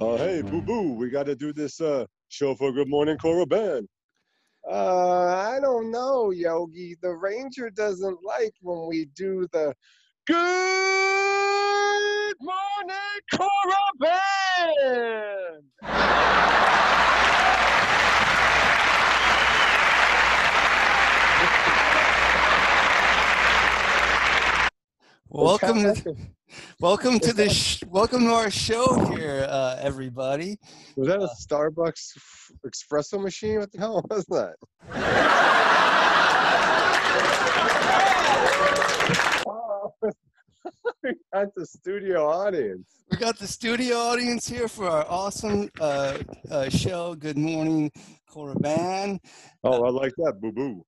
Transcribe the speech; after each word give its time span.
Uh, 0.00 0.16
hey, 0.16 0.42
boo 0.42 0.62
boo, 0.62 0.92
we 0.92 1.10
got 1.10 1.26
to 1.26 1.34
do 1.34 1.52
this 1.52 1.80
uh, 1.80 2.06
show 2.28 2.54
for 2.54 2.70
Good 2.70 2.88
Morning 2.88 3.18
Korriban. 3.18 3.88
Uh, 4.64 5.26
I 5.26 5.58
don't 5.60 5.90
know, 5.90 6.30
Yogi. 6.30 6.94
The 7.02 7.10
ranger 7.10 7.68
doesn't 7.68 8.18
like 8.22 8.54
when 8.60 8.86
we 8.86 9.06
do 9.16 9.48
the 9.50 9.74
Good 10.24 10.36
Morning 12.40 13.20
Korriban. 13.34 15.64
Welcome, 25.28 25.82
to, 25.82 26.16
welcome 26.80 27.18
to 27.20 27.32
the 27.32 27.48
sh- 27.54 27.82
welcome 27.88 28.20
to 28.24 28.32
our 28.32 28.50
show 28.50 28.98
here, 29.14 29.46
uh, 29.48 29.76
everybody. 29.80 30.58
Was 30.96 31.08
that 31.08 31.20
a 31.20 31.28
Starbucks 31.40 32.16
f- 32.16 32.50
espresso 32.66 33.20
machine? 33.20 33.58
What 33.60 33.72
the 33.72 33.78
hell 33.78 34.04
was 34.10 34.24
that? 34.26 34.56
We 41.02 41.14
got 41.32 41.54
the 41.54 41.64
studio 41.64 42.28
audience. 42.28 42.88
We 43.10 43.16
got 43.18 43.38
the 43.38 43.46
studio 43.46 43.96
audience 43.96 44.48
here 44.48 44.68
for 44.68 44.88
our 44.88 45.06
awesome 45.08 45.70
uh, 45.80 46.18
uh, 46.50 46.68
show. 46.68 47.14
Good 47.14 47.38
morning, 47.38 47.90
Korriban. 48.30 49.20
Oh, 49.64 49.84
I 49.84 49.90
like 49.90 50.12
that, 50.18 50.40
boo 50.40 50.52
boo. 50.52 50.84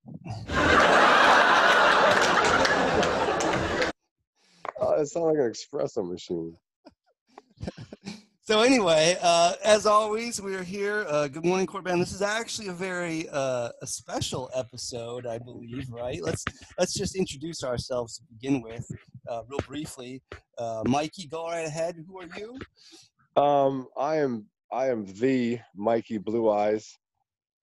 Oh, 4.81 4.93
it 4.95 5.07
sounds 5.07 5.27
like 5.27 5.37
an 5.37 5.53
espresso 5.53 6.09
machine. 6.09 6.57
So 8.43 8.63
anyway, 8.63 9.17
uh, 9.23 9.53
as 9.65 9.87
always, 9.87 10.43
we're 10.43 10.65
here. 10.65 11.07
Uh, 11.09 11.29
good 11.29 11.45
morning, 11.45 11.69
Korriban. 11.69 12.01
This 12.01 12.13
is 12.13 12.21
actually 12.21 12.67
a 12.67 12.73
very 12.73 13.29
uh, 13.29 13.69
a 13.81 13.87
special 13.87 14.51
episode, 14.53 15.25
I 15.25 15.39
believe. 15.39 15.89
Right? 15.89 16.21
Let's 16.21 16.45
let's 16.77 16.93
just 16.93 17.15
introduce 17.15 17.63
ourselves 17.63 18.17
to 18.17 18.25
begin 18.25 18.61
with, 18.61 18.91
uh, 19.29 19.43
real 19.47 19.61
briefly. 19.69 20.21
Uh, 20.59 20.83
Mikey, 20.85 21.29
go 21.29 21.47
right 21.47 21.65
ahead. 21.65 21.95
Who 22.05 22.19
are 22.19 22.29
you? 22.37 22.59
Um, 23.41 23.87
I 23.97 24.17
am 24.17 24.47
I 24.73 24.89
am 24.89 25.05
the 25.05 25.61
Mikey 25.77 26.19
Blue 26.19 26.51
Eyes. 26.51 26.99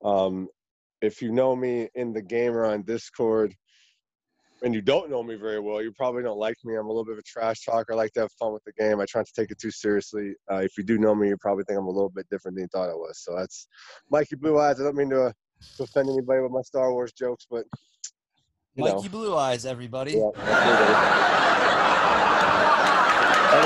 Um, 0.06 0.48
if 1.02 1.22
you 1.22 1.34
know 1.34 1.54
me 1.54 1.90
in 1.96 2.14
the 2.14 2.22
gamer 2.22 2.64
on 2.64 2.84
Discord, 2.84 3.54
and 4.64 4.74
you 4.74 4.82
don't 4.82 5.10
know 5.10 5.22
me 5.22 5.36
very 5.36 5.60
well, 5.60 5.82
you 5.82 5.92
probably 5.92 6.24
don't 6.24 6.40
like 6.40 6.58
me. 6.64 6.76
I'm 6.76 6.86
a 6.86 6.90
little 6.90 7.06
bit 7.06 7.14
of 7.14 7.20
a 7.20 7.24
trash 7.24 7.64
talker. 7.64 7.94
I 7.94 7.96
like 7.96 8.12
to 8.14 8.22
have 8.22 8.32
fun 8.34 8.54
with 8.54 8.64
the 8.64 8.72
game. 8.74 9.00
I 9.00 9.06
try 9.06 9.20
not 9.20 9.28
to 9.28 9.34
take 9.34 9.52
it 9.52 9.60
too 9.60 9.72
seriously. 9.72 10.34
Uh, 10.52 10.58
if 10.58 10.78
you 10.78 10.84
do 10.84 10.98
know 10.98 11.14
me, 11.14 11.30
you 11.30 11.38
probably 11.38 11.64
think 11.66 11.78
I'm 11.78 11.86
a 11.86 11.92
little 11.92 12.10
bit 12.10 12.28
different 12.30 12.56
than 12.56 12.64
you 12.64 12.70
thought 12.72 12.90
I 12.90 12.96
was. 12.96 13.20
So 13.20 13.36
that's 13.36 13.68
Mikey 14.10 14.36
Blue 14.36 14.60
Eyes. 14.60 14.80
I 14.82 14.84
don't 14.84 14.96
mean 14.96 15.10
to, 15.12 15.26
uh, 15.26 15.32
to 15.78 15.84
offend 15.84 16.10
anybody 16.10 16.42
with 16.42 16.52
my 16.52 16.62
Star 16.62 16.92
Wars 16.92 17.12
jokes, 17.12 17.46
but 17.50 17.66
you 18.76 18.84
know. 18.84 18.96
Mikey 18.96 19.10
Blue 19.10 19.36
Eyes, 19.36 19.66
everybody. 19.66 20.14
Yeah, 20.14 20.30
that's 20.36 20.66
what 20.66 20.80
it 20.82 20.90
is. 20.90 20.98
And 23.50 23.66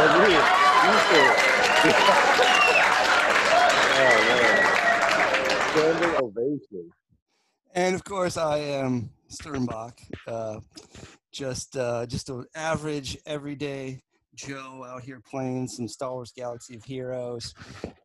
oh 3.97 4.17
man, 4.27 4.51
standing 5.71 6.15
ovation. 6.23 6.85
And 7.73 7.95
of 7.95 8.03
course, 8.03 8.35
I 8.35 8.57
am 8.57 9.09
Sturmbock, 9.29 9.93
uh, 10.27 10.59
just 11.31 11.77
uh, 11.77 12.05
just 12.05 12.29
an 12.29 12.45
average, 12.53 13.17
everyday 13.25 14.01
Joe 14.35 14.85
out 14.85 15.03
here 15.03 15.21
playing 15.29 15.69
some 15.69 15.87
Star 15.87 16.11
Wars 16.11 16.33
Galaxy 16.35 16.75
of 16.75 16.83
Heroes, 16.83 17.53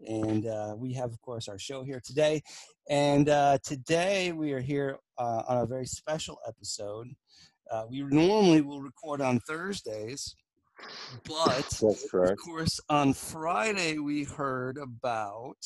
and 0.06 0.46
uh, 0.46 0.74
we 0.76 0.92
have, 0.92 1.10
of 1.10 1.20
course, 1.20 1.48
our 1.48 1.58
show 1.58 1.82
here 1.82 2.00
today. 2.04 2.42
And 2.88 3.28
uh, 3.28 3.58
today 3.64 4.30
we 4.30 4.52
are 4.52 4.60
here 4.60 4.98
uh, 5.18 5.42
on 5.48 5.58
a 5.58 5.66
very 5.66 5.86
special 5.86 6.38
episode. 6.46 7.08
Uh, 7.68 7.86
we 7.90 8.02
normally 8.02 8.60
will 8.60 8.80
record 8.80 9.20
on 9.20 9.40
Thursdays, 9.40 10.36
but 11.26 11.82
of 11.82 12.36
course, 12.36 12.78
on 12.88 13.14
Friday 13.14 13.98
we 13.98 14.22
heard 14.22 14.78
about 14.78 15.58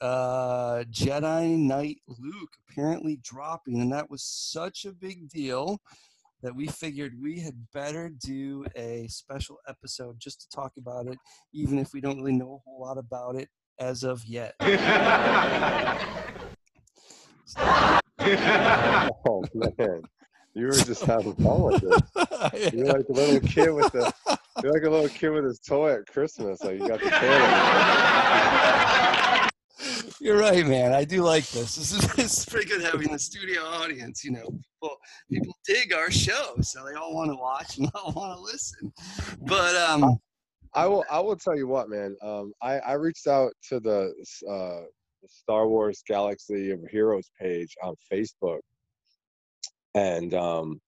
uh, 0.00 0.84
Jedi 0.90 1.58
Knight 1.58 1.98
Luke 2.06 2.52
apparently 2.68 3.18
dropping, 3.22 3.80
and 3.80 3.92
that 3.92 4.10
was 4.10 4.22
such 4.22 4.84
a 4.84 4.92
big 4.92 5.28
deal 5.28 5.80
that 6.42 6.54
we 6.54 6.66
figured 6.66 7.14
we 7.20 7.40
had 7.40 7.66
better 7.72 8.08
do 8.08 8.64
a 8.76 9.06
special 9.08 9.58
episode 9.68 10.16
just 10.18 10.42
to 10.42 10.48
talk 10.54 10.72
about 10.76 11.06
it, 11.06 11.18
even 11.52 11.78
if 11.78 11.92
we 11.92 12.00
don't 12.00 12.18
really 12.18 12.32
know 12.32 12.54
a 12.54 12.58
whole 12.64 12.80
lot 12.80 12.98
about 12.98 13.36
it 13.36 13.48
as 13.78 14.04
of 14.04 14.24
yet. 14.24 14.54
Oh 19.28 19.44
man, 19.54 20.02
you 20.54 20.66
were 20.66 20.72
just 20.72 21.04
having 21.04 21.34
fun 21.34 21.62
with 21.62 21.84
it. 21.84 22.74
You're 22.74 22.86
like 22.86 23.08
a 23.08 23.12
little 23.12 23.40
kid 23.40 23.70
with 23.70 23.92
the. 23.92 24.12
You're 24.62 24.72
like 24.72 24.84
a 24.84 24.90
little 24.90 25.08
kid 25.08 25.30
with 25.30 25.44
his 25.44 25.60
toy 25.60 25.92
at 25.92 26.06
Christmas. 26.06 26.62
Like 26.62 26.80
you 26.80 26.88
got 26.88 27.00
the 27.00 27.10
toy. 27.10 29.22
You're 30.20 30.38
right, 30.38 30.66
man. 30.66 30.92
I 30.92 31.04
do 31.04 31.22
like 31.22 31.46
this. 31.48 31.76
This 31.76 31.92
is, 31.92 32.12
this 32.16 32.38
is 32.38 32.46
pretty 32.46 32.68
good 32.68 32.82
having 32.82 33.12
the 33.12 33.18
studio 33.18 33.62
audience. 33.62 34.24
You 34.24 34.32
know, 34.32 34.46
people 34.46 34.96
people 35.30 35.54
dig 35.66 35.92
our 35.92 36.10
show, 36.10 36.56
so 36.60 36.84
they 36.84 36.94
all 36.94 37.14
want 37.14 37.30
to 37.30 37.36
watch 37.36 37.78
and 37.78 37.90
all 37.94 38.12
want 38.12 38.36
to 38.36 38.42
listen. 38.42 38.92
But 39.42 39.76
um, 39.76 40.18
I 40.74 40.86
will. 40.86 41.04
I 41.10 41.20
will 41.20 41.36
tell 41.36 41.56
you 41.56 41.66
what, 41.66 41.90
man. 41.90 42.16
Um, 42.22 42.52
I 42.62 42.78
I 42.78 42.92
reached 42.94 43.26
out 43.26 43.52
to 43.68 43.80
the 43.80 44.12
uh, 44.48 44.86
Star 45.28 45.68
Wars 45.68 46.02
Galaxy 46.06 46.70
of 46.70 46.80
Heroes 46.90 47.30
page 47.38 47.74
on 47.82 47.94
Facebook, 48.10 48.60
and 49.94 50.32
um, 50.32 50.80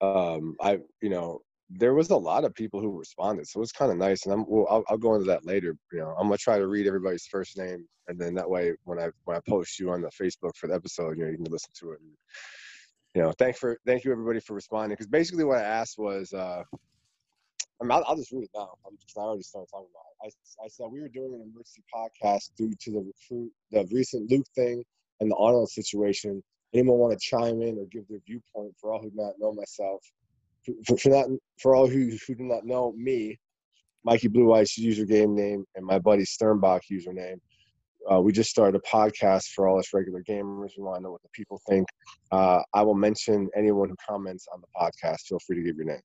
um, 0.00 0.56
I 0.62 0.78
you 1.02 1.10
know 1.10 1.42
there 1.70 1.94
was 1.94 2.10
a 2.10 2.16
lot 2.16 2.44
of 2.44 2.54
people 2.54 2.80
who 2.80 2.90
responded, 2.90 3.46
so 3.46 3.58
it 3.58 3.60
was 3.60 3.72
kind 3.72 3.92
of 3.92 3.98
nice. 3.98 4.24
And 4.24 4.32
I'm 4.32 4.44
well, 4.48 4.66
I'll, 4.68 4.84
I'll 4.88 4.98
go 4.98 5.14
into 5.14 5.26
that 5.26 5.46
later. 5.46 5.76
You 5.92 6.00
know, 6.00 6.14
I'm 6.18 6.26
gonna 6.26 6.36
try 6.36 6.58
to 6.58 6.66
read 6.66 6.86
everybody's 6.86 7.26
first 7.26 7.56
name, 7.56 7.86
and 8.08 8.18
then 8.18 8.34
that 8.34 8.48
way 8.48 8.72
when 8.84 8.98
I 8.98 9.10
when 9.24 9.36
I 9.36 9.40
post 9.48 9.78
you 9.78 9.90
on 9.90 10.02
the 10.02 10.10
Facebook 10.10 10.56
for 10.56 10.66
the 10.66 10.74
episode, 10.74 11.16
you 11.16 11.24
know, 11.24 11.30
you 11.30 11.36
can 11.36 11.46
listen 11.46 11.70
to 11.80 11.92
it. 11.92 12.00
And, 12.00 12.10
you 13.14 13.22
know, 13.22 13.32
thank 13.38 13.56
for 13.56 13.78
thank 13.86 14.04
you 14.04 14.12
everybody 14.12 14.40
for 14.40 14.54
responding. 14.54 14.94
Because 14.94 15.06
basically 15.06 15.44
what 15.44 15.58
I 15.58 15.62
asked 15.62 15.98
was. 15.98 16.32
Uh, 16.32 16.64
I 17.80 17.84
mean, 17.84 17.92
I'll, 17.92 18.04
I'll 18.06 18.16
just 18.16 18.30
read 18.30 18.42
it 18.42 18.50
now 18.54 18.74
because 18.84 19.14
I 19.16 19.20
already 19.20 19.42
started 19.42 19.70
talking 19.70 19.88
about 19.90 20.28
it. 20.28 20.34
I, 20.60 20.64
I 20.64 20.68
said 20.68 20.88
we 20.92 21.00
were 21.00 21.08
doing 21.08 21.32
an 21.32 21.40
emergency 21.40 21.82
podcast 21.94 22.50
due 22.54 22.74
to 22.78 22.90
the 22.90 22.98
recruit, 22.98 23.50
the 23.70 23.88
recent 23.90 24.30
Luke 24.30 24.44
thing 24.54 24.84
and 25.20 25.30
the 25.30 25.34
Ahnald 25.34 25.68
situation. 25.68 26.42
Anyone 26.74 26.98
want 26.98 27.18
to 27.18 27.18
chime 27.18 27.62
in 27.62 27.78
or 27.78 27.86
give 27.90 28.06
their 28.08 28.20
viewpoint 28.26 28.74
for 28.78 28.92
all 28.92 29.00
who 29.00 29.10
not 29.14 29.32
know 29.38 29.52
myself? 29.52 30.04
For, 30.64 30.74
for, 30.86 30.96
for, 30.98 31.08
not, 31.08 31.26
for 31.60 31.74
all 31.74 31.86
who, 31.88 32.10
who 32.26 32.34
do 32.34 32.44
not 32.44 32.64
know 32.64 32.92
me, 32.96 33.38
Mikey 34.04 34.28
Blue 34.28 34.52
Eyes 34.54 34.76
user 34.76 35.04
game 35.04 35.34
name 35.34 35.64
and 35.74 35.84
my 35.84 35.98
buddy 35.98 36.24
Sturmbock 36.24 36.80
username. 36.90 37.36
Uh, 38.10 38.20
we 38.20 38.32
just 38.32 38.48
started 38.48 38.80
a 38.80 38.88
podcast 38.88 39.48
for 39.54 39.68
all 39.68 39.78
us 39.78 39.92
regular 39.92 40.22
gamers. 40.22 40.70
We 40.76 40.84
want 40.84 40.98
to 40.98 41.02
know 41.02 41.12
what 41.12 41.22
the 41.22 41.28
people 41.34 41.60
think. 41.68 41.86
Uh, 42.32 42.62
I 42.72 42.82
will 42.82 42.94
mention 42.94 43.48
anyone 43.54 43.90
who 43.90 43.96
comments 44.08 44.46
on 44.52 44.62
the 44.62 44.66
podcast. 44.74 45.26
Feel 45.28 45.38
free 45.46 45.56
to 45.56 45.62
give 45.62 45.76
your 45.76 45.84
name. 45.84 46.00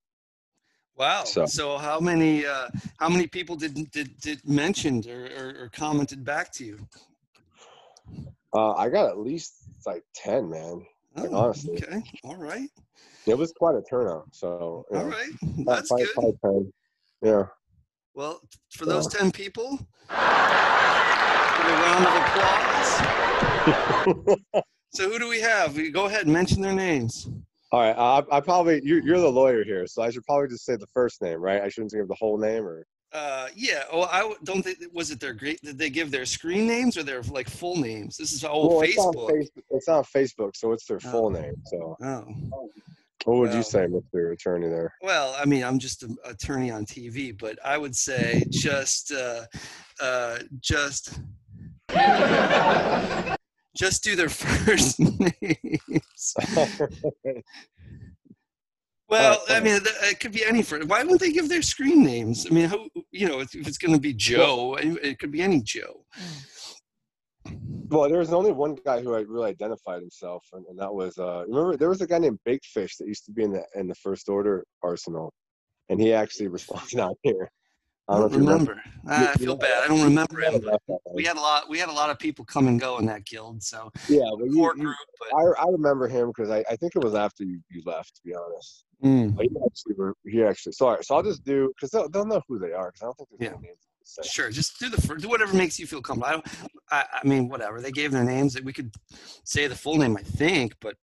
Wow. 0.97 1.23
So, 1.23 1.45
So- 1.45 1.77
how 1.77 1.99
many 1.99 2.45
uh, 2.45 2.67
how 2.99 3.09
many 3.09 3.27
people 3.27 3.55
did 3.55 3.89
did, 3.91 4.19
did 4.19 4.47
mentioned 4.47 5.07
or, 5.07 5.25
or, 5.37 5.63
or 5.63 5.69
commented 5.69 6.23
back 6.25 6.51
to 6.53 6.65
you? 6.65 6.87
Uh, 8.53 8.73
I 8.73 8.89
got 8.89 9.09
at 9.09 9.17
least 9.17 9.53
like 9.85 10.03
ten, 10.13 10.49
man. 10.49 10.85
Oh, 11.17 11.53
okay. 11.69 12.03
All 12.23 12.35
right. 12.35 12.69
It 13.25 13.35
was 13.37 13.51
quite 13.53 13.75
a 13.75 13.81
turnout. 13.89 14.25
So 14.31 14.85
All 14.91 14.91
know, 14.91 15.05
right. 15.05 15.29
That's 15.65 15.87
probably- 15.89 16.07
good. 16.15 16.35
10. 16.43 16.73
Yeah. 17.21 17.43
Well, 18.13 18.41
for 18.71 18.85
those 18.85 19.07
ten 19.07 19.31
people, 19.31 19.71
give 19.71 19.79
a 20.09 20.13
round 21.83 22.05
of 22.05 22.13
applause. 22.23 22.91
So 24.93 25.09
who 25.09 25.19
do 25.19 25.27
we 25.27 25.41
have? 25.41 25.75
We 25.75 25.91
go 25.91 26.05
ahead 26.05 26.23
and 26.23 26.31
mention 26.31 26.61
their 26.61 26.71
names. 26.73 27.27
All 27.73 27.81
right. 27.81 27.95
I, 27.97 28.23
I 28.37 28.39
probably 28.39 28.79
you, 28.85 29.01
you're 29.03 29.19
the 29.19 29.29
lawyer 29.29 29.65
here, 29.65 29.85
so 29.87 30.01
I 30.01 30.09
should 30.11 30.23
probably 30.23 30.47
just 30.47 30.63
say 30.65 30.77
the 30.77 30.87
first 30.93 31.21
name, 31.21 31.41
right? 31.41 31.61
I 31.61 31.67
shouldn't 31.67 31.91
give 31.91 32.07
the 32.07 32.15
whole 32.15 32.37
name, 32.37 32.65
or 32.65 32.85
Uh, 33.15 33.47
yeah. 33.55 33.83
Oh, 33.93 34.01
I 34.03 34.33
don't 34.43 34.61
think 34.61 34.77
was 34.91 35.09
it 35.09 35.21
their 35.21 35.33
great. 35.33 35.61
Did 35.61 35.77
they 35.77 35.89
give 35.89 36.11
their 36.11 36.25
screen 36.25 36.67
names 36.67 36.97
or 36.97 37.03
their 37.03 37.21
like 37.23 37.49
full 37.49 37.77
names? 37.77 38.17
This 38.17 38.33
is 38.33 38.43
all 38.43 38.67
Well, 38.67 38.81
it's 38.81 38.97
on 38.97 39.13
Facebook. 39.13 39.29
Facebook. 39.31 39.63
It's 39.71 39.87
on 39.87 40.03
Facebook, 40.03 40.55
so 40.57 40.73
it's 40.73 40.85
their 40.85 40.99
full 40.99 41.27
Oh. 41.27 41.29
name. 41.29 41.55
So, 41.67 41.95
Oh. 42.03 42.25
what 43.23 43.37
would 43.37 43.49
Well. 43.49 43.57
you 43.57 43.63
say, 43.63 43.85
Mr. 43.87 44.33
Attorney? 44.33 44.67
There. 44.67 44.93
Well, 45.01 45.33
I 45.39 45.45
mean, 45.45 45.63
I'm 45.63 45.79
just 45.79 46.03
an 46.03 46.17
attorney 46.25 46.71
on 46.71 46.85
TV, 46.85 47.31
but 47.31 47.57
I 47.63 47.77
would 47.77 47.95
say 47.95 48.43
just, 48.49 49.13
uh, 49.13 49.45
uh, 50.01 50.39
just, 50.59 51.13
just 53.77 54.03
do 54.03 54.17
their 54.17 54.29
first 54.43 54.99
names. 54.99 56.35
Well, 59.07 59.39
I 59.49 59.59
mean, 59.59 59.81
it 59.83 60.19
could 60.19 60.31
be 60.31 60.43
any 60.43 60.63
friend. 60.63 60.89
Why 60.89 61.03
wouldn't 61.03 61.21
they 61.21 61.31
give 61.31 61.47
their 61.47 61.61
screen 61.61 62.03
names? 62.03 62.47
I 62.49 62.53
mean, 62.53 62.67
who, 62.67 62.89
you 63.11 63.27
know, 63.27 63.39
if 63.39 63.53
it's 63.53 63.77
going 63.77 63.93
to 63.93 63.99
be 63.99 64.13
Joe, 64.13 64.75
it 64.81 65.19
could 65.19 65.31
be 65.31 65.43
any 65.43 65.61
Joe. 65.61 66.05
Well, 67.87 68.09
there 68.09 68.17
was 68.17 68.33
only 68.33 68.51
one 68.51 68.75
guy 68.83 69.01
who 69.01 69.13
had 69.13 69.27
really 69.27 69.51
identified 69.51 70.01
himself, 70.01 70.43
and, 70.53 70.65
and 70.67 70.79
that 70.79 70.93
was 70.93 71.19
uh, 71.19 71.43
remember 71.47 71.77
there 71.77 71.89
was 71.89 72.01
a 72.01 72.07
guy 72.07 72.17
named 72.17 72.39
Big 72.43 72.63
Fish 72.63 72.97
that 72.97 73.07
used 73.07 73.25
to 73.25 73.31
be 73.31 73.43
in 73.43 73.51
the 73.53 73.63
in 73.75 73.87
the 73.87 73.93
First 73.95 74.27
Order 74.27 74.65
arsenal, 74.81 75.31
and 75.89 76.01
he 76.01 76.11
actually 76.11 76.47
responded 76.57 76.99
out 76.99 77.17
here. 77.21 77.51
I 78.07 78.19
don't, 78.19 78.31
remember. 78.31 78.71
remember. 78.71 78.83
I, 79.07 79.31
I 79.31 79.33
feel 79.33 79.55
bad. 79.55 79.83
I 79.83 79.87
don't 79.87 80.03
remember 80.03 80.39
him. 80.39 80.61
We 81.13 81.23
had 81.23 81.37
a 81.37 81.39
lot. 81.39 81.69
We 81.69 81.79
had 81.79 81.89
a 81.89 81.93
lot 81.93 82.09
of 82.11 82.19
people 82.19 82.45
come 82.45 82.67
and 82.67 82.79
go 82.79 82.99
in 82.99 83.05
that 83.07 83.25
guild. 83.25 83.63
So 83.63 83.91
yeah, 84.07 84.19
well, 84.19 84.45
you, 84.45 84.63
you, 84.63 84.73
group, 84.73 84.95
but... 85.19 85.35
I, 85.35 85.63
I 85.63 85.65
remember 85.71 86.07
him 86.07 86.27
because 86.27 86.51
I, 86.51 86.63
I 86.69 86.75
think 86.75 86.95
it 86.95 87.03
was 87.03 87.15
after 87.15 87.43
you, 87.43 87.59
you 87.71 87.81
left. 87.85 88.15
To 88.17 88.21
be 88.23 88.35
honest, 88.35 88.85
mm. 89.03 89.35
he 89.41 89.49
actually 89.65 90.13
he 90.25 90.43
actually. 90.43 90.73
Sorry, 90.73 91.03
so 91.03 91.15
I'll 91.15 91.23
just 91.23 91.43
do 91.43 91.71
because 91.75 91.89
they'll, 91.89 92.07
they'll 92.09 92.25
know 92.25 92.41
who 92.47 92.59
they 92.59 92.73
are 92.73 92.91
because 92.91 93.01
I 93.01 93.05
don't 93.05 93.17
think 93.17 93.29
there's 93.39 93.51
yeah. 93.53 93.59
names. 93.59 93.79
Sure, 94.23 94.51
just 94.51 94.79
do 94.79 94.87
the 94.89 95.15
do 95.15 95.27
whatever 95.27 95.55
makes 95.55 95.79
you 95.79 95.87
feel 95.87 95.99
comfortable. 95.99 96.27
I, 96.27 96.31
don't, 96.33 96.47
I, 96.91 97.19
I 97.23 97.27
mean, 97.27 97.49
whatever 97.49 97.81
they 97.81 97.91
gave 97.91 98.11
their 98.11 98.23
names. 98.23 98.53
That 98.53 98.63
we 98.63 98.71
could 98.71 98.93
say 99.43 99.65
the 99.65 99.75
full 99.75 99.97
name, 99.97 100.15
I 100.15 100.21
think, 100.21 100.75
but 100.79 100.95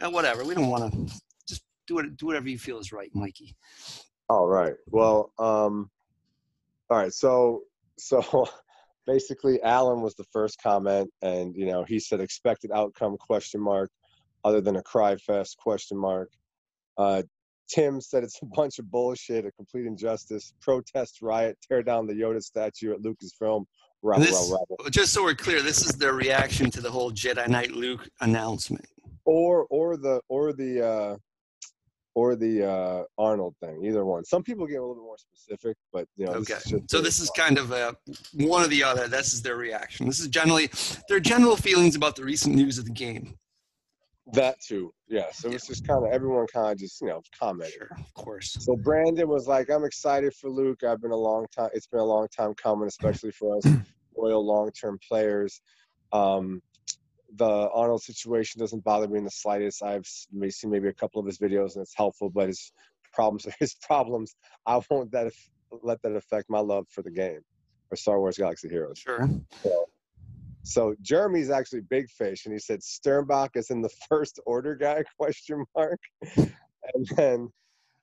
uh, 0.00 0.08
whatever. 0.08 0.44
We 0.44 0.54
don't 0.54 0.70
want 0.70 0.92
to 0.92 1.14
just 1.48 1.62
do 1.88 1.98
it. 1.98 2.16
Do 2.16 2.26
whatever 2.26 2.48
you 2.48 2.58
feel 2.58 2.78
is 2.78 2.92
right, 2.92 3.10
Mikey. 3.12 3.56
All 4.28 4.46
right. 4.46 4.74
Well, 4.86 5.32
um, 5.40 5.90
all 6.90 6.98
right. 6.98 7.12
So, 7.12 7.62
so 7.98 8.46
basically, 9.06 9.62
Alan 9.62 10.00
was 10.02 10.14
the 10.14 10.24
first 10.32 10.60
comment, 10.62 11.10
and 11.22 11.54
you 11.54 11.66
know, 11.66 11.84
he 11.84 11.98
said 11.98 12.20
expected 12.20 12.70
outcome 12.72 13.16
question 13.16 13.60
mark, 13.60 13.90
other 14.44 14.60
than 14.60 14.76
a 14.76 14.82
cry 14.82 15.16
fest 15.16 15.56
question 15.58 15.98
mark. 15.98 16.30
Uh, 16.96 17.22
Tim 17.68 18.00
said 18.00 18.24
it's 18.24 18.40
a 18.42 18.46
bunch 18.46 18.78
of 18.78 18.90
bullshit, 18.90 19.46
a 19.46 19.52
complete 19.52 19.86
injustice, 19.86 20.52
protest 20.60 21.22
riot, 21.22 21.56
tear 21.66 21.82
down 21.82 22.06
the 22.06 22.12
Yoda 22.12 22.42
statue 22.42 22.92
at 22.92 23.00
Lucasfilm. 23.00 23.64
Rabble, 24.02 24.22
this, 24.22 24.52
rabble. 24.52 24.76
Just 24.90 25.14
so 25.14 25.24
we're 25.24 25.34
clear, 25.34 25.62
this 25.62 25.84
is 25.84 25.92
their 25.92 26.12
reaction 26.12 26.70
to 26.72 26.82
the 26.82 26.90
whole 26.90 27.10
Jedi 27.10 27.48
Knight 27.48 27.72
Luke 27.72 28.06
announcement. 28.20 28.86
Or, 29.24 29.66
or 29.70 29.96
the, 29.96 30.20
or 30.28 30.52
the, 30.52 30.86
uh, 30.86 31.16
or 32.14 32.36
the 32.36 32.64
uh, 32.64 33.04
Ahnald 33.18 33.56
thing. 33.58 33.84
Either 33.84 34.04
one. 34.04 34.24
Some 34.24 34.42
people 34.42 34.66
get 34.66 34.76
a 34.76 34.80
little 34.80 34.94
bit 34.94 35.02
more 35.02 35.18
specific, 35.18 35.76
but 35.92 36.06
you 36.16 36.26
know. 36.26 36.32
Okay. 36.32 36.54
This 36.54 36.82
so 36.88 37.00
this 37.00 37.20
is 37.20 37.30
kind 37.30 37.58
of 37.58 37.72
a, 37.72 37.94
one 38.34 38.64
or 38.64 38.68
the 38.68 38.82
other. 38.82 39.08
This 39.08 39.34
is 39.34 39.42
their 39.42 39.56
reaction. 39.56 40.06
This 40.06 40.20
is 40.20 40.28
generally 40.28 40.70
their 41.08 41.20
general 41.20 41.56
feelings 41.56 41.96
about 41.96 42.16
the 42.16 42.24
recent 42.24 42.54
news 42.54 42.78
of 42.78 42.84
the 42.84 42.92
game. 42.92 43.36
That 44.32 44.58
too, 44.60 44.94
yeah. 45.06 45.26
So 45.32 45.48
yeah. 45.48 45.56
it's 45.56 45.66
just 45.66 45.86
kind 45.86 46.02
of 46.02 46.10
everyone 46.10 46.46
kind 46.46 46.72
of 46.72 46.78
just 46.78 47.00
you 47.02 47.08
know 47.08 47.20
commented. 47.38 47.74
Sure, 47.74 47.90
of 47.98 48.14
course. 48.14 48.56
So 48.58 48.74
Brandon 48.74 49.28
was 49.28 49.46
like, 49.46 49.70
"I'm 49.70 49.84
excited 49.84 50.34
for 50.34 50.48
Luke. 50.48 50.82
I've 50.82 51.02
been 51.02 51.10
a 51.10 51.16
long 51.16 51.46
time. 51.54 51.68
It's 51.74 51.86
been 51.86 52.00
a 52.00 52.04
long 52.04 52.28
time 52.28 52.54
coming, 52.54 52.86
especially 52.86 53.32
for 53.32 53.58
us 53.58 53.66
loyal 54.16 54.44
long-term 54.44 54.98
players. 55.06 55.60
Um, 56.12 56.62
the 57.36 57.68
Ahnald 57.74 58.02
situation 58.02 58.60
doesn't 58.60 58.84
bother 58.84 59.08
me 59.08 59.18
in 59.18 59.24
the 59.24 59.30
slightest. 59.30 59.82
I've 59.82 60.06
seen 60.06 60.70
maybe 60.70 60.88
a 60.88 60.92
couple 60.92 61.20
of 61.20 61.26
his 61.26 61.38
videos 61.38 61.74
and 61.74 61.82
it's 61.82 61.94
helpful, 61.96 62.30
but 62.30 62.48
his 62.48 62.72
problems 63.12 63.46
are 63.46 63.54
his 63.60 63.74
problems. 63.74 64.34
I 64.66 64.80
won't 64.90 65.10
that 65.12 65.32
let 65.82 66.00
that 66.02 66.14
affect 66.14 66.48
my 66.48 66.60
love 66.60 66.86
for 66.88 67.02
the 67.02 67.10
game 67.10 67.40
or 67.90 67.96
Star 67.96 68.20
Wars 68.20 68.36
Galaxy 68.36 68.68
Heroes. 68.68 68.98
Sure. 68.98 69.28
So, 69.62 69.84
so 70.62 70.94
Jeremy's 71.02 71.50
actually 71.50 71.82
big 71.82 72.08
fish, 72.08 72.46
and 72.46 72.52
he 72.52 72.58
said 72.58 72.80
Sturmbock 72.80 73.50
is 73.54 73.70
in 73.70 73.82
the 73.82 73.90
first 74.08 74.40
order 74.46 74.74
guy? 74.74 75.02
Question 75.18 75.64
mark. 75.76 76.00
And 76.36 77.08
then 77.16 77.48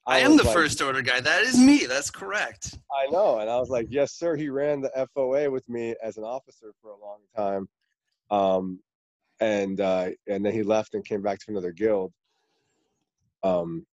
I, 0.07 0.17
I 0.17 0.19
am 0.19 0.35
the 0.35 0.43
like, 0.43 0.53
first 0.53 0.81
order 0.81 1.01
guy. 1.01 1.19
That 1.19 1.43
is 1.43 1.57
me. 1.57 1.85
That's 1.85 2.09
correct. 2.09 2.75
I 2.91 3.09
know, 3.11 3.39
and 3.39 3.49
I 3.49 3.57
was 3.57 3.69
like, 3.69 3.87
yes, 3.89 4.13
sir. 4.13 4.35
He 4.35 4.49
ran 4.49 4.81
the 4.81 5.07
FOA 5.15 5.51
with 5.51 5.67
me 5.69 5.95
as 6.03 6.17
an 6.17 6.23
officer 6.23 6.73
for 6.81 6.91
a 6.91 6.99
long 6.99 7.19
time, 7.35 7.69
um, 8.31 8.79
and 9.41 9.81
uh, 9.81 10.09
and 10.27 10.45
then 10.45 10.53
he 10.53 10.63
left 10.63 10.93
and 10.93 11.03
came 11.03 11.21
back 11.21 11.39
to 11.39 11.45
another 11.49 11.71
guild. 11.71 12.13
Um, 13.43 13.85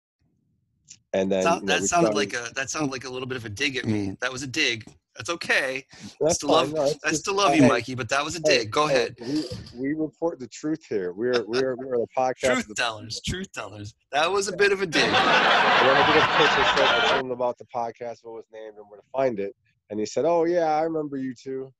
and 1.13 1.31
then 1.33 1.45
that, 1.45 1.55
you 1.55 1.61
know, 1.61 1.67
that 1.67 1.85
sounded 1.85 2.13
started, 2.13 2.15
like 2.15 2.35
a 2.35 2.53
that 2.55 2.69
sounded 2.69 2.93
like 2.93 3.05
a 3.05 3.09
little 3.09 3.29
bit 3.29 3.39
of 3.39 3.45
a 3.45 3.49
dig 3.49 3.77
at 3.77 3.87
me. 3.87 4.17
That 4.21 4.33
was 4.33 4.43
a 4.43 4.47
dig. 4.47 4.85
That's 5.17 5.31
okay. 5.31 5.87
That's 6.21 6.23
I 6.23 6.29
still 6.33 6.49
love 6.51 6.75
no, 6.75 6.93
I 7.05 7.13
still 7.13 7.35
love 7.35 7.57
you, 7.57 7.63
Mikey, 7.63 7.95
but 7.95 8.09
that 8.11 8.23
was 8.23 8.37
a 8.37 8.41
dig. 8.41 8.71
Go 8.71 8.87
hey, 8.87 8.95
ahead. 8.95 9.17
We, 9.21 9.45
we, 9.75 9.95
report 9.95 10.39
the 10.39 10.49
truth 10.49 10.85
here. 10.87 11.15
We're 11.15 11.43
we're 11.47 11.75
we're 11.77 12.03
a 12.03 12.07
podcast. 12.19 12.53
truth 12.53 12.75
tellers, 12.77 13.23
truth 13.27 13.51
tellers. 13.53 13.95
That 14.13 14.31
was 14.31 14.49
a 14.49 14.57
bit 14.57 14.73
of 14.73 14.83
a 14.83 14.87
dig. 14.87 15.09
I 15.09 16.13
did 16.13 16.23
a 16.23 16.27
picture, 16.37 17.07
I 17.07 17.09
told 17.13 17.25
him 17.25 17.31
about 17.31 17.57
the 17.57 17.65
podcast, 17.75 18.19
what 18.25 18.35
was 18.35 18.45
named, 18.53 18.75
and 18.77 18.85
where 18.91 19.01
to 19.01 19.07
find 19.11 19.41
it. 19.41 19.55
And 19.89 19.99
he 19.99 20.05
said, 20.05 20.27
"Oh 20.27 20.45
yeah, 20.45 20.67
I 20.67 20.83
remember 20.83 21.17
you 21.17 21.35
too. 21.35 21.73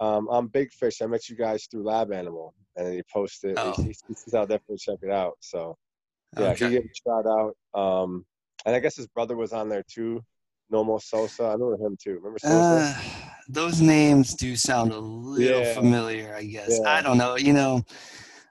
Um, 0.00 0.28
I'm 0.30 0.48
Big 0.48 0.72
Fish. 0.72 1.00
I 1.02 1.06
met 1.06 1.28
you 1.28 1.36
guys 1.36 1.66
through 1.70 1.84
Lab 1.84 2.12
Animal." 2.12 2.54
And 2.76 2.92
he 2.92 3.02
posted. 3.12 3.54
Oh. 3.58 3.72
He, 3.76 3.94
he, 4.08 4.36
"I'll 4.36 4.46
definitely 4.46 4.78
check 4.78 4.98
it 5.02 5.10
out." 5.10 5.34
So 5.40 5.76
yeah, 6.38 6.48
okay. 6.48 6.66
he 6.66 6.70
gave 6.72 6.82
a 6.82 7.08
shout 7.08 7.26
out. 7.26 7.56
Um, 7.78 8.24
and 8.66 8.74
I 8.74 8.80
guess 8.80 8.96
his 8.96 9.06
brother 9.08 9.36
was 9.36 9.52
on 9.52 9.68
there 9.68 9.84
too. 9.88 10.22
Nomo 10.72 11.00
Sosa. 11.00 11.44
I 11.44 11.52
remember 11.52 11.76
him 11.76 11.96
too. 12.02 12.16
Remember 12.16 12.38
Sosa? 12.38 12.54
Uh, 12.54 12.94
those 13.48 13.80
names 13.80 14.34
do 14.34 14.56
sound 14.56 14.92
a 14.92 14.98
little 14.98 15.60
yeah. 15.60 15.74
familiar. 15.74 16.34
I 16.34 16.44
guess 16.44 16.80
yeah. 16.82 16.88
I 16.88 17.02
don't 17.02 17.18
know. 17.18 17.36
You 17.36 17.52
know, 17.52 17.82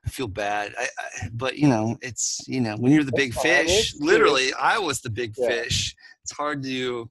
I 0.05 0.09
feel 0.09 0.27
bad. 0.27 0.73
I, 0.77 0.83
I, 0.83 1.29
but 1.33 1.57
you 1.57 1.67
know, 1.67 1.97
it's 2.01 2.41
you 2.47 2.61
know, 2.61 2.75
when 2.77 2.91
you're 2.91 3.03
the 3.03 3.13
big 3.15 3.33
fish. 3.33 3.95
Literally, 3.99 4.53
I 4.53 4.77
was 4.77 5.01
the 5.01 5.09
big 5.09 5.33
yeah. 5.37 5.47
fish 5.47 5.95
it's 6.23 6.31
hard 6.31 6.63
to 6.63 7.09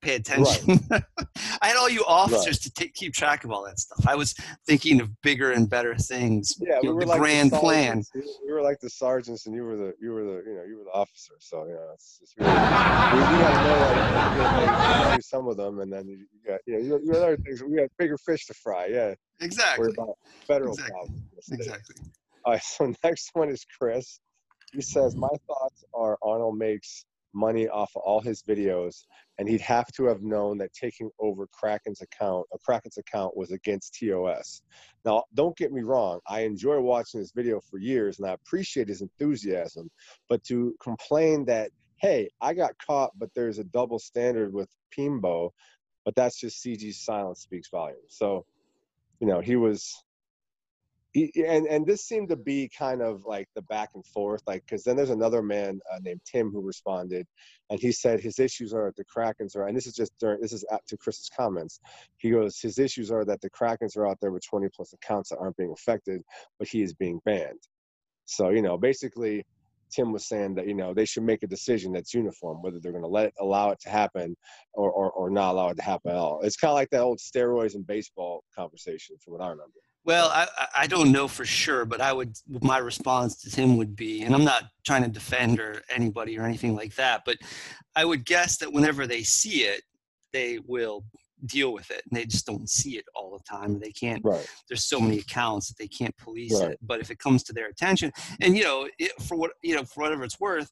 pay 0.00 0.14
attention. 0.14 0.80
Right. 0.90 1.02
I 1.60 1.68
had 1.68 1.76
all 1.76 1.90
you 1.90 2.04
officers 2.06 2.46
right. 2.46 2.60
to 2.62 2.70
take, 2.70 2.94
keep 2.94 3.12
track 3.12 3.44
of 3.44 3.50
all 3.50 3.62
that 3.64 3.78
stuff. 3.78 4.06
I 4.06 4.14
was 4.14 4.34
thinking 4.66 5.00
of 5.02 5.10
bigger 5.20 5.52
and 5.52 5.68
better 5.68 5.94
things. 5.94 6.56
Yeah, 6.58 6.78
we 6.80 6.88
know, 6.88 6.94
were 6.94 7.02
the 7.02 7.08
like 7.08 7.20
grand 7.20 7.50
the 7.50 7.58
plan. 7.58 8.02
We 8.14 8.52
were 8.52 8.62
like 8.62 8.80
the 8.80 8.88
sergeants, 8.88 9.46
and 9.46 9.54
you 9.54 9.62
were 9.62 9.76
the 9.76 9.92
you 10.00 10.10
were 10.10 10.24
the 10.24 10.42
you 10.46 10.54
know 10.54 10.64
you 10.66 10.78
were 10.78 10.84
the 10.84 10.98
officer. 10.98 11.34
So 11.38 11.66
yeah, 11.66 11.74
it's, 11.92 12.18
it's 12.22 12.34
really, 12.38 12.50
we, 12.50 12.56
we 12.56 13.42
got 13.42 13.62
to 13.62 15.04
know 15.04 15.10
like, 15.10 15.22
some 15.22 15.48
of 15.48 15.58
them, 15.58 15.80
and 15.80 15.92
then 15.92 16.08
you, 16.08 16.16
you 16.16 16.40
got 16.50 16.60
you 16.66 16.74
know 16.74 16.98
you, 16.98 17.12
got 17.12 17.22
other 17.22 17.36
things. 17.36 17.62
We 17.62 17.76
got 17.76 17.90
bigger 17.98 18.16
fish 18.16 18.46
to 18.46 18.54
fry. 18.54 18.86
Yeah, 18.86 19.14
exactly. 19.40 19.88
We're 19.88 19.92
about 19.92 20.16
federal 20.46 20.72
exactly. 20.72 20.94
problems. 20.94 21.22
Exactly. 21.52 21.96
All 22.46 22.52
right. 22.52 22.62
So 22.64 22.94
next 23.04 23.30
one 23.34 23.50
is 23.50 23.66
Chris. 23.78 24.20
He 24.72 24.80
says, 24.80 25.14
"My 25.14 25.28
thoughts 25.46 25.84
are 25.92 26.16
Ahnald 26.22 26.56
makes 26.56 27.04
money 27.34 27.68
off 27.68 27.92
of 27.96 28.02
all 28.02 28.20
his 28.20 28.42
videos, 28.42 29.04
and 29.38 29.48
he'd 29.48 29.60
have 29.60 29.86
to 29.92 30.04
have 30.04 30.22
known 30.22 30.58
that 30.58 30.72
taking 30.72 31.10
over 31.18 31.46
Kraken's 31.48 32.00
account, 32.00 32.46
a 32.52 32.58
Kraken's 32.58 32.98
account, 32.98 33.36
was 33.36 33.52
against 33.52 33.98
TOS. 33.98 34.62
Now, 35.04 35.24
don't 35.34 35.56
get 35.56 35.72
me 35.72 35.82
wrong, 35.82 36.20
I 36.28 36.40
enjoy 36.40 36.80
watching 36.80 37.20
this 37.20 37.32
video 37.32 37.60
for 37.60 37.78
years, 37.78 38.18
and 38.18 38.28
I 38.28 38.32
appreciate 38.32 38.88
his 38.88 39.02
enthusiasm. 39.02 39.90
But 40.28 40.42
to 40.44 40.74
complain 40.82 41.44
that, 41.46 41.70
hey, 42.00 42.28
I 42.40 42.54
got 42.54 42.72
caught, 42.84 43.12
but 43.18 43.30
there's 43.34 43.58
a 43.58 43.64
double 43.64 43.98
standard 43.98 44.52
with 44.52 44.68
Pimbo, 44.90 45.52
but 46.04 46.14
that's 46.14 46.38
just 46.38 46.62
CG's 46.62 47.04
silence 47.04 47.40
speaks 47.40 47.68
volumes. 47.68 48.00
So, 48.08 48.46
you 49.20 49.26
know, 49.26 49.40
he 49.40 49.56
was 49.56 50.04
and 51.16 51.66
and 51.66 51.86
this 51.86 52.04
seemed 52.04 52.28
to 52.28 52.36
be 52.36 52.68
kind 52.76 53.00
of 53.00 53.24
like 53.24 53.48
the 53.54 53.62
back 53.62 53.90
and 53.94 54.04
forth 54.06 54.42
like 54.46 54.62
because 54.66 54.84
then 54.84 54.96
there's 54.96 55.10
another 55.10 55.42
man 55.42 55.80
uh, 55.92 55.98
named 56.02 56.20
tim 56.30 56.50
who 56.50 56.60
responded 56.60 57.26
and 57.70 57.80
he 57.80 57.90
said 57.90 58.20
his 58.20 58.38
issues 58.38 58.74
are 58.74 58.86
that 58.86 58.96
the 58.96 59.04
krakens 59.04 59.56
are 59.56 59.66
and 59.66 59.76
this 59.76 59.86
is 59.86 59.94
just 59.94 60.12
during 60.18 60.40
this 60.40 60.52
is 60.52 60.64
to 60.86 60.96
chris's 60.96 61.30
comments. 61.34 61.80
He 62.18 62.30
goes 62.30 62.60
his 62.60 62.78
issues 62.78 63.10
are 63.10 63.24
that 63.24 63.40
the 63.40 63.50
krakens 63.50 63.96
are 63.96 64.06
out 64.06 64.18
there 64.20 64.30
with 64.30 64.44
20 64.46 64.68
plus 64.74 64.92
accounts 64.92 65.30
that 65.30 65.38
aren't 65.38 65.56
being 65.56 65.72
affected 65.72 66.22
but 66.58 66.68
he 66.68 66.82
is 66.82 66.92
being 66.92 67.20
banned. 67.24 67.60
So 68.26 68.50
you 68.50 68.62
know 68.62 68.76
basically 68.76 69.44
tim 69.90 70.12
was 70.12 70.28
saying 70.28 70.56
that 70.56 70.66
you 70.66 70.74
know 70.74 70.92
they 70.92 71.06
should 71.06 71.22
make 71.22 71.44
a 71.44 71.46
decision 71.46 71.92
that's 71.92 72.12
uniform 72.12 72.60
whether 72.60 72.78
they're 72.80 72.92
going 72.92 73.02
to 73.02 73.08
let 73.08 73.32
allow 73.40 73.70
it 73.70 73.80
to 73.80 73.88
happen 73.88 74.36
or, 74.74 74.90
or 74.90 75.10
or 75.12 75.30
not 75.30 75.52
allow 75.52 75.68
it 75.68 75.76
to 75.76 75.82
happen 75.82 76.10
at 76.10 76.16
all. 76.16 76.40
It's 76.42 76.56
kind 76.56 76.72
of 76.72 76.74
like 76.74 76.90
that 76.90 77.02
old 77.02 77.18
steroids 77.18 77.74
and 77.74 77.86
baseball 77.86 78.44
conversation 78.54 79.16
from 79.22 79.34
what 79.34 79.42
i 79.42 79.48
remember 79.48 79.80
well, 80.06 80.28
I, 80.28 80.46
I 80.78 80.86
don't 80.86 81.10
know 81.10 81.26
for 81.26 81.44
sure, 81.44 81.84
but 81.84 82.00
I 82.00 82.12
would 82.12 82.36
my 82.62 82.78
response 82.78 83.42
to 83.42 83.50
Tim 83.50 83.76
would 83.76 83.96
be, 83.96 84.22
and 84.22 84.34
I'm 84.34 84.44
not 84.44 84.64
trying 84.86 85.02
to 85.02 85.08
defend 85.08 85.58
or 85.58 85.82
anybody 85.90 86.38
or 86.38 86.44
anything 86.44 86.76
like 86.76 86.94
that, 86.94 87.22
but 87.26 87.36
I 87.96 88.04
would 88.04 88.24
guess 88.24 88.56
that 88.58 88.72
whenever 88.72 89.08
they 89.08 89.24
see 89.24 89.64
it, 89.64 89.82
they 90.32 90.60
will 90.64 91.04
deal 91.44 91.72
with 91.72 91.90
it, 91.90 92.02
and 92.08 92.16
they 92.16 92.24
just 92.24 92.46
don't 92.46 92.70
see 92.70 92.96
it 92.96 93.04
all 93.16 93.36
the 93.36 93.42
time. 93.42 93.80
They 93.80 93.90
can't. 93.90 94.22
Right. 94.24 94.46
There's 94.68 94.84
so 94.84 95.00
many 95.00 95.18
accounts 95.18 95.68
that 95.68 95.76
they 95.76 95.88
can't 95.88 96.16
police 96.18 96.58
right. 96.60 96.72
it. 96.72 96.78
But 96.82 97.00
if 97.00 97.10
it 97.10 97.18
comes 97.18 97.42
to 97.44 97.52
their 97.52 97.66
attention, 97.66 98.12
and 98.40 98.56
you 98.56 98.62
know, 98.62 98.88
it, 99.00 99.10
for 99.22 99.36
what 99.36 99.50
you 99.62 99.74
know, 99.74 99.82
for 99.82 100.02
whatever 100.02 100.22
it's 100.22 100.38
worth, 100.38 100.70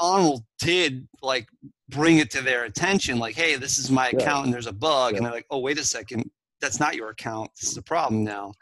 Ahnald 0.00 0.40
did 0.58 1.06
like 1.22 1.46
bring 1.88 2.18
it 2.18 2.32
to 2.32 2.42
their 2.42 2.64
attention, 2.64 3.20
like, 3.20 3.36
hey, 3.36 3.54
this 3.54 3.78
is 3.78 3.92
my 3.92 4.08
account 4.08 4.24
yeah. 4.24 4.44
and 4.44 4.52
there's 4.52 4.66
a 4.66 4.72
bug, 4.72 5.12
yeah. 5.12 5.18
and 5.18 5.26
they're 5.26 5.32
like, 5.32 5.46
oh, 5.50 5.60
wait 5.60 5.78
a 5.78 5.84
second, 5.84 6.28
that's 6.60 6.80
not 6.80 6.94
your 6.96 7.10
account. 7.10 7.50
This 7.60 7.70
is 7.70 7.76
a 7.76 7.82
problem 7.82 8.20
mm-hmm. 8.20 8.34
now. 8.34 8.52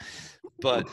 But 0.61 0.89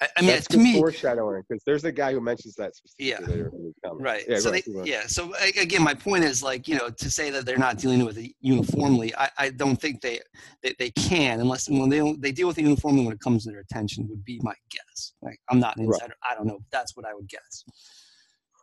I, 0.00 0.08
I 0.16 0.20
mean, 0.22 0.30
That's 0.30 0.48
to 0.48 0.58
me, 0.58 0.78
foreshadowing 0.78 1.42
because 1.48 1.62
there's 1.64 1.84
a 1.84 1.92
guy 1.92 2.12
who 2.12 2.20
mentions 2.20 2.54
that 2.56 2.72
Yeah. 2.98 3.20
later 3.20 3.50
in 3.54 3.64
the 3.64 3.74
comment. 3.88 4.04
right. 4.04 4.24
Yeah, 4.28 4.38
so 4.38 4.50
they, 4.50 4.58
ahead, 4.58 4.72
go 4.72 4.80
ahead. 4.80 4.86
yeah. 4.88 5.06
So 5.06 5.32
again, 5.56 5.82
my 5.82 5.94
point 5.94 6.24
is 6.24 6.42
like 6.42 6.66
you 6.66 6.76
know 6.76 6.90
to 6.90 7.10
say 7.10 7.30
that 7.30 7.46
they're 7.46 7.58
not 7.58 7.78
dealing 7.78 8.04
with 8.04 8.18
it 8.18 8.32
uniformly, 8.40 9.14
I, 9.16 9.30
I 9.38 9.50
don't 9.50 9.76
think 9.80 10.00
they, 10.00 10.20
they 10.62 10.74
they 10.78 10.90
can 10.90 11.40
unless 11.40 11.68
when 11.68 11.88
they 11.88 11.98
don't, 11.98 12.20
they 12.20 12.32
deal 12.32 12.48
with 12.48 12.58
it 12.58 12.62
uniformly 12.62 13.04
when 13.04 13.12
it 13.14 13.20
comes 13.20 13.44
to 13.44 13.50
their 13.52 13.60
attention 13.60 14.08
would 14.08 14.24
be 14.24 14.40
my 14.42 14.54
guess. 14.70 15.12
Like 15.22 15.38
I'm 15.50 15.60
not 15.60 15.76
an 15.76 15.86
Right. 15.86 15.94
insider. 15.94 16.14
I 16.28 16.34
don't 16.34 16.46
know. 16.46 16.58
That's 16.72 16.96
what 16.96 17.06
I 17.06 17.14
would 17.14 17.28
guess. 17.28 17.64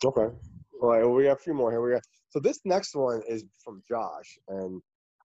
Okay. 0.03 0.36
All 0.81 0.89
right. 0.89 1.01
Well, 1.01 1.12
we 1.13 1.24
got 1.24 1.34
a 1.34 1.36
few 1.38 1.53
more 1.53 1.72
here. 1.72 1.81
We 1.81 1.91
got 1.91 2.01
so 2.29 2.39
this 2.39 2.60
next 2.65 2.96
one 2.96 3.22
is 3.27 3.46
from 3.63 3.84
Josh, 3.88 4.38
and 4.48 4.81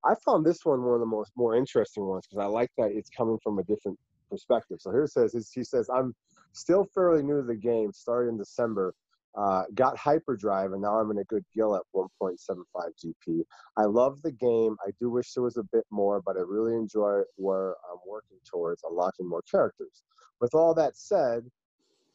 I 0.07 0.15
found 0.25 0.45
this 0.45 0.65
one 0.65 0.83
one 0.83 0.95
of 0.95 1.01
the 1.01 1.07
most 1.07 1.33
more 1.37 1.57
interesting 1.57 2.07
ones 2.07 2.27
because 2.27 2.43
I 2.43 2.47
like 2.47 2.71
that 2.79 2.93
it's 2.93 3.11
coming 3.11 3.39
from 3.43 3.59
a 3.59 3.65
different 3.65 3.99
perspective. 4.31 4.79
So 4.81 4.91
here 4.91 5.05
it 5.05 5.11
says 5.11 5.51
he 5.53 5.65
says 5.65 5.89
I'm 5.93 6.15
still 6.53 6.87
fairly 6.95 7.23
new 7.23 7.41
to 7.41 7.47
the 7.47 7.57
game. 7.57 7.93
Started 7.93 8.31
in 8.31 8.39
December. 8.39 8.95
Uh, 9.37 9.65
got 9.75 9.99
hyperdrive 9.99 10.73
and 10.73 10.81
now 10.81 10.99
I'm 10.99 11.11
in 11.11 11.19
a 11.19 11.25
good 11.25 11.45
gill 11.55 11.77
at 11.77 11.83
1.75 11.95 12.39
GP. 13.05 13.43
I 13.77 13.85
love 13.85 14.23
the 14.23 14.33
game. 14.33 14.77
I 14.87 14.93
do 14.99 15.11
wish 15.11 15.35
there 15.35 15.43
was 15.43 15.59
a 15.59 15.63
bit 15.63 15.85
more, 15.91 16.23
but 16.25 16.39
I 16.39 16.41
really 16.41 16.75
enjoy 16.75 17.21
where 17.37 17.73
I'm 17.93 17.99
working 18.09 18.39
towards 18.51 18.83
unlocking 18.89 19.29
more 19.29 19.43
characters. 19.43 20.05
With 20.41 20.55
all 20.55 20.73
that 20.75 20.97
said, 20.97 21.43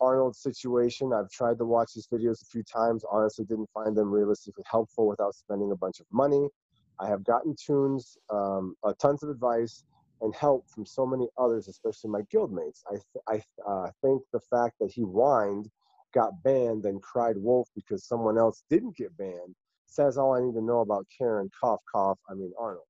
Ahnald's 0.01 0.39
situation. 0.39 1.13
I've 1.13 1.29
tried 1.29 1.59
to 1.59 1.65
watch 1.65 1.93
his 1.93 2.07
videos 2.07 2.41
a 2.41 2.45
few 2.45 2.63
times. 2.63 3.05
Honestly, 3.09 3.45
didn't 3.45 3.69
find 3.73 3.95
them 3.95 4.09
realistically 4.09 4.63
helpful 4.65 5.07
without 5.07 5.35
spending 5.35 5.71
a 5.71 5.75
bunch 5.75 5.99
of 5.99 6.07
money. 6.11 6.49
I 7.01 7.07
have 7.07 7.23
gotten 7.23 7.55
tunes, 7.55 8.17
um, 8.29 8.75
uh, 8.83 8.93
tons 9.01 9.23
of 9.23 9.29
advice, 9.29 9.83
and 10.21 10.35
help 10.35 10.69
from 10.69 10.85
so 10.85 11.05
many 11.05 11.27
others, 11.37 11.67
especially 11.67 12.11
my 12.11 12.21
guildmates. 12.33 12.83
I 12.87 12.91
th- 12.91 13.23
I 13.27 13.69
uh, 13.69 13.89
think 14.03 14.21
the 14.31 14.39
fact 14.39 14.75
that 14.79 14.91
he 14.91 15.01
whined, 15.01 15.69
got 16.13 16.43
banned, 16.43 16.83
then 16.83 16.99
cried 16.99 17.37
wolf 17.37 17.67
because 17.75 18.05
someone 18.05 18.37
else 18.37 18.63
didn't 18.69 18.95
get 18.95 19.17
banned 19.17 19.55
says 19.91 20.17
all 20.17 20.33
I 20.33 20.41
need 20.41 20.53
to 20.53 20.61
know 20.61 20.79
about 20.79 21.05
Karen. 21.15 21.49
Cough, 21.59 21.81
cough. 21.91 22.17
I 22.29 22.33
mean 22.33 22.53
Ahnald. 22.59 22.87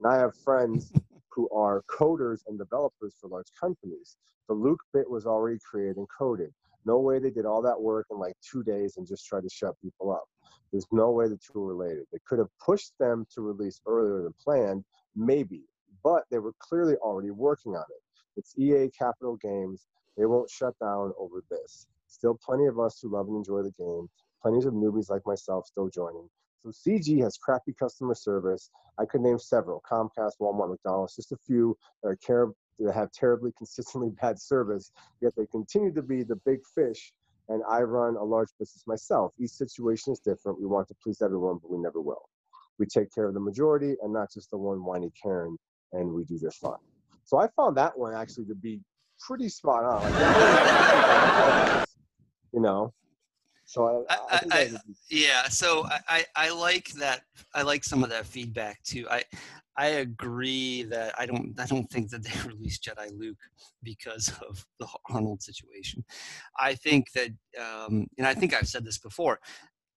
And 0.00 0.12
I 0.12 0.18
have 0.18 0.34
friends 0.36 0.92
who 1.30 1.48
are 1.50 1.84
coders 1.88 2.40
and 2.46 2.58
developers 2.58 3.14
for 3.20 3.28
large 3.28 3.52
companies. 3.58 4.16
The 4.48 4.54
Luke 4.54 4.80
bit 4.92 5.08
was 5.08 5.26
already 5.26 5.58
created 5.68 5.96
and 5.96 6.06
coded. 6.16 6.52
No 6.84 6.98
way 6.98 7.18
they 7.18 7.30
did 7.30 7.46
all 7.46 7.62
that 7.62 7.80
work 7.80 8.06
in 8.10 8.18
like 8.18 8.34
two 8.42 8.62
days 8.62 8.96
and 8.96 9.06
just 9.06 9.26
tried 9.26 9.42
to 9.42 9.48
shut 9.48 9.74
people 9.80 10.10
up. 10.10 10.24
There's 10.72 10.86
no 10.92 11.10
way 11.10 11.28
the 11.28 11.38
two 11.38 11.62
are 11.62 11.66
related. 11.66 12.04
They 12.12 12.18
could 12.26 12.38
have 12.38 12.48
pushed 12.64 12.92
them 12.98 13.26
to 13.34 13.40
release 13.40 13.80
earlier 13.86 14.22
than 14.22 14.34
planned, 14.42 14.84
maybe, 15.16 15.62
but 16.04 16.24
they 16.30 16.38
were 16.38 16.54
clearly 16.58 16.96
already 16.96 17.30
working 17.30 17.74
on 17.74 17.84
it. 17.90 18.02
It's 18.36 18.58
EA 18.58 18.90
Capital 18.96 19.36
Games. 19.36 19.86
They 20.16 20.26
won't 20.26 20.50
shut 20.50 20.78
down 20.78 21.12
over 21.18 21.42
this. 21.50 21.86
Still 22.06 22.38
plenty 22.42 22.66
of 22.66 22.78
us 22.78 23.00
who 23.00 23.10
love 23.10 23.28
and 23.28 23.36
enjoy 23.36 23.62
the 23.62 23.72
game. 23.78 24.08
Plenty 24.42 24.58
of 24.58 24.72
newbies 24.72 25.10
like 25.10 25.22
myself 25.26 25.66
still 25.66 25.88
joining. 25.88 26.28
So 26.62 26.70
CG 26.70 27.22
has 27.22 27.36
crappy 27.36 27.72
customer 27.72 28.14
service. 28.14 28.70
I 28.98 29.04
could 29.04 29.20
name 29.20 29.38
several: 29.38 29.82
Comcast, 29.90 30.32
Walmart, 30.40 30.70
McDonald's, 30.70 31.16
just 31.16 31.32
a 31.32 31.36
few 31.36 31.76
that 32.02 32.08
are 32.10 32.16
ter- 32.16 32.52
that 32.80 32.94
have 32.94 33.10
terribly 33.12 33.52
consistently 33.56 34.10
bad 34.20 34.40
service. 34.40 34.90
Yet 35.20 35.34
they 35.36 35.46
continue 35.46 35.92
to 35.92 36.02
be 36.02 36.22
the 36.22 36.36
big 36.36 36.60
fish. 36.74 37.12
And 37.48 37.62
I 37.68 37.80
run 37.80 38.16
a 38.16 38.24
large 38.24 38.48
business 38.58 38.84
myself. 38.86 39.32
Each 39.38 39.50
situation 39.50 40.12
is 40.12 40.20
different. 40.20 40.60
We 40.60 40.66
want 40.66 40.88
to 40.88 40.94
please 41.02 41.22
everyone, 41.22 41.58
but 41.62 41.70
we 41.70 41.78
never 41.78 42.00
will. 42.00 42.28
We 42.78 42.86
take 42.86 43.12
care 43.14 43.26
of 43.26 43.34
the 43.34 43.40
majority 43.40 43.96
and 44.02 44.12
not 44.12 44.32
just 44.32 44.50
the 44.50 44.58
one 44.58 44.84
whiny 44.84 45.10
Karen, 45.20 45.56
and 45.92 46.12
we 46.12 46.24
do 46.24 46.38
just 46.38 46.58
fine. 46.58 46.76
So 47.24 47.38
I 47.38 47.48
found 47.56 47.76
that 47.78 47.98
one 47.98 48.14
actually 48.14 48.46
to 48.46 48.54
be 48.54 48.80
pretty 49.20 49.48
spot 49.48 49.84
on. 49.84 50.02
You 52.54 52.62
know, 52.62 52.94
so 53.66 54.06
I, 54.08 54.14
I, 54.14 54.16
I- 54.16 54.20
I- 54.30 54.38
that 54.64 54.72
would 54.72 54.80
be- 55.10 55.16
Yeah, 55.20 55.48
so 55.48 55.86
I, 56.08 56.24
I 56.34 56.48
like 56.50 56.88
that. 56.92 57.24
I 57.54 57.60
like 57.60 57.84
some 57.84 58.02
of 58.02 58.08
that 58.08 58.24
feedback 58.24 58.82
too. 58.84 59.06
I 59.10 59.22
I 59.78 59.86
agree 59.86 60.82
that 60.84 61.14
I 61.16 61.24
don't 61.24 61.58
I 61.58 61.66
don't 61.66 61.88
think 61.88 62.10
that 62.10 62.24
they 62.24 62.32
released 62.48 62.82
Jedi 62.84 63.16
Luke 63.16 63.38
because 63.82 64.30
of 64.48 64.66
the 64.80 64.88
Ahnald 65.10 65.40
situation. 65.42 66.04
I 66.58 66.74
think 66.74 67.12
that, 67.12 67.30
um, 67.58 68.06
and 68.18 68.26
I 68.26 68.34
think 68.34 68.54
I've 68.54 68.68
said 68.68 68.84
this 68.84 68.98
before. 68.98 69.38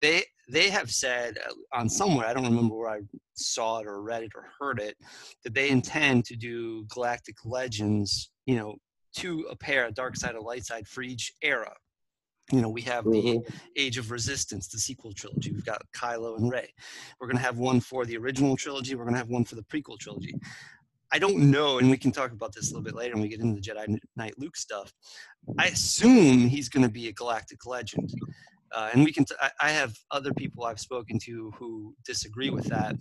They 0.01 0.23
they 0.49 0.69
have 0.69 0.91
said 0.91 1.37
uh, 1.47 1.77
on 1.77 1.89
somewhere 1.89 2.27
I 2.27 2.33
don't 2.33 2.45
remember 2.45 2.75
where 2.75 2.91
I 2.91 3.01
saw 3.33 3.79
it 3.79 3.87
or 3.87 4.01
read 4.01 4.23
it 4.23 4.31
or 4.35 4.45
heard 4.59 4.79
it 4.79 4.97
that 5.43 5.53
they 5.53 5.69
intend 5.69 6.25
to 6.25 6.35
do 6.35 6.85
Galactic 6.85 7.37
Legends. 7.43 8.31
You 8.45 8.57
know, 8.57 8.75
to 9.17 9.45
a 9.49 9.55
pair, 9.55 9.87
a 9.87 9.91
dark 9.91 10.15
side, 10.15 10.35
a 10.35 10.41
light 10.41 10.65
side 10.65 10.87
for 10.87 11.01
each 11.01 11.33
era. 11.41 11.73
You 12.51 12.61
know, 12.61 12.69
we 12.69 12.81
have 12.81 13.05
the 13.05 13.09
Mhm. 13.39 13.53
Age 13.75 13.97
of 13.97 14.11
Resistance, 14.11 14.67
the 14.67 14.77
sequel 14.79 15.13
trilogy. 15.13 15.51
We've 15.51 15.65
got 15.65 15.81
Kylo 15.93 16.37
and 16.37 16.51
Rey. 16.51 16.73
We're 17.19 17.27
going 17.27 17.37
to 17.37 17.43
have 17.43 17.57
one 17.57 17.79
for 17.79 18.05
the 18.05 18.17
original 18.17 18.57
trilogy. 18.57 18.95
We're 18.95 19.05
going 19.05 19.13
to 19.13 19.19
have 19.19 19.29
one 19.29 19.45
for 19.45 19.55
the 19.55 19.63
prequel 19.63 19.97
trilogy. 19.99 20.33
I 21.13 21.19
don't 21.19 21.51
know, 21.51 21.79
and 21.79 21.89
we 21.89 21.97
can 21.97 22.11
talk 22.11 22.31
about 22.31 22.53
this 22.53 22.69
a 22.69 22.73
little 22.73 22.83
bit 22.83 22.95
later 22.95 23.13
when 23.15 23.23
we 23.23 23.29
get 23.29 23.41
into 23.41 23.59
the 23.59 23.61
Jedi 23.61 23.97
Knight 24.15 24.33
Luke 24.37 24.55
stuff. 24.55 24.93
I 25.57 25.67
assume 25.67 26.47
he's 26.47 26.69
going 26.69 26.83
to 26.83 26.91
be 26.91 27.07
a 27.09 27.13
galactic 27.13 27.65
legend. 27.65 28.13
Uh, 28.73 28.89
and 28.93 29.03
we 29.03 29.11
can, 29.11 29.25
t- 29.25 29.35
I, 29.41 29.51
I 29.59 29.69
have 29.71 29.97
other 30.11 30.33
people 30.33 30.63
I've 30.63 30.79
spoken 30.79 31.19
to 31.19 31.51
who 31.57 31.93
disagree 32.05 32.49
with 32.49 32.65
that. 32.67 32.95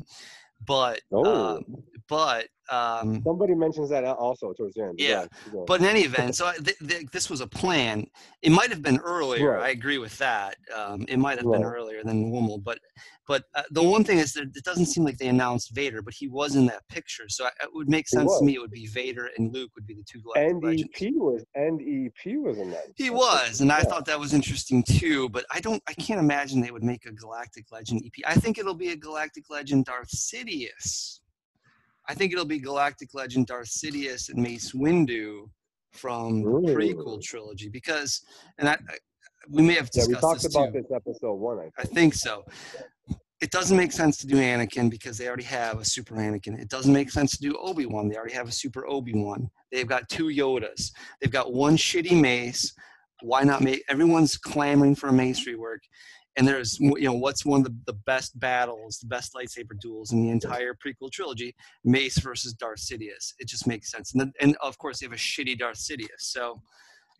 But, 0.67 1.01
Oh. 1.13 1.25
uh, 1.25 1.61
but, 2.09 2.49
um, 2.71 3.23
Somebody 3.25 3.55
mentions 3.55 3.91
that 3.91 4.05
also 4.05 4.53
towards 4.53 4.75
the 4.75 4.83
end. 4.85 4.95
Yeah, 4.99 5.09
Go 5.09 5.15
ahead, 5.17 5.31
keep 5.45 5.53
going. 5.53 5.65
but 5.67 5.81
in 5.81 5.87
any 5.87 6.01
event, 6.03 6.37
so 6.37 6.47
I, 6.47 6.55
th- 6.57 6.79
th- 6.87 7.07
this 7.13 7.29
was 7.29 7.41
a 7.41 7.47
plan. 7.47 8.07
It 8.43 8.51
might 8.51 8.71
have 8.71 8.83
been 8.83 8.99
earlier. 8.99 9.53
Right. 9.53 9.67
I 9.67 9.69
agree 9.71 9.99
with 9.99 10.17
that. 10.19 10.57
Um, 10.75 11.05
it 11.09 11.19
might 11.19 11.39
have 11.39 11.51
been 11.51 11.65
earlier 11.65 12.03
than 12.05 12.31
normal, 12.31 12.59
but 12.59 12.79
but 13.27 13.45
uh, 13.55 13.63
the 13.71 13.83
one 13.83 14.03
thing 14.03 14.19
is 14.19 14.33
that 14.33 14.57
it 14.57 14.65
doesn't 14.65 14.87
seem 14.87 15.05
like 15.05 15.19
they 15.19 15.29
announced 15.29 15.73
Vader, 15.75 16.03
but 16.03 16.15
he 16.15 16.27
was 16.27 16.57
in 16.57 16.67
that 16.67 16.83
picture, 16.89 17.29
so 17.29 17.45
I, 17.45 17.51
it 17.63 17.71
would 17.75 17.89
make 17.89 18.09
sense 18.09 18.37
to 18.39 18.45
me. 18.45 18.55
It 18.55 18.61
would 18.61 18.71
be 18.73 18.87
Vader 18.87 19.31
and 19.37 19.53
Luke 19.53 19.71
would 19.75 19.87
be 19.87 19.95
the 19.95 20.05
two 20.05 20.21
galactic 20.21 20.51
and. 20.65 20.65
EP 20.75 21.13
was 21.15 21.45
and 21.55 21.81
EP 21.81 22.37
was 22.39 22.59
in 22.59 22.71
that. 22.71 22.87
He 22.97 23.11
was, 23.11 23.61
and 23.61 23.71
I 23.71 23.83
thought 23.83 24.05
that 24.07 24.19
was 24.19 24.35
interesting 24.35 24.83
too. 24.83 25.29
But 25.29 25.45
I 25.53 25.61
don't, 25.61 25.83
I 25.89 25.95
can't 25.95 26.21
imagine 26.21 26.61
they 26.61 26.71
would 26.71 26.83
make 26.85 27.07
a 27.07 27.13
Galactic 27.13 27.67
Legend 27.71 28.03
EP. 28.05 28.25
I 28.27 28.35
think 28.35 28.59
it'll 28.59 28.75
be 28.75 28.91
a 28.91 28.97
Galactic 28.97 29.51
Legend 29.51 29.85
Darth 29.85 30.11
Sidious. 30.11 31.21
I 32.11 32.15
think 32.15 32.33
it'll 32.33 32.45
be 32.45 32.59
Galactic 32.59 33.15
Legend 33.15 33.47
Darth 33.47 33.69
Sidious 33.69 34.31
and 34.31 34.43
Mace 34.43 34.73
Windu 34.73 35.49
from 35.93 36.43
the 36.43 36.49
prequel 36.75 37.23
trilogy 37.23 37.69
because, 37.69 38.23
and 38.59 38.69
I, 38.69 38.73
I 38.73 38.97
we 39.49 39.63
may 39.63 39.75
have 39.75 39.89
Yeah, 39.95 40.07
we 40.09 40.15
talked 40.15 40.43
this 40.43 40.53
about 40.53 40.73
too. 40.73 40.83
this 40.83 40.91
episode 40.93 41.35
one. 41.35 41.61
I 41.61 41.67
I 41.79 41.83
think. 41.83 41.95
think 41.95 42.15
so. 42.15 42.45
It 43.41 43.53
doesn't 43.53 43.77
make 43.77 43.93
sense 43.93 44.17
to 44.19 44.27
do 44.27 44.35
Anakin 44.35 44.91
because 44.91 45.17
they 45.19 45.29
already 45.29 45.45
have 45.45 45.79
a 45.79 45.85
super 45.85 46.17
Anakin. 46.17 46.61
It 46.61 46.69
doesn't 46.69 46.93
make 46.93 47.11
sense 47.13 47.37
to 47.37 47.43
do 47.49 47.57
Obi 47.59 47.87
Wan. 47.87 48.09
They 48.09 48.17
already 48.17 48.35
have 48.35 48.49
a 48.49 48.53
super 48.53 48.87
Obi 48.89 49.13
Wan. 49.15 49.49
They've 49.71 49.87
got 49.87 50.09
two 50.09 50.27
Yodas. 50.27 50.91
They've 51.21 51.31
got 51.31 51.53
one 51.53 51.77
shitty 51.77 52.21
mace. 52.21 52.73
Why 53.23 53.45
not 53.45 53.63
make? 53.63 53.85
Everyone's 53.89 54.37
clamoring 54.37 54.97
for 54.97 55.09
a 55.09 55.13
mace 55.13 55.47
rework. 55.47 55.79
And 56.37 56.47
there's, 56.47 56.79
you 56.79 57.01
know, 57.03 57.13
what's 57.13 57.45
one 57.45 57.61
of 57.61 57.65
the, 57.65 57.77
the 57.87 57.99
best 58.07 58.39
battles, 58.39 58.99
the 58.99 59.09
best 59.09 59.35
lightsaber 59.35 59.79
duels 59.81 60.13
in 60.13 60.23
the 60.23 60.31
entire 60.31 60.75
prequel 60.75 61.11
trilogy? 61.11 61.55
Mace 61.85 62.19
versus 62.19 62.53
Darth 62.55 62.79
Sidious. 62.79 63.35
It 63.39 63.49
just 63.49 63.67
makes 63.67 63.91
sense. 63.91 64.13
And, 64.13 64.21
then, 64.21 64.33
and 64.41 64.57
of 64.63 64.79
course, 64.79 65.01
they 65.01 65.07
have 65.07 65.13
a 65.13 65.17
shitty 65.17 65.59
Darth 65.59 65.79
Sidious. 65.79 66.21
So, 66.21 66.63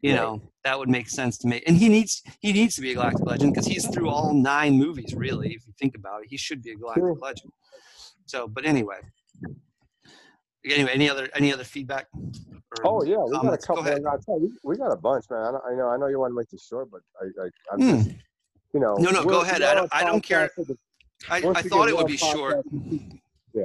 you 0.03 0.13
Right. 0.13 0.21
know, 0.21 0.53
that 0.65 0.79
would 0.79 0.89
make 0.89 1.09
sense 1.11 1.37
to 1.39 1.49
me. 1.49 1.63
And 1.67 1.77
he 1.77 1.89
needs 1.89 2.23
he 2.41 2.53
needs 2.53 2.75
to 2.77 2.81
be 2.81 2.93
a 2.93 2.95
galactic 2.95 3.27
legend 3.27 3.53
because 3.53 3.67
he's 3.67 3.87
through 3.89 4.09
all 4.09 4.33
nine 4.33 4.79
movies. 4.79 5.15
Really, 5.15 5.49
if 5.49 5.67
you 5.67 5.75
think 5.79 5.95
about 5.95 6.23
it, 6.23 6.29
he 6.31 6.39
should 6.39 6.63
be 6.63 6.71
a 6.71 6.77
galactic 6.77 7.03
Sure. 7.03 7.19
legend. 7.21 7.53
So, 8.27 8.49
but 8.49 8.65
anyway, 8.65 9.01
anyway, 10.65 10.93
any 10.95 11.11
other 11.11 11.29
any 11.35 11.53
other 11.53 11.65
feedback? 11.65 12.07
Oh 12.85 13.03
yeah, 13.03 13.17
we 13.19 13.33
got 13.33 13.55
a 13.55 13.59
comments? 13.59 13.67
Go 13.67 13.75
couple. 13.75 13.91
ahead. 13.91 14.03
I 14.07 14.17
tell 14.25 14.41
you, 14.41 14.57
we 14.65 14.77
got 14.77 14.93
a 14.93 14.97
bunch, 14.97 15.25
man. 15.31 15.55
I, 15.67 15.75
know. 15.75 15.89
I 15.89 15.97
know 15.99 16.07
you 16.07 16.19
want 16.19 16.31
to 16.31 16.37
make 16.37 16.49
this 16.49 16.67
short, 16.67 16.89
but 16.91 17.01
I, 17.21 17.45
I 17.45 17.49
I'm 17.75 17.81
Hmm. 17.81 17.97
just, 17.97 18.11
you 18.73 18.81
know. 18.81 18.95
No, 18.97 19.11
no, 19.11 19.25
go 19.25 19.41
ahead. 19.43 19.63
I 19.63 19.75
don't- 19.75 19.89
I 19.95 20.05
don't 20.05 20.23
care. 20.23 20.51
the- 20.57 20.79
I, 21.29 21.37
I 21.55 21.63
thought 21.63 21.89
it 21.89 21.97
would 21.97 22.07
be 22.07 22.17
short. 22.17 22.65
Yeah. 23.53 23.65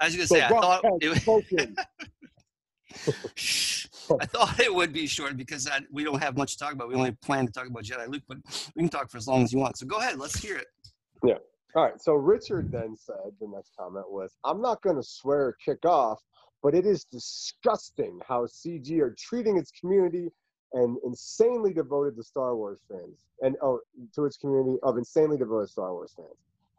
I 0.00 0.06
was 0.06 0.16
gonna 0.16 0.26
So 0.26 0.34
say, 0.34 0.42
I 0.44 0.48
thought 0.48 0.80
it. 1.00 1.78
I 4.20 4.26
thought 4.26 4.58
it 4.60 4.74
would 4.74 4.92
be 4.92 5.06
short 5.06 5.36
because 5.36 5.68
I, 5.68 5.80
we 5.92 6.04
don't 6.04 6.20
have 6.22 6.36
much 6.36 6.52
to 6.54 6.58
talk 6.58 6.72
about. 6.72 6.88
We 6.88 6.94
only 6.96 7.12
plan 7.12 7.46
to 7.46 7.52
talk 7.52 7.66
about 7.66 7.84
Jedi 7.84 8.08
Luke, 8.08 8.22
but 8.28 8.38
we 8.74 8.82
can 8.82 8.88
talk 8.88 9.10
for 9.10 9.16
as 9.18 9.28
long 9.28 9.42
as 9.44 9.52
you 9.52 9.58
want. 9.58 9.78
So 9.78 9.86
go 9.86 9.98
ahead, 9.98 10.18
let's 10.18 10.38
hear 10.38 10.56
it. 10.56 10.66
Yeah. 11.24 11.34
All 11.74 11.84
right. 11.84 12.00
So 12.00 12.14
Richard 12.14 12.72
then 12.72 12.96
said 12.96 13.14
the 13.40 13.46
next 13.46 13.70
comment 13.78 14.10
was, 14.10 14.36
"I'm 14.44 14.60
not 14.60 14.82
going 14.82 14.96
to 14.96 15.02
swear 15.02 15.40
or 15.46 15.56
kick 15.64 15.84
off, 15.84 16.20
but 16.62 16.74
it 16.74 16.84
is 16.84 17.04
disgusting 17.04 18.18
how 18.26 18.46
CG 18.46 18.98
are 19.00 19.14
treating 19.16 19.56
its 19.56 19.70
community 19.70 20.28
and 20.72 20.98
insanely 21.04 21.72
devoted 21.72 22.16
to 22.16 22.22
Star 22.22 22.56
Wars 22.56 22.80
fans, 22.88 23.26
and 23.40 23.56
oh, 23.62 23.80
to 24.14 24.24
its 24.24 24.36
community 24.36 24.78
of 24.82 24.96
insanely 24.96 25.36
devoted 25.36 25.68
Star 25.68 25.92
Wars 25.92 26.14
fans, 26.16 26.36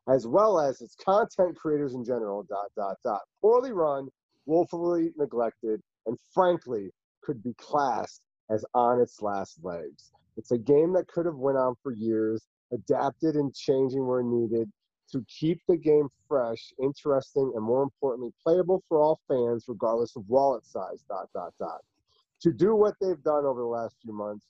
as 0.10 0.27
well 0.27 0.60
as 0.60 0.81
its 0.81 0.95
content 0.95 1.55
creators 1.55 1.93
in 1.93 2.03
general. 2.03 2.43
Dot 2.43 2.71
dot 2.75 2.98
dot. 3.03 3.21
Poorly 3.41 3.71
run, 3.71 4.07
woefully 4.45 5.12
neglected, 5.17 5.81
and 6.05 6.17
frankly 6.33 6.89
could 7.24 7.43
be 7.43 7.53
classed 7.57 8.21
as 8.50 8.65
on 8.74 9.00
its 9.00 9.21
last 9.21 9.60
legs. 9.63 10.12
It's 10.38 10.51
a 10.51 10.57
game 10.57 10.93
that 10.93 11.07
could 11.07 11.25
have 11.25 11.36
went 11.36 11.57
on 11.57 11.75
for 11.83 11.91
years, 11.91 12.48
adapted 12.74 13.36
and 13.36 13.53
changing 13.53 14.07
where 14.07 14.24
needed 14.24 14.71
to 15.12 15.24
keep 15.27 15.60
the 15.67 15.75
game 15.75 16.07
fresh, 16.27 16.74
interesting, 16.81 17.51
and 17.55 17.63
more 17.63 17.83
importantly, 17.83 18.31
playable 18.41 18.81
for 18.88 19.01
all 19.01 19.19
fans, 19.27 19.65
regardless 19.67 20.15
of 20.15 20.24
wallet 20.27 20.65
size. 20.65 21.03
Dot 21.10 21.27
dot 21.33 21.53
dot. 21.60 21.81
To 22.41 22.51
do 22.51 22.75
what 22.75 22.95
they've 23.00 23.21
done 23.24 23.45
over 23.45 23.62
the 23.62 23.67
last 23.67 23.95
few 24.01 24.13
months, 24.13 24.45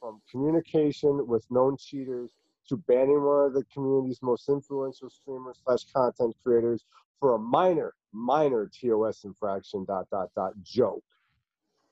from 0.00 0.20
communication 0.30 1.26
with 1.26 1.44
known 1.50 1.76
cheaters 1.76 2.32
to 2.68 2.76
banning 2.76 3.22
one 3.22 3.46
of 3.46 3.54
the 3.54 3.64
community's 3.72 4.20
most 4.22 4.48
influential 4.48 5.08
streamers 5.08 5.60
slash 5.64 5.84
content 5.92 6.34
creators 6.42 6.84
for 7.20 7.34
a 7.34 7.38
minor, 7.38 7.94
minor 8.12 8.68
TOS 8.68 9.24
infraction. 9.24 9.84
Dot 9.84 10.06
dot 10.10 10.30
dot 10.34 10.52
joke. 10.62 11.04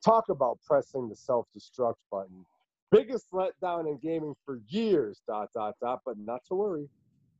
Talk 0.04 0.28
about 0.28 0.58
pressing 0.66 1.08
the 1.08 1.16
self-destruct 1.16 1.94
button. 2.10 2.44
Biggest 2.90 3.30
letdown 3.32 3.88
in 3.88 3.98
gaming 3.98 4.34
for 4.44 4.60
years. 4.68 5.22
Dot 5.26 5.50
dot 5.54 5.76
dot. 5.80 6.00
But 6.04 6.18
not 6.18 6.44
to 6.48 6.54
worry. 6.54 6.88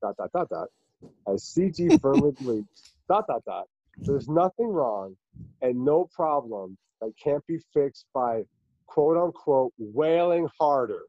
Dot 0.00 0.16
dot 0.16 0.30
dot 0.32 0.48
dot. 0.48 0.68
As 1.28 1.42
CG 1.42 2.00
firmly 2.02 2.32
believes. 2.32 2.94
Dot 3.08 3.26
dot 3.26 3.44
dot. 3.44 3.66
There's 3.98 4.28
nothing 4.28 4.68
wrong 4.68 5.16
and 5.62 5.84
no 5.84 6.08
problem 6.14 6.78
that 7.04 7.12
can't 7.22 7.46
be 7.46 7.58
fixed 7.72 8.06
by 8.14 8.42
quote 8.86 9.16
unquote 9.16 9.72
wailing 9.78 10.48
harder 10.58 11.02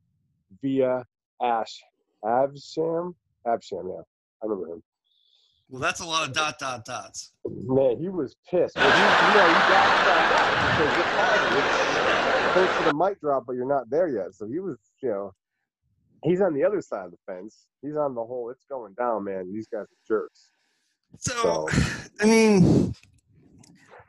via 0.61 1.03
Ash 1.41 1.81
Avsham. 2.23 3.13
Avsham, 3.45 3.89
yeah. 3.89 4.01
I 4.43 4.45
remember 4.45 4.73
him. 4.73 4.83
Well, 5.69 5.81
that's 5.81 5.99
a 5.99 6.05
lot 6.05 6.27
of 6.27 6.33
dot 6.33 6.59
dot 6.59 6.85
dots. 6.85 7.31
Man, 7.45 7.97
he 7.99 8.09
was 8.09 8.35
pissed. 8.49 8.75
Well, 8.75 8.85
he, 8.85 8.99
you 8.99 9.37
know, 9.39 9.47
he 9.47 9.53
got 9.53 9.87
that 10.05 10.35
because 10.77 10.93
it's 10.99 11.09
hard. 11.15 12.45
It's 12.45 12.53
close 12.53 12.77
to 12.77 12.83
the 12.91 12.93
mic 12.93 13.19
drop, 13.19 13.45
but 13.47 13.53
you're 13.53 13.67
not 13.67 13.89
there 13.89 14.07
yet. 14.07 14.33
So 14.33 14.47
he 14.47 14.59
was, 14.59 14.77
you 15.01 15.09
know, 15.09 15.33
he's 16.23 16.41
on 16.41 16.53
the 16.53 16.63
other 16.63 16.81
side 16.81 17.05
of 17.05 17.11
the 17.11 17.17
fence. 17.25 17.67
He's 17.81 17.95
on 17.95 18.13
the 18.13 18.23
whole. 18.23 18.51
It's 18.51 18.65
going 18.69 18.93
down, 18.93 19.23
man. 19.23 19.51
These 19.51 19.67
guys 19.67 19.83
are 19.83 20.05
jerks. 20.07 20.51
So, 21.17 21.67
I 22.21 22.25
mean, 22.25 22.93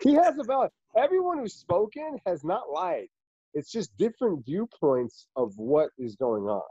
he 0.03 0.15
has 0.15 0.39
a 0.39 0.45
valid. 0.45 0.71
Everyone 0.97 1.39
who's 1.39 1.55
spoken 1.55 2.19
has 2.27 2.43
not 2.45 2.71
lied. 2.73 3.09
It's 3.55 3.71
just 3.71 3.97
different 3.97 4.45
viewpoints 4.45 5.29
of 5.37 5.53
what 5.57 5.91
is 5.99 6.17
going 6.17 6.45
on. 6.45 6.63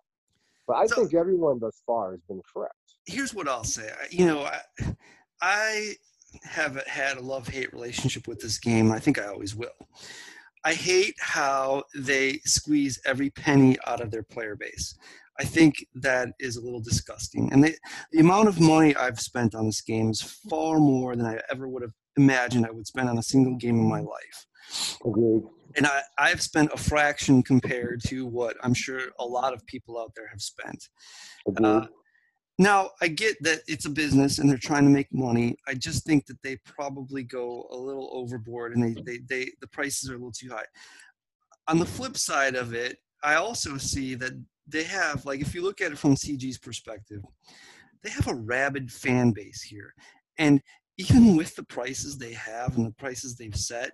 But 0.68 0.74
I 0.78 0.88
So- 0.88 0.96
think 0.96 1.14
everyone 1.14 1.60
thus 1.60 1.82
far 1.86 2.12
has 2.12 2.22
been 2.28 2.42
correct. 2.52 2.74
here's 3.08 3.36
what 3.36 3.48
I'll 3.48 3.64
say. 3.64 3.92
You 4.10 4.26
know, 4.26 4.40
I, 4.42 4.62
I 5.40 5.94
have 6.44 6.76
had 6.88 7.18
a 7.18 7.22
love 7.22 7.48
hate 7.48 7.72
relationship 7.72 8.28
with 8.28 8.40
this 8.40 8.58
game. 8.58 8.92
I 8.92 8.98
think 9.00 9.20
I 9.20 9.28
always 9.28 9.56
will. 9.56 9.70
I 10.64 10.74
hate 10.74 11.14
how 11.20 11.84
they 11.96 12.40
squeeze 12.46 13.00
every 13.06 13.30
penny 13.30 13.78
out 13.86 14.02
of 14.02 14.10
their 14.10 14.24
player 14.24 14.56
base. 14.56 14.96
I 15.40 15.44
think 15.44 15.86
that 15.94 16.30
is 16.40 16.56
a 16.58 16.62
little 16.62 16.80
disgusting. 16.80 17.54
And 17.54 17.64
they, 17.64 17.76
the 18.12 18.22
amount 18.22 18.48
of 18.48 18.60
money 18.60 18.96
I've 18.96 19.20
spent 19.20 19.54
on 19.54 19.68
this 19.68 19.82
game 19.82 20.10
is 20.10 20.22
far 20.50 20.80
more 20.80 21.16
than 21.16 21.28
I 21.28 21.40
ever 21.52 21.68
would 21.70 21.84
have 21.84 21.94
imagined 22.18 22.66
I 22.66 22.72
would 22.72 22.88
spend 22.88 23.10
on 23.10 23.18
a 23.18 23.24
single 23.24 23.56
game 23.56 23.78
in 23.80 23.90
my 23.90 24.02
life. 24.02 24.46
Agreed. 25.06 25.44
And 25.76 25.86
I, 25.86 26.02
I've 26.18 26.42
spent 26.42 26.72
a 26.74 26.78
fraction 26.78 27.44
compared 27.44 28.02
to 28.08 28.26
what 28.26 28.56
I'm 28.64 28.74
sure 28.74 29.02
a 29.20 29.26
lot 29.26 29.54
of 29.54 29.66
people 29.66 30.00
out 30.00 30.14
there 30.16 30.28
have 30.28 30.42
spent. 30.42 30.90
Agreed. 31.48 31.66
Uh, 31.66 31.88
now, 32.58 32.92
I 33.02 33.10
get 33.10 33.36
that 33.44 33.62
it's 33.68 33.86
a 33.86 33.90
business 33.90 34.40
and 34.40 34.50
they're 34.50 34.58
trying 34.58 34.86
to 34.86 34.90
make 34.90 35.14
money. 35.14 35.58
I 35.68 35.74
just 35.74 36.06
think 36.06 36.26
that 36.28 36.42
they 36.42 36.58
probably 36.64 37.24
go 37.24 37.68
a 37.70 37.76
little 37.76 38.10
overboard 38.14 38.76
and 38.76 38.84
they, 38.84 39.02
they, 39.02 39.20
they 39.30 39.52
the 39.60 39.68
prices 39.68 40.10
are 40.10 40.14
a 40.14 40.18
little 40.18 40.32
too 40.32 40.50
high. 40.50 40.66
On 41.68 41.80
the 41.80 41.86
flip 41.86 42.16
side 42.16 42.56
of 42.56 42.74
it, 42.74 42.98
I 43.24 43.36
also 43.36 43.78
see 43.78 44.16
that 44.16 44.32
they 44.68 44.84
have, 44.84 45.26
like, 45.26 45.42
if 45.42 45.54
you 45.54 45.64
look 45.64 45.82
at 45.82 45.92
it 45.92 45.98
from 45.98 46.16
CG's 46.16 46.58
perspective, 46.58 47.22
they 48.04 48.10
have 48.10 48.28
a 48.28 48.36
rabid 48.36 48.92
fan 48.92 49.32
base 49.32 49.62
here. 49.62 49.94
And 50.38 50.62
even 50.98 51.36
with 51.36 51.56
the 51.56 51.64
prices 51.64 52.18
they 52.18 52.34
have 52.34 52.78
and 52.78 52.86
the 52.86 52.92
prices 52.92 53.36
they've 53.36 53.56
set, 53.56 53.92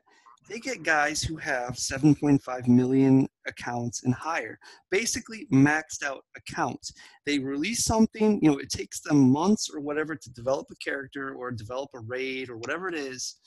they 0.50 0.60
get 0.60 0.84
guys 0.84 1.22
who 1.22 1.38
have 1.38 1.76
7.5 1.76 2.68
million 2.68 3.28
accounts 3.48 4.04
and 4.04 4.14
higher, 4.14 4.58
basically 4.90 5.48
maxed 5.52 6.04
out 6.04 6.24
accounts. 6.36 6.94
They 7.26 7.40
release 7.40 7.86
something 7.86 8.40
you 8.42 8.52
know 8.52 8.58
it 8.58 8.70
takes 8.70 9.02
them 9.02 9.32
months 9.32 9.70
or 9.74 9.80
whatever 9.80 10.16
to 10.16 10.34
develop 10.34 10.68
a 10.72 10.76
character 10.76 11.34
or 11.36 11.52
develop 11.52 11.90
a 11.94 12.00
raid 12.00 12.50
or 12.50 12.58
whatever 12.58 12.88
it 12.88 12.96
is. 12.96 13.38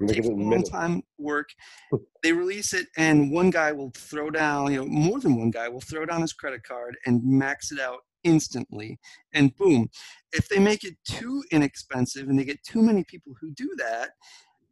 It 0.00 0.08
takes 0.08 0.26
it 0.26 0.32
a 0.32 0.36
long 0.36 0.62
time 0.62 1.02
work. 1.18 1.48
They 2.22 2.32
release 2.32 2.72
it 2.72 2.86
and 2.96 3.30
one 3.30 3.50
guy 3.50 3.70
will 3.70 3.92
throw 3.94 4.30
down 4.30 4.72
you 4.72 4.78
know 4.78 4.86
more 4.86 5.20
than 5.20 5.36
one 5.36 5.50
guy 5.50 5.68
will 5.68 5.82
throw 5.82 6.06
down 6.06 6.22
his 6.22 6.32
credit 6.32 6.62
card 6.62 6.96
and 7.04 7.22
max 7.22 7.70
it 7.70 7.78
out 7.78 7.98
instantly 8.24 8.98
and 9.32 9.54
boom 9.56 9.88
if 10.32 10.48
they 10.48 10.58
make 10.58 10.84
it 10.84 10.94
too 11.06 11.42
inexpensive 11.50 12.28
and 12.28 12.38
they 12.38 12.44
get 12.44 12.62
too 12.64 12.82
many 12.82 13.04
people 13.04 13.32
who 13.40 13.50
do 13.52 13.70
that 13.76 14.10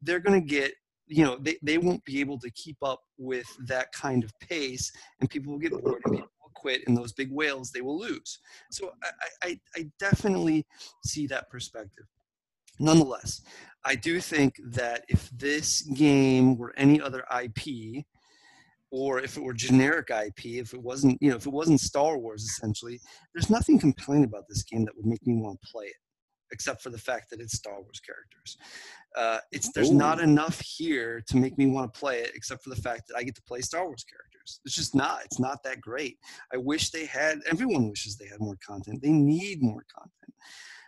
they're 0.02 0.20
going 0.20 0.40
to 0.40 0.46
get 0.46 0.72
you 1.06 1.24
know 1.24 1.36
they, 1.40 1.56
they 1.62 1.78
won't 1.78 2.04
be 2.04 2.20
able 2.20 2.38
to 2.38 2.50
keep 2.52 2.76
up 2.82 3.00
with 3.18 3.46
that 3.66 3.92
kind 3.92 4.24
of 4.24 4.32
pace 4.40 4.90
and 5.20 5.30
people 5.30 5.52
will 5.52 5.58
get 5.58 5.72
bored 5.72 6.00
and 6.04 6.14
people 6.14 6.30
will 6.42 6.50
quit 6.54 6.82
and 6.86 6.96
those 6.96 7.12
big 7.12 7.30
whales 7.30 7.70
they 7.70 7.80
will 7.80 7.98
lose. 7.98 8.38
So 8.70 8.92
I, 9.02 9.10
I, 9.48 9.60
I 9.76 9.90
definitely 9.98 10.66
see 11.04 11.26
that 11.26 11.50
perspective. 11.50 12.06
Nonetheless 12.78 13.42
i 13.84 13.94
do 13.94 14.20
think 14.20 14.54
that 14.64 15.04
if 15.08 15.30
this 15.30 15.82
game 15.94 16.56
were 16.56 16.72
any 16.76 17.00
other 17.00 17.24
ip 17.42 18.04
or 18.92 19.18
if 19.18 19.36
it 19.36 19.42
were 19.42 19.54
generic 19.54 20.10
ip 20.10 20.44
if 20.44 20.72
it 20.74 20.82
wasn't 20.82 21.18
you 21.20 21.30
know 21.30 21.36
if 21.36 21.46
it 21.46 21.52
wasn't 21.52 21.80
star 21.80 22.18
wars 22.18 22.44
essentially 22.44 23.00
there's 23.34 23.50
nothing 23.50 23.78
compelling 23.78 24.22
about 24.22 24.44
this 24.48 24.62
game 24.62 24.84
that 24.84 24.96
would 24.96 25.06
make 25.06 25.26
me 25.26 25.34
want 25.34 25.60
to 25.60 25.68
play 25.72 25.86
it 25.86 25.96
except 26.52 26.82
for 26.82 26.90
the 26.90 26.98
fact 26.98 27.30
that 27.30 27.40
it's 27.40 27.56
star 27.56 27.80
wars 27.80 28.00
characters. 28.00 28.56
Uh, 29.16 29.38
it's 29.50 29.72
there's 29.72 29.90
not 29.90 30.20
enough 30.20 30.60
here 30.60 31.22
to 31.26 31.36
make 31.36 31.58
me 31.58 31.66
want 31.66 31.92
to 31.92 31.98
play 31.98 32.20
it 32.20 32.30
except 32.34 32.62
for 32.62 32.70
the 32.70 32.80
fact 32.80 33.08
that 33.08 33.16
i 33.16 33.22
get 33.22 33.34
to 33.34 33.42
play 33.42 33.60
star 33.60 33.86
wars 33.86 34.04
characters. 34.04 34.60
It's 34.64 34.74
just 34.74 34.94
not 34.94 35.24
it's 35.24 35.40
not 35.40 35.62
that 35.64 35.80
great. 35.80 36.18
I 36.52 36.58
wish 36.58 36.90
they 36.90 37.06
had 37.06 37.40
everyone 37.50 37.88
wishes 37.88 38.16
they 38.16 38.26
had 38.26 38.40
more 38.40 38.58
content. 38.66 39.02
They 39.02 39.10
need 39.10 39.62
more 39.62 39.84
content. 39.92 40.34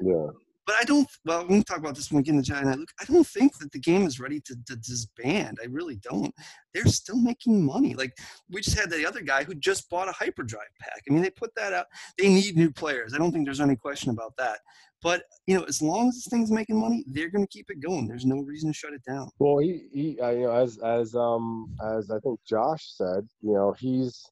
Yeah. 0.00 0.30
But 0.66 0.76
I 0.80 0.84
don't. 0.84 1.08
Well, 1.24 1.42
we 1.42 1.56
can 1.56 1.62
talk 1.64 1.78
about 1.78 1.94
this 1.94 2.10
when 2.10 2.18
we 2.18 2.22
get 2.22 2.34
into 2.34 2.52
Jedi 2.52 2.64
Knight 2.64 2.78
Luke, 2.78 2.92
I 3.00 3.04
don't 3.04 3.26
think 3.26 3.58
that 3.58 3.72
the 3.72 3.78
game 3.78 4.06
is 4.06 4.18
ready 4.18 4.40
to, 4.40 4.56
to 4.66 4.76
disband. 4.76 5.58
I 5.62 5.66
really 5.66 5.96
don't. 5.96 6.34
They're 6.72 6.86
still 6.86 7.20
making 7.20 7.64
money. 7.64 7.94
Like 7.94 8.12
we 8.50 8.60
just 8.60 8.78
had 8.78 8.90
the 8.90 9.06
other 9.06 9.20
guy 9.20 9.44
who 9.44 9.54
just 9.54 9.88
bought 9.90 10.08
a 10.08 10.12
hyperdrive 10.12 10.62
pack. 10.80 11.02
I 11.08 11.12
mean, 11.12 11.22
they 11.22 11.30
put 11.30 11.54
that 11.56 11.72
out. 11.72 11.86
They 12.18 12.28
need 12.28 12.56
new 12.56 12.70
players. 12.70 13.14
I 13.14 13.18
don't 13.18 13.32
think 13.32 13.46
there's 13.46 13.60
any 13.60 13.76
question 13.76 14.10
about 14.10 14.34
that. 14.38 14.60
But 15.02 15.24
you 15.46 15.54
know, 15.54 15.64
as 15.64 15.82
long 15.82 16.08
as 16.08 16.14
this 16.14 16.28
thing's 16.28 16.50
making 16.50 16.80
money, 16.80 17.04
they're 17.08 17.28
going 17.28 17.44
to 17.44 17.52
keep 17.52 17.68
it 17.68 17.80
going. 17.80 18.08
There's 18.08 18.24
no 18.24 18.36
reason 18.36 18.70
to 18.70 18.74
shut 18.74 18.94
it 18.94 19.02
down. 19.06 19.28
Well, 19.38 19.58
he, 19.58 19.86
he 19.92 20.18
uh, 20.18 20.30
you 20.30 20.44
know, 20.44 20.52
as 20.52 20.78
as 20.78 21.14
um 21.14 21.76
as 21.84 22.10
I 22.10 22.18
think 22.20 22.40
Josh 22.48 22.86
said, 22.96 23.28
you 23.42 23.52
know, 23.52 23.74
he's 23.78 24.24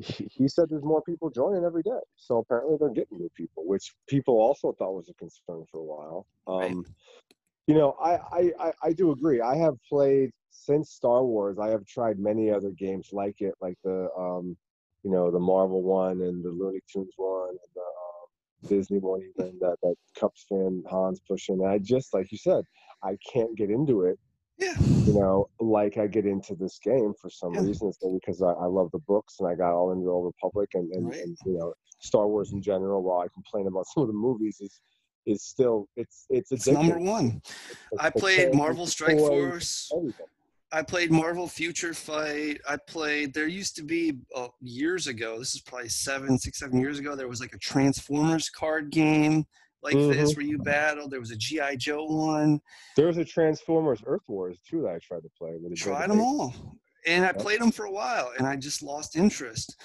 he, 0.00 0.48
said 0.48 0.68
there's 0.68 0.84
more 0.84 1.02
people 1.02 1.30
joining 1.30 1.64
every 1.64 1.82
day. 1.82 1.90
So 2.16 2.38
apparently 2.38 2.76
they're 2.78 2.90
getting 2.90 3.18
new 3.18 3.30
people, 3.36 3.64
which 3.66 3.94
people 4.08 4.34
also 4.34 4.72
thought 4.72 4.94
was 4.94 5.08
a 5.08 5.14
concern 5.14 5.64
for 5.70 5.80
a 5.80 5.84
while. 5.84 6.26
Um, 6.46 6.58
Right. 6.58 6.76
You 7.66 7.74
know, 7.74 7.92
I, 7.92 8.12
I 8.12 8.52
I 8.60 8.72
I 8.82 8.92
do 8.92 9.10
agree. 9.12 9.40
I 9.40 9.56
have 9.56 9.76
played 9.88 10.30
since 10.50 10.90
Star 10.90 11.24
Wars. 11.24 11.58
I 11.58 11.68
have 11.68 11.86
tried 11.86 12.18
many 12.18 12.50
other 12.50 12.70
games 12.70 13.08
like 13.10 13.40
it, 13.40 13.54
like 13.62 13.78
the 13.82 14.10
um, 14.18 14.54
you 15.02 15.10
know, 15.10 15.30
the 15.30 15.38
Marvel 15.38 15.82
one 15.82 16.20
and 16.20 16.44
the 16.44 16.50
Looney 16.50 16.80
Tunes 16.92 17.14
one 17.16 17.50
and 17.50 17.58
the 17.74 17.80
um, 17.80 18.68
Disney 18.68 18.98
one, 18.98 19.22
even 19.22 19.58
that 19.60 19.76
that 19.82 19.94
Cups 20.18 20.44
fan 20.46 20.82
Hans 20.90 21.20
pushing. 21.26 21.60
And 21.60 21.68
I 21.68 21.78
just 21.78 22.12
like 22.12 22.30
you 22.32 22.38
said, 22.38 22.64
I 23.02 23.16
can't 23.32 23.56
get 23.56 23.70
into 23.70 24.02
it 24.02 24.18
Yeah. 24.58 24.74
you 24.78 25.14
know, 25.14 25.48
like 25.58 25.96
I 25.98 26.06
get 26.06 26.26
into 26.26 26.54
this 26.54 26.78
game 26.78 27.12
for 27.20 27.28
some 27.28 27.54
Yeah. 27.54 27.62
reason. 27.62 27.88
It's 27.88 27.98
because 27.98 28.40
I, 28.42 28.50
I 28.52 28.66
love 28.66 28.90
the 28.92 29.00
books 29.00 29.36
and 29.40 29.48
I 29.48 29.54
got 29.54 29.72
all 29.74 29.92
into 29.92 30.04
the 30.04 30.10
Old 30.10 30.26
Republic 30.26 30.70
and, 30.74 30.92
and, 30.92 31.08
Right. 31.10 31.20
and 31.22 31.36
you 31.44 31.54
know 31.58 31.74
Star 32.00 32.28
Wars 32.28 32.52
in 32.52 32.62
general. 32.62 33.02
While 33.02 33.20
I 33.20 33.28
complain 33.34 33.66
about 33.66 33.86
some 33.94 34.02
of 34.02 34.08
the 34.08 34.14
movies, 34.14 34.58
is 34.60 34.80
is 35.26 35.42
still 35.42 35.88
it's 35.96 36.26
it's 36.30 36.52
It's 36.52 36.68
number 36.68 36.98
one. 36.98 37.40
The- 37.92 38.02
I 38.02 38.10
played 38.10 38.54
Marvel 38.54 38.86
Strike 38.86 39.18
Force. 39.18 39.90
everything. 39.96 40.26
I 40.72 40.82
played 40.82 41.12
Marvel 41.12 41.46
Future 41.46 41.94
Fight. 41.94 42.60
I 42.68 42.76
played. 42.76 43.32
There 43.32 43.46
used 43.46 43.76
to 43.76 43.82
be 43.84 44.18
uh, 44.34 44.48
years 44.60 45.06
ago. 45.06 45.38
This 45.38 45.54
is 45.54 45.60
probably 45.60 45.88
seven, 45.88 46.36
six, 46.36 46.58
seven 46.58 46.80
years 46.80 46.98
ago. 46.98 47.14
There 47.14 47.28
was 47.28 47.40
like 47.40 47.54
a 47.54 47.58
Transformers 47.58 48.48
card 48.50 48.90
game 48.90 49.46
like 49.84 49.94
this 49.94 50.32
Mhm. 50.32 50.36
where 50.36 50.46
you 50.46 50.58
battle. 50.58 51.08
There 51.08 51.20
was 51.20 51.30
a 51.30 51.36
GI 51.36 51.76
Joe 51.76 52.04
one. 52.06 52.60
There 52.96 53.06
was 53.06 53.18
a 53.18 53.24
Transformers 53.24 54.02
Earth 54.06 54.22
Wars 54.26 54.58
too 54.68 54.82
that 54.82 54.94
I 54.94 54.98
tried 54.98 55.22
to 55.22 55.30
play. 55.38 55.56
Tried 55.76 56.10
them 56.10 56.20
all, 56.20 56.54
and 57.06 57.24
I 57.24 57.28
Yep. 57.28 57.38
played 57.38 57.60
them 57.60 57.70
for 57.70 57.84
a 57.84 57.90
while, 57.90 58.32
and 58.36 58.46
I 58.46 58.56
just 58.56 58.82
lost 58.82 59.14
interest. 59.14 59.76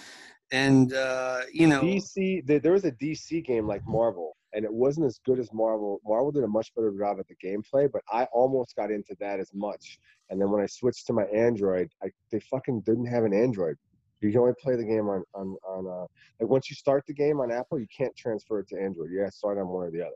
And 0.51 0.93
uh, 0.93 1.41
you 1.53 1.67
know, 1.67 1.81
DC, 1.83 2.41
there, 2.47 2.59
there 2.59 2.71
was 2.71 2.85
a 2.85 2.91
DC 2.93 3.45
game 3.45 3.67
like 3.67 3.85
Marvel, 3.85 4.35
and 4.53 4.65
it 4.65 4.73
wasn't 4.73 5.05
as 5.05 5.19
good 5.25 5.37
as 5.37 5.53
Marvel. 5.53 5.99
Marvel 6.03 6.31
did 6.31 6.43
a 6.43 6.47
much 6.47 6.73
better 6.73 6.91
job 6.97 7.19
at 7.19 7.27
the 7.27 7.35
gameplay, 7.35 7.91
but 7.91 8.01
I 8.11 8.23
almost 8.33 8.75
got 8.75 8.89
into 8.89 9.15
that 9.19 9.39
as 9.39 9.53
much. 9.53 9.99
And 10.29 10.41
then 10.41 10.49
when 10.49 10.61
I 10.61 10.65
switched 10.65 11.05
to 11.07 11.13
my 11.13 11.25
Android, 11.25 11.91
I, 12.01 12.09
they 12.31 12.39
fucking 12.39 12.81
didn't 12.81 13.05
have 13.07 13.25
an 13.25 13.33
Android 13.33 13.77
You 14.21 14.31
can 14.31 14.41
only 14.41 14.53
play 14.61 14.75
the 14.75 14.83
game 14.83 15.07
on 15.07 15.23
on 15.33 15.55
on 15.67 15.87
uh, 15.87 16.07
like 16.39 16.49
once 16.49 16.69
you 16.69 16.75
start 16.75 17.05
the 17.07 17.13
game 17.13 17.39
on 17.39 17.51
Apple, 17.51 17.79
you 17.79 17.87
can't 17.95 18.15
transfer 18.15 18.59
it 18.59 18.67
to 18.69 18.75
Android. 18.75 19.09
You 19.11 19.19
got 19.19 19.27
to 19.27 19.31
start 19.31 19.57
on 19.57 19.67
one 19.67 19.87
or 19.87 19.91
the 19.91 20.01
other. 20.01 20.15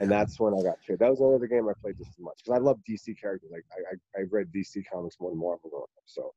And 0.00 0.08
that's 0.08 0.38
when 0.38 0.54
I 0.54 0.62
got 0.62 0.76
pissed. 0.86 1.00
That 1.00 1.10
was 1.10 1.18
the 1.18 1.24
only 1.24 1.36
other 1.36 1.48
game 1.48 1.68
I 1.68 1.72
played 1.82 1.98
just 1.98 2.10
as 2.10 2.20
much 2.20 2.38
because 2.44 2.56
I 2.56 2.62
love 2.62 2.78
DC 2.88 3.20
characters. 3.20 3.50
Like 3.50 3.64
I, 3.72 3.96
I 4.18 4.22
I 4.22 4.24
read 4.30 4.46
DC 4.54 4.84
comics 4.92 5.16
more 5.18 5.30
than 5.30 5.40
Marvel 5.40 5.70
growing 5.70 5.82
up, 5.82 6.04
so 6.06 6.32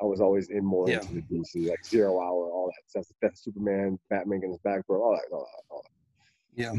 I 0.00 0.04
was 0.04 0.20
always 0.20 0.50
in 0.50 0.64
more 0.64 0.88
Yeah. 0.88 1.00
into 1.00 1.14
the 1.14 1.22
DC, 1.22 1.68
like 1.68 1.84
Zero 1.84 2.20
Hour, 2.20 2.50
all 2.50 2.70
that 2.70 3.04
stuff. 3.04 3.34
Superman, 3.34 3.98
Batman 4.10 4.40
and 4.42 4.52
his 4.52 4.60
back, 4.60 4.86
bro, 4.86 5.02
all 5.02 5.12
that, 5.12 5.34
all 5.34 5.40
that, 5.40 5.74
all 5.74 5.82
that. 5.82 6.01
Yeah. 6.54 6.72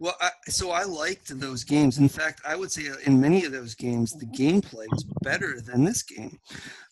Well, 0.00 0.16
I, 0.20 0.30
so 0.48 0.72
I 0.72 0.82
liked 0.82 1.38
those 1.38 1.62
games. 1.62 1.98
In 1.98 2.08
fact, 2.08 2.40
I 2.44 2.56
would 2.56 2.72
say 2.72 2.88
in 3.06 3.20
many 3.20 3.44
of 3.44 3.52
those 3.52 3.76
games, 3.76 4.12
the 4.12 4.26
gameplay 4.26 4.86
was 4.90 5.04
better 5.22 5.60
than 5.60 5.84
this 5.84 6.02
game. 6.02 6.38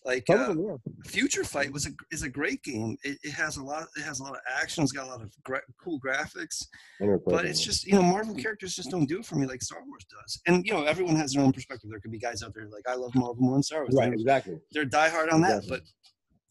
Like 0.05 0.25
uh, 0.31 0.55
yeah. 0.57 0.77
Future 1.05 1.43
Fight 1.43 1.73
was 1.73 1.87
a 1.87 1.91
is 2.13 2.23
a 2.23 2.29
great 2.29 2.63
game. 2.63 2.97
It, 3.03 3.19
it 3.25 3.33
has 3.33 3.57
a 3.57 3.63
lot. 3.63 3.89
It 3.97 4.03
has 4.03 4.21
a 4.21 4.23
lot 4.23 4.33
of 4.33 4.41
action. 4.57 4.85
It's 4.85 4.93
got 4.93 5.07
a 5.07 5.11
lot 5.11 5.21
of 5.21 5.33
gra- 5.43 5.63
cool 5.83 5.99
graphics. 6.01 6.65
I 7.01 7.07
never 7.07 7.19
played 7.19 7.37
But 7.37 7.45
it's 7.45 7.63
just 7.63 7.87
you 7.87 7.95
know 7.95 8.03
Marvel 8.03 8.37
characters 8.37 8.75
just 8.75 8.91
don't 8.91 9.07
do 9.07 9.19
it 9.19 9.27
for 9.27 9.35
me 9.35 9.47
like 9.47 9.61
Star 9.61 9.81
Wars 9.85 10.07
does. 10.09 10.41
And 10.47 10.65
you 10.65 10.73
know 10.73 10.85
everyone 10.85 11.17
has 11.17 11.33
their 11.33 11.43
own 11.43 11.53
perspective. 11.53 11.91
There 11.91 12.01
could 12.01 12.13
be 12.13 12.19
guys 12.19 12.45
out 12.45 12.55
there 12.55 12.69
like 12.71 12.89
I 12.89 12.95
love 12.95 13.15
Marvel 13.17 13.43
more 13.43 13.55
than 13.55 13.63
Star 13.65 13.81
Wars. 13.81 13.95
right, 13.95 14.07
They're, 14.07 14.15
exactly. 14.15 14.61
they're 14.71 14.87
diehard 14.87 15.33
on 15.33 15.41
that. 15.43 15.59
Exactly. 15.59 15.81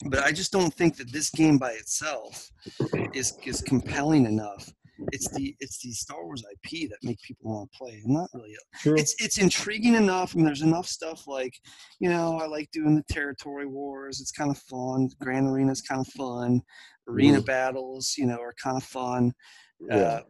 But 0.02 0.10
but 0.12 0.23
I 0.23 0.32
just 0.32 0.52
don't 0.52 0.73
think 0.73 0.97
that 0.97 1.12
this 1.12 1.30
game 1.30 1.58
by 1.58 1.71
itself 1.71 2.52
is 3.13 3.38
is 3.45 3.62
compelling 3.62 4.26
enough. 4.26 4.69
It's 5.12 5.29
the 5.29 5.55
it's 5.60 5.79
the 5.79 5.91
Star 5.91 6.23
Wars 6.23 6.43
IP 6.51 6.89
that 6.89 6.97
make 7.03 7.21
people 7.21 7.51
want 7.51 7.71
to 7.71 7.77
play. 7.77 8.01
I'm 8.05 8.13
not 8.13 8.29
really 8.33 8.55
True. 8.75 8.95
it's 8.95 9.15
it's 9.19 9.38
intriguing 9.38 9.95
enough 9.95 10.36
and 10.36 10.45
there's 10.45 10.62
enough 10.62 10.88
stuff 10.88 11.27
like 11.27 11.53
you 11.99 12.10
know 12.10 12.39
i 12.39 12.45
like 12.45 12.69
doing 12.71 12.95
the 12.95 13.13
territory 13.13 13.65
wars 13.65 14.19
it's 14.21 14.31
kind 14.31 14.51
of 14.51 14.57
fun 14.57 15.10
grand 15.19 15.47
arena 15.47 15.71
is 15.71 15.81
kind 15.81 16.01
of 16.01 16.07
fun 16.07 16.62
arena 17.07 17.41
battles 17.41 18.15
you 18.17 18.25
know 18.25 18.39
are 18.39 18.53
kind 18.62 18.77
of 18.77 18.83
fun 18.83 19.33
yeah. 19.79 19.95
uh, 19.95 20.21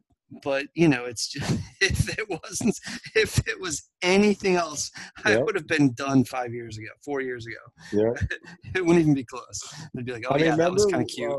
but 0.44 0.66
you 0.74 0.88
know 0.88 1.06
it's 1.06 1.28
just 1.28 1.60
if 1.82 2.18
it 2.20 2.28
wasn't 2.30 2.78
if 3.16 3.40
it 3.48 3.60
was 3.60 3.90
anything 4.02 4.56
else 4.56 4.92
i 5.26 5.32
Yeah. 5.34 5.40
would 5.44 5.56
have 5.56 5.68
been 5.68 5.94
done 5.94 6.24
five 6.26 6.54
years 6.54 6.78
ago 6.78 6.90
four 7.04 7.22
years 7.22 7.46
ago 7.48 7.58
yeah. 7.94 8.38
it 8.76 8.86
wouldn't 8.86 9.02
even 9.02 9.14
be 9.14 9.24
close 9.24 9.62
they'd 9.94 10.06
be 10.06 10.12
like 10.14 10.26
oh 10.30 10.36
I 10.36 10.40
yeah 10.40 10.56
that 10.56 10.72
was 10.72 10.86
kind 10.86 11.02
of 11.04 11.08
cute 11.08 11.32
uh, 11.32 11.38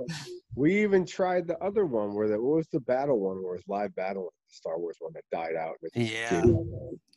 we 0.54 0.82
even 0.82 1.04
tried 1.06 1.46
the 1.46 1.58
other 1.58 1.84
one 1.86 2.14
where 2.14 2.28
that 2.28 2.40
what 2.40 2.56
was 2.56 2.68
the 2.72 2.80
battle 2.80 3.20
one 3.20 3.42
where 3.42 3.54
it 3.54 3.58
was 3.58 3.68
live 3.68 3.94
battle 3.94 4.24
the 4.24 4.37
Star 4.50 4.78
Wars 4.78 4.96
one 5.00 5.12
that 5.14 5.24
died 5.30 5.54
out. 5.56 5.76
Yeah. 5.94 6.42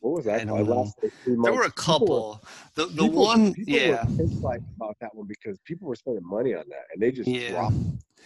What 0.00 0.16
was 0.16 0.24
that? 0.26 0.46
don't 0.46 0.48
called? 0.48 0.60
It 0.60 0.64
know. 0.70 0.76
lasted 0.80 1.12
like 1.26 1.44
there 1.44 1.52
were 1.54 1.62
a 1.64 1.70
couple 1.72 2.42
the 2.74 2.86
the 2.86 3.02
people- 3.02 3.24
one 3.24 3.54
people 3.54 3.72
yeah 3.74 4.04
were 4.18 4.24
like 4.40 4.60
about 4.76 4.96
that 5.00 5.14
one 5.14 5.26
because 5.26 5.58
people 5.64 5.88
were 5.88 5.94
spending 5.96 6.24
money 6.26 6.54
on 6.54 6.64
that 6.68 6.84
and 6.92 7.02
they 7.02 7.10
just 7.12 7.28
Yeah. 7.28 7.50
dropped 7.50 7.74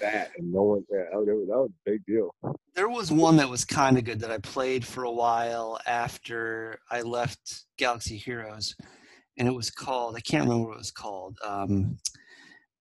that 0.01 0.31
and 0.37 0.53
no 0.53 0.62
one 0.62 0.85
yeah, 0.90 1.05
that, 1.11 1.16
was, 1.19 1.27
that 1.49 1.57
was 1.57 1.71
a 1.71 1.90
big 1.90 2.05
deal. 2.07 2.31
There 2.75 2.88
was 2.88 3.11
one 3.11 3.37
that 3.38 3.49
was 3.49 3.64
kind 3.64 3.97
of 3.97 4.05
good 4.05 4.21
that 4.21 4.31
I 4.31 4.38
played 4.38 4.85
for 4.85 5.05
a 5.05 5.11
while 5.11 5.81
after 5.87 6.79
I 6.90 7.01
left 7.03 7.64
Galaxy 7.79 8.16
Heroes, 8.19 8.75
and 9.38 9.49
it 9.49 9.53
was 9.55 9.71
called 9.71 10.16
I 10.16 10.21
can't 10.21 10.45
remember 10.45 10.69
what 10.69 10.75
it 10.75 10.79
was 10.79 10.90
called, 10.90 11.38
um, 11.45 11.97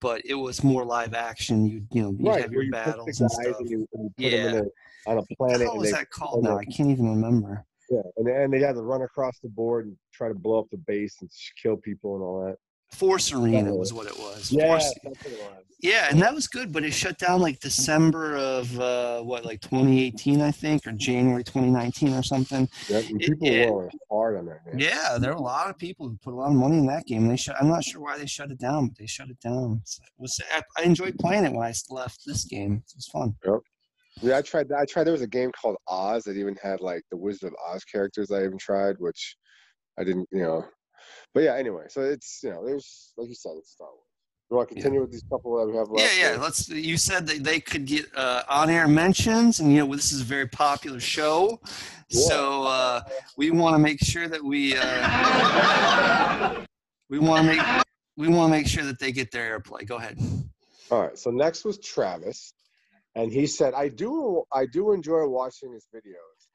but 0.02 0.22
it 0.26 0.34
was 0.34 0.64
more 0.64 0.84
live 0.84 1.14
action. 1.14 1.66
You 1.66 1.84
you 1.92 2.02
know 2.02 2.16
you 2.20 2.30
right, 2.30 2.42
have 2.42 2.52
your 2.52 2.64
you 2.64 2.72
battles 2.72 3.22
and 3.22 3.32
stuff. 3.32 3.60
and 3.60 3.70
you, 3.70 3.88
and 3.94 4.12
you 4.18 4.30
Yeah. 4.30 4.62
On 5.08 5.18
a 5.18 5.36
planet 5.36 5.62
and 5.62 5.78
was 5.78 5.92
they 5.92 5.98
that 5.98 6.10
called 6.10 6.44
now? 6.44 6.58
I 6.58 6.66
can't 6.66 6.90
even 6.90 7.10
remember. 7.10 7.66
yeah, 7.90 8.02
and, 8.18 8.28
and 8.28 8.54
they 8.54 8.60
had 8.60 8.76
to 8.76 8.82
run 8.82 9.02
across 9.02 9.40
the 9.40 9.50
board 9.50 9.86
and 9.86 9.96
try 10.14 10.28
to 10.28 10.34
blow 10.36 10.60
up 10.60 10.70
the 10.72 10.78
base 10.78 11.18
and 11.22 11.30
kill 11.62 11.78
people 11.78 12.16
and 12.16 12.24
all 12.24 12.46
that. 12.46 12.58
Force 12.92 13.34
Arena 13.34 13.74
was- 13.76 13.92
what 13.94 14.06
it 14.08 14.18
was. 14.18 14.52
Yeah, 14.52 14.68
Force, 14.68 14.94
what 15.02 15.18
it 15.26 15.40
was. 15.40 15.64
yeah, 15.82 16.08
and 16.12 16.22
that 16.22 16.34
was 16.36 16.48
good, 16.48 16.72
but 16.72 16.84
it 16.84 16.94
shut 16.94 17.18
down 17.18 17.42
like 17.42 17.60
December 17.60 18.38
of 18.38 18.80
uh, 18.80 19.22
what, 19.22 19.44
like 19.44 19.60
2018, 19.62 20.40
I 20.40 20.52
think, 20.52 20.86
or 20.86 20.92
January 20.92 21.44
2019 21.44 22.14
or 22.14 22.22
something. 22.24 22.70
Yep, 22.88 23.04
It- 23.10 23.20
people 23.20 23.48
it- 23.48 23.74
were 23.74 23.90
hard 24.10 24.38
on 24.38 24.46
that. 24.46 24.66
Man. 24.68 24.78
Yeah, 24.80 25.18
there 25.20 25.32
were 25.32 25.38
a 25.38 25.42
lot 25.42 25.70
of 25.70 25.78
people 25.80 26.08
who 26.08 26.16
put 26.24 26.34
a 26.34 26.38
lot 26.38 26.50
of 26.52 26.56
money 26.56 26.78
in 26.78 26.86
that 26.86 27.06
game. 27.08 27.28
They 27.28 27.38
shut, 27.38 27.56
I'm 27.60 27.68
not 27.70 27.84
sure 27.84 28.02
why 28.02 28.18
they 28.20 28.28
shut 28.28 28.52
it 28.52 28.60
down, 28.60 28.88
but 28.90 28.98
they 29.00 29.08
shut 29.08 29.30
it 29.30 29.40
down. 29.42 29.82
It 29.84 30.00
was, 30.20 30.40
I, 30.54 30.62
I 30.78 30.84
enjoyed 30.84 31.18
playing 31.18 31.46
it 31.46 31.54
when 31.54 31.68
I 31.68 31.74
left 31.90 32.22
this 32.26 32.46
game. 32.46 32.84
It 32.88 32.94
was 32.96 33.08
fun. 33.08 33.36
Yeah, 34.22 34.38
I 34.38 34.42
tried. 34.42 34.70
that. 34.70 34.78
I 34.80 34.86
tried. 34.86 35.04
There 35.06 35.12
was 35.14 35.22
a 35.22 35.28
game 35.28 35.52
called 35.60 35.76
Oz 35.88 36.24
that 36.24 36.38
even 36.38 36.56
had 36.62 36.80
like 36.82 37.02
the 37.12 37.18
Wizard 37.18 37.50
of 37.52 37.56
Oz 37.74 37.84
characters. 37.84 38.32
I 38.32 38.46
even 38.46 38.58
tried, 38.58 38.96
which 39.00 39.36
I 40.00 40.04
didn't, 40.04 40.28
you 40.32 40.42
know. 40.44 40.64
But 41.34 41.44
yeah, 41.44 41.56
anyway. 41.56 41.86
So 41.90 42.02
it's 42.02 42.40
you 42.44 42.50
know, 42.52 42.66
there's 42.66 43.14
like 43.18 43.28
you 43.28 43.36
said, 43.36 43.54
it's 43.58 43.72
Star 43.72 43.88
Wars. 43.88 44.00
You 44.50 44.58
want 44.58 44.70
to 44.70 44.76
continue 44.76 45.02
with 45.02 45.12
these 45.12 45.24
couple 45.30 45.58
that 45.58 45.66
we 45.66 45.76
have 45.76 45.88
Yeah, 45.96 46.02
left? 46.04 46.18
yeah. 46.20 46.36
or- 46.36 46.38
Let's. 46.38 46.70
You 46.70 46.98
said 46.98 47.28
that 47.28 47.44
they 47.44 47.60
could 47.60 47.86
get 47.86 48.06
uh, 48.16 48.44
on-air 48.48 48.88
mentions, 48.88 49.60
and 49.60 49.72
you 49.72 49.80
know 49.86 49.94
this 49.96 50.12
is 50.14 50.22
a 50.22 50.26
very 50.26 50.48
popular 50.48 51.00
show, 51.00 51.60
Yeah. 52.10 52.22
so 52.28 52.64
uh, 52.64 53.02
we 53.38 53.52
want 53.52 53.74
to 53.76 53.80
make 53.80 54.00
sure 54.02 54.28
that 54.30 54.42
we 54.44 54.76
uh, 54.78 56.64
we 57.10 57.20
want 57.20 57.46
to 57.48 57.56
make 57.56 57.66
we 58.18 58.28
want 58.30 58.52
to 58.54 58.58
make 58.58 58.68
sure 58.68 58.84
that 58.86 59.00
they 59.00 59.12
get 59.12 59.32
their 59.32 59.60
airplay. 59.60 59.86
Go 59.86 59.96
ahead. 59.98 60.18
All 60.92 61.02
right. 61.02 61.18
So 61.18 61.32
next 61.32 61.66
was 61.66 61.80
Travis, 61.80 62.54
and 63.16 63.32
he 63.32 63.48
said, 63.48 63.74
"I 63.74 63.90
do, 63.90 64.44
I 64.52 64.66
do 64.66 64.92
enjoy 64.92 65.28
watching 65.28 65.74
his 65.74 65.88
videos, 65.94 66.48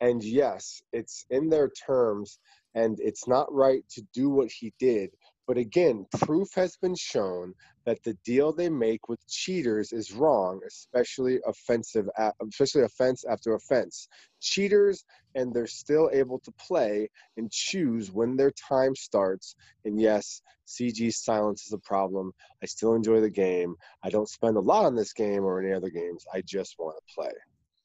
and 0.00 0.22
yes, 0.22 0.82
it's 0.92 1.24
in 1.30 1.48
their 1.48 1.70
terms, 1.70 2.38
and 2.74 2.98
it's 3.00 3.26
not 3.26 3.52
right 3.52 3.82
to 3.90 4.02
do 4.14 4.30
what 4.30 4.50
he 4.50 4.72
did. 4.78 5.10
But 5.46 5.58
again, 5.58 6.06
proof 6.20 6.48
has 6.54 6.76
been 6.76 6.94
shown 6.94 7.54
that 7.88 8.04
the 8.04 8.12
deal 8.22 8.52
they 8.52 8.68
make 8.68 9.08
with 9.08 9.26
cheaters 9.28 9.94
is 9.94 10.12
wrong, 10.12 10.60
especially 10.66 11.38
offensive, 11.46 12.06
especially 12.46 12.82
offense 12.82 13.24
after 13.24 13.54
offense. 13.54 14.08
Cheaters, 14.42 15.06
and 15.34 15.54
they're 15.54 15.66
still 15.66 16.10
able 16.12 16.38
to 16.40 16.52
play 16.52 17.08
and 17.38 17.50
choose 17.50 18.12
when 18.12 18.36
their 18.36 18.50
time 18.50 18.94
starts. 18.94 19.56
And 19.86 19.98
yes, 19.98 20.42
CG 20.66 21.14
silence 21.14 21.66
is 21.66 21.72
a 21.72 21.78
problem. 21.78 22.30
I 22.62 22.66
still 22.66 22.94
enjoy 22.94 23.22
the 23.22 23.30
game. 23.30 23.74
I 24.04 24.10
don't 24.10 24.28
spend 24.28 24.58
a 24.58 24.60
lot 24.60 24.84
on 24.84 24.94
this 24.94 25.14
game 25.14 25.42
or 25.42 25.58
any 25.58 25.72
other 25.72 25.88
games. 25.88 26.26
I 26.34 26.42
just 26.42 26.74
want 26.78 26.94
to 26.98 27.14
play. 27.14 27.32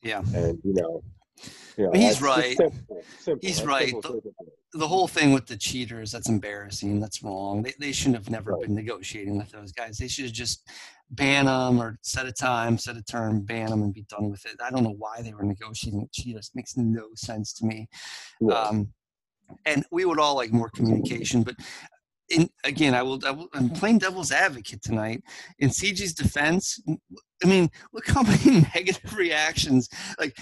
Yeah. 0.02 0.22
And 0.36 0.60
you 0.66 0.74
know, 0.74 1.02
know 1.78 1.92
He's 1.94 2.22
right. 2.22 2.56
Simple, 2.58 3.04
simple. 3.20 3.40
He's 3.48 3.64
right. 3.64 3.90
simple, 3.90 4.22
The- 4.22 4.80
the 4.80 4.88
whole 4.88 5.08
thing 5.08 5.34
with 5.34 5.46
the 5.46 5.56
cheaters 5.56 6.12
that's 6.12 6.30
embarrassing 6.30 7.00
that's 7.00 7.22
wrong 7.22 7.62
they, 7.62 7.74
they 7.80 7.92
shouldn't 7.92 8.16
have 8.16 8.32
never 8.32 8.54
Right. 8.54 8.64
been 8.64 8.74
negotiating 8.74 9.38
with 9.38 9.52
those 9.52 9.72
guys 9.72 9.98
they 10.00 10.08
should 10.08 10.26
have 10.26 10.34
just 10.34 10.68
ban 11.12 11.46
them 11.46 11.80
or 11.80 12.00
set 12.02 12.26
a 12.26 12.32
time 12.32 12.80
set 12.80 12.98
a 12.98 13.04
term 13.04 13.42
ban 13.42 13.70
them 13.70 13.84
and 13.84 13.94
be 13.94 14.04
done 14.10 14.32
with 14.32 14.44
it 14.48 14.56
i 14.66 14.72
don't 14.72 14.82
know 14.84 14.96
why 14.98 15.22
they 15.22 15.32
were 15.32 15.44
negotiating 15.44 16.02
with 16.02 16.12
cheaters 16.12 16.48
it 16.52 16.56
makes 16.58 16.76
no 16.76 17.10
sense 17.14 17.54
to 17.54 17.66
me 17.68 17.88
Yeah. 18.42 18.56
um, 18.56 18.92
and 19.68 19.86
we 19.92 20.06
would 20.06 20.18
all 20.20 20.36
like 20.36 20.52
more 20.52 20.72
communication 20.72 21.44
but 21.44 21.56
in 22.30 22.50
again 22.64 22.96
I 22.96 23.04
will, 23.04 23.20
I 23.28 23.30
will 23.32 23.50
i'm 23.54 23.70
playing 23.70 24.00
devil's 24.00 24.32
advocate 24.32 24.82
tonight 24.82 25.22
in 25.60 25.70
cg's 25.70 26.14
defense 26.16 26.82
i 27.44 27.48
mean 27.48 27.70
look 27.94 28.08
how 28.08 28.22
many 28.32 28.66
negative 28.76 29.16
reactions 29.16 29.90
like 30.20 30.36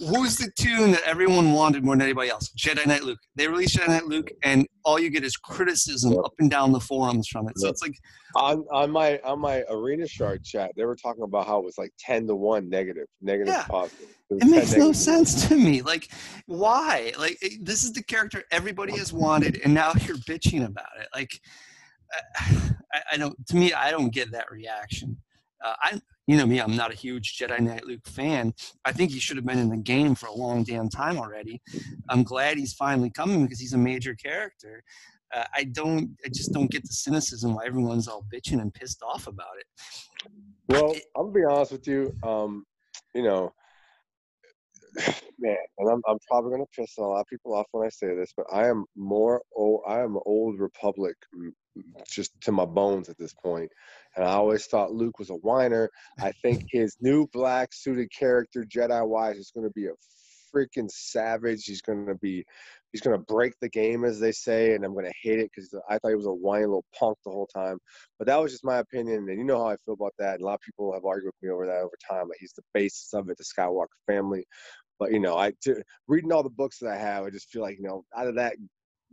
who's 0.00 0.36
the 0.36 0.50
toon 0.58 0.92
that 0.92 1.02
everyone 1.04 1.52
wanted 1.52 1.84
more 1.84 1.94
than 1.96 2.02
anybody 2.02 2.30
else? 2.30 2.50
Jedi 2.56 2.86
knight 2.86 3.02
luke. 3.02 3.18
They 3.34 3.48
released 3.48 3.76
jedi 3.76 3.88
knight 3.88 4.06
luke 4.06 4.30
and 4.44 4.66
all 4.84 4.98
you 4.98 5.10
get 5.10 5.24
is 5.24 5.36
criticism 5.36 6.12
Yep. 6.12 6.20
up 6.24 6.34
and 6.38 6.48
down 6.50 6.70
the 6.72 6.78
forums 6.80 7.26
from 7.28 7.48
it. 7.48 7.54
So 7.58 7.68
it's 7.68 7.82
like 7.82 7.96
on 8.36 8.64
on 8.72 8.90
my 8.92 9.18
on 9.24 9.40
my 9.40 9.64
arena 9.68 10.06
shard 10.06 10.44
chat, 10.44 10.70
they 10.76 10.84
were 10.84 10.94
talking 10.96 11.24
about 11.24 11.46
how 11.46 11.58
it 11.58 11.64
was 11.64 11.76
like 11.78 11.90
ten 11.98 12.26
to 12.28 12.36
one 12.36 12.68
negative, 12.68 13.06
negative 13.20 13.48
Yeah. 13.54 13.64
positive. 13.64 14.06
was 14.30 14.40
it 14.42 14.46
makes 14.50 14.76
no 14.76 14.92
sense 14.92 15.48
to 15.48 15.56
me. 15.56 15.82
Like 15.82 16.08
why? 16.46 17.12
Like 17.18 17.36
it- 17.42 17.64
this 17.64 17.82
is 17.82 17.92
the 17.92 18.02
character 18.04 18.44
everybody 18.52 18.96
has 18.98 19.12
wanted 19.12 19.60
and 19.64 19.74
now 19.74 19.92
you're 20.06 20.16
bitching 20.18 20.64
about 20.64 20.92
it. 21.00 21.08
Like 21.14 21.40
I, 22.36 23.02
I 23.12 23.16
don't 23.16 23.34
to 23.48 23.56
me 23.56 23.72
i 23.72 23.90
don't 23.90 24.12
get 24.12 24.30
that 24.32 24.50
reaction. 24.50 25.16
Uh, 25.64 25.74
i 25.82 26.00
you 26.28 26.36
know 26.36 26.46
me 26.46 26.60
i'm 26.60 26.76
not 26.76 26.92
a 26.92 26.94
huge 26.94 27.36
jedi 27.36 27.58
knight 27.58 27.84
luke 27.84 28.06
fan 28.06 28.54
i 28.84 28.92
think 28.92 29.10
he 29.10 29.18
should 29.18 29.36
have 29.36 29.46
been 29.46 29.58
in 29.58 29.70
the 29.70 29.76
game 29.76 30.14
for 30.14 30.26
a 30.26 30.32
long 30.32 30.62
damn 30.62 30.88
time 30.88 31.18
already 31.18 31.60
i'm 32.08 32.22
glad 32.22 32.56
he's 32.56 32.74
finally 32.74 33.10
coming 33.10 33.42
because 33.42 33.58
he's 33.58 33.72
a 33.72 33.78
major 33.78 34.14
character 34.14 34.84
uh, 35.34 35.44
i 35.54 35.64
don't 35.64 36.10
i 36.24 36.28
just 36.28 36.52
don't 36.52 36.70
get 36.70 36.82
the 36.82 36.92
cynicism 36.92 37.54
why 37.54 37.66
everyone's 37.66 38.06
all 38.06 38.24
bitching 38.32 38.60
and 38.60 38.72
pissed 38.72 39.02
off 39.02 39.26
about 39.26 39.56
it 39.58 39.66
Well, 40.68 40.94
I'm 41.16 41.32
gonna 41.32 41.32
be 41.32 41.44
honest 41.44 41.72
with 41.72 41.86
you. 41.88 42.14
Um, 42.22 42.64
you 43.14 43.22
know, 43.22 43.52
man, 45.38 45.56
and 45.78 45.90
I'm 45.90 46.02
I'm 46.06 46.18
probably 46.28 46.50
gonna 46.52 46.66
piss 46.76 46.98
a 46.98 47.02
lot 47.02 47.20
of 47.20 47.26
people 47.26 47.54
off 47.54 47.66
when 47.72 47.86
I 47.86 47.90
say 47.90 48.14
this, 48.14 48.32
but 48.36 48.46
I 48.52 48.68
am 48.68 48.84
more 48.96 49.42
old. 49.54 49.82
I 49.88 50.00
am 50.00 50.18
old 50.26 50.60
Republic, 50.60 51.16
just 52.10 52.32
to 52.42 52.52
my 52.52 52.64
bones 52.64 53.08
at 53.08 53.18
this 53.18 53.34
point. 53.34 53.70
And 54.16 54.24
I 54.24 54.32
always 54.32 54.66
thought 54.66 54.92
Luke 54.92 55.18
was 55.18 55.30
a 55.30 55.34
whiner. 55.34 55.90
I 56.20 56.32
think 56.42 56.64
his 56.70 56.96
new 57.00 57.26
black 57.32 57.70
suited 57.72 58.10
character, 58.10 58.64
Jedi 58.64 59.06
wise, 59.06 59.36
is 59.36 59.52
gonna 59.54 59.70
be 59.70 59.86
a 59.86 59.92
freaking 60.54 60.90
savage. 60.90 61.64
He's 61.64 61.82
gonna 61.82 62.14
be, 62.16 62.44
he's 62.92 63.00
gonna 63.00 63.18
break 63.18 63.54
the 63.60 63.68
game, 63.68 64.04
as 64.04 64.18
they 64.18 64.32
say, 64.32 64.74
and 64.74 64.84
I'm 64.84 64.94
gonna 64.94 65.12
hate 65.22 65.38
it 65.38 65.50
because 65.54 65.72
I 65.88 65.98
thought 65.98 66.08
he 66.08 66.14
was 66.14 66.26
a 66.26 66.32
whiny 66.32 66.66
little 66.66 66.84
punk 66.98 67.18
the 67.24 67.30
whole 67.30 67.46
time. 67.46 67.78
But 68.18 68.26
that 68.28 68.40
was 68.40 68.52
just 68.52 68.64
my 68.64 68.78
opinion, 68.78 69.28
and 69.28 69.38
you 69.38 69.44
know 69.44 69.58
how 69.58 69.70
I 69.70 69.76
feel 69.84 69.94
about 69.94 70.14
that. 70.18 70.34
And 70.34 70.42
a 70.42 70.46
lot 70.46 70.54
of 70.54 70.60
people 70.60 70.92
have 70.92 71.04
argued 71.04 71.26
with 71.26 71.42
me 71.42 71.50
over 71.50 71.66
that 71.66 71.80
over 71.80 71.96
time. 72.08 72.28
Like 72.28 72.38
he's 72.40 72.54
the 72.54 72.62
basis 72.74 73.12
of 73.14 73.28
it, 73.28 73.38
the 73.38 73.44
Skywalker 73.44 73.86
family. 74.06 74.44
But 74.98 75.12
you 75.12 75.20
know, 75.20 75.36
I 75.36 75.52
to, 75.62 75.82
reading 76.08 76.32
all 76.32 76.42
the 76.42 76.50
books 76.50 76.78
that 76.80 76.90
I 76.90 76.96
have, 76.96 77.24
I 77.24 77.30
just 77.30 77.48
feel 77.50 77.62
like 77.62 77.78
you 77.78 77.84
know, 77.84 78.04
out 78.16 78.26
of 78.26 78.34
that 78.36 78.56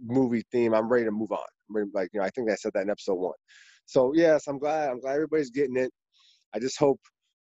movie 0.04 0.44
theme, 0.52 0.74
I'm 0.74 0.90
ready 0.90 1.06
to 1.06 1.12
move 1.12 1.32
on. 1.32 1.46
Like 1.94 2.10
you 2.14 2.20
know, 2.20 2.26
I 2.26 2.30
think 2.30 2.50
I 2.52 2.56
said 2.56 2.74
that 2.74 2.84
in 2.84 2.90
episode 2.90 3.16
one. 3.16 3.36
So 3.86 4.14
yes, 4.14 4.48
I'm 4.48 4.60
glad. 4.60 4.90
I'm 4.90 5.00
glad 5.00 5.14
everybody's 5.16 5.50
getting 5.52 5.78
it. 5.78 5.92
I 6.54 6.60
just 6.60 6.78
hope 6.80 7.00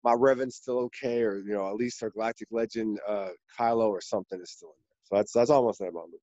my 0.03 0.13
Revan's 0.13 0.55
still 0.55 0.79
okay, 0.85 1.21
or 1.21 1.37
you 1.37 1.53
know, 1.53 1.67
at 1.69 1.75
least 1.75 2.01
our 2.03 2.09
Galactic 2.09 2.47
Legend 2.51 2.99
uh, 3.07 3.29
Kylo 3.57 3.89
or 3.89 4.01
something 4.01 4.39
is 4.41 4.51
still 4.51 4.69
in 4.69 4.75
there. 4.87 4.97
So 5.03 5.15
that's 5.15 5.31
that's 5.33 5.49
almost 5.49 5.81
about 5.81 6.09
Luke 6.11 6.21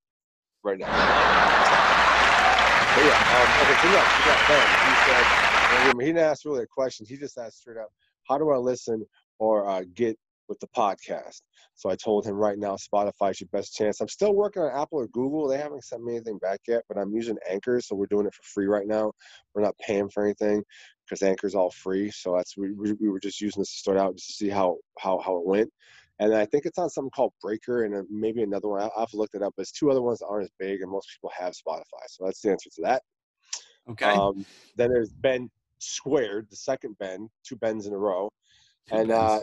right 0.63 0.79
now. 0.79 0.93
But 2.95 3.05
yeah, 3.05 3.19
um, 3.29 3.55
okay, 3.61 3.75
so 3.75 3.89
next 3.89 4.19
we 4.19 4.25
got 4.25 4.47
Ben. 4.47 4.77
He 4.83 4.95
said 4.95 5.27
he 5.69 5.77
didn't 5.77 6.19
ask 6.19 6.45
really 6.45 6.63
a 6.63 6.67
question. 6.67 7.07
He 7.09 7.17
just 7.17 7.39
asked 7.39 7.59
straight 7.59 7.79
up, 7.79 7.89
"How 8.29 8.39
do 8.39 8.51
I 8.51 8.57
listen 8.57 9.05
or 9.39 9.69
uh, 9.69 9.85
get 9.95 10.19
with 10.49 10.61
the 10.61 10.69
podcast?" 10.69 11.41
So 11.75 11.91
I 11.91 11.97
told 11.97 12.27
him 12.27 12.35
right 12.35 12.59
now, 12.59 12.77
Spotify 12.77 13.33
is 13.33 13.41
your 13.41 13.49
best 13.53 13.75
chance. 13.75 14.01
I'm 14.01 14.09
still 14.09 14.35
working 14.35 14.63
on 14.63 14.71
Apple 14.71 14.99
or 14.99 15.09
Google. 15.09 15.49
They 15.49 15.59
haven't 15.59 15.85
sent 15.85 16.05
me 16.05 16.15
anything 16.17 16.39
back 16.39 16.61
yet, 16.69 16.85
but 16.89 16.97
I'm 16.97 17.13
using 17.13 17.37
Anchor, 17.49 17.81
so 17.81 17.97
we're 17.97 18.07
doing 18.07 18.27
it 18.27 18.35
for 18.35 18.43
free 18.43 18.67
right 18.67 18.87
now. 18.87 19.13
We're 19.55 19.63
not 19.63 19.77
paying 19.79 20.09
for 20.09 20.25
anything 20.25 20.63
because 21.05 21.23
Anchor's 21.23 21.55
all 21.55 21.71
free. 21.71 22.11
So 22.11 22.37
that's 22.37 22.57
we, 22.57 22.73
we 22.73 23.09
were 23.09 23.21
just 23.21 23.41
using 23.41 23.61
this 23.61 23.73
to 23.73 23.79
start 23.79 23.99
out 23.99 24.17
just 24.17 24.29
to 24.29 24.35
see 24.35 24.49
how 24.49 24.79
how 24.99 25.19
how 25.19 25.37
it 25.37 25.47
went. 25.47 25.71
And 26.21 26.33
I 26.33 26.47
think 26.47 26.65
it's 26.65 26.79
on 26.79 26.91
something 26.91 27.11
called 27.11 27.33
Breaker 27.43 27.85
and 27.85 28.07
maybe 28.09 28.43
another 28.43 28.69
one. 28.69 28.89
I've 28.97 29.13
looked 29.15 29.35
it 29.35 29.43
up. 29.43 29.53
There's 29.57 29.73
two 29.73 29.91
other 29.91 30.03
ones 30.03 30.21
that 30.21 30.27
aren't 30.27 30.45
as 30.45 30.51
big, 30.61 30.81
and 30.81 30.91
most 30.91 31.09
people 31.13 31.33
have 31.37 31.55
Spotify. 31.55 32.05
So 32.07 32.25
that's 32.25 32.41
the 32.41 32.53
answer 32.53 32.71
to 32.71 32.83
that. 32.83 33.03
Okay. 33.91 34.07
Um, 34.07 34.47
then 34.77 34.91
there's 34.91 35.11
Ben 35.11 35.51
Squared, 35.79 36.47
the 36.51 36.57
second 36.57 36.97
Ben, 36.99 37.29
two 37.45 37.57
Bens 37.57 37.87
in 37.87 37.93
a 37.93 37.99
row. 37.99 38.31
Two 38.89 38.97
and 38.97 39.11
uh. 39.11 39.41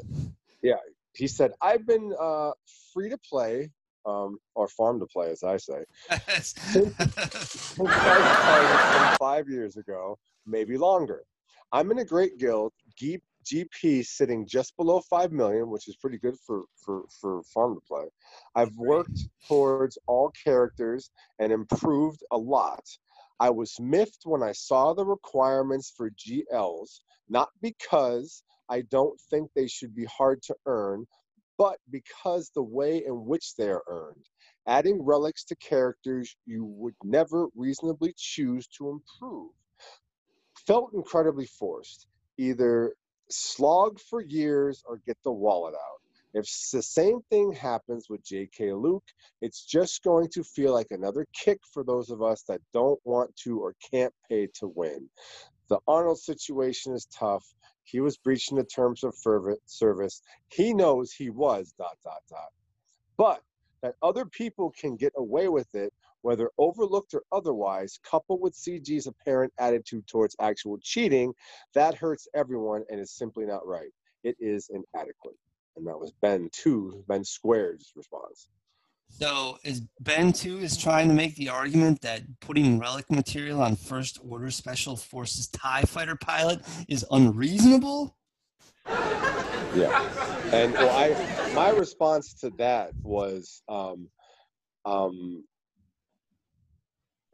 Yeah, 0.62 0.76
he 1.14 1.28
said, 1.28 1.52
I've 1.62 1.86
been 1.86 2.14
uh, 2.20 2.52
free 2.94 3.10
to 3.10 3.18
play, 3.18 3.72
um, 4.06 4.38
or 4.56 4.68
farm 4.68 5.00
to 5.00 5.06
play, 5.06 5.32
as 5.32 5.44
I 5.44 5.58
say, 5.58 5.84
since 6.42 6.94
I 7.00 7.06
started 7.76 9.18
five 9.20 9.50
years 9.50 9.78
ago, 9.78 10.18
maybe 10.46 10.78
longer. 10.78 11.24
I'm 11.72 11.92
in 11.92 12.00
a 12.00 12.06
great 12.06 12.38
guild, 12.38 12.74
Geep, 13.02 13.22
GP 13.46 14.06
sitting 14.06 14.48
just 14.48 14.76
below 14.78 15.02
5 15.10 15.32
million, 15.32 15.70
which 15.70 15.88
is 15.88 15.96
pretty 15.96 16.18
good 16.18 16.36
for, 16.46 16.64
for, 16.76 17.04
for 17.20 17.42
farm 17.44 17.76
to 17.76 17.82
play. 17.82 18.06
I've 18.56 18.76
worked 18.76 19.20
towards 19.48 19.98
all 20.08 20.32
characters 20.44 21.10
and 21.40 21.52
improved 21.52 22.24
a 22.32 22.38
lot. 22.38 22.84
I 23.40 23.50
was 23.50 23.80
miffed 23.80 24.22
when 24.26 24.44
I 24.44 24.52
saw 24.52 24.94
the 24.94 25.06
requirements 25.06 25.92
for 25.96 26.12
GLs, 26.12 27.00
not 27.30 27.50
because 27.62 28.44
I 28.72 28.82
don't 28.90 29.20
think 29.30 29.52
they 29.54 29.68
should 29.68 29.96
be 29.96 30.06
hard 30.06 30.42
to 30.44 30.56
earn, 30.66 31.06
but 31.60 31.78
because 31.92 32.52
the 32.56 32.64
way 32.64 33.04
in 33.06 33.26
which 33.26 33.56
they 33.56 33.70
are 33.70 33.84
earned. 33.88 34.26
Adding 34.68 35.04
relics 35.04 35.44
to 35.46 35.56
characters 35.58 36.36
you 36.48 36.66
would 36.66 36.96
never 37.04 37.48
reasonably 37.56 38.16
choose 38.18 38.68
to 38.78 38.90
improve 38.90 39.52
felt 40.68 40.94
incredibly 40.94 41.46
forced. 41.48 42.08
Either 42.38 42.94
slog 43.30 44.00
for 44.00 44.22
years 44.22 44.84
or 44.88 45.02
get 45.06 45.18
the 45.24 45.32
wallet 45.32 45.76
out. 45.76 46.02
If 46.34 46.46
the 46.72 46.82
same 46.82 47.22
thing 47.30 47.52
happens 47.52 48.10
with 48.10 48.24
JK 48.24 48.82
Luke, 48.82 49.04
it's 49.42 49.66
just 49.66 50.04
going 50.04 50.30
to 50.30 50.44
feel 50.44 50.74
like 50.74 50.88
another 50.92 51.28
kick 51.34 51.60
for 51.74 51.84
those 51.84 52.10
of 52.10 52.22
us 52.22 52.44
that 52.48 52.62
don't 52.74 53.00
want 53.04 53.36
to 53.44 53.60
or 53.60 53.76
can't 53.92 54.14
pay 54.30 54.48
to 54.56 54.68
win. 54.70 55.10
The 55.72 55.80
Ahnald 55.88 56.18
situation 56.18 56.92
is 56.92 57.06
tough. 57.06 57.46
He 57.84 58.02
was 58.02 58.18
breaching 58.18 58.58
the 58.58 58.66
terms 58.66 59.06
of 59.06 59.16
service. 59.16 60.22
He 60.50 60.74
knows 60.74 61.14
he 61.14 61.30
was 61.30 61.74
dot 61.78 61.98
dot 62.04 62.24
dot. 62.30 62.50
But 63.16 63.42
that 63.82 63.96
other 64.04 64.26
people 64.26 64.72
can 64.78 64.98
get 64.98 65.14
away 65.16 65.48
with 65.48 65.74
it, 65.74 65.94
whether 66.24 66.52
overlooked 66.58 67.14
or 67.14 67.24
otherwise, 67.32 68.02
coupled 68.04 68.42
with 68.42 68.54
CG's 68.54 69.08
apparent 69.08 69.54
attitude 69.60 70.06
towards 70.08 70.36
actual 70.42 70.78
cheating, 70.84 71.34
that 71.74 71.96
hurts 71.96 72.28
everyone 72.36 72.84
and 72.90 73.00
is 73.00 73.12
simply 73.12 73.46
not 73.46 73.66
right. 73.66 73.94
It 74.26 74.36
is 74.42 74.70
inadequate. 74.70 75.38
And 75.78 75.88
that 75.88 75.98
was 75.98 76.12
Ben 76.22 76.50
2, 76.52 77.06
Ben 77.08 77.24
Squared's 77.24 77.94
response. 77.96 78.50
So 79.12 79.60
is 79.64 79.82
Ben 80.00 80.34
too 80.34 80.58
is 80.60 80.78
trying 80.78 81.08
to 81.10 81.14
make 81.14 81.36
the 81.36 81.50
argument 81.50 82.02
that 82.02 82.22
putting 82.40 82.80
relic 82.80 83.12
material 83.12 83.62
on 83.62 83.76
first 83.76 84.20
order 84.28 84.50
special 84.50 84.96
forces 84.96 85.48
TIE 85.48 85.84
fighter 85.84 86.16
pilot 86.16 86.62
is 86.88 87.06
unreasonable? 87.12 88.16
Yeah. 89.76 90.50
And 90.52 90.74
well, 90.74 90.90
I 90.90 91.54
my 91.54 91.70
response 91.70 92.34
to 92.42 92.50
that 92.58 92.92
was 93.04 93.62
um 93.70 94.10
um 94.86 95.44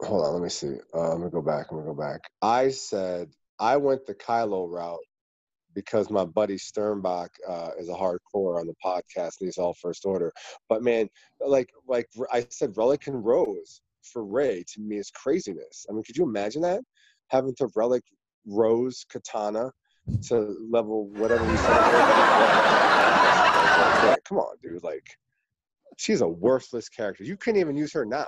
hold 0.02 0.24
on, 0.24 0.34
let 0.34 0.42
me 0.42 0.48
see. 0.48 0.76
Uh, 0.94 1.14
let 1.14 1.20
me 1.20 1.30
go 1.30 1.42
back. 1.42 1.72
Let 1.72 1.80
me 1.80 1.86
go 1.86 1.94
back. 1.94 2.20
I 2.42 2.70
said 2.70 3.30
I 3.58 3.78
went 3.78 4.06
the 4.06 4.14
Kylo 4.14 4.70
route 4.70 4.98
because 5.74 6.10
my 6.10 6.24
buddy 6.24 6.56
Sturmbock 6.56 7.28
uh, 7.48 7.70
is 7.78 7.88
a 7.88 7.92
hardcore 7.92 8.60
on 8.60 8.66
the 8.66 8.74
podcast 8.84 9.40
and 9.40 9.46
he's 9.46 9.58
all 9.58 9.74
first 9.74 10.04
order. 10.04 10.32
But 10.68 10.82
man, 10.82 11.08
like 11.44 11.70
like 11.86 12.08
I 12.32 12.46
said, 12.50 12.76
Relic 12.76 13.06
and 13.06 13.24
Rose 13.24 13.80
for 14.02 14.24
Rey 14.24 14.64
to 14.74 14.80
me 14.80 14.96
is 14.96 15.10
craziness. 15.10 15.86
I 15.88 15.92
mean, 15.92 16.02
could 16.02 16.16
you 16.16 16.24
imagine 16.24 16.62
that 16.62 16.82
having 17.28 17.54
to 17.56 17.68
Relic 17.74 18.02
Rose 18.46 19.04
Katana 19.10 19.70
to 20.28 20.56
level 20.70 21.08
whatever 21.08 21.44
we 21.44 21.56
said? 21.56 21.76
Come 24.24 24.38
on, 24.38 24.56
dude! 24.62 24.82
Like, 24.82 25.06
she's 25.96 26.20
a 26.20 26.28
worthless 26.28 26.88
character. 26.88 27.24
You 27.24 27.36
couldn't 27.36 27.60
even 27.60 27.76
use 27.76 27.92
her 27.92 28.04
now. 28.04 28.26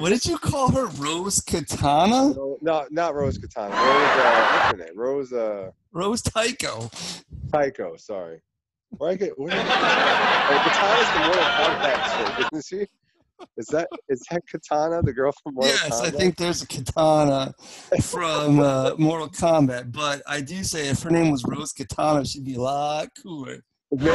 What 0.00 0.08
did 0.08 0.26
you 0.26 0.38
call 0.38 0.72
her? 0.72 0.86
Rose 0.86 1.40
Katana? 1.40 2.34
No, 2.34 2.58
no 2.60 2.86
not 2.90 3.14
Rose 3.14 3.38
Katana. 3.38 3.74
Rose, 3.74 3.80
uh, 3.80 4.50
what's 4.52 4.72
her 4.72 4.86
name? 4.86 4.98
Rose, 4.98 5.32
uh, 5.32 5.70
Rose 5.92 6.20
Tico. 6.20 6.90
Tico, 7.52 7.94
sorry. 7.96 8.42
Where 8.90 9.10
I 9.10 9.14
get, 9.14 9.38
where 9.38 9.52
oh, 9.52 9.56
Katana's 9.56 11.08
the 11.12 11.20
Mortal 11.20 11.44
Kombat 11.44 12.16
chick, 12.16 12.48
isn't 12.52 12.64
she? 12.66 12.86
Is 13.56 13.66
that 13.66 13.88
is 14.08 14.20
that 14.30 14.42
Katana, 14.50 15.00
the 15.02 15.12
girl 15.12 15.32
from 15.42 15.54
Mortal 15.54 15.72
Kombat? 15.72 15.88
yes, 15.88 16.00
Kombat? 16.00 16.06
I 16.06 16.10
think 16.10 16.36
there's 16.36 16.62
a 16.62 16.66
katana 16.66 17.54
from 18.02 18.58
uh, 18.58 18.94
Mortal 18.98 19.28
Kombat, 19.28 19.92
but 19.92 20.22
I 20.26 20.40
do 20.40 20.64
say 20.64 20.88
if 20.88 21.02
her 21.02 21.10
name 21.10 21.30
was 21.30 21.44
Rose 21.44 21.72
Katana, 21.72 22.24
she'd 22.24 22.44
be 22.44 22.56
a 22.56 22.60
lot 22.60 23.10
cooler. 23.22 23.62
But 23.92 24.06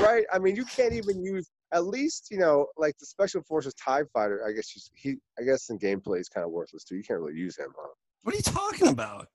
right, 0.00 0.24
I 0.32 0.38
mean, 0.38 0.54
you 0.54 0.64
can't 0.64 0.92
even 0.92 1.24
use 1.24 1.50
at 1.72 1.86
least 1.86 2.28
you 2.30 2.38
know 2.38 2.66
like 2.76 2.96
the 2.98 3.06
Special 3.06 3.42
Forces 3.42 3.74
Tie 3.74 4.04
Fighter. 4.12 4.44
I 4.46 4.52
guess 4.52 4.68
he, 4.94 5.16
I 5.38 5.42
guess 5.42 5.70
in 5.70 5.78
gameplay 5.78 6.20
is 6.20 6.28
kind 6.28 6.44
of 6.44 6.50
worthless 6.52 6.84
too. 6.84 6.96
You 6.96 7.02
can't 7.02 7.20
really 7.20 7.38
use 7.38 7.56
him, 7.58 7.68
huh? 7.78 7.88
What 8.22 8.34
are 8.34 8.36
you 8.38 8.42
talking 8.42 8.88
about? 8.88 9.28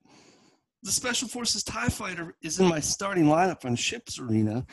The 0.84 0.92
Special 0.92 1.28
Forces 1.28 1.64
TIE 1.64 1.90
Fighter 1.90 2.36
is 2.44 2.60
in 2.60 2.68
my 2.68 2.80
starting 2.80 3.26
lineup 3.26 3.66
on 3.66 3.76
Ships 3.76 4.20
Arena. 4.20 4.68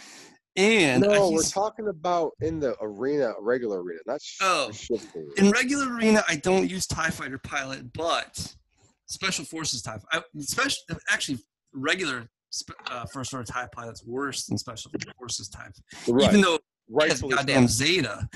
And 0.56 1.02
no, 1.02 1.30
we're 1.30 1.42
talking 1.42 1.88
about 1.88 2.32
in 2.42 2.60
the 2.60 2.76
arena, 2.82 3.32
regular 3.40 3.82
arena, 3.82 4.00
not 4.04 4.20
sh- 4.20 4.36
Oh. 4.42 4.70
arena. 4.90 5.30
in 5.38 5.50
regular 5.50 5.90
arena, 5.94 6.22
I 6.28 6.36
don't 6.36 6.68
use 6.68 6.86
TIE 6.86 7.08
Fighter 7.08 7.38
pilot, 7.38 7.94
but 7.94 8.54
Special 9.06 9.46
Forces 9.46 9.80
TIE, 9.80 9.96
I, 10.12 10.22
special, 10.40 10.82
actually, 11.08 11.38
regular 11.72 12.28
uh, 12.90 13.06
First 13.06 13.32
Order 13.32 13.50
TIE 13.50 13.66
pilot's 13.72 14.04
worse 14.04 14.44
than 14.44 14.58
Special 14.58 14.90
Forces 15.18 15.48
TIE, 15.48 15.68
Right, 16.08 16.28
even 16.28 16.42
though 16.42 16.58
rightfully 16.92 17.32
so. 17.32 17.36
goddamn 17.36 17.68
Zeta. 17.68 18.28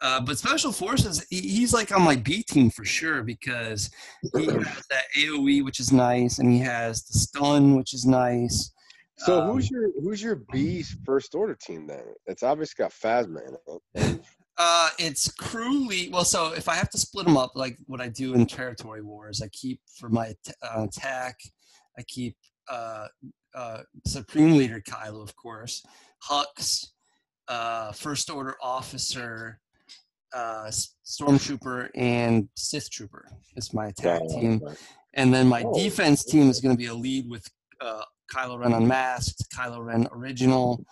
Uh, 0.00 0.20
but 0.20 0.36
Special 0.36 0.72
Forces, 0.72 1.24
he, 1.30 1.40
he's 1.40 1.72
like 1.72 1.94
on 1.94 2.02
my 2.02 2.16
B 2.16 2.42
team 2.42 2.68
for 2.68 2.84
sure 2.84 3.22
because 3.22 3.90
he 4.36 4.44
has 4.50 4.82
that 4.90 5.04
AOE, 5.16 5.64
which 5.64 5.80
is 5.80 5.92
nice, 5.92 6.38
and 6.38 6.50
he 6.52 6.58
has 6.58 7.04
the 7.04 7.18
stun, 7.18 7.74
which 7.76 7.94
is 7.94 8.04
nice. 8.04 8.70
So 9.16 9.40
Um, 9.40 9.52
who's 9.52 9.70
your 9.70 9.90
who's 10.02 10.22
your 10.22 10.36
B 10.52 10.82
first 11.06 11.34
order 11.34 11.54
team 11.54 11.86
then? 11.86 12.04
It's 12.26 12.42
obviously 12.42 12.82
got 12.82 12.92
Phasma 12.92 13.40
in 13.48 13.56
it. 13.94 14.20
Uh, 14.58 14.90
it's 14.98 15.30
cruelly 15.32 16.08
well. 16.12 16.24
So 16.24 16.52
if 16.52 16.68
I 16.68 16.74
have 16.74 16.90
to 16.90 16.98
split 16.98 17.26
them 17.26 17.36
up, 17.36 17.52
like 17.54 17.76
what 17.86 18.00
I 18.00 18.08
do 18.08 18.34
in 18.34 18.46
territory 18.46 19.02
wars, 19.02 19.40
I 19.42 19.48
keep 19.48 19.80
for 19.98 20.08
my 20.08 20.34
uh, 20.62 20.84
attack. 20.84 21.38
I 21.98 22.02
keep 22.02 22.36
uh, 22.68 23.06
uh, 23.54 23.82
Supreme 24.06 24.56
Leader 24.56 24.80
Kylo, 24.80 25.22
of 25.22 25.34
course, 25.36 25.84
Hux, 26.28 26.88
uh, 27.48 27.92
First 27.92 28.30
Order 28.30 28.56
Officer, 28.62 29.60
uh, 30.32 30.70
Stormtrooper, 31.04 31.88
and 31.94 32.48
Sith 32.56 32.90
Trooper 32.90 33.28
is 33.56 33.72
my 33.72 33.86
attack 33.88 34.22
team. 34.28 34.60
And 35.14 35.32
then 35.32 35.46
my 35.46 35.62
Oh, 35.64 35.72
defense 35.74 36.24
team 36.24 36.48
is 36.50 36.60
going 36.60 36.74
to 36.74 36.78
be 36.78 36.86
a 36.86 36.94
lead 36.94 37.28
with 37.30 37.46
uh, 37.80 38.02
Kylo 38.32 38.58
Ren 38.58 38.72
Unmasked, 38.72 39.44
Kylo 39.54 39.84
Ren 39.84 40.08
Original, 40.12 40.84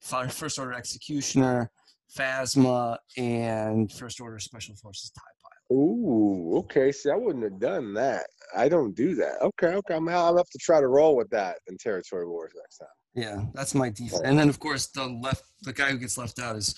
First 0.00 0.58
Order 0.58 0.74
Executioner, 0.74 1.70
Phasma, 2.16 2.98
and 3.16 3.90
First 3.92 4.20
Order 4.20 4.38
Special 4.38 4.74
Forces 4.76 5.10
TIE 5.10 5.20
Pilot. 5.42 5.80
Ooh, 5.80 6.58
okay. 6.58 6.92
See, 6.92 7.10
I 7.10 7.16
wouldn't 7.16 7.44
have 7.44 7.58
done 7.58 7.94
that. 7.94 8.26
I 8.56 8.68
don't 8.68 8.94
do 8.94 9.14
that. 9.16 9.40
Okay, 9.42 9.74
okay. 9.76 9.94
I'm, 9.94 10.08
I'll 10.08 10.36
have 10.36 10.48
to 10.50 10.58
try 10.58 10.80
to 10.80 10.86
roll 10.86 11.16
with 11.16 11.30
that 11.30 11.58
in 11.66 11.76
Territory 11.78 12.26
Wars 12.26 12.52
next 12.56 12.78
time. 12.78 12.88
Yeah, 13.16 13.46
that's 13.54 13.74
my 13.74 13.88
default. 13.88 14.24
And 14.24 14.38
then, 14.38 14.48
of 14.48 14.60
course, 14.60 14.88
the 14.88 15.06
left, 15.06 15.42
the 15.62 15.72
guy 15.72 15.90
who 15.90 15.98
gets 15.98 16.18
left 16.18 16.38
out 16.38 16.54
is 16.54 16.74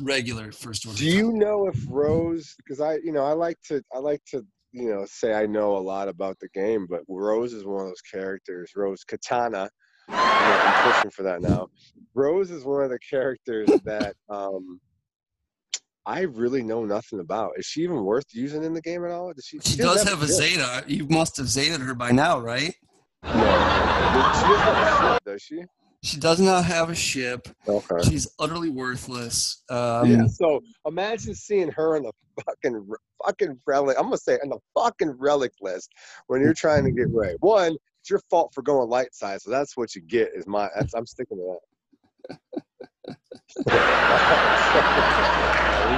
regular 0.00 0.50
First 0.52 0.86
Order. 0.86 0.98
Do 0.98 1.06
you 1.06 1.32
know 1.32 1.66
if 1.66 1.78
Rose? 1.86 2.54
Because 2.56 2.80
I, 2.80 2.94
you 3.04 3.12
know, 3.12 3.24
I 3.24 3.32
like 3.32 3.58
to, 3.68 3.82
I 3.94 3.98
like 3.98 4.22
to, 4.30 4.44
you 4.72 4.88
know, 4.88 5.04
say 5.06 5.34
I 5.34 5.44
know 5.44 5.76
a 5.76 5.78
lot 5.78 6.08
about 6.08 6.38
the 6.40 6.48
game, 6.54 6.86
but 6.88 7.02
Rose 7.08 7.52
is 7.52 7.66
one 7.66 7.82
of 7.82 7.88
those 7.88 8.00
characters. 8.00 8.72
Rose 8.74 9.04
Katana. 9.04 9.68
I'm 10.08 10.92
pushing 10.92 11.10
for 11.10 11.22
that 11.24 11.42
now. 11.42 11.68
Rose 12.14 12.50
is 12.50 12.64
one 12.64 12.82
of 12.82 12.90
the 12.90 12.98
characters 12.98 13.68
that 13.84 14.14
um, 14.30 14.80
I 16.06 16.22
really 16.22 16.62
know 16.62 16.86
nothing 16.86 17.20
about. 17.20 17.52
Is 17.56 17.66
she 17.66 17.82
even 17.82 18.02
worth 18.04 18.26
using 18.32 18.64
in 18.64 18.72
the 18.72 18.82
game 18.82 19.04
at 19.04 19.10
all? 19.10 19.32
Does 19.34 19.44
she? 19.44 19.58
She, 19.60 19.72
she 19.72 19.76
does 19.78 20.02
have, 20.04 20.20
have 20.20 20.22
a 20.22 20.32
Zeta. 20.32 20.84
You 20.86 21.06
must 21.08 21.36
have 21.36 21.46
Zetaed 21.46 21.80
her 21.80 21.94
by 21.94 22.12
now, 22.12 22.38
right? 22.38 22.74
No, 23.24 24.32
she 24.34 24.48
doesn't 24.48 24.74
have 24.74 25.02
a 25.02 25.14
ship, 25.14 25.24
does 25.24 25.42
she? 25.42 25.64
She 26.02 26.18
does 26.18 26.38
not 26.38 26.64
have 26.66 26.90
a 26.90 26.94
ship. 26.94 27.48
Okay. 27.66 28.02
She's 28.02 28.28
utterly 28.38 28.68
worthless. 28.68 29.62
Um, 29.70 30.10
yeah. 30.10 30.26
So 30.26 30.62
imagine 30.86 31.34
seeing 31.34 31.70
her 31.70 31.96
in 31.96 32.02
the 32.02 32.12
fucking 32.44 32.86
fucking 33.24 33.58
relic. 33.66 33.96
I'm 33.98 34.04
gonna 34.04 34.18
say 34.18 34.38
in 34.42 34.50
the 34.50 34.58
fucking 34.74 35.16
relic 35.18 35.52
list 35.62 35.90
when 36.26 36.42
you're 36.42 36.52
trying 36.52 36.84
to 36.84 36.90
get 36.90 37.08
Rey. 37.10 37.36
One, 37.40 37.76
it's 38.00 38.10
your 38.10 38.20
fault 38.28 38.52
for 38.52 38.60
going 38.60 38.90
light 38.90 39.14
side, 39.14 39.40
so 39.40 39.50
that's 39.50 39.78
what 39.78 39.94
you 39.94 40.02
get. 40.02 40.32
Is 40.34 40.46
my 40.46 40.68
that's, 40.76 40.92
I'm 40.94 41.06
sticking 41.06 41.38
to 41.38 41.56
that. 42.28 42.62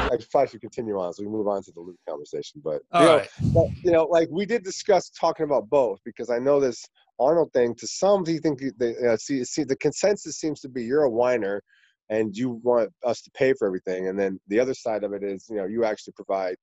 I 0.09 0.19
probably 0.31 0.49
should 0.49 0.61
continue 0.61 0.99
on, 0.99 1.12
so 1.15 1.23
we 1.23 1.29
move 1.29 1.49
on 1.49 1.62
to 1.65 1.73
the 1.73 1.81
Luke 1.81 1.99
conversation. 2.09 2.61
But 2.62 2.83
you, 2.95 3.01
know, 3.01 3.17
right. 3.17 3.29
but, 3.53 3.67
you 3.83 3.91
know, 3.91 4.05
like 4.05 4.29
we 4.31 4.47
did 4.47 4.62
discuss 4.62 5.11
talking 5.11 5.45
about 5.45 5.69
both 5.69 6.01
because 6.05 6.31
I 6.31 6.39
know 6.39 6.61
this 6.61 6.87
Ahnald 7.20 7.52
thing. 7.52 7.74
To 7.76 7.87
some, 7.87 8.24
do 8.24 8.33
you 8.33 8.40
think 8.40 8.61
they 8.79 8.94
uh, 8.96 9.16
see 9.16 9.44
see 9.44 9.64
the 9.64 9.76
consensus 9.76 10.38
seems 10.38 10.61
to 10.61 10.68
be 10.68 10.85
you're 10.85 11.05
a 11.05 11.11
whiner 11.11 11.62
and 12.09 12.37
you 12.37 12.61
want 12.62 12.90
us 13.05 13.20
to 13.22 13.31
pay 13.33 13.52
for 13.55 13.66
everything, 13.66 14.09
and 14.09 14.18
then 14.18 14.38
the 14.48 14.61
other 14.61 14.74
side 14.74 15.05
of 15.05 15.12
it 15.12 15.22
is 15.22 15.46
you 15.48 15.57
know 15.57 15.66
you 15.66 15.85
actually 15.85 16.12
provide 16.12 16.57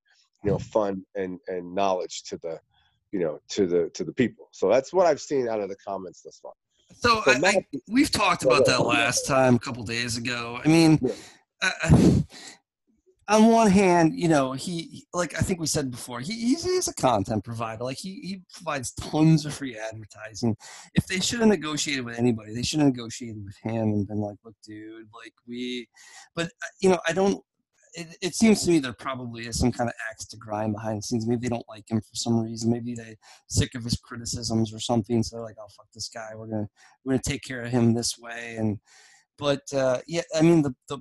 you 0.43 0.51
know 0.51 0.59
fun 0.59 1.03
and 1.15 1.39
and 1.47 1.73
knowledge 1.73 2.23
to 2.23 2.37
the 2.37 2.59
you 3.11 3.19
know 3.19 3.39
to 3.49 3.65
the 3.65 3.89
to 3.93 4.03
the 4.03 4.13
people 4.13 4.49
so 4.51 4.69
that's 4.69 4.93
what 4.93 5.05
i've 5.05 5.21
seen 5.21 5.47
out 5.47 5.59
of 5.59 5.69
the 5.69 5.75
comments 5.75 6.21
thus 6.21 6.39
far 6.41 6.53
so 6.95 7.21
I, 7.25 7.39
I, 7.43 7.65
we've 7.87 8.11
talked 8.11 8.43
about 8.43 8.65
that 8.65 8.85
last 8.85 9.25
time 9.25 9.55
a 9.55 9.59
couple 9.59 9.83
days 9.83 10.17
ago 10.17 10.59
i 10.63 10.67
mean 10.67 10.99
yeah. 11.01 11.11
I, 11.61 12.23
on 13.27 13.45
one 13.47 13.69
hand 13.69 14.13
you 14.15 14.27
know 14.27 14.53
he 14.53 15.05
like 15.13 15.35
i 15.37 15.41
think 15.41 15.59
we 15.59 15.65
said 15.65 15.89
before 15.89 16.19
he, 16.19 16.33
he's, 16.33 16.63
he's 16.63 16.87
a 16.87 16.93
content 16.93 17.43
provider 17.43 17.83
like 17.83 17.97
he, 17.97 18.19
he 18.21 18.41
provides 18.53 18.91
tons 18.93 19.45
of 19.45 19.53
free 19.53 19.77
advertising 19.77 20.55
if 20.95 21.05
they 21.07 21.19
should 21.19 21.39
have 21.39 21.47
negotiated 21.47 22.05
with 22.05 22.17
anybody 22.17 22.53
they 22.53 22.63
should 22.63 22.79
have 22.79 22.89
negotiated 22.89 23.43
with 23.43 23.55
him 23.63 23.83
and 23.83 24.07
been 24.07 24.19
like 24.19 24.37
look 24.43 24.55
dude 24.65 25.07
like 25.13 25.33
we 25.47 25.87
but 26.35 26.45
uh, 26.45 26.67
you 26.81 26.89
know 26.89 26.99
i 27.07 27.13
don't 27.13 27.43
it, 27.93 28.17
it, 28.21 28.35
seems 28.35 28.63
to 28.63 28.71
me 28.71 28.79
there 28.79 28.93
probably 28.93 29.47
is 29.47 29.59
some 29.59 29.71
kind 29.71 29.89
of 29.89 29.95
axe 30.09 30.25
to 30.25 30.37
grind 30.37 30.73
behind 30.73 30.97
the 30.97 31.01
scenes. 31.03 31.27
Maybe 31.27 31.41
they 31.41 31.55
don't 31.55 31.69
like 31.69 31.89
him 31.89 32.01
for 32.01 32.15
some 32.15 32.39
reason. 32.39 32.71
Maybe 32.71 32.95
they 32.95 33.17
sick 33.47 33.75
of 33.75 33.83
his 33.83 33.97
criticisms 33.97 34.73
or 34.73 34.79
something. 34.79 35.21
So 35.21 35.35
they're 35.35 35.45
like, 35.45 35.57
"Oh 35.59 35.67
fuck 35.77 35.87
this 35.93 36.09
guy. 36.09 36.29
We're 36.35 36.47
gonna 36.47 36.69
we're 37.03 37.13
gonna 37.13 37.21
take 37.23 37.43
care 37.43 37.61
of 37.61 37.71
him 37.71 37.93
this 37.93 38.17
way." 38.17 38.55
And 38.57 38.79
but 39.37 39.61
uh, 39.73 39.99
yeah, 40.07 40.23
I 40.35 40.41
mean 40.41 40.63
the 40.63 40.73
the 40.89 40.99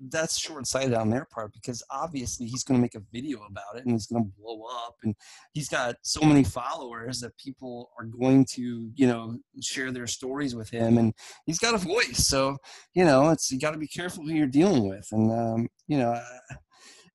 that's 0.00 0.38
short 0.38 0.66
sighted 0.66 0.94
on 0.94 1.10
their 1.10 1.24
part 1.24 1.52
because 1.52 1.82
obviously 1.90 2.46
he's 2.46 2.62
going 2.62 2.78
to 2.78 2.82
make 2.82 2.94
a 2.94 3.02
video 3.12 3.40
about 3.44 3.76
it 3.76 3.84
and 3.84 3.92
he's 3.92 4.06
going 4.06 4.24
to 4.24 4.30
blow 4.38 4.62
up 4.86 4.96
and 5.02 5.14
he's 5.52 5.68
got 5.68 5.96
so 6.02 6.20
many 6.20 6.44
followers 6.44 7.20
that 7.20 7.36
people 7.36 7.90
are 7.98 8.04
going 8.04 8.44
to 8.44 8.90
you 8.94 9.06
know 9.06 9.36
share 9.60 9.90
their 9.90 10.06
stories 10.06 10.54
with 10.54 10.70
him 10.70 10.98
and 10.98 11.14
he's 11.46 11.58
got 11.58 11.74
a 11.74 11.78
voice. 11.78 12.26
So 12.26 12.56
you 12.94 13.04
know 13.04 13.30
it's 13.30 13.50
you 13.50 13.58
got 13.58 13.72
to 13.72 13.78
be 13.78 13.88
careful 13.88 14.24
who 14.24 14.32
you're 14.32 14.46
dealing 14.46 14.88
with. 14.88 15.06
And 15.10 15.32
um, 15.32 15.68
you 15.88 15.98
know 15.98 16.20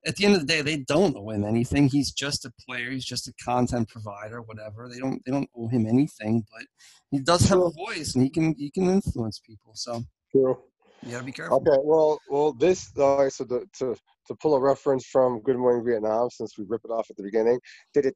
at 0.05 0.17
the 0.17 0.25
end 0.25 0.35
of 0.35 0.41
the 0.41 0.47
day 0.47 0.61
they 0.61 0.77
don't 0.77 1.15
owe 1.15 1.29
him 1.29 1.45
anything. 1.45 1.87
He's 1.87 2.11
just 2.11 2.43
a 2.43 2.51
player. 2.67 2.91
He's 2.91 3.05
just 3.05 3.29
a 3.29 3.33
content 3.43 3.87
provider 3.87 4.41
whatever. 4.41 4.89
They 4.89 4.99
don't 4.99 5.21
they 5.25 5.31
don't 5.31 5.49
owe 5.55 5.69
him 5.69 5.85
anything 5.87 6.45
but 6.51 6.65
he 7.11 7.19
does 7.19 7.47
have 7.47 7.59
a 7.59 7.71
voice 7.71 8.13
and 8.13 8.23
he 8.23 8.29
can 8.29 8.55
he 8.57 8.69
can 8.69 8.89
influence 8.89 9.39
people 9.39 9.71
so. 9.73 10.03
True. 10.31 10.57
You 11.05 11.11
gotta 11.11 11.25
be 11.25 11.31
careful. 11.31 11.57
Okay, 11.57 11.77
well, 11.83 12.19
well, 12.29 12.53
this 12.53 12.91
all 12.97 13.23
right. 13.23 13.31
So 13.31 13.43
the, 13.43 13.67
to 13.79 13.95
to 14.27 14.35
pull 14.35 14.55
a 14.55 14.59
reference 14.59 15.05
from 15.05 15.41
Good 15.41 15.57
Morning 15.57 15.83
Vietnam, 15.85 16.29
since 16.29 16.57
we 16.57 16.63
rip 16.67 16.81
it 16.85 16.91
off 16.91 17.09
at 17.09 17.17
the 17.17 17.23
beginning, 17.23 17.59
that's 17.93 18.07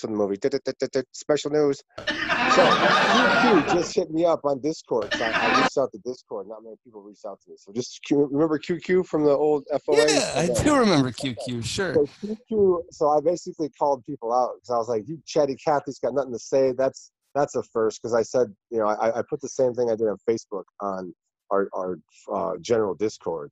from 0.00 0.12
the 0.12 0.16
movie. 0.16 0.36
Special 1.12 1.50
news. 1.50 1.82
So 1.98 2.64
QQ 2.64 3.72
just 3.72 3.94
hit 3.94 4.10
me 4.10 4.24
up 4.24 4.40
on 4.44 4.60
Discord. 4.60 5.12
So 5.14 5.24
I, 5.24 5.30
I 5.30 5.60
reached 5.60 5.78
out 5.78 5.90
to 5.92 5.98
Discord. 6.04 6.48
Not 6.48 6.62
many 6.62 6.76
people 6.84 7.02
reached 7.02 7.24
out 7.26 7.40
to 7.42 7.50
me. 7.50 7.56
So 7.58 7.72
just 7.72 8.00
Q, 8.04 8.28
remember 8.30 8.58
QQ 8.58 9.06
from 9.06 9.24
the 9.24 9.30
old 9.30 9.64
FOA. 9.72 10.08
Yeah, 10.08 10.32
I 10.36 10.46
do 10.62 10.76
remember 10.76 11.10
QQ. 11.10 11.64
Sure. 11.64 11.94
So 11.94 12.06
QQ. 12.24 12.82
So 12.92 13.08
I 13.08 13.20
basically 13.20 13.70
called 13.70 14.04
people 14.06 14.32
out 14.32 14.52
because 14.56 14.70
I 14.70 14.78
was 14.78 14.88
like, 14.88 15.08
"You 15.08 15.20
chatty 15.26 15.56
Cathy's 15.56 15.98
got 15.98 16.14
nothing 16.14 16.32
to 16.32 16.38
say." 16.38 16.70
That's 16.72 17.10
that's 17.36 17.54
a 17.54 17.62
first 17.62 18.00
because 18.00 18.14
I 18.14 18.22
said, 18.22 18.48
you 18.70 18.78
know, 18.78 18.86
I, 18.86 19.18
I 19.18 19.22
put 19.28 19.40
the 19.40 19.48
same 19.48 19.74
thing 19.74 19.90
I 19.90 19.96
did 19.96 20.08
on 20.08 20.16
Facebook 20.28 20.64
on 20.80 21.14
our, 21.50 21.68
our 21.74 21.96
uh, 22.32 22.52
general 22.60 22.94
Discord. 22.94 23.50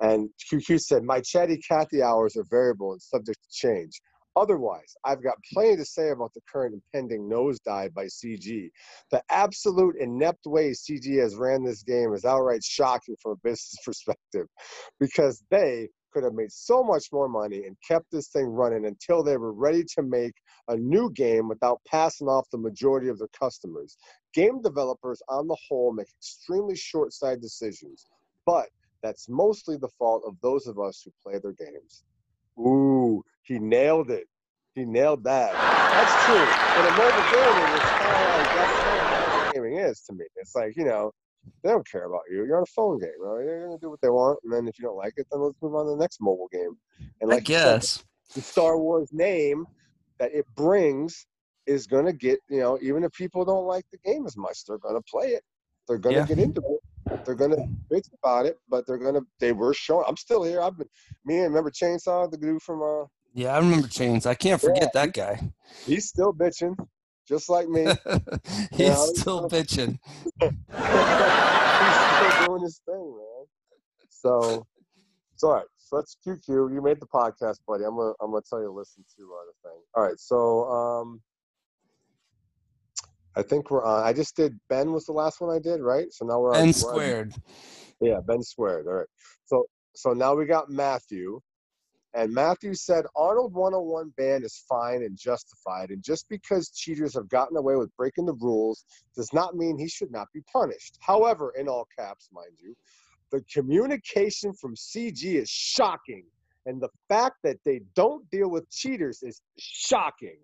And 0.00 0.28
QQ 0.52 0.80
said, 0.80 1.02
My 1.02 1.20
chatty 1.20 1.58
Cathy 1.58 2.02
hours 2.02 2.36
are 2.36 2.44
variable 2.50 2.92
and 2.92 3.00
subject 3.00 3.38
to 3.42 3.50
change. 3.50 4.00
Otherwise, 4.34 4.94
I've 5.04 5.22
got 5.22 5.34
plenty 5.52 5.76
to 5.76 5.84
say 5.84 6.10
about 6.10 6.32
the 6.34 6.40
current 6.50 6.74
impending 6.74 7.28
nosedive 7.28 7.92
by 7.92 8.04
CG. 8.06 8.70
The 9.10 9.22
absolute 9.30 9.96
inept 10.00 10.46
way 10.46 10.70
CG 10.70 11.20
has 11.20 11.36
ran 11.36 11.64
this 11.64 11.82
game 11.82 12.14
is 12.14 12.24
outright 12.24 12.64
shocking 12.64 13.16
from 13.20 13.32
a 13.32 13.36
business 13.36 13.76
perspective 13.84 14.46
because 14.98 15.42
they 15.50 15.88
could 16.12 16.24
have 16.24 16.34
made 16.34 16.52
so 16.52 16.82
much 16.82 17.06
more 17.12 17.28
money 17.28 17.64
and 17.64 17.76
kept 17.86 18.10
this 18.10 18.28
thing 18.28 18.46
running 18.46 18.86
until 18.86 19.22
they 19.22 19.36
were 19.36 19.52
ready 19.52 19.84
to 19.96 20.02
make 20.02 20.34
a 20.68 20.76
new 20.76 21.10
game 21.12 21.48
without 21.48 21.80
passing 21.86 22.28
off 22.28 22.48
the 22.50 22.58
majority 22.58 23.08
of 23.08 23.18
their 23.18 23.28
customers. 23.38 23.96
Game 24.34 24.60
developers, 24.62 25.22
on 25.28 25.48
the 25.48 25.58
whole, 25.68 25.92
make 25.92 26.08
extremely 26.18 26.76
short 26.76 27.12
sighted 27.12 27.40
decisions, 27.42 28.06
but 28.46 28.68
that's 29.02 29.28
mostly 29.28 29.76
the 29.76 29.88
fault 29.98 30.22
of 30.26 30.36
those 30.42 30.66
of 30.66 30.78
us 30.78 31.02
who 31.04 31.12
play 31.22 31.38
their 31.38 31.52
games. 31.52 32.04
Ooh, 32.58 33.24
he 33.42 33.58
nailed 33.58 34.10
it. 34.10 34.28
He 34.74 34.84
nailed 34.84 35.24
that. 35.24 35.58
That's 35.92 36.16
true. 36.16 36.54
In 36.74 36.86
a 36.86 36.90
mobile 36.90 37.22
game, 37.22 37.74
it's 37.74 37.90
kind 37.90 38.14
of 38.22 38.28
like 38.28 38.48
that's 38.52 38.74
kind 38.76 39.00
of 39.00 39.08
what 39.08 39.34
gaming 39.52 39.76
is 39.78 40.00
to 40.02 40.14
me. 40.14 40.24
It's 40.36 40.54
like, 40.54 40.76
you 40.76 40.84
know, 40.84 41.12
they 41.62 41.70
don't 41.70 41.88
care 41.88 42.04
about 42.04 42.22
you. 42.30 42.44
You're 42.44 42.56
on 42.56 42.62
a 42.62 42.66
phone 42.66 42.98
game, 42.98 43.10
right? 43.20 43.44
They're 43.44 43.66
gonna 43.66 43.78
do 43.78 43.90
what 43.90 44.00
they 44.00 44.10
want, 44.10 44.38
and 44.44 44.52
then 44.52 44.68
if 44.68 44.78
you 44.78 44.84
don't 44.84 44.96
like 44.96 45.14
it, 45.16 45.26
then 45.30 45.40
let's 45.40 45.60
move 45.62 45.74
on 45.74 45.86
to 45.86 45.92
the 45.92 45.96
next 45.96 46.20
mobile 46.20 46.48
game. 46.52 46.76
And 47.20 47.30
like 47.30 47.38
I 47.38 47.40
guess 47.40 48.04
the 48.34 48.40
Star 48.40 48.78
Wars 48.78 49.10
name 49.12 49.66
that 50.18 50.32
it 50.32 50.46
brings 50.54 51.26
is 51.66 51.86
gonna 51.86 52.12
get 52.12 52.40
you 52.48 52.60
know 52.60 52.78
even 52.82 53.04
if 53.04 53.12
people 53.12 53.44
don't 53.44 53.66
like 53.66 53.84
the 53.92 53.98
game 53.98 54.26
as 54.26 54.36
much, 54.36 54.64
they're 54.66 54.78
gonna 54.78 55.02
play 55.02 55.28
it. 55.28 55.42
They're 55.88 55.98
gonna 55.98 56.16
yeah. 56.16 56.26
get 56.26 56.38
into 56.38 56.60
it. 56.60 57.24
They're 57.24 57.34
gonna 57.34 57.56
bitch 57.90 58.08
about 58.22 58.46
it, 58.46 58.58
but 58.68 58.86
they're 58.86 58.98
gonna. 58.98 59.22
They 59.40 59.52
were 59.52 59.74
showing. 59.74 60.04
I'm 60.08 60.16
still 60.16 60.42
here. 60.42 60.60
I've 60.60 60.76
been. 60.76 60.88
Me 61.24 61.36
and 61.36 61.48
remember 61.48 61.70
Chainsaw, 61.70 62.30
the 62.30 62.36
dude 62.36 62.62
from. 62.62 62.82
uh 62.82 63.06
Yeah, 63.34 63.54
I 63.54 63.58
remember 63.58 63.88
Chains. 63.88 64.26
I 64.26 64.34
can't 64.34 64.60
forget 64.60 64.90
yeah, 64.94 65.04
that 65.04 65.12
guy. 65.12 65.40
He's 65.84 66.08
still 66.08 66.32
bitching 66.32 66.76
just 67.32 67.48
like 67.48 67.68
me. 67.68 67.84
He's 68.72 68.78
you 68.78 68.88
know, 68.88 69.06
still 69.14 69.48
bitching. 69.48 69.98
He's 70.40 70.50
still 72.28 72.46
doing 72.46 72.62
his 72.62 72.80
thing, 72.84 73.16
man. 73.16 73.46
So 74.10 74.66
it's 75.32 75.42
all 75.42 75.54
right. 75.54 75.64
So 75.78 75.96
that's 75.96 76.16
QQ. 76.26 76.74
You 76.74 76.82
made 76.82 77.00
the 77.00 77.06
podcast, 77.06 77.58
buddy. 77.66 77.84
I'm 77.84 77.96
gonna 77.96 78.12
I'm 78.20 78.30
gonna 78.30 78.42
tell 78.48 78.60
you 78.60 78.66
to 78.66 78.72
listen 78.72 79.02
to 79.16 79.22
uh, 79.22 79.44
the 79.46 79.68
thing. 79.68 79.78
All 79.94 80.02
right. 80.02 80.18
So 80.18 80.64
um, 80.70 81.22
I 83.34 83.42
think 83.42 83.70
we're 83.70 83.84
on. 83.84 84.04
I 84.04 84.12
just 84.12 84.36
did 84.36 84.58
Ben 84.68 84.92
was 84.92 85.06
the 85.06 85.12
last 85.12 85.40
one 85.40 85.54
I 85.54 85.58
did, 85.58 85.80
right? 85.80 86.12
So 86.12 86.26
now 86.26 86.38
we're 86.38 86.54
on. 86.54 86.64
Ben 86.64 86.72
squared. 86.74 87.34
Yeah, 88.00 88.20
Ben 88.26 88.42
squared. 88.42 88.86
All 88.86 88.94
right. 88.94 89.08
So 89.46 89.64
so 89.94 90.12
now 90.12 90.34
we 90.34 90.44
got 90.44 90.70
Matthew. 90.70 91.40
And 92.14 92.32
Matthew 92.32 92.74
said 92.74 93.06
Ahnald 93.16 93.52
101 93.52 94.12
ban 94.18 94.44
is 94.44 94.64
fine 94.68 95.02
and 95.02 95.16
justified. 95.16 95.90
And 95.90 96.02
just 96.02 96.28
because 96.28 96.68
cheaters 96.70 97.14
have 97.14 97.28
gotten 97.28 97.56
away 97.56 97.76
with 97.76 97.94
breaking 97.96 98.26
the 98.26 98.34
rules 98.34 98.84
does 99.16 99.32
not 99.32 99.56
mean 99.56 99.78
he 99.78 99.88
should 99.88 100.10
not 100.12 100.28
be 100.34 100.42
punished. 100.52 100.98
However, 101.00 101.52
in 101.58 101.68
all 101.68 101.88
caps, 101.98 102.28
mind 102.32 102.52
you, 102.58 102.74
the 103.30 103.42
communication 103.50 104.52
from 104.52 104.74
CG 104.74 105.24
is 105.24 105.48
shocking. 105.48 106.24
And 106.66 106.80
the 106.80 106.90
fact 107.08 107.36
that 107.44 107.56
they 107.64 107.80
don't 107.96 108.28
deal 108.30 108.50
with 108.50 108.70
cheaters 108.70 109.22
is 109.22 109.40
shocking. 109.58 110.36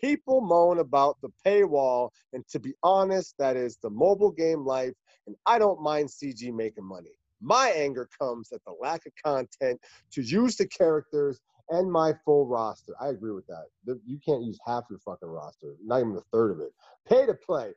People 0.00 0.42
moan 0.42 0.78
about 0.78 1.16
the 1.22 1.30
paywall, 1.46 2.10
and 2.32 2.46
to 2.48 2.60
be 2.60 2.74
honest, 2.82 3.34
that 3.38 3.56
is 3.56 3.78
the 3.82 3.88
mobile 3.88 4.30
game 4.30 4.64
life, 4.64 4.92
and 5.26 5.34
I 5.46 5.58
don't 5.58 5.80
mind 5.80 6.10
CG 6.10 6.52
making 6.52 6.84
money. 6.84 7.16
My 7.44 7.70
anger 7.70 8.08
comes 8.20 8.52
at 8.52 8.64
the 8.66 8.74
lack 8.80 9.06
of 9.06 9.12
content 9.24 9.80
to 10.12 10.22
use 10.22 10.56
the 10.56 10.68
characters 10.68 11.40
and 11.70 11.92
my 11.92 12.14
full 12.24 12.46
roster. 12.46 12.94
I 13.00 13.08
agree 13.08 13.32
with 13.32 13.46
that. 13.48 13.66
You 14.06 14.18
can't 14.26 14.42
use 14.44 14.58
half 14.66 14.84
your 14.90 15.00
fucking 15.00 15.28
roster, 15.28 15.76
not 15.84 16.00
even 16.00 16.16
a 16.16 16.22
third 16.32 16.52
of 16.52 16.60
it. 16.60 16.72
Pay 17.08 17.26
to 17.26 17.34
play 17.34 17.72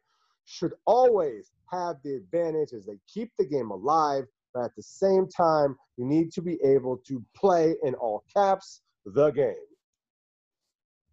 should 0.45 0.73
always 0.85 1.51
have 1.71 1.97
the 2.03 2.15
advantage 2.15 2.73
as 2.73 2.85
they 2.85 2.99
keep 3.13 3.31
the 3.37 3.45
game 3.45 3.71
alive, 3.71 4.25
but 4.53 4.65
at 4.65 4.75
the 4.75 4.83
same 4.83 5.27
time, 5.29 5.77
you 5.97 6.05
need 6.05 6.31
to 6.33 6.41
be 6.41 6.59
able 6.63 6.97
to 7.07 7.23
play 7.35 7.75
in 7.83 7.95
all 7.95 8.23
caps 8.33 8.81
the 9.05 9.31
game. 9.31 9.55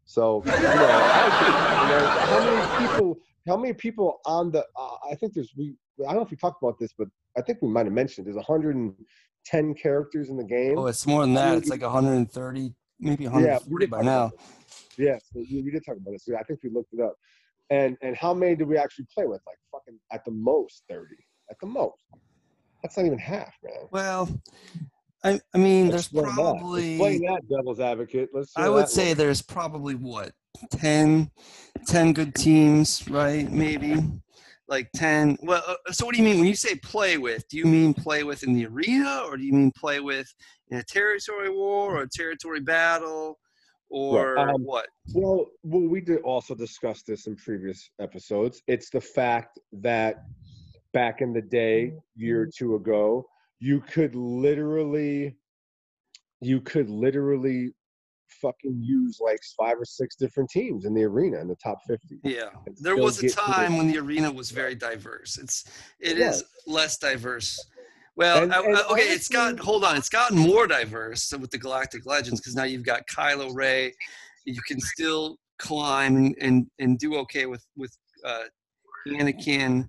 So, 0.06 0.44
you 0.72 0.78
know, 0.78 1.10
You 1.80 1.88
know, 1.88 2.14
how 2.24 2.40
many 2.40 2.62
people? 2.62 3.18
How 3.48 3.56
many 3.56 3.74
people 3.74 4.20
on 4.26 4.52
the? 4.52 4.66
Uh, 4.76 4.96
I 5.10 5.16
think 5.16 5.34
there's 5.34 5.52
we. 5.56 5.76
I 6.00 6.06
don't 6.06 6.16
know 6.16 6.22
if 6.22 6.30
we 6.30 6.36
talked 6.36 6.62
about 6.62 6.78
this, 6.78 6.92
but 6.96 7.08
I 7.36 7.42
think 7.42 7.58
we 7.62 7.68
might 7.68 7.86
have 7.86 7.92
mentioned 7.92 8.26
there's 8.26 8.36
110 8.36 9.74
characters 9.74 10.28
in 10.28 10.36
the 10.36 10.44
game. 10.44 10.78
Oh, 10.78 10.86
it's 10.86 11.06
more 11.06 11.22
than 11.22 11.34
that. 11.34 11.58
It's 11.58 11.68
like 11.68 11.82
130, 11.82 12.74
maybe 13.00 13.24
140 13.24 13.84
did 13.84 13.90
by 13.90 14.02
now. 14.02 14.32
Yeah, 14.98 15.18
so 15.18 15.44
we, 15.50 15.62
we 15.62 15.70
did 15.70 15.84
talk 15.84 15.96
about 15.96 16.12
this. 16.12 16.28
I 16.28 16.42
think 16.44 16.60
we 16.62 16.70
looked 16.70 16.92
it 16.92 17.00
up. 17.00 17.14
And 17.70 17.96
and 18.02 18.14
how 18.16 18.34
many 18.34 18.54
did 18.56 18.68
we 18.68 18.76
actually 18.76 19.06
play 19.12 19.26
with? 19.26 19.40
Like 19.46 19.56
fucking 19.72 19.98
at 20.12 20.24
the 20.24 20.30
most 20.32 20.84
30. 20.88 21.06
At 21.50 21.56
the 21.60 21.66
most. 21.66 22.02
That's 22.82 22.96
not 22.96 23.06
even 23.06 23.18
half, 23.18 23.54
man. 23.62 23.88
Well, 23.90 24.28
I, 25.24 25.40
I 25.54 25.58
mean, 25.58 25.88
there's 25.88 26.02
Explain 26.02 26.26
that. 26.26 26.34
probably. 26.34 26.92
Explain 26.92 27.22
that, 27.22 27.40
devil's 27.48 27.80
advocate. 27.80 28.28
Let's. 28.34 28.52
I 28.56 28.68
would 28.68 28.88
say 28.88 29.08
one. 29.08 29.16
there's 29.16 29.40
probably 29.40 29.94
what 29.94 30.32
10, 30.70 31.30
10 31.86 32.12
good 32.12 32.34
teams, 32.34 33.08
right? 33.08 33.50
Maybe 33.50 33.96
like 34.68 34.90
10. 34.94 35.38
Well, 35.42 35.62
uh, 35.66 35.92
so 35.92 36.06
what 36.06 36.14
do 36.14 36.22
you 36.22 36.26
mean 36.26 36.38
when 36.38 36.48
you 36.48 36.56
say 36.56 36.74
play 36.76 37.18
with? 37.18 37.46
Do 37.48 37.58
you 37.58 37.64
mean 37.64 37.94
play 37.94 38.24
with 38.24 38.42
in 38.42 38.54
the 38.54 38.66
arena 38.66 39.22
or 39.26 39.36
do 39.36 39.44
you 39.44 39.52
mean 39.52 39.72
play 39.72 40.00
with 40.00 40.32
in 40.68 40.78
a 40.78 40.82
territory 40.82 41.50
war 41.50 41.96
or 41.96 42.02
a 42.02 42.08
territory 42.08 42.60
battle 42.60 43.38
or 43.90 44.38
um, 44.38 44.62
what? 44.62 44.86
Well, 45.14 45.46
well, 45.62 45.88
we 45.88 46.00
did 46.00 46.22
also 46.22 46.54
discuss 46.54 47.02
this 47.02 47.26
in 47.26 47.36
previous 47.36 47.90
episodes. 48.00 48.62
It's 48.66 48.90
the 48.90 49.00
fact 49.00 49.58
that 49.72 50.24
back 50.92 51.20
in 51.20 51.32
the 51.32 51.42
day, 51.42 51.92
year 52.16 52.42
or 52.42 52.46
two 52.46 52.76
ago, 52.76 53.26
you 53.60 53.80
could 53.80 54.14
literally, 54.14 55.36
you 56.40 56.60
could 56.60 56.88
literally 56.88 57.72
fucking 58.40 58.80
use 58.82 59.18
like 59.20 59.38
five 59.58 59.76
or 59.78 59.84
six 59.84 60.16
different 60.16 60.50
teams 60.50 60.84
in 60.84 60.94
the 60.94 61.02
arena 61.04 61.40
in 61.40 61.48
the 61.48 61.56
top 61.56 61.78
50. 61.86 62.18
Yeah. 62.22 62.50
There 62.80 62.96
was 62.96 63.22
a 63.22 63.28
time 63.28 63.76
when 63.76 63.88
the 63.88 63.98
arena 63.98 64.30
was 64.30 64.50
very 64.50 64.74
diverse. 64.74 65.38
It's 65.38 65.64
it 66.00 66.18
It 66.18 66.18
is 66.18 66.44
less 66.66 66.96
diverse. 66.98 67.58
Well, 68.16 68.44
And- 68.44 68.52
I- 68.54 68.62
and 68.64 68.76
okay, 68.76 69.02
it's 69.02 69.28
got 69.28 69.58
hold 69.58 69.84
on, 69.84 69.96
it's 69.96 70.08
gotten 70.08 70.38
more 70.38 70.66
diverse 70.66 71.32
with 71.32 71.50
the 71.50 71.58
Galactic 71.58 72.06
Legends 72.06 72.40
because 72.40 72.54
now 72.54 72.64
you've 72.64 72.84
got 72.84 73.02
Kylo 73.08 73.54
Rey. 73.54 73.92
You 74.44 74.60
can 74.68 74.78
still 74.80 75.38
climb 75.58 76.16
and 76.16 76.34
and, 76.40 76.66
and 76.78 76.98
do 76.98 77.16
okay 77.16 77.46
with 77.46 77.64
with 77.76 77.96
uh, 78.24 78.44
Anakin, 79.08 79.88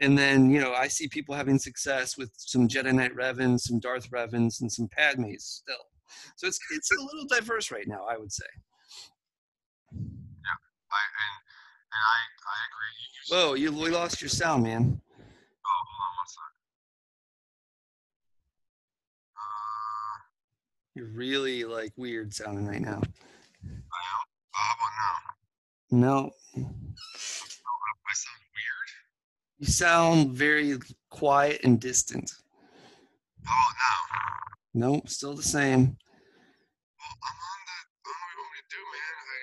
and 0.00 0.18
then 0.18 0.50
you 0.50 0.60
know 0.60 0.72
I 0.72 0.88
see 0.88 1.08
people 1.08 1.34
having 1.34 1.58
success 1.58 2.16
with 2.16 2.30
some 2.36 2.66
Jedi 2.68 2.94
Knight 2.94 3.14
Revans, 3.14 3.60
some 3.60 3.78
Darth 3.80 4.10
Revans, 4.10 4.60
and 4.60 4.70
some 4.72 4.88
Padmes 4.98 5.42
still. 5.42 5.76
So 6.36 6.46
it's 6.46 6.58
it's 6.72 6.90
a 6.90 7.00
little 7.02 7.26
diverse 7.28 7.70
right 7.70 7.86
now, 7.86 8.04
I 8.08 8.16
would 8.16 8.32
say. 8.32 8.44
Yeah, 9.92 10.58
I, 10.92 11.02
and, 11.22 11.36
and 11.92 12.02
I, 12.02 12.18
I 12.46 12.58
agree. 12.68 12.96
You, 13.14 13.36
Whoa, 13.36 13.54
you 13.54 13.72
we 13.72 13.90
lost 13.90 14.20
your 14.20 14.28
sound, 14.28 14.62
man. 14.64 15.00
Oh, 15.18 15.82
hold 15.88 16.02
on 16.02 16.16
one 16.16 16.28
second. 16.28 16.56
Uh, 19.36 20.16
You're 20.94 21.12
really 21.12 21.64
like 21.64 21.92
weird 21.96 22.32
sounding 22.34 22.66
right 22.66 22.80
now. 22.80 23.00
I 23.00 24.02
am. 24.12 24.22
Uh, 24.54 25.26
now? 25.90 25.98
No, 25.98 26.30
I 26.56 28.14
sound 28.14 28.42
weird. 28.54 28.88
you 29.58 29.66
sound 29.66 30.30
very 30.32 30.78
quiet 31.10 31.60
and 31.64 31.80
distant. 31.80 32.30
How 33.44 33.52
about 33.52 34.55
Nope, 34.76 35.08
still 35.08 35.34
the 35.34 35.42
same. 35.42 35.96
Well, 36.98 37.16
I'm 37.24 37.32
on 37.32 37.60
the. 37.64 37.76
I 38.04 38.12
don't 38.12 38.12
know 38.12 38.12
what 38.12 38.28
you 38.28 38.36
want 38.44 38.52
me 38.52 38.60
to 38.60 38.68
do, 38.76 38.82
man. 38.92 39.16
I, 39.32 39.40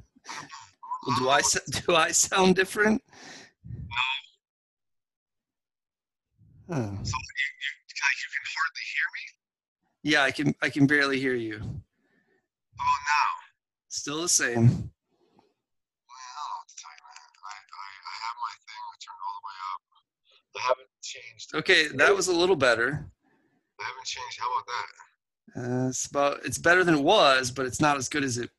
Well, 1.08 1.18
do 1.18 1.26
I 1.30 1.42
do 1.88 1.96
I 1.96 2.12
sound 2.12 2.56
different? 2.56 3.02
No. 6.70 6.76
Huh. 6.76 6.78
So 6.78 6.86
you, 6.86 6.94
you, 7.02 7.72
like, 8.06 8.18
you 8.22 8.30
can 8.30 8.46
hardly 8.54 8.86
hear 8.94 9.08
me? 9.18 9.24
Yeah, 10.04 10.22
I 10.22 10.32
can 10.32 10.54
I 10.62 10.70
can 10.70 10.86
barely 10.86 11.20
hear 11.20 11.34
you. 11.34 11.56
Oh, 11.58 11.82
How 12.78 12.86
about 12.86 13.02
now? 13.10 13.30
Still 13.90 14.22
the 14.22 14.30
same. 14.30 14.62
Well, 14.62 16.22
I'll 16.38 16.54
have 16.62 16.68
to 16.70 16.76
tell 16.78 16.94
you, 16.94 17.02
man. 17.02 17.18
I, 17.18 17.50
I, 17.50 17.90
I 17.98 18.16
have 18.30 18.38
my 18.46 18.54
thing. 18.62 18.78
I 18.78 18.96
turned 19.02 19.22
all 19.26 19.36
the 19.42 19.46
way 19.50 19.58
up. 19.74 19.82
I 20.54 20.62
haven't 20.70 20.92
changed. 21.08 21.56
Okay, 21.56 21.88
that 21.96 22.16
was 22.16 22.28
a 22.28 22.34
little 22.36 22.56
better. 22.56 23.06
I 23.80 23.84
haven't 23.84 24.06
changed. 24.06 24.40
How 24.40 24.48
about 24.52 24.66
that? 24.68 25.86
Uh, 25.86 25.90
it's 25.90 26.06
about 26.06 26.46
it's 26.46 26.58
better 26.58 26.84
than 26.84 26.96
it 26.96 27.04
was, 27.04 27.52
but 27.52 27.66
it's 27.66 27.82
not 27.82 27.98
as 27.98 28.10
good 28.10 28.24
as 28.24 28.38
it 28.38 28.50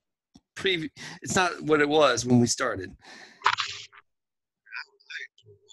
previ- 0.57 0.91
It's 1.23 1.37
not 1.37 1.61
what 1.63 1.81
it 1.81 1.89
was 1.89 2.25
when 2.25 2.41
we 2.41 2.47
started. 2.47 2.95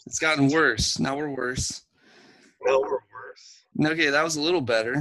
It's 0.05 0.19
gotten 0.19 0.49
worse. 0.49 0.99
Now 0.99 1.17
we're 1.17 1.33
worse. 1.33 1.81
No, 2.61 2.79
we're 2.79 3.01
worse. 3.09 3.65
Okay, 3.81 4.09
that 4.09 4.23
was 4.23 4.35
a 4.35 4.41
little 4.41 4.61
better. 4.61 4.93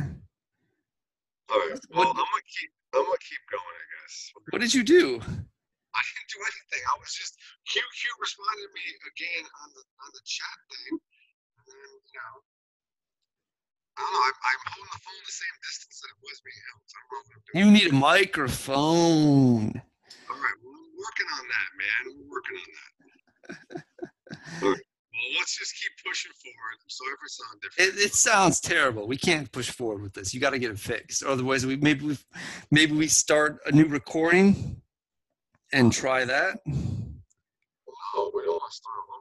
All 1.51 1.59
right. 1.59 1.79
Well, 1.93 2.09
I'm 2.09 2.17
gonna 2.17 2.49
keep. 2.49 2.71
I'm 2.95 3.05
gonna 3.05 3.21
keep 3.21 3.43
going. 3.53 3.77
I 3.77 3.87
guess. 4.01 4.33
What 4.51 4.61
did 4.61 4.73
you 4.73 4.83
do? 4.83 5.21
I 5.21 6.01
didn't 6.03 6.31
do 6.33 6.41
anything. 6.41 6.83
I 6.89 6.97
was 6.99 7.13
just 7.13 7.37
QQ 7.69 8.01
responded 8.19 8.65
to 8.67 8.73
me 8.73 8.87
again 9.13 9.45
on 9.63 9.69
the 9.77 9.83
on 10.03 10.11
the 10.13 10.25
chat 10.25 10.57
thing. 10.73 10.99
You 12.15 12.21
I 13.97 14.03
don't 14.03 14.13
know. 14.13 14.23
I'm, 14.27 14.39
I'm 14.39 14.63
holding 14.71 14.91
the 14.91 15.03
phone 15.03 15.23
the 15.27 15.35
same 15.35 15.57
distance 15.63 15.97
that 16.03 16.11
it 16.11 16.19
was 16.23 16.39
being 16.43 16.63
held. 16.71 16.83
So 16.87 16.95
I 16.95 17.03
don't 17.03 17.11
know 17.11 17.23
what 17.27 17.35
I'm 17.35 17.43
doing. 17.47 17.59
You 17.59 17.67
need 17.75 17.89
a 17.91 17.95
microphone. 17.95 19.83
All 20.31 20.39
right. 20.39 20.59
Well, 20.63 20.79
I'm 20.79 20.95
working 20.95 21.29
on 21.35 21.45
that, 21.51 21.71
man. 21.79 22.03
We're 22.15 22.31
working 22.31 22.57
on 22.59 22.69
that. 22.75 22.87
All 24.63 24.71
right. 24.71 24.87
Well, 25.15 25.31
let's 25.39 25.57
just 25.59 25.75
keep 25.79 25.93
pushing 26.05 26.33
forward. 26.43 26.75
I'm 26.83 26.91
sorry 26.91 27.15
for 27.19 27.29
sound 27.29 27.63
different. 27.63 27.99
It, 27.99 28.07
it 28.07 28.15
sounds 28.15 28.61
terrible. 28.61 29.07
We 29.07 29.17
can't 29.17 29.51
push 29.53 29.71
forward 29.71 30.03
with 30.03 30.13
this. 30.13 30.35
You 30.35 30.41
got 30.41 30.51
to 30.51 30.59
get 30.59 30.73
it 30.73 30.79
fixed. 30.79 31.23
Otherwise, 31.23 31.65
we 31.67 31.77
maybe 31.77 32.05
we 32.05 32.19
maybe 32.73 32.93
we 32.95 33.07
start 33.07 33.61
a 33.67 33.73
new 33.73 33.87
recording 33.87 34.83
and 35.73 35.93
try 35.93 36.25
that. 36.25 36.59
no, 36.67 38.31
we 38.35 38.43
don't 38.43 38.59
want 38.59 38.71
to 38.71 38.77
start 38.77 38.97
over. 38.99 39.15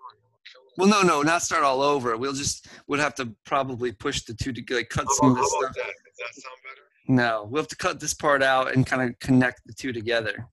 Well, 0.77 0.87
no, 0.87 1.01
no, 1.01 1.21
not 1.21 1.41
start 1.43 1.63
all 1.63 1.81
over. 1.81 2.17
We'll 2.17 2.33
just 2.33 2.67
we'll 2.87 2.99
have 2.99 3.15
to 3.15 3.33
probably 3.45 3.91
push 3.91 4.21
the 4.23 4.33
two 4.33 4.51
to 4.53 4.75
like 4.75 4.89
cut 4.89 5.09
some 5.11 5.31
of 5.31 5.37
this 5.37 5.49
stuff. 5.49 5.73
that? 5.75 5.83
Does 5.83 6.17
that 6.17 6.41
sound 6.41 6.55
better? 6.63 6.81
No, 7.07 7.47
we'll 7.49 7.61
have 7.61 7.67
to 7.69 7.75
cut 7.75 7.99
this 7.99 8.13
part 8.13 8.41
out 8.41 8.73
and 8.73 8.85
kind 8.85 9.01
of 9.01 9.19
connect 9.19 9.61
the 9.67 9.73
two 9.73 9.93
together. 9.93 10.47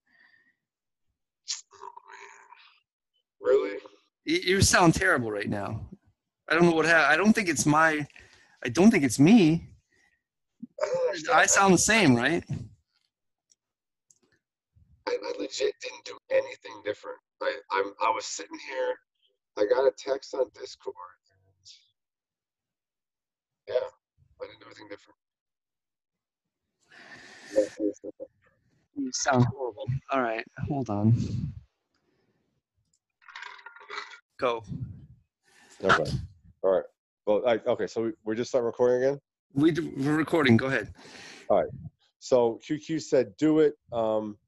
Oh 1.73 1.79
man. 2.11 3.53
Really? 3.53 3.79
You, 4.25 4.57
you 4.57 4.61
sound 4.63 4.95
terrible 4.95 5.31
right 5.31 5.49
now. 5.49 5.87
I 6.49 6.55
don't 6.55 6.65
know 6.65 6.73
what 6.73 6.85
happened. 6.85 7.13
I 7.13 7.17
don't 7.17 7.33
think 7.33 7.49
it's 7.49 7.65
my. 7.65 8.07
I 8.65 8.69
don't 8.69 8.91
think 8.91 9.05
it's 9.05 9.19
me. 9.19 9.69
I. 10.83 11.15
I 11.33 11.47
sound 11.47 11.73
the 11.73 11.79
same, 11.79 12.15
right? 12.15 12.45
I, 15.07 15.13
I 15.13 15.33
legit 15.39 15.73
didn't 15.81 16.05
do 16.05 16.19
anything 16.31 16.83
different. 16.85 17.19
I, 17.43 17.57
I'm 17.73 17.93
I 18.03 18.11
was 18.11 18.27
sitting 18.27 18.59
here. 18.69 18.97
I 19.61 19.67
got 19.67 19.87
a 19.87 19.93
text 19.97 20.35
on 20.35 20.47
Discord. 20.59 20.97
And 21.31 21.69
yeah, 23.69 23.75
I 24.41 24.47
didn't 24.47 24.61
do 24.61 24.67
anything 24.67 24.89
different. 24.89 25.19
You 28.97 29.11
sound 29.13 29.45
horrible. 29.45 29.85
All 30.11 30.23
right, 30.23 30.45
hold 30.67 30.89
on. 30.89 31.15
Go. 34.39 34.65
Okay. 35.85 36.11
All 36.63 36.71
right. 36.71 36.85
Well, 37.27 37.43
I, 37.47 37.61
okay. 37.67 37.87
So 37.87 38.05
we, 38.05 38.13
we're 38.25 38.35
just 38.35 38.51
starting 38.51 38.67
recording 38.67 39.05
again. 39.05 39.21
We 39.55 39.73
do, 39.73 39.93
we're 39.97 40.17
recording. 40.17 40.57
Go 40.57 40.67
ahead. 40.67 40.93
All 41.51 41.59
right. 41.59 41.71
So 42.21 42.59
QQ 42.67 43.03
said, 43.03 43.37
"Do 43.37 43.61
it." 43.61 43.75
Um, 43.93 44.39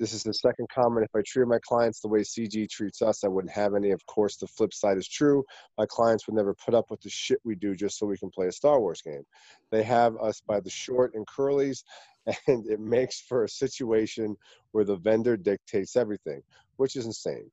this 0.00 0.12
is 0.12 0.24
the 0.24 0.34
second 0.34 0.68
comment. 0.74 1.04
If 1.04 1.14
I 1.14 1.22
treated 1.26 1.48
my 1.48 1.60
clients 1.62 2.00
the 2.00 2.08
way 2.08 2.20
CG 2.20 2.68
treats 2.68 3.00
us, 3.00 3.22
I 3.22 3.28
wouldn't 3.28 3.52
have 3.52 3.74
any. 3.74 3.92
Of 3.92 4.04
course, 4.06 4.36
the 4.36 4.46
flip 4.46 4.74
side 4.74 4.98
is 4.98 5.08
true. 5.08 5.44
My 5.78 5.86
clients 5.88 6.26
would 6.26 6.34
never 6.34 6.54
put 6.54 6.74
up 6.74 6.90
with 6.90 7.00
the 7.00 7.10
shit 7.10 7.38
we 7.44 7.54
do 7.54 7.74
just 7.74 7.98
so 7.98 8.06
we 8.06 8.18
can 8.18 8.30
play 8.30 8.48
a 8.48 8.52
Star 8.52 8.80
Wars 8.80 9.02
game. 9.02 9.22
They 9.70 9.82
have 9.84 10.16
us 10.16 10.40
by 10.40 10.60
the 10.60 10.70
short 10.70 11.14
and 11.14 11.26
curlies, 11.26 11.84
and 12.48 12.66
it 12.66 12.80
makes 12.80 13.20
for 13.20 13.44
a 13.44 13.48
situation 13.48 14.36
where 14.72 14.84
the 14.84 14.96
vendor 14.96 15.36
dictates 15.36 15.96
everything, 15.96 16.42
which 16.76 16.96
is 16.96 17.06
insane. 17.06 17.50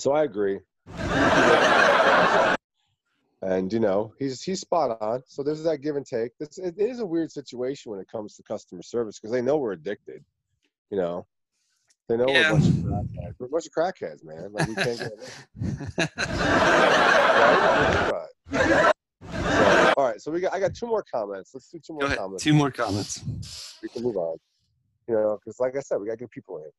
So 0.00 0.12
I 0.12 0.24
agree. 0.24 0.58
and 3.42 3.72
you 3.72 3.78
know 3.78 4.12
he's 4.18 4.42
he's 4.42 4.60
spot 4.60 4.98
on. 5.00 5.22
So 5.26 5.42
there's 5.42 5.62
that 5.62 5.78
give 5.78 5.96
and 5.96 6.06
take. 6.06 6.36
This 6.38 6.58
it 6.58 6.74
is 6.78 6.98
a 7.00 7.06
weird 7.06 7.30
situation 7.30 7.92
when 7.92 8.00
it 8.00 8.08
comes 8.10 8.34
to 8.36 8.42
customer 8.42 8.82
service 8.82 9.18
because 9.20 9.32
they 9.32 9.42
know 9.42 9.58
we're 9.58 9.72
addicted. 9.72 10.24
You 10.90 10.98
know, 10.98 11.26
they 12.08 12.16
know 12.16 12.26
yeah. 12.28 12.52
we're, 12.52 12.58
a 12.58 12.60
bunch 12.60 12.66
of 12.66 12.74
crackheads. 12.84 13.34
we're 13.38 13.46
a 13.46 13.48
bunch 13.48 13.66
of 13.66 13.72
crackheads, 13.72 14.24
man. 14.24 14.52
Like 14.52 14.68
we 14.68 14.74
can't 14.74 14.98
get 14.98 15.12
right? 18.50 18.92
so, 19.30 19.94
all 19.96 20.04
right, 20.04 20.20
so 20.20 20.30
we 20.30 20.40
got 20.40 20.54
I 20.54 20.60
got 20.60 20.74
two 20.74 20.86
more 20.86 21.04
comments. 21.12 21.50
Let's 21.52 21.68
do 21.68 21.78
two 21.78 21.92
more 21.92 22.08
comments. 22.08 22.42
Two 22.42 22.54
more 22.54 22.70
comments. 22.70 23.78
We 23.82 23.90
can 23.90 24.02
move 24.02 24.16
on. 24.16 24.38
You 25.06 25.14
know, 25.14 25.38
because 25.38 25.60
like 25.60 25.76
I 25.76 25.80
said, 25.80 26.00
we 26.00 26.06
got 26.06 26.12
to 26.12 26.18
get 26.18 26.30
people 26.30 26.58
in. 26.58 26.70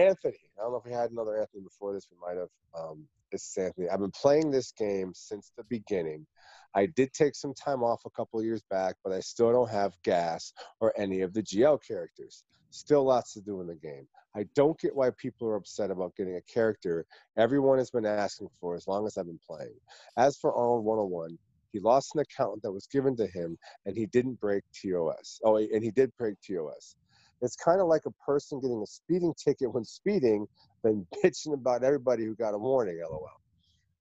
Anthony, 0.00 0.38
I 0.58 0.62
don't 0.62 0.72
know 0.72 0.78
if 0.78 0.84
we 0.84 0.92
had 0.92 1.10
another 1.10 1.40
Anthony 1.40 1.62
before 1.62 1.92
this. 1.92 2.06
We 2.10 2.18
might 2.20 2.38
have. 2.38 2.48
Um, 2.78 3.06
this 3.32 3.42
is 3.42 3.56
Anthony. 3.56 3.88
I've 3.88 4.00
been 4.00 4.12
playing 4.12 4.52
this 4.52 4.70
game 4.72 5.12
since 5.14 5.50
the 5.56 5.64
beginning. 5.64 6.26
I 6.74 6.86
did 6.86 7.12
take 7.12 7.34
some 7.34 7.54
time 7.54 7.82
off 7.82 8.02
a 8.04 8.10
couple 8.10 8.42
years 8.42 8.62
back, 8.70 8.96
but 9.02 9.12
I 9.12 9.20
still 9.20 9.50
don't 9.50 9.70
have 9.70 9.94
GAS 10.04 10.52
or 10.80 10.92
any 10.96 11.22
of 11.22 11.32
the 11.32 11.42
GL 11.42 11.80
characters. 11.86 12.44
Still 12.70 13.04
lots 13.04 13.32
to 13.34 13.40
do 13.40 13.60
in 13.60 13.66
the 13.66 13.74
game. 13.74 14.06
I 14.34 14.46
don't 14.54 14.78
get 14.78 14.94
why 14.94 15.10
people 15.16 15.48
are 15.48 15.56
upset 15.56 15.90
about 15.90 16.14
getting 16.16 16.36
a 16.36 16.42
character 16.42 17.06
everyone 17.38 17.78
has 17.78 17.90
been 17.90 18.04
asking 18.04 18.48
for 18.60 18.74
as 18.74 18.86
long 18.86 19.06
as 19.06 19.16
I've 19.16 19.26
been 19.26 19.40
playing. 19.46 19.74
As 20.18 20.36
for 20.36 20.52
Ahnald 20.52 20.82
101, 20.82 21.38
he 21.72 21.80
lost 21.80 22.14
an 22.14 22.20
account 22.20 22.62
that 22.62 22.72
was 22.72 22.86
given 22.86 23.16
to 23.16 23.26
him 23.26 23.56
and 23.86 23.96
he 23.96 24.06
didn't 24.06 24.40
break 24.40 24.62
TOS. 24.72 25.40
Oh, 25.44 25.56
and 25.56 25.82
he 25.82 25.90
did 25.90 26.10
break 26.18 26.36
TOS. 26.46 26.96
It's 27.42 27.56
kind 27.56 27.80
of 27.80 27.86
like 27.86 28.06
a 28.06 28.10
person 28.24 28.60
getting 28.60 28.82
a 28.82 28.86
speeding 28.86 29.34
ticket 29.42 29.72
when 29.72 29.84
speeding, 29.84 30.46
then 30.82 31.06
bitching 31.24 31.54
about 31.54 31.84
everybody 31.84 32.24
who 32.24 32.34
got 32.34 32.54
a 32.54 32.58
warning, 32.58 33.00
lol. 33.10 33.28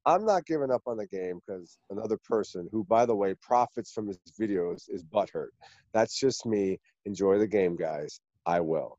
I'm 0.08 0.26
not 0.26 0.46
giving 0.46 0.70
up 0.70 0.84
on 0.86 0.98
the 0.98 1.08
game 1.08 1.40
because 1.46 1.80
another 1.90 2.18
person 2.24 2.70
who, 2.72 2.84
by 2.84 3.06
the 3.06 3.16
way, 3.16 3.34
profits 3.42 3.92
from 3.92 4.08
his 4.08 4.20
videos 4.40 4.84
is 4.88 5.04
butthurt. 5.04 5.50
That's 5.94 6.20
just 6.20 6.46
me. 6.46 6.80
Enjoy 7.06 7.40
the 7.40 7.48
game, 7.48 7.76
guys. 7.76 8.20
I 8.46 8.60
will. 8.60 8.98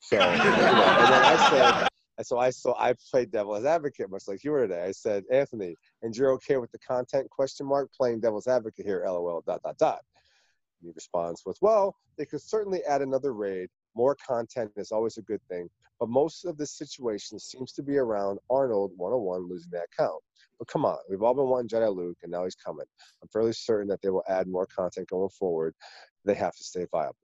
So, 0.00 0.16
you 0.18 0.22
know, 0.22 0.30
and 0.30 1.08
then 1.08 1.22
I 1.24 1.48
said, 1.50 1.88
so 2.22 2.38
I 2.38 2.50
so 2.50 2.74
I 2.78 2.94
played 3.10 3.32
devil's 3.32 3.64
advocate, 3.64 4.10
much 4.10 4.28
like 4.28 4.44
you 4.44 4.52
were 4.52 4.66
today. 4.66 4.84
I 4.84 4.92
said, 4.92 5.24
Anthony, 5.32 5.76
and 6.02 6.16
you're 6.16 6.32
okay 6.32 6.58
with 6.58 6.70
the 6.70 6.78
content 6.78 7.28
question 7.30 7.66
mark 7.66 7.90
playing 7.92 8.20
devil's 8.20 8.46
advocate 8.46 8.86
here, 8.86 9.04
lol. 9.06 9.42
Dot 9.46 9.62
dot 9.62 9.78
dot. 9.78 10.00
And 10.80 10.88
he 10.88 10.92
responds 10.94 11.42
with, 11.44 11.58
well, 11.60 11.96
they 12.16 12.26
could 12.26 12.42
certainly 12.42 12.84
add 12.84 13.02
another 13.02 13.32
raid. 13.32 13.68
More 13.96 14.16
content 14.26 14.72
is 14.76 14.92
always 14.92 15.18
a 15.18 15.22
good 15.22 15.40
thing, 15.48 15.68
but 15.98 16.08
most 16.08 16.44
of 16.44 16.56
the 16.56 16.66
situation 16.66 17.38
seems 17.38 17.72
to 17.72 17.82
be 17.82 17.96
around 17.96 18.38
Ahnald 18.50 18.90
101 18.96 19.48
losing 19.48 19.70
that 19.72 19.88
count. 19.96 20.22
But 20.58 20.68
come 20.68 20.84
on, 20.84 20.98
we've 21.08 21.22
all 21.22 21.34
been 21.34 21.48
wanting 21.48 21.68
Jedi 21.68 21.94
Luke, 21.94 22.18
and 22.22 22.30
now 22.30 22.44
he's 22.44 22.54
coming. 22.54 22.86
I'm 23.22 23.28
fairly 23.28 23.52
certain 23.52 23.88
that 23.88 24.02
they 24.02 24.10
will 24.10 24.24
add 24.28 24.46
more 24.46 24.66
content 24.66 25.08
going 25.08 25.30
forward. 25.30 25.74
They 26.24 26.34
have 26.34 26.54
to 26.56 26.64
stay 26.64 26.86
viable. 26.90 27.16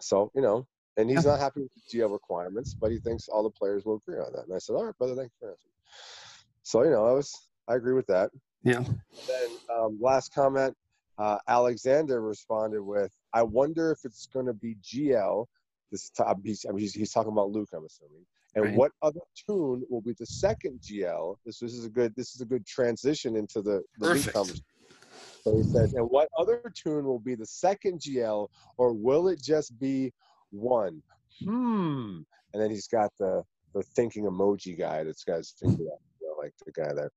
So, 0.00 0.30
you 0.34 0.42
know, 0.42 0.66
and 0.96 1.10
he's 1.10 1.26
not 1.26 1.40
happy 1.40 1.62
with 1.62 1.70
the 1.74 1.98
GL 1.98 2.12
requirements, 2.12 2.74
but 2.74 2.90
he 2.90 2.98
thinks 2.98 3.28
all 3.28 3.42
the 3.42 3.50
players 3.50 3.84
will 3.84 3.96
agree 3.96 4.18
on 4.18 4.32
that. 4.34 4.44
And 4.44 4.54
I 4.54 4.58
said, 4.58 4.74
all 4.74 4.84
right, 4.84 4.98
brother, 4.98 5.14
thanks 5.14 5.34
for 5.38 5.50
answering. 5.50 5.72
So, 6.62 6.82
you 6.82 6.90
know, 6.90 7.06
I 7.06 7.12
was, 7.12 7.48
I 7.68 7.74
agree 7.74 7.94
with 7.94 8.06
that. 8.06 8.30
Yeah. 8.62 8.78
And 8.78 9.00
then 9.28 9.50
um, 9.74 9.98
last 10.00 10.34
comment, 10.34 10.74
uh, 11.18 11.38
Alexander 11.48 12.20
responded 12.20 12.82
with, 12.82 13.12
I 13.32 13.42
wonder 13.42 13.92
if 13.92 13.98
it's 14.04 14.26
going 14.26 14.46
to 14.46 14.54
be 14.54 14.76
GL. 14.82 15.46
This 15.92 16.10
top, 16.10 16.38
he's, 16.42 16.64
I 16.68 16.72
mean, 16.72 16.80
he's, 16.80 16.94
he's 16.94 17.12
talking 17.12 17.32
about 17.32 17.50
Luke, 17.50 17.68
I'm 17.72 17.84
assuming. 17.84 18.24
And 18.56 18.64
right. 18.64 18.74
what 18.74 18.92
other 19.02 19.20
toon 19.46 19.84
will 19.90 20.00
be 20.00 20.14
the 20.18 20.26
second 20.26 20.80
GL? 20.80 21.36
This, 21.44 21.58
this 21.58 21.74
is 21.74 21.84
a 21.84 21.88
good 21.88 22.14
this 22.14 22.34
is 22.34 22.40
a 22.40 22.44
good 22.44 22.64
transition 22.66 23.36
into 23.36 23.62
the, 23.62 23.82
the 23.98 24.14
Luke 24.14 24.32
conversation. 24.32 24.64
So 25.44 25.56
he 25.56 25.62
said, 25.62 25.90
and 25.92 26.08
what 26.08 26.28
other 26.38 26.72
toon 26.74 27.04
will 27.04 27.18
be 27.18 27.34
the 27.34 27.46
second 27.46 28.00
GL, 28.00 28.48
or 28.78 28.94
will 28.94 29.28
it 29.28 29.42
just 29.42 29.78
be 29.78 30.12
one? 30.50 31.02
Hmm. 31.44 32.20
And 32.52 32.62
then 32.62 32.70
he's 32.70 32.88
got 32.88 33.12
the 33.18 33.42
the 33.74 33.82
thinking 33.82 34.24
emoji 34.24 34.78
guy 34.78 35.02
that's 35.02 35.24
got 35.24 35.38
his 35.38 35.50
finger 35.50 35.84
up 35.92 36.00
like 36.44 36.54
the 36.64 36.72
guy 36.72 36.92
there. 36.94 37.10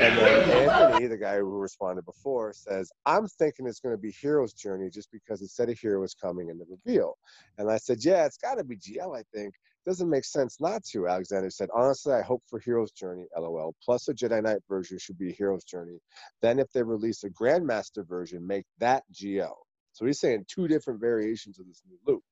And 0.00 0.18
then 0.18 0.50
Anthony, 0.50 1.06
the 1.06 1.16
guy 1.16 1.38
who 1.38 1.58
responded 1.58 2.04
before, 2.04 2.52
says, 2.52 2.90
I'm 3.06 3.26
thinking 3.28 3.66
it's 3.66 3.80
going 3.80 3.94
to 3.94 4.00
be 4.00 4.10
Hero's 4.10 4.52
Journey 4.52 4.90
just 4.90 5.10
because 5.10 5.40
it 5.42 5.48
said 5.48 5.68
a 5.68 5.72
hero 5.74 6.00
was 6.00 6.14
coming 6.14 6.50
in 6.50 6.58
the 6.58 6.66
reveal. 6.68 7.16
And 7.58 7.70
I 7.70 7.78
said, 7.78 8.04
Yeah, 8.04 8.26
it's 8.26 8.36
got 8.36 8.56
to 8.56 8.64
be 8.64 8.76
GL, 8.76 9.16
I 9.16 9.22
think. 9.34 9.54
Doesn't 9.86 10.10
make 10.10 10.24
sense 10.24 10.60
not 10.60 10.84
to. 10.86 11.06
Alexander 11.06 11.48
said, 11.48 11.68
Honestly, 11.74 12.12
I 12.12 12.22
hope 12.22 12.42
for 12.48 12.58
Hero's 12.58 12.90
Journey, 12.90 13.26
lol. 13.38 13.74
Plus, 13.84 14.08
a 14.08 14.14
Jedi 14.14 14.42
Knight 14.42 14.62
version 14.68 14.98
should 14.98 15.16
be 15.16 15.32
Hero's 15.32 15.64
Journey. 15.64 16.00
Then, 16.42 16.58
if 16.58 16.70
they 16.72 16.82
release 16.82 17.22
a 17.22 17.30
Grandmaster 17.30 18.06
version, 18.06 18.46
make 18.46 18.64
that 18.78 19.04
GL. 19.12 19.54
So 19.92 20.04
he's 20.04 20.20
saying 20.20 20.46
two 20.48 20.66
different 20.68 21.00
variations 21.00 21.58
of 21.58 21.66
this 21.66 21.82
new 21.88 21.98
Luke. 22.06 22.24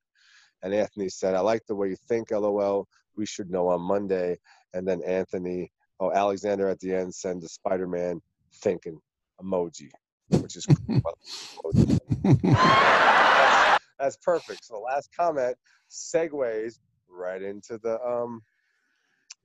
And 0.63 0.75
Anthony 0.75 1.09
said, 1.09 1.35
I 1.35 1.41
like 1.41 1.65
the 1.67 1.77
way 1.77 1.89
you 1.89 1.97
think, 2.09 2.31
lol. 2.31 2.89
We 3.17 3.27
should 3.27 3.51
know 3.51 3.69
on 3.69 3.81
Monday. 3.81 4.39
And 4.73 4.87
then 4.87 5.03
Anthony 5.03 5.71
oh, 6.01 6.13
Alexander 6.13 6.69
at 6.69 6.81
the 6.81 6.95
end 6.95 7.15
sends 7.15 7.45
a 7.45 7.49
Spider 7.49 7.87
Man 7.87 8.21
thinking 8.57 9.01
emoji, 9.41 9.91
which 10.29 10.57
is 10.57 10.67
that's, 12.43 13.81
that's 13.99 14.17
perfect. 14.19 14.65
So 14.65 14.75
the 14.75 14.81
last 14.81 15.11
comment 15.17 15.57
segues 15.91 16.79
right 17.15 17.43
into 17.43 17.79
the 17.79 18.01
um 18.05 18.43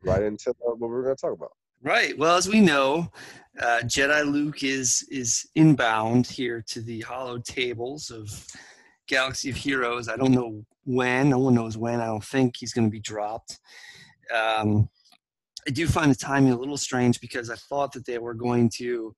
right 0.04 0.24
into 0.24 0.54
the, 0.60 0.76
what 0.76 0.90
we're 0.90 1.04
going 1.04 1.16
to 1.16 1.22
talk 1.22 1.34
about. 1.34 1.52
Right. 1.82 2.18
Well, 2.18 2.36
as 2.36 2.48
we 2.48 2.60
know, 2.60 3.10
uh, 3.62 3.80
Jedi 3.84 4.30
Luke 4.30 4.64
is 4.64 5.08
is 5.10 5.48
inbound 5.56 6.28
here 6.28 6.64
to 6.68 6.82
the 6.82 7.02
holotables 7.02 8.12
of 8.12 8.30
Galaxy 9.08 9.50
of 9.50 9.56
Heroes. 9.56 10.10
I 10.10 10.18
don't 10.18 10.34
know 10.34 10.66
when. 10.86 11.30
No 11.30 11.40
one 11.40 11.56
knows 11.56 11.78
when. 11.78 12.02
I 12.02 12.08
don't 12.08 12.24
think 12.24 12.56
he's 12.58 12.74
going 12.74 12.88
to 12.88 12.92
be 12.92 13.00
dropped. 13.00 13.60
Um, 14.34 14.90
I 15.68 15.72
do 15.72 15.88
find 15.88 16.12
the 16.12 16.16
timing 16.16 16.52
a 16.52 16.58
little 16.58 16.78
strange 16.78 17.22
because 17.22 17.50
I 17.50 17.56
thought 17.56 17.94
that 17.94 18.06
they 18.06 18.18
were 18.18 18.34
going 18.34 18.70
to 18.76 19.16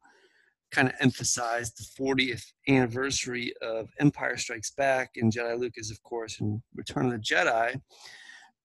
kind 0.72 0.88
of 0.88 0.94
emphasize 1.00 1.74
the 1.74 1.84
40th 1.84 2.46
anniversary 2.70 3.54
of 3.62 3.90
Empire 4.00 4.38
Strikes 4.38 4.72
Back, 4.72 5.12
and 5.18 5.32
Jedi 5.32 5.60
Luke 5.60 5.74
is, 5.76 5.92
of 5.92 6.02
course, 6.04 6.40
in 6.40 6.62
Return 6.76 7.08
of 7.08 7.12
the 7.12 7.18
Jedi. 7.18 7.80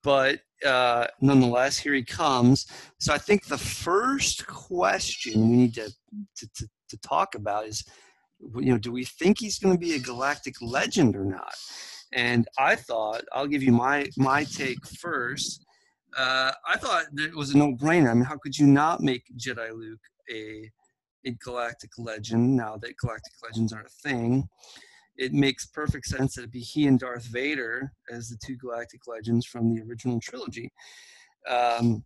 But 0.06 0.40
uh, 0.64 1.08
nonetheless, 1.20 1.76
here 1.76 1.94
he 1.94 2.04
comes. 2.04 2.66
So 3.00 3.12
I 3.12 3.18
think 3.18 3.46
the 3.46 3.58
first 3.58 4.46
question 4.46 5.50
we 5.50 5.56
need 5.56 5.74
to, 5.74 5.90
to, 6.36 6.48
to, 6.54 6.68
to 6.90 6.96
talk 6.98 7.34
about 7.34 7.66
is, 7.66 7.84
you 8.40 8.70
know, 8.72 8.78
do 8.78 8.92
we 8.92 9.04
think 9.04 9.40
he's 9.40 9.58
going 9.58 9.74
to 9.74 9.80
be 9.80 9.94
a 9.94 9.98
galactic 9.98 10.54
legend 10.62 11.16
or 11.16 11.24
not? 11.24 11.56
And 12.12 12.46
I 12.56 12.76
thought 12.76 13.22
I'll 13.32 13.48
give 13.48 13.64
you 13.64 13.72
my 13.72 14.08
my 14.16 14.44
take 14.44 14.86
first 14.86 15.66
uh, 16.16 16.52
I 16.66 16.76
thought 16.78 17.04
it 17.14 17.34
was 17.34 17.54
a 17.54 17.58
no-brainer. 17.58 18.10
I 18.10 18.14
mean, 18.14 18.24
how 18.24 18.38
could 18.38 18.58
you 18.58 18.66
not 18.66 19.00
make 19.00 19.24
Jedi 19.36 19.70
Luke 19.72 20.00
a 20.32 20.70
a 21.26 21.32
galactic 21.44 21.90
legend 21.98 22.56
now 22.56 22.76
that 22.76 22.96
galactic 22.98 23.32
legends 23.42 23.72
aren't 23.72 23.88
a 23.88 24.08
thing? 24.08 24.48
It 25.18 25.32
makes 25.32 25.66
perfect 25.66 26.06
sense 26.06 26.34
that 26.34 26.42
it'd 26.42 26.50
be 26.50 26.60
he 26.60 26.86
and 26.86 26.98
Darth 26.98 27.24
Vader 27.24 27.92
as 28.10 28.28
the 28.28 28.38
two 28.44 28.56
galactic 28.56 29.06
legends 29.06 29.46
from 29.46 29.74
the 29.74 29.82
original 29.82 30.20
trilogy. 30.20 30.70
Um, 31.48 32.04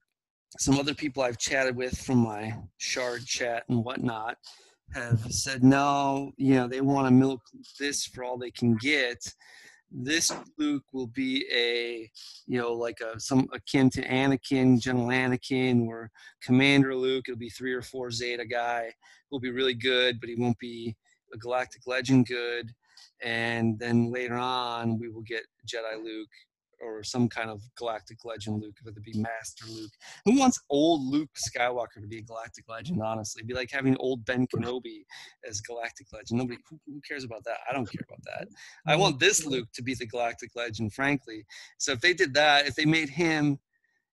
some 0.58 0.78
other 0.78 0.94
people 0.94 1.22
I've 1.22 1.38
chatted 1.38 1.76
with 1.76 1.98
from 1.98 2.18
my 2.18 2.54
shard 2.78 3.24
chat 3.24 3.64
and 3.68 3.84
whatnot 3.84 4.36
have 4.94 5.20
said 5.32 5.62
no, 5.62 6.32
you 6.36 6.54
know, 6.54 6.66
they 6.66 6.80
want 6.80 7.06
to 7.06 7.12
milk 7.12 7.40
this 7.78 8.04
for 8.06 8.24
all 8.24 8.36
they 8.36 8.50
can 8.50 8.76
get 8.76 9.32
this 9.90 10.32
Luke 10.58 10.84
will 10.92 11.08
be 11.08 11.44
a, 11.52 12.10
you 12.46 12.58
know, 12.58 12.72
like 12.72 13.00
a 13.00 13.18
some 13.18 13.48
akin 13.52 13.90
to 13.90 14.06
Anakin, 14.06 14.80
General 14.80 15.08
Anakin, 15.08 15.86
or 15.86 16.10
Commander 16.42 16.94
Luke. 16.94 17.24
It'll 17.28 17.38
be 17.38 17.50
three 17.50 17.72
or 17.72 17.82
four 17.82 18.10
Zeta 18.10 18.44
guy. 18.44 18.92
Will 19.30 19.40
be 19.40 19.50
really 19.50 19.74
good, 19.74 20.20
but 20.20 20.28
he 20.28 20.36
won't 20.36 20.58
be 20.58 20.96
a 21.32 21.38
Galactic 21.38 21.82
Legend 21.86 22.26
good. 22.26 22.72
And 23.22 23.78
then 23.78 24.10
later 24.10 24.36
on, 24.36 24.98
we 24.98 25.08
will 25.08 25.22
get 25.22 25.42
Jedi 25.66 26.02
Luke 26.02 26.28
or 26.80 27.02
some 27.02 27.28
kind 27.28 27.50
of 27.50 27.60
galactic 27.76 28.24
legend 28.24 28.60
Luke, 28.60 28.76
whether 28.82 28.98
it 28.98 29.04
be 29.04 29.18
Master 29.18 29.66
Luke. 29.68 29.92
Who 30.24 30.38
wants 30.38 30.60
old 30.70 31.04
Luke 31.04 31.30
Skywalker 31.36 32.00
to 32.00 32.06
be 32.08 32.18
a 32.18 32.22
galactic 32.22 32.64
legend? 32.68 33.02
Honestly, 33.02 33.40
It'd 33.40 33.48
be 33.48 33.54
like 33.54 33.70
having 33.70 33.96
old 33.98 34.24
Ben 34.24 34.46
Kenobi 34.46 35.04
as 35.48 35.60
galactic 35.60 36.06
legend. 36.12 36.38
Nobody 36.38 36.58
who, 36.68 36.78
who 36.86 37.00
cares 37.06 37.24
about 37.24 37.44
that. 37.44 37.58
I 37.68 37.74
don't 37.74 37.90
care 37.90 38.04
about 38.08 38.22
that. 38.24 38.48
I 38.86 38.92
mm-hmm. 38.92 39.00
want 39.00 39.20
this 39.20 39.44
Luke 39.44 39.68
to 39.74 39.82
be 39.82 39.94
the 39.94 40.06
galactic 40.06 40.50
legend, 40.54 40.92
frankly. 40.92 41.44
So 41.78 41.92
if 41.92 42.00
they 42.00 42.14
did 42.14 42.34
that, 42.34 42.66
if 42.66 42.74
they 42.74 42.86
made 42.86 43.10
him, 43.10 43.58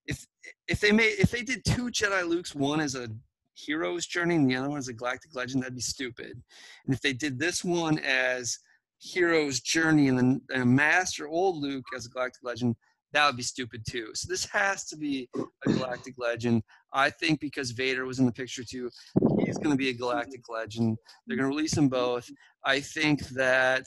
if 0.05 0.25
if 0.67 0.79
they 0.79 0.91
made 0.91 1.15
if 1.19 1.31
they 1.31 1.43
did 1.43 1.63
two 1.65 1.89
Jedi 1.89 2.23
Lukes, 2.23 2.55
one 2.55 2.79
as 2.79 2.95
a 2.95 3.09
hero's 3.55 4.05
journey 4.05 4.35
and 4.35 4.49
the 4.49 4.55
other 4.55 4.69
one 4.69 4.77
as 4.77 4.87
a 4.87 4.93
galactic 4.93 5.35
legend, 5.35 5.63
that'd 5.63 5.75
be 5.75 5.81
stupid. 5.81 6.41
And 6.85 6.93
if 6.93 7.01
they 7.01 7.13
did 7.13 7.39
this 7.39 7.63
one 7.63 7.99
as 7.99 8.59
hero's 8.99 9.59
journey 9.59 10.07
and 10.07 10.17
then 10.17 10.41
and 10.49 10.75
master 10.75 11.27
old 11.27 11.57
Luke 11.57 11.85
as 11.95 12.05
a 12.05 12.09
galactic 12.09 12.43
legend, 12.43 12.75
that 13.13 13.25
would 13.25 13.37
be 13.37 13.43
stupid 13.43 13.83
too. 13.89 14.09
So 14.13 14.27
this 14.29 14.45
has 14.45 14.85
to 14.85 14.97
be 14.97 15.29
a 15.65 15.71
galactic 15.71 16.15
legend. 16.17 16.63
I 16.93 17.09
think 17.09 17.39
because 17.39 17.71
Vader 17.71 18.05
was 18.05 18.19
in 18.19 18.25
the 18.25 18.31
picture 18.31 18.63
too, 18.63 18.89
he's 19.39 19.57
going 19.57 19.71
to 19.71 19.77
be 19.77 19.89
a 19.89 19.93
galactic 19.93 20.41
legend. 20.49 20.97
They're 21.25 21.37
going 21.37 21.49
to 21.49 21.55
release 21.55 21.75
them 21.75 21.89
both. 21.89 22.29
I 22.65 22.79
think 22.79 23.21
that 23.29 23.85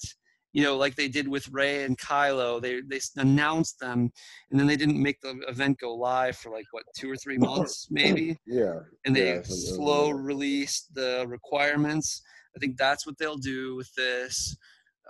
you 0.53 0.65
know, 0.65 0.77
like 0.77 0.97
they 0.97 1.07
did 1.07 1.29
with 1.29 1.49
Rey 1.53 1.85
and 1.85 1.97
Kylo, 1.97 2.61
they 2.61 2.81
they 2.81 3.01
announced 3.17 3.79
them, 3.79 4.11
and 4.51 4.59
then 4.59 4.67
they 4.67 4.77
didn't 4.77 5.01
make 5.01 5.21
the 5.21 5.39
event 5.47 5.79
go 5.79 5.95
live 5.95 6.37
for 6.37 6.51
like 6.51 6.67
what 6.73 6.83
two 6.99 7.11
or 7.11 7.17
three 7.17 7.39
months 7.39 7.87
maybe. 7.91 8.37
Yeah. 8.47 8.81
And 9.05 9.15
they 9.15 9.35
yeah, 9.35 9.43
slow 9.45 10.11
released 10.11 10.93
the 10.95 11.25
requirements. 11.29 12.23
I 12.57 12.59
think 12.59 12.77
that's 12.77 13.07
what 13.07 13.17
they'll 13.19 13.37
do 13.37 13.77
with 13.77 13.95
this 13.95 14.57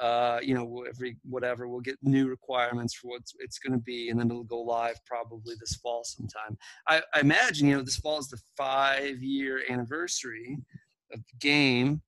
uh, 0.01 0.41
you 0.43 0.55
know, 0.55 0.85
every 0.89 1.17
whatever, 1.29 1.69
we'll 1.69 1.81
get 1.81 1.99
new 2.03 2.29
requirements 2.29 2.95
for 2.95 3.09
what 3.09 3.23
it's 3.39 3.59
going 3.59 3.73
to 3.73 3.85
be, 3.85 4.09
and 4.09 4.19
then 4.19 4.31
it'll 4.31 4.45
go 4.45 4.61
live 4.61 4.99
probably 5.05 5.55
this 5.61 5.77
fall 5.77 6.03
sometime. 6.05 6.57
I, 6.89 7.03
I 7.15 7.21
imagine, 7.21 7.69
you 7.69 7.77
know, 7.77 7.83
this 7.83 7.99
fall 7.99 8.19
is 8.19 8.29
the 8.29 8.41
five 8.57 9.23
year 9.23 9.63
anniversary 9.69 10.57
of 11.13 11.21
the 11.21 11.39
game. 11.39 12.01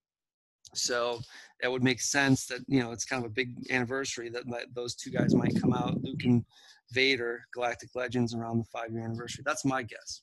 So 0.75 1.21
that 1.61 1.71
would 1.71 1.83
make 1.83 2.01
sense 2.01 2.47
that, 2.47 2.61
you 2.67 2.81
know, 2.81 2.93
it's 2.93 3.05
kind 3.05 3.23
of 3.23 3.31
a 3.31 3.35
big 3.35 3.55
anniversary 3.71 4.31
that, 4.31 4.49
that 4.49 4.75
those 4.75 4.95
two 4.95 5.11
guys 5.11 5.35
might 5.35 5.61
come 5.61 5.75
out, 5.75 6.03
Luke 6.03 6.25
and 6.25 6.45
Vader, 6.93 7.45
Galactic 7.53 7.91
Legends, 7.95 8.35
around 8.35 8.59
the 8.59 8.65
five 8.65 8.91
year 8.91 9.05
anniversary. 9.05 9.43
That's 9.45 9.67
my 9.67 9.83
guess. 9.83 10.23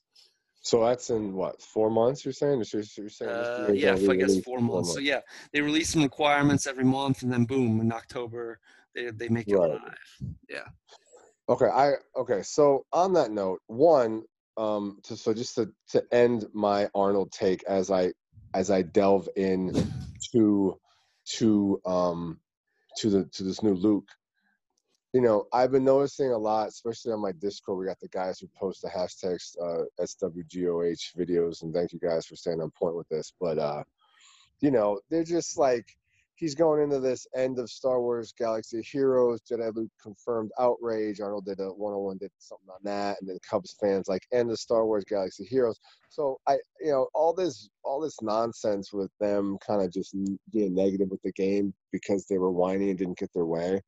So 0.61 0.83
that's 0.83 1.09
in 1.09 1.33
what 1.33 1.61
four 1.61 1.89
months? 1.89 2.25
You're 2.25 2.33
saying? 2.33 2.63
You're, 2.73 2.83
you're 2.97 3.09
saying 3.09 3.29
uh, 3.29 3.71
yeah, 3.73 3.93
I 3.93 4.15
guess 4.15 4.39
four, 4.39 4.59
months. 4.59 4.73
months. 4.73 4.93
So 4.93 4.99
yeah, 4.99 5.21
they 5.53 5.61
release 5.61 5.89
some 5.89 6.03
requirements 6.03 6.67
every 6.67 6.83
month, 6.83 7.23
and 7.23 7.31
then 7.31 7.45
boom, 7.45 7.79
in 7.79 7.91
October 7.91 8.59
they 8.93 9.09
they 9.11 9.29
make 9.29 9.47
it 9.47 9.55
right. 9.55 9.69
live. 9.69 10.31
Yeah. 10.49 10.67
Okay. 11.47 11.67
I 11.67 11.93
okay. 12.17 12.41
So 12.43 12.85
on 12.91 13.13
that 13.13 13.31
note, 13.31 13.61
one, 13.67 14.23
um, 14.57 14.99
to, 15.03 15.15
so 15.15 15.33
just 15.33 15.55
to 15.55 15.69
to 15.91 16.03
end 16.11 16.45
my 16.53 16.87
Ahnald 16.95 17.31
take 17.31 17.63
as 17.63 17.89
I 17.89 18.11
as 18.53 18.69
I 18.69 18.81
delve 18.81 19.29
in 19.37 19.73
to 20.33 20.77
to 21.37 21.81
um 21.85 22.39
to 22.97 23.09
the 23.09 23.25
to 23.25 23.43
this 23.43 23.63
new 23.63 23.73
Luke 23.73 24.07
you 25.13 25.21
know, 25.21 25.45
I've 25.51 25.71
been 25.71 25.83
noticing 25.83 26.31
a 26.31 26.37
lot, 26.37 26.67
especially 26.67 27.13
on 27.13 27.21
my 27.21 27.31
Discord. 27.31 27.79
We 27.79 27.85
got 27.85 27.99
the 27.99 28.07
guys 28.09 28.39
who 28.39 28.47
post 28.55 28.81
the 28.81 28.89
hashtags 28.89 29.55
uh, 29.59 29.85
SWGOH 29.99 31.15
videos, 31.17 31.63
and 31.63 31.73
thank 31.73 31.93
you 31.93 31.99
guys 31.99 32.27
for 32.27 32.35
staying 32.35 32.61
on 32.61 32.71
point 32.71 32.95
with 32.95 33.09
this. 33.09 33.33
But 33.39 33.57
uh, 33.57 33.83
you 34.61 34.69
know, 34.69 34.99
they're 35.09 35.23
just 35.23 35.57
like 35.57 35.85
he's 36.35 36.53
going 36.53 36.81
into 36.81 36.99
this 36.99 37.25
end 37.35 37.57
of 37.57 37.69
Star 37.71 37.99
Wars 37.99 38.33
Galaxy 38.37 38.83
Heroes. 38.83 39.41
Jedi 39.41 39.75
Luke 39.75 39.91
confirmed 40.01 40.51
outrage. 40.59 41.19
Ahnald 41.19 41.45
did 41.45 41.59
a 41.59 41.65
101 41.65 42.17
did 42.17 42.31
something 42.37 42.69
on 42.69 42.79
that, 42.83 43.19
and 43.19 43.27
then 43.27 43.39
Cubs 43.49 43.75
fans 43.81 44.07
like 44.07 44.27
end 44.31 44.51
of 44.51 44.59
Star 44.59 44.85
Wars 44.85 45.05
Galaxy 45.05 45.43
Heroes. 45.43 45.79
So 46.09 46.39
I, 46.47 46.53
you 46.79 46.91
know, 46.91 47.07
all 47.15 47.33
this 47.33 47.69
all 47.83 47.99
this 47.99 48.21
nonsense 48.21 48.93
with 48.93 49.11
them 49.19 49.57
kind 49.65 49.81
of 49.81 49.91
just 49.91 50.15
being 50.51 50.75
negative 50.75 51.09
with 51.09 51.21
the 51.23 51.31
game 51.31 51.73
because 51.91 52.27
they 52.27 52.37
were 52.37 52.51
whiny 52.51 52.91
and 52.91 52.99
didn't 52.99 53.17
get 53.17 53.33
their 53.33 53.45
way. 53.47 53.81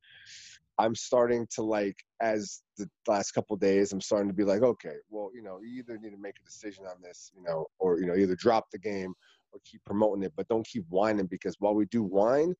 I'm 0.78 0.94
starting 0.94 1.46
to 1.54 1.62
like 1.62 1.96
as 2.20 2.62
the 2.78 2.88
last 3.06 3.32
couple 3.32 3.56
days, 3.56 3.92
I'm 3.92 4.00
starting 4.00 4.28
to 4.28 4.34
be 4.34 4.44
like, 4.44 4.62
okay, 4.62 4.96
well, 5.10 5.30
you 5.34 5.42
know, 5.42 5.58
you 5.62 5.78
either 5.78 5.98
need 5.98 6.10
to 6.10 6.20
make 6.20 6.36
a 6.40 6.44
decision 6.44 6.84
on 6.86 6.96
this, 7.02 7.30
you 7.36 7.42
know, 7.42 7.66
or 7.78 7.98
you 7.98 8.06
know, 8.06 8.14
either 8.14 8.36
drop 8.36 8.70
the 8.70 8.78
game 8.78 9.14
or 9.52 9.60
keep 9.64 9.84
promoting 9.84 10.22
it, 10.22 10.32
but 10.36 10.48
don't 10.48 10.66
keep 10.66 10.84
whining 10.88 11.26
because 11.26 11.56
while 11.58 11.74
we 11.74 11.84
do 11.86 12.02
whine, 12.02 12.54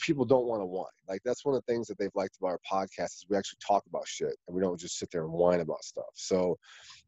people 0.00 0.24
don't 0.24 0.46
want 0.46 0.60
to 0.60 0.66
whine. 0.66 0.86
Like 1.08 1.22
that's 1.24 1.44
one 1.44 1.54
of 1.54 1.62
the 1.64 1.72
things 1.72 1.86
that 1.86 1.98
they've 1.98 2.10
liked 2.14 2.36
about 2.36 2.58
our 2.58 2.60
podcast 2.70 3.16
is 3.16 3.26
we 3.28 3.36
actually 3.36 3.58
talk 3.66 3.84
about 3.86 4.06
shit 4.06 4.34
and 4.46 4.54
we 4.54 4.60
don't 4.60 4.78
just 4.78 4.98
sit 4.98 5.10
there 5.10 5.24
and 5.24 5.32
whine 5.32 5.60
about 5.60 5.82
stuff. 5.82 6.04
So, 6.14 6.58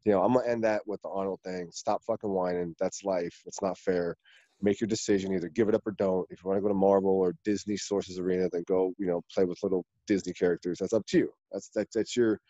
you 0.05 0.13
know, 0.13 0.23
I'm 0.23 0.33
gonna 0.33 0.49
end 0.49 0.65
that 0.65 0.83
with 0.87 1.03
the 1.03 1.09
Ahnald 1.09 1.43
thing. 1.43 1.69
Stop 1.73 2.03
fucking 2.05 2.31
whining. 2.31 2.75
That's 2.79 3.05
life. 3.05 3.43
It's 3.47 3.63
not 3.63 3.77
fair 3.77 4.17
make 4.61 4.81
your 4.81 4.89
decision 4.89 5.33
either 5.33 5.49
give 5.49 5.69
it 5.69 5.75
up 5.75 5.87
or 5.87 5.93
don't 5.93 6.27
if 6.31 6.43
you 6.43 6.49
want 6.49 6.57
to 6.57 6.63
go 6.63 6.69
to 6.69 6.75
marvel 6.75 7.11
or 7.11 7.35
disney 7.45 7.77
Sorcerer's 7.77 8.19
Arena 8.19 8.49
then 8.51 8.65
go 8.67 8.93
you 8.99 9.07
know 9.07 9.23
play 9.33 9.45
with 9.45 9.59
little 9.63 9.85
disney 10.07 10.33
characters 10.33 10.79
that's 10.81 10.93
up 10.93 11.07
to 11.07 11.19
you 11.19 11.33
that's 11.53 11.71
that's, 11.75 11.95
that's 11.95 12.17
your 12.17 12.41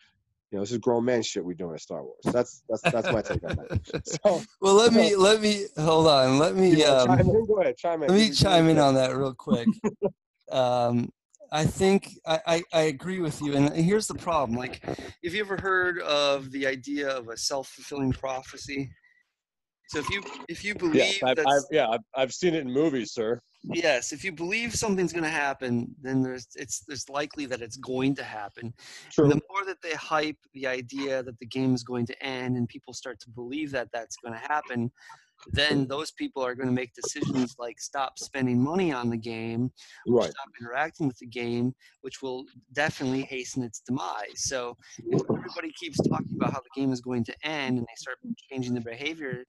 you 0.51 0.57
know, 0.57 0.63
this 0.63 0.71
is 0.71 0.79
grown 0.79 1.05
man 1.05 1.21
shit 1.21 1.45
we 1.45 1.53
doing 1.53 1.75
at 1.75 1.81
Star 1.81 2.03
Wars. 2.03 2.19
That's 2.23 2.63
that's 2.67 2.81
that's 2.81 3.11
my 3.11 3.21
take 3.21 3.43
on 3.43 3.55
that. 3.55 4.01
So, 4.25 4.41
well, 4.61 4.73
let 4.73 4.93
me 4.93 5.15
let 5.15 5.41
me 5.41 5.65
hold 5.77 6.07
on. 6.07 6.39
Let 6.39 6.55
me 6.55 6.83
um, 6.83 7.07
chime 7.07 7.19
in. 7.19 7.45
Go 7.45 7.61
ahead, 7.61 7.77
chime 7.77 8.03
in. 8.03 8.09
Let 8.09 8.17
me 8.17 8.31
chime 8.31 8.67
in 8.67 8.79
on 8.79 8.95
that 8.95 9.15
real 9.15 9.33
quick. 9.35 9.67
um, 10.51 11.11
I 11.51 11.65
think 11.65 12.11
I, 12.25 12.39
I, 12.45 12.63
I, 12.73 12.81
agree 12.81 13.19
with 13.19 13.41
you. 13.41 13.55
And 13.55 13.73
here's 13.73 14.07
the 14.07 14.13
problem. 14.15 14.57
Like, 14.57 14.83
have 14.85 15.33
you 15.33 15.39
ever 15.39 15.57
heard 15.57 15.99
of 16.01 16.51
the 16.51 16.67
idea 16.67 17.09
of 17.09 17.29
a 17.29 17.37
self 17.37 17.67
fulfilling 17.69 18.11
prophecy? 18.11 18.89
So 19.89 19.97
if 19.97 20.09
you 20.11 20.21
if 20.47 20.63
you 20.63 20.75
believe 20.75 20.95
yes, 20.95 21.23
I've, 21.23 21.39
I've, 21.39 21.63
yeah, 21.71 21.89
I've, 21.89 22.03
I've 22.15 22.31
seen 22.31 22.53
it 22.53 22.61
in 22.61 22.71
movies, 22.71 23.11
sir. 23.11 23.41
Yes, 23.63 24.13
if 24.13 24.23
you 24.23 24.31
believe 24.31 24.75
something's 24.75 25.11
going 25.11 25.23
to 25.23 25.29
happen, 25.29 25.93
then 25.99 26.21
there's 26.21 26.47
it's 26.55 26.83
there's 26.87 27.09
likely 27.09 27.47
that 27.47 27.63
it's 27.63 27.75
going 27.75 28.15
to 28.17 28.23
happen. 28.23 28.71
True. 29.11 29.25
And 29.25 29.33
the 29.33 29.41
more 29.49 29.65
that 29.65 29.81
they 29.81 29.95
hype 29.95 30.37
the 30.53 30.67
idea 30.67 31.23
that 31.23 31.39
the 31.39 31.45
game 31.47 31.73
is 31.73 31.83
going 31.83 32.05
to 32.05 32.23
end, 32.23 32.55
and 32.55 32.67
people 32.67 32.93
start 32.93 33.19
to 33.21 33.31
believe 33.31 33.71
that 33.71 33.89
that's 33.91 34.15
going 34.17 34.33
to 34.33 34.39
happen, 34.39 34.91
then 35.53 35.87
those 35.87 36.11
people 36.11 36.45
are 36.45 36.53
going 36.53 36.69
to 36.69 36.73
make 36.73 36.93
decisions 36.93 37.55
like 37.57 37.79
stop 37.79 38.19
spending 38.19 38.61
money 38.61 38.93
on 38.93 39.09
the 39.09 39.17
game, 39.17 39.71
right. 40.07 40.29
stop 40.29 40.49
interacting 40.61 41.07
with 41.07 41.17
the 41.17 41.25
game, 41.25 41.73
which 42.01 42.21
will 42.21 42.45
definitely 42.73 43.23
hasten 43.23 43.63
its 43.63 43.79
demise. 43.79 44.35
So 44.35 44.77
if 44.99 45.21
everybody 45.23 45.73
keeps 45.79 45.97
talking 46.07 46.35
about 46.35 46.53
how 46.53 46.59
the 46.59 46.79
game 46.79 46.93
is 46.93 47.01
going 47.01 47.23
to 47.25 47.35
end 47.43 47.79
and 47.79 47.87
they 47.87 47.95
start 47.97 48.19
changing 48.51 48.73
their 48.73 48.83
behavior, 48.83 49.43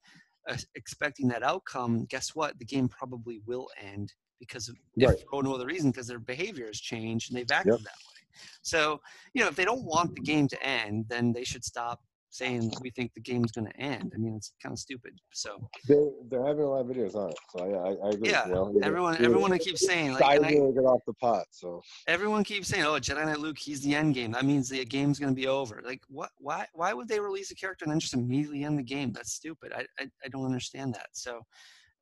uh, 0.49 0.57
expecting 0.75 1.27
that 1.29 1.43
outcome, 1.43 2.05
guess 2.05 2.35
what? 2.35 2.57
The 2.59 2.65
game 2.65 2.87
probably 2.87 3.41
will 3.45 3.69
end 3.81 4.13
because 4.39 4.69
of 4.69 4.75
right. 4.97 5.15
if 5.15 5.23
for 5.29 5.43
no 5.43 5.53
other 5.53 5.67
reason, 5.67 5.91
because 5.91 6.07
their 6.07 6.19
behavior 6.19 6.65
has 6.65 6.79
changed 6.79 7.29
and 7.29 7.37
they've 7.37 7.51
acted 7.51 7.73
yep. 7.73 7.79
that 7.81 7.85
way. 7.85 8.39
So, 8.61 8.99
you 9.33 9.41
know, 9.41 9.47
if 9.47 9.55
they 9.55 9.65
don't 9.65 9.83
want 9.83 10.15
the 10.15 10.21
game 10.21 10.47
to 10.47 10.63
end, 10.63 11.05
then 11.09 11.31
they 11.33 11.43
should 11.43 11.63
stop 11.63 12.01
saying 12.31 12.71
we 12.81 12.89
think 12.89 13.13
the 13.13 13.21
game's 13.21 13.51
going 13.51 13.67
to 13.67 13.77
end. 13.77 14.11
I 14.15 14.17
mean, 14.17 14.35
it's 14.35 14.53
kind 14.63 14.73
of 14.73 14.79
stupid. 14.79 15.19
So 15.33 15.69
they 15.87 15.99
they're 16.29 16.45
having 16.45 16.63
a 16.63 16.69
lot 16.69 16.81
of 16.81 16.87
videos 16.87 17.13
on 17.13 17.29
it. 17.29 17.37
So 17.49 17.67
yeah, 17.69 17.77
I, 17.77 18.07
I 18.07 18.09
agree. 18.11 18.29
Yeah, 18.29 18.47
you 18.47 18.53
know, 18.53 18.79
everyone 18.81 19.17
yeah. 19.19 19.25
everyone 19.25 19.57
keeps 19.59 19.85
saying 19.85 20.13
like, 20.13 20.23
I 20.23 20.37
get 20.39 20.49
off 20.49 21.01
the 21.05 21.13
pot. 21.13 21.45
So 21.51 21.81
everyone 22.07 22.43
keeps 22.43 22.69
saying, 22.69 22.85
oh, 22.85 22.93
Jedi 22.93 23.25
Knight 23.25 23.39
Luke, 23.39 23.57
he's 23.59 23.81
the 23.81 23.93
end 23.93 24.15
game. 24.15 24.31
That 24.31 24.45
means 24.45 24.69
the 24.69 24.83
game's 24.85 25.19
going 25.19 25.33
to 25.33 25.39
be 25.39 25.47
over. 25.47 25.81
Like, 25.85 26.01
what? 26.07 26.31
Why? 26.39 26.65
Why 26.73 26.93
would 26.93 27.07
they 27.07 27.19
release 27.19 27.51
a 27.51 27.55
character 27.55 27.85
and 27.85 27.91
then 27.91 27.99
just 27.99 28.13
immediately 28.13 28.63
end 28.63 28.79
the 28.79 28.83
game? 28.83 29.11
That's 29.11 29.33
stupid. 29.33 29.73
I 29.75 29.85
I, 29.99 30.07
I 30.25 30.29
don't 30.29 30.45
understand 30.45 30.95
that. 30.95 31.09
So. 31.11 31.41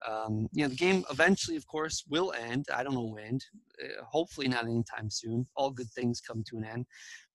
Um, 0.07 0.47
you 0.53 0.63
know, 0.63 0.69
the 0.69 0.77
game 0.77 1.03
eventually, 1.11 1.57
of 1.57 1.67
course, 1.67 2.05
will 2.07 2.31
end. 2.31 2.67
I 2.73 2.83
don't 2.83 2.93
know 2.93 3.11
when. 3.17 3.37
Uh, 3.83 4.01
hopefully, 4.05 4.47
not 4.47 4.63
anytime 4.63 5.09
soon. 5.09 5.45
All 5.57 5.71
good 5.71 5.89
things 5.89 6.21
come 6.21 6.41
to 6.47 6.55
an 6.55 6.63
end. 6.63 6.85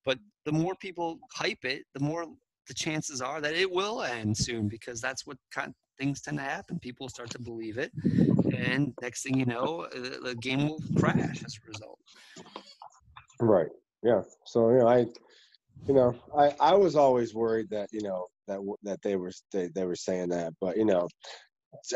But 0.07 0.19
the 0.47 0.53
more 0.53 0.75
people 0.75 1.19
hype 1.35 1.65
it, 1.65 1.83
the 1.93 2.01
more 2.01 2.25
the 2.67 2.75
chances 2.75 3.21
are 3.21 3.41
that 3.41 3.55
it 3.55 3.71
will 3.71 4.03
end 4.03 4.37
soon 4.37 4.69
because 4.69 5.01
that's 5.01 5.27
what 5.27 5.37
kind 5.53 5.69
of 5.69 5.75
things 5.99 6.21
tend 6.21 6.39
to 6.39 6.45
happen. 6.45 6.79
People 6.79 7.09
start 7.09 7.31
to 7.31 7.41
believe 7.41 7.79
it, 7.79 7.93
and 8.57 8.93
next 9.01 9.23
thing 9.23 9.39
you 9.39 9.47
know, 9.47 9.87
the, 9.93 10.21
the 10.23 10.35
game 10.37 10.69
will 10.69 10.83
crash 10.97 11.43
as 11.45 11.57
a 11.57 11.69
result. 11.69 11.99
Right. 13.41 13.71
Yeah. 14.03 14.23
So 14.47 14.71
you 14.71 14.79
know, 14.79 14.89
I, 14.89 14.99
you 15.87 15.95
know, 15.95 16.15
I 16.37 16.55
I 16.61 16.75
was 16.75 16.97
always 16.97 17.35
worried 17.35 17.69
that 17.71 17.89
you 17.93 18.03
know 18.03 18.27
that 18.47 18.61
that 18.83 19.03
they 19.03 19.17
were 19.17 19.33
they, 19.53 19.69
they 19.75 19.85
were 19.85 19.97
saying 19.97 20.31
that, 20.31 20.53
but 20.61 20.77
you 20.77 20.85
know, 20.85 21.09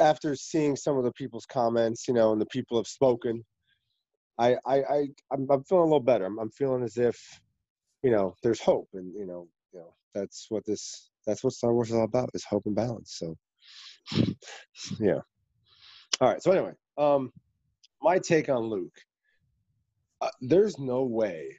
after 0.00 0.34
seeing 0.34 0.76
some 0.76 0.96
of 0.96 1.04
the 1.04 1.12
people's 1.12 1.46
comments, 1.46 2.06
you 2.08 2.14
know, 2.14 2.32
and 2.32 2.40
the 2.40 2.46
people 2.46 2.76
have 2.76 2.86
spoken, 2.86 3.44
I 4.38 4.56
I, 4.66 4.76
I 4.82 5.06
I'm, 5.32 5.46
I'm 5.50 5.64
feeling 5.64 5.82
a 5.82 5.86
little 5.86 6.00
better. 6.00 6.24
I'm, 6.24 6.38
I'm 6.38 6.50
feeling 6.50 6.82
as 6.82 6.96
if, 6.96 7.16
you 8.02 8.10
know, 8.10 8.34
there's 8.42 8.60
hope, 8.60 8.88
and 8.94 9.14
you 9.14 9.26
know, 9.26 9.48
you 9.72 9.80
know, 9.80 9.94
that's 10.14 10.46
what 10.48 10.64
this 10.66 11.10
that's 11.26 11.44
what 11.44 11.52
Star 11.52 11.74
Wars 11.74 11.88
is 11.90 11.94
all 11.94 12.04
about 12.04 12.30
is 12.34 12.44
hope 12.44 12.64
and 12.66 12.74
balance. 12.74 13.16
So 13.18 13.36
yeah. 15.00 15.20
All 16.20 16.28
right. 16.28 16.42
So 16.42 16.50
anyway, 16.52 16.72
um, 16.96 17.32
my 18.02 18.18
take 18.18 18.48
on 18.48 18.64
Luke. 18.64 18.96
Uh, 20.20 20.30
there's 20.40 20.78
no 20.78 21.04
way 21.04 21.56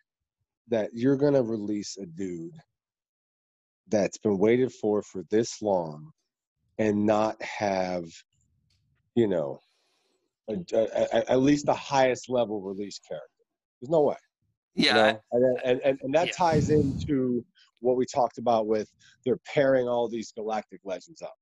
that 0.69 0.89
you're 0.93 1.15
gonna 1.17 1.41
release 1.41 1.97
a 1.97 2.05
dude 2.05 2.51
that's 3.87 4.17
been 4.17 4.37
waited 4.37 4.71
for 4.73 5.01
for 5.01 5.23
this 5.31 5.61
long 5.61 6.11
and 6.77 7.05
not 7.05 7.41
have 7.41 8.03
you 9.15 9.27
know 9.27 9.59
a, 10.49 10.53
a, 10.73 10.87
a, 11.13 11.31
at 11.31 11.39
least 11.41 11.65
the 11.65 11.73
highest 11.73 12.29
level 12.29 12.61
release 12.61 12.99
character 12.99 13.27
there's 13.81 13.89
no 13.89 14.01
way 14.01 14.15
Yeah. 14.75 14.87
you 14.87 14.93
know? 14.93 15.21
and, 15.31 15.59
and, 15.63 15.81
and, 15.85 15.99
and 16.03 16.13
that 16.13 16.27
Yeah. 16.27 16.33
ties 16.33 16.69
into 16.69 17.43
what 17.81 17.97
we 17.97 18.05
talked 18.05 18.37
about 18.37 18.67
with 18.67 18.91
they're 19.25 19.39
pairing 19.45 19.87
all 19.87 20.07
these 20.07 20.31
galactic 20.31 20.79
legends 20.83 21.21
up 21.21 21.35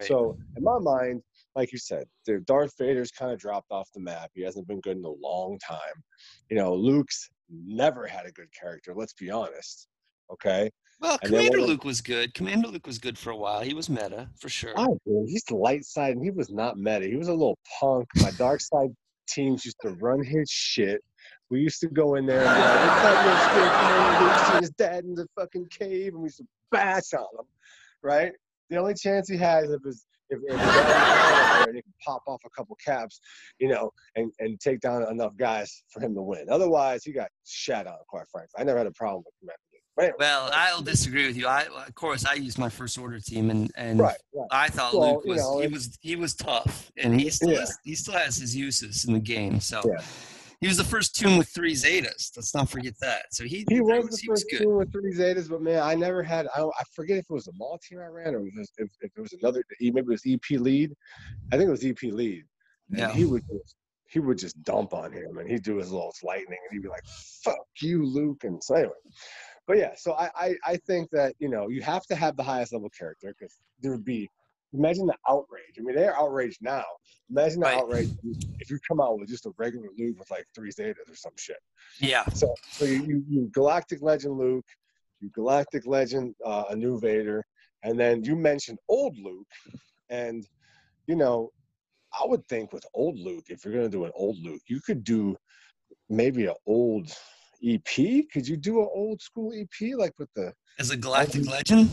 Right. 0.00 0.08
so 0.08 0.36
in 0.56 0.64
my 0.64 0.78
mind, 0.78 1.22
like 1.54 1.72
you 1.72 1.78
said, 1.78 2.04
the 2.26 2.40
Darth 2.46 2.74
Vader's 2.78 3.10
kind 3.10 3.30
of 3.32 3.38
dropped 3.38 3.70
off 3.70 3.90
the 3.92 4.00
map. 4.00 4.30
He 4.34 4.42
hasn't 4.42 4.66
been 4.66 4.80
good 4.80 4.96
in 4.96 5.04
a 5.04 5.10
long 5.10 5.58
time. 5.58 6.02
You 6.50 6.56
know, 6.56 6.74
Luke's 6.74 7.28
never 7.50 8.06
had 8.06 8.26
a 8.26 8.32
good 8.32 8.48
character. 8.58 8.94
Let's 8.94 9.12
be 9.12 9.30
honest. 9.30 9.88
Okay. 10.32 10.70
well, 11.00 11.18
and 11.22 11.30
Commander 11.30 11.60
Luke 11.60 11.84
was 11.84 12.00
good. 12.00 12.32
Commander 12.32 12.68
Luke 12.68 12.86
was 12.86 12.98
good 12.98 13.18
for 13.18 13.30
a 13.30 13.36
while. 13.36 13.60
He 13.60 13.74
was 13.74 13.90
meta 13.90 14.28
for 14.40 14.48
sure. 14.48 14.78
I. 14.78 14.86
He's 15.26 15.44
the 15.44 15.56
light 15.56 15.84
side, 15.84 16.16
and 16.16 16.24
he 16.24 16.30
was 16.30 16.50
not 16.50 16.78
meta. 16.78 17.06
He 17.06 17.16
was 17.16 17.28
a 17.28 17.32
little 17.32 17.58
punk. 17.78 18.08
My 18.16 18.30
dark 18.32 18.60
side 18.60 18.90
teams 19.28 19.64
used 19.64 19.78
to 19.82 19.90
run 20.00 20.24
his 20.24 20.48
shit. 20.50 21.02
We 21.52 21.60
used 21.60 21.80
to 21.80 21.88
go 21.88 22.14
in 22.14 22.24
there 22.24 22.40
and 22.40 22.56
be 22.56 22.62
like, 22.62 22.88
"What's 22.88 23.04
up, 23.04 23.26
your 23.26 23.36
scared 23.36 23.72
Commander 23.78 24.24
Luke? 24.24 24.46
See 24.46 24.58
his 24.60 24.70
dad 24.70 25.04
in 25.04 25.14
the 25.14 25.26
fucking 25.38 25.66
cave," 25.66 26.14
and 26.14 26.22
we 26.22 26.26
used 26.28 26.38
to 26.38 26.46
bash 26.70 27.12
on 27.12 27.20
him. 27.38 27.44
Right. 28.02 28.32
The 28.70 28.78
only 28.78 28.94
chance 28.94 29.28
he 29.28 29.36
has 29.36 29.70
if 29.70 29.82
his 29.84 30.06
if, 30.30 30.38
if 30.48 30.50
his 30.50 30.58
dad 30.58 30.66
was 30.66 30.86
out 30.86 31.58
there 31.58 31.66
and 31.68 31.76
he 31.76 31.82
can 31.82 31.92
pop 32.02 32.22
off 32.26 32.40
a 32.46 32.50
couple 32.56 32.74
caps, 32.82 33.20
you 33.58 33.68
know, 33.68 33.90
and 34.16 34.32
and 34.38 34.58
take 34.60 34.80
down 34.80 35.06
enough 35.10 35.36
guys 35.36 35.84
for 35.92 36.00
him 36.00 36.14
to 36.14 36.22
win. 36.22 36.46
Otherwise, 36.48 37.04
he 37.04 37.12
got 37.12 37.28
shat 37.44 37.86
on. 37.86 37.98
Quite 38.08 38.28
frankly, 38.32 38.54
I 38.56 38.64
never 38.64 38.78
had 38.78 38.86
a 38.86 38.92
problem 38.92 39.22
with. 39.42 39.54
But 39.94 40.04
anyway, 40.04 40.16
Well, 40.20 40.48
I'll 40.54 40.80
disagree 40.80 41.26
with 41.26 41.36
you. 41.36 41.46
I, 41.48 41.64
of 41.86 41.94
course, 41.94 42.24
I 42.24 42.32
used 42.32 42.58
my 42.58 42.70
first 42.70 42.96
order 42.96 43.20
team, 43.20 43.50
and 43.50 43.70
and 43.76 44.00
right, 44.00 44.16
right. 44.34 44.48
I 44.50 44.68
thought 44.70 44.94
Well, 44.94 45.16
Luke 45.16 45.24
you 45.26 45.32
was 45.32 45.42
know, 45.42 45.60
he 45.60 45.68
was 45.68 45.98
he 46.00 46.16
was 46.16 46.34
tough, 46.34 46.90
and 46.96 47.20
he 47.20 47.28
still 47.28 47.50
Yeah. 47.50 47.60
has, 47.60 47.78
he 47.84 47.94
still 47.94 48.14
has 48.14 48.36
his 48.36 48.56
uses 48.56 49.04
in 49.04 49.12
the 49.12 49.20
game. 49.20 49.60
So 49.60 49.82
Yeah. 49.84 50.02
He 50.62 50.68
was 50.68 50.76
the 50.76 50.84
first 50.84 51.16
toon 51.16 51.36
with 51.38 51.48
three 51.48 51.74
Zetas. 51.74 52.30
Let's 52.36 52.54
not 52.54 52.68
forget 52.70 52.94
that. 53.00 53.24
So 53.32 53.42
he 53.42 53.64
He 53.68 53.74
there 53.74 53.82
was 53.82 54.10
the 54.10 54.18
he 54.22 54.30
was 54.30 54.42
first 54.42 54.46
good. 54.50 54.58
team 54.60 54.76
with 54.76 54.92
three 54.92 55.12
Zetas, 55.12 55.50
but 55.50 55.60
man, 55.60 55.82
I 55.82 55.96
never 55.96 56.22
had. 56.22 56.46
I, 56.54 56.62
I 56.62 56.82
forget 56.94 57.18
if 57.18 57.24
it 57.28 57.32
was 57.32 57.48
a 57.48 57.52
Maul 57.56 57.78
team 57.82 57.98
I 57.98 58.06
ran 58.06 58.36
or 58.36 58.46
if, 58.46 58.54
if, 58.78 58.88
if 59.00 59.10
it 59.16 59.20
was 59.20 59.32
another. 59.32 59.64
Maybe 59.80 59.98
it 59.98 60.06
was 60.06 60.22
EP 60.24 60.48
lead. 60.60 60.92
I 61.52 61.56
think 61.56 61.66
it 61.66 61.70
was 61.72 61.84
EP 61.84 62.00
lead. 62.04 62.44
And 62.90 62.98
Yeah. 63.00 63.12
he 63.12 63.24
would 63.24 63.42
just 63.52 63.74
he 64.08 64.20
would 64.20 64.38
just 64.38 64.62
dump 64.62 64.94
on 64.94 65.10
him, 65.12 65.38
and 65.38 65.50
he'd 65.50 65.64
do 65.64 65.78
his 65.78 65.90
little 65.90 66.14
lightning, 66.22 66.58
and 66.62 66.72
he'd 66.72 66.82
be 66.82 66.88
like, 66.88 67.04
"Fuck 67.42 67.56
you, 67.80 68.06
Luke." 68.06 68.44
And 68.44 68.62
so 68.62 68.74
anyway, 68.76 68.92
but 69.66 69.78
yeah, 69.78 69.94
so 69.96 70.12
I 70.12 70.30
I, 70.36 70.54
I 70.64 70.76
think 70.86 71.10
that 71.10 71.34
you 71.40 71.48
know 71.48 71.68
you 71.70 71.82
have 71.82 72.04
to 72.06 72.14
have 72.14 72.36
the 72.36 72.42
highest 72.44 72.72
level 72.72 72.90
character 72.90 73.34
because 73.36 73.56
there 73.80 73.90
would 73.90 74.04
be. 74.04 74.30
Imagine 74.74 75.06
the 75.06 75.16
outrage. 75.28 75.74
I 75.78 75.82
mean, 75.82 75.94
they're 75.96 76.18
outraged 76.18 76.58
now. 76.62 76.84
Imagine 77.30 77.60
the 77.60 77.66
Right. 77.66 77.78
outrage 77.78 78.08
if 78.58 78.70
you 78.70 78.78
come 78.88 79.00
out 79.00 79.18
with 79.18 79.28
just 79.28 79.46
a 79.46 79.52
regular 79.58 79.88
Luke 79.98 80.18
with 80.18 80.30
like 80.30 80.46
three 80.54 80.70
Zetas 80.70 81.08
or 81.10 81.14
some 81.14 81.32
shit. 81.36 81.58
Yeah, 82.00 82.24
So, 82.34 82.54
so 82.70 82.84
you, 82.84 83.02
you, 83.04 83.24
you 83.28 83.50
Galactic 83.52 84.00
Legend 84.02 84.38
Luke, 84.38 84.64
you 85.20 85.30
Galactic 85.30 85.86
Legend 85.86 86.34
uh, 86.44 86.64
a 86.70 86.76
new 86.76 86.98
Vader, 86.98 87.44
and 87.82 87.98
then 87.98 88.24
you 88.24 88.34
mentioned 88.36 88.78
old 88.88 89.16
Luke, 89.18 89.46
and 90.08 90.46
you 91.06 91.16
know, 91.16 91.50
I 92.12 92.26
would 92.26 92.46
think 92.48 92.72
with 92.72 92.84
old 92.94 93.18
Luke, 93.18 93.44
if 93.48 93.64
you're 93.64 93.74
gonna 93.74 93.88
do 93.88 94.04
an 94.04 94.12
old 94.14 94.38
Luke, 94.38 94.62
you 94.68 94.80
could 94.80 95.04
do 95.04 95.36
maybe 96.08 96.46
an 96.46 96.54
old 96.66 97.12
EP. 97.64 97.84
Could 98.32 98.46
you 98.48 98.56
do 98.56 98.80
an 98.80 98.88
old 98.92 99.20
school 99.20 99.52
EP 99.54 99.94
like 99.96 100.12
with 100.18 100.28
the? 100.34 100.52
as 100.78 100.90
a 100.90 100.96
galactic 100.96 101.46
legend. 101.46 101.90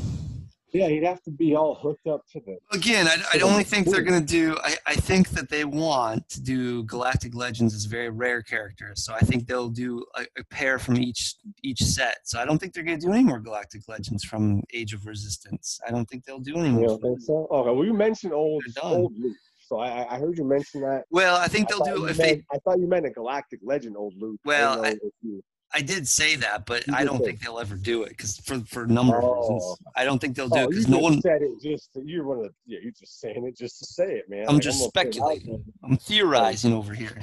Yeah, 0.72 0.88
he'd 0.88 1.04
have 1.04 1.22
to 1.24 1.32
be 1.32 1.56
all 1.56 1.74
hooked 1.76 2.06
up 2.08 2.22
to 2.34 2.40
the. 2.42 2.58
Again, 2.72 3.08
I, 3.08 3.18
I 3.34 3.40
only 3.40 3.64
think 3.64 3.88
they're 3.88 4.04
going 4.04 4.20
to 4.20 4.26
do. 4.26 4.56
I, 4.64 4.76
I 4.86 4.94
think 4.96 5.30
that 5.30 5.50
they 5.50 5.66
want 5.66 6.30
to 6.30 6.42
do 6.42 6.84
Galactic 6.84 7.34
Legends 7.34 7.74
as 7.74 7.86
very 7.86 8.10
rare 8.10 8.42
characters. 8.44 9.04
So 9.04 9.14
I 9.14 9.20
think 9.20 9.48
they'll 9.48 9.70
do 9.70 10.06
a, 10.16 10.22
a 10.38 10.44
pair 10.46 10.78
from 10.78 10.98
each 10.98 11.36
each 11.64 11.82
set. 11.82 12.18
So 12.26 12.40
I 12.40 12.46
don't 12.46 12.60
think 12.60 12.74
they're 12.74 12.84
going 12.84 13.00
to 13.00 13.06
do 13.06 13.12
any 13.12 13.24
more 13.24 13.40
Galactic 13.40 13.88
Legends 13.88 14.24
from 14.24 14.62
Age 14.74 14.94
of 14.94 15.06
Resistance. 15.08 15.80
I 15.88 15.92
don't 15.92 16.08
think 16.08 16.24
they'll 16.26 16.40
do 16.40 16.56
any 16.58 16.68
You 16.70 16.74
more. 16.74 16.88
know, 16.88 16.98
think 16.98 17.22
so? 17.22 17.48
Okay, 17.50 17.72
well, 17.72 17.86
you 17.86 17.94
mentioned 17.94 18.34
old 18.34 18.64
old 18.84 19.14
Luke, 19.18 19.36
so 19.68 19.80
I, 19.80 20.16
I 20.16 20.20
heard 20.20 20.38
you 20.38 20.44
mention 20.44 20.82
that. 20.82 21.06
Well, 21.10 21.36
I 21.38 21.48
think 21.48 21.68
I 21.72 21.76
they'll 21.84 21.96
do 21.96 22.02
you 22.02 22.08
if 22.10 22.18
they. 22.18 22.44
I 22.52 22.58
thought 22.60 22.80
you 22.80 22.88
meant 22.88 23.08
a 23.08 23.10
Galactic 23.12 23.60
Legend 23.64 23.98
old 23.98 24.14
Luke. 24.20 24.40
Well, 24.46 24.86
I- 24.86 24.98
you- 25.24 25.44
I 25.74 25.82
did 25.82 26.08
say 26.08 26.36
that, 26.38 26.66
but 26.66 26.88
You 26.88 26.94
I 26.96 27.04
don't 27.04 27.24
think 27.24 27.42
they'll 27.42 27.60
ever 27.60 27.76
do 27.76 28.02
it 28.04 28.10
because 28.10 28.38
for 28.38 28.60
for 28.62 28.84
a 28.84 28.88
number 28.88 29.18
of 29.18 29.24
Oh. 29.24 29.40
reasons. 29.42 29.78
I 29.96 30.04
don't 30.04 30.20
think 30.20 30.36
they'll 30.36 30.50
do 30.50 30.60
Oh, 30.60 30.64
it 30.64 30.70
because 30.72 30.88
no 30.88 30.98
one. 30.98 31.22
said 31.22 31.42
it 31.44 31.62
just 31.62 31.90
you're 31.96 32.24
one 32.26 32.38
of 32.40 32.44
the 32.46 32.50
yeah 32.66 32.80
you're 32.82 32.92
just 32.92 33.20
saying 33.20 33.46
it 33.46 33.56
just 33.58 33.78
to 33.80 33.86
say 33.86 34.14
it 34.16 34.30
man 34.30 34.46
I'm 34.48 34.56
Like, 34.56 34.64
just 34.64 34.80
gonna 34.80 34.92
put 34.92 35.16
it 35.16 35.22
out 35.22 35.36
speculating. 35.38 35.64
I'm 35.84 35.98
theorizing 35.98 36.74
over 36.74 36.94
here. 36.94 37.22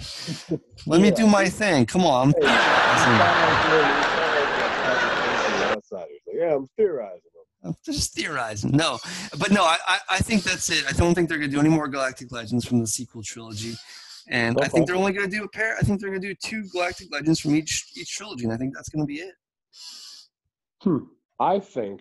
Let 0.86 1.01
me 1.01 1.11
do 1.22 1.26
my 1.26 1.49
thing. 1.49 1.86
Come 1.86 2.05
on. 2.07 2.28
I'm 2.28 2.34
Hey, 2.34 2.40
you 2.40 2.47
theorizing. 2.47 3.05
sound 3.05 3.18
like 3.18 3.70
you're- 3.70 3.82
like 4.36 5.59
you're 5.59 5.68
outsiders. 5.76 6.20
Like, 6.26 6.36
yeah 6.36 6.55
I'm 6.55 6.66
theorizing 6.76 7.20
I'm 7.64 7.74
just 7.84 8.14
theorizing. 8.14 8.70
No, 8.72 9.01
but 9.38 9.51
no, 9.51 9.64
I, 9.64 9.76
I, 9.88 9.99
I 10.11 10.18
think 10.18 10.44
that's 10.44 10.70
it. 10.70 10.84
I 10.88 10.92
don't 10.92 11.16
think 11.16 11.28
they're 11.28 11.38
going 11.38 11.51
to 11.51 11.57
do 11.57 11.59
any 11.59 11.68
more 11.70 11.88
Galactic 11.88 12.30
Legends 12.30 12.64
from 12.64 12.78
the 12.78 12.86
sequel 12.86 13.24
trilogy. 13.24 13.74
And 14.28 14.58
I 14.60 14.68
think 14.68 14.86
they're 14.86 14.96
only 14.96 15.12
going 15.12 15.30
to 15.30 15.36
do 15.36 15.44
a 15.44 15.48
pair. 15.48 15.76
I 15.76 15.82
think 15.82 16.00
they're 16.00 16.10
going 16.10 16.22
to 16.22 16.28
do 16.28 16.34
two 16.42 16.64
Galactic 16.70 17.08
Legends 17.12 17.40
from 17.40 17.54
each 17.54 17.90
each 17.96 18.10
trilogy, 18.16 18.44
and 18.44 18.52
I 18.52 18.56
think 18.56 18.74
that's 18.74 18.88
going 18.88 19.02
to 19.02 19.06
be 19.06 19.20
it. 19.20 19.34
Hmm. 20.82 20.98
I 21.38 21.58
think, 21.60 22.00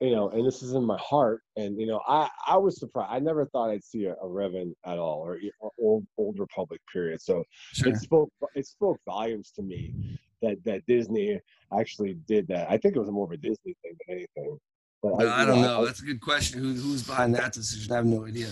you 0.00 0.10
know, 0.10 0.28
and 0.30 0.46
this 0.46 0.62
is 0.62 0.72
in 0.74 0.84
my 0.84 0.98
heart, 0.98 1.42
and 1.56 1.80
you 1.80 1.86
know, 1.86 2.00
I 2.06 2.28
I 2.46 2.56
was 2.56 2.78
surprised. 2.78 3.10
I 3.12 3.18
never 3.20 3.46
thought 3.46 3.70
I'd 3.70 3.84
see 3.84 4.04
a, 4.06 4.12
a 4.14 4.26
Revan 4.26 4.72
at 4.84 4.98
all, 4.98 5.20
or, 5.20 5.38
or 5.60 5.70
old 5.78 6.06
old 6.18 6.38
Republic 6.38 6.80
period. 6.92 7.20
So 7.20 7.44
Sure. 7.72 7.88
it 7.92 7.96
spoke 7.96 8.30
it 8.54 8.66
spoke 8.66 8.98
volumes 9.06 9.50
to 9.56 9.62
me 9.62 10.18
that 10.42 10.56
that 10.64 10.84
Disney 10.86 11.40
actually 11.78 12.14
did 12.26 12.48
that. 12.48 12.70
I 12.70 12.76
think 12.76 12.96
it 12.96 12.98
was 12.98 13.10
more 13.10 13.26
of 13.26 13.32
a 13.32 13.36
Disney 13.36 13.74
thing 13.82 13.92
than 14.06 14.16
anything. 14.16 14.58
But 15.02 15.18
No, 15.18 15.26
I 15.28 15.40
you 15.40 15.46
don't 15.46 15.62
know, 15.62 15.78
know. 15.80 15.86
That's 15.86 16.02
a 16.02 16.04
good 16.04 16.20
question. 16.20 16.60
Who, 16.60 16.74
who's 16.74 17.02
behind 17.02 17.34
that 17.36 17.52
decision? 17.54 17.92
I 17.92 17.96
have 17.96 18.06
no 18.06 18.26
idea. 18.26 18.48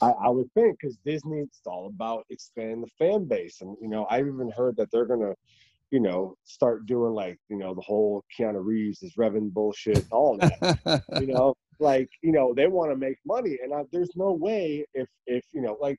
I, 0.00 0.10
I 0.10 0.28
would 0.28 0.52
think 0.54 0.78
because 0.80 0.98
Disney 1.04 1.40
it's 1.40 1.60
all 1.66 1.86
about 1.88 2.26
expanding 2.30 2.82
the 2.82 2.88
fan 2.98 3.24
base, 3.26 3.60
and 3.62 3.76
you 3.80 3.88
know 3.88 4.06
I've 4.10 4.26
even 4.26 4.50
heard 4.56 4.76
that 4.76 4.90
they're 4.92 5.06
gonna, 5.06 5.34
you 5.90 6.00
know, 6.00 6.36
start 6.44 6.86
doing 6.86 7.12
like 7.14 7.38
you 7.48 7.56
know 7.58 7.74
the 7.74 7.82
whole 7.82 8.24
Keanu 8.38 8.64
Reeves 8.64 9.02
is 9.02 9.14
Revan 9.16 9.52
bullshit, 9.52 10.06
all 10.10 10.36
that. 10.38 10.58
you 11.16 11.26
know, 11.28 11.54
like 11.80 12.08
you 12.22 12.32
know 12.32 12.54
they 12.54 12.66
want 12.66 12.90
to 12.92 12.96
make 12.96 13.16
money, 13.26 13.58
and 13.62 13.72
I, 13.74 13.82
there's 13.92 14.12
no 14.16 14.32
way 14.32 14.84
if 14.94 15.08
if 15.26 15.44
you 15.52 15.62
know 15.62 15.76
like 15.80 15.98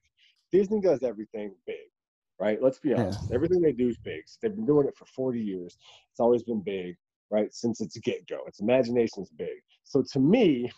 Disney 0.51 0.81
does 0.81 1.03
everything 1.03 1.53
big, 1.65 1.89
right? 2.39 2.61
Let's 2.61 2.79
be 2.79 2.93
Yeah. 2.95 3.03
honest, 3.03 3.31
everything 3.33 3.61
they 3.61 3.73
do 3.73 3.89
is 3.89 3.97
big. 4.03 4.23
They've 4.41 4.55
been 4.55 4.65
doing 4.65 4.87
it 4.87 4.95
for 4.97 5.05
40 5.05 5.41
years. 5.41 5.77
It's 6.11 6.19
always 6.19 6.43
been 6.43 6.61
big, 6.61 6.95
right? 7.31 7.53
Since 7.53 7.81
its 7.81 7.97
get 7.99 8.27
go, 8.27 8.39
its 8.47 8.59
imagination 8.59 9.23
is 9.23 9.31
big. 9.31 9.57
So 9.83 10.03
to 10.13 10.19
me, 10.19 10.71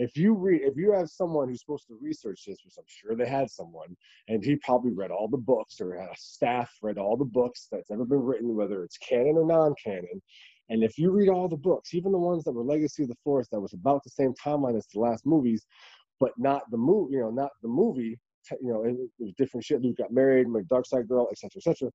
if 0.00 0.16
you 0.16 0.32
read 0.32 0.62
if 0.62 0.76
you 0.76 0.92
have 0.92 1.10
someone 1.10 1.48
who's 1.48 1.60
supposed 1.60 1.86
to 1.86 1.98
research 2.00 2.44
this 2.46 2.58
which 2.64 2.74
i'm 2.78 2.84
sure 2.86 3.14
they 3.14 3.28
had 3.28 3.50
someone 3.50 3.94
and 4.28 4.42
he 4.42 4.56
probably 4.56 4.92
read 4.92 5.10
all 5.10 5.28
the 5.28 5.36
books 5.36 5.78
or 5.80 5.94
had 5.94 6.08
a 6.08 6.16
staff 6.16 6.72
read 6.82 6.96
all 6.96 7.16
the 7.16 7.24
books 7.24 7.68
that's 7.70 7.90
ever 7.90 8.06
been 8.06 8.22
written 8.22 8.56
whether 8.56 8.82
it's 8.82 8.96
canon 8.96 9.36
or 9.36 9.46
non-canon 9.46 10.22
and 10.70 10.82
if 10.82 10.96
you 10.96 11.10
read 11.10 11.28
all 11.28 11.48
the 11.48 11.56
books 11.56 11.92
even 11.92 12.12
the 12.12 12.18
ones 12.18 12.42
that 12.44 12.52
were 12.52 12.64
legacy 12.64 13.02
of 13.02 13.10
the 13.10 13.14
force 13.22 13.46
that 13.48 13.60
was 13.60 13.74
about 13.74 14.02
the 14.02 14.10
same 14.10 14.32
timeline 14.42 14.76
as 14.76 14.86
the 14.94 15.00
last 15.00 15.26
movies 15.26 15.66
but 16.18 16.32
not 16.38 16.62
the 16.70 16.78
movie 16.78 17.14
you 17.14 17.20
know 17.20 17.30
not 17.30 17.50
the 17.62 17.68
movie 17.68 18.18
you 18.62 18.72
know 18.72 18.84
it, 18.84 18.96
was 19.18 19.34
different 19.36 19.62
shit 19.62 19.82
luke 19.82 19.98
got 19.98 20.10
married 20.10 20.48
my 20.48 20.62
dark 20.70 20.86
side 20.86 21.06
girl 21.06 21.28
etc 21.30 21.50
etc 21.58 21.90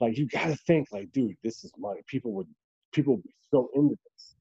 like 0.00 0.16
you 0.16 0.28
gotta 0.28 0.56
think 0.66 0.86
like 0.92 1.10
dude 1.10 1.34
this 1.42 1.64
is 1.64 1.72
money 1.76 2.00
people 2.06 2.32
would 2.32 2.46
people 2.92 3.14
would 3.14 3.24
be 3.24 3.34
so 3.50 3.68
into 3.74 3.96
this 4.04 4.31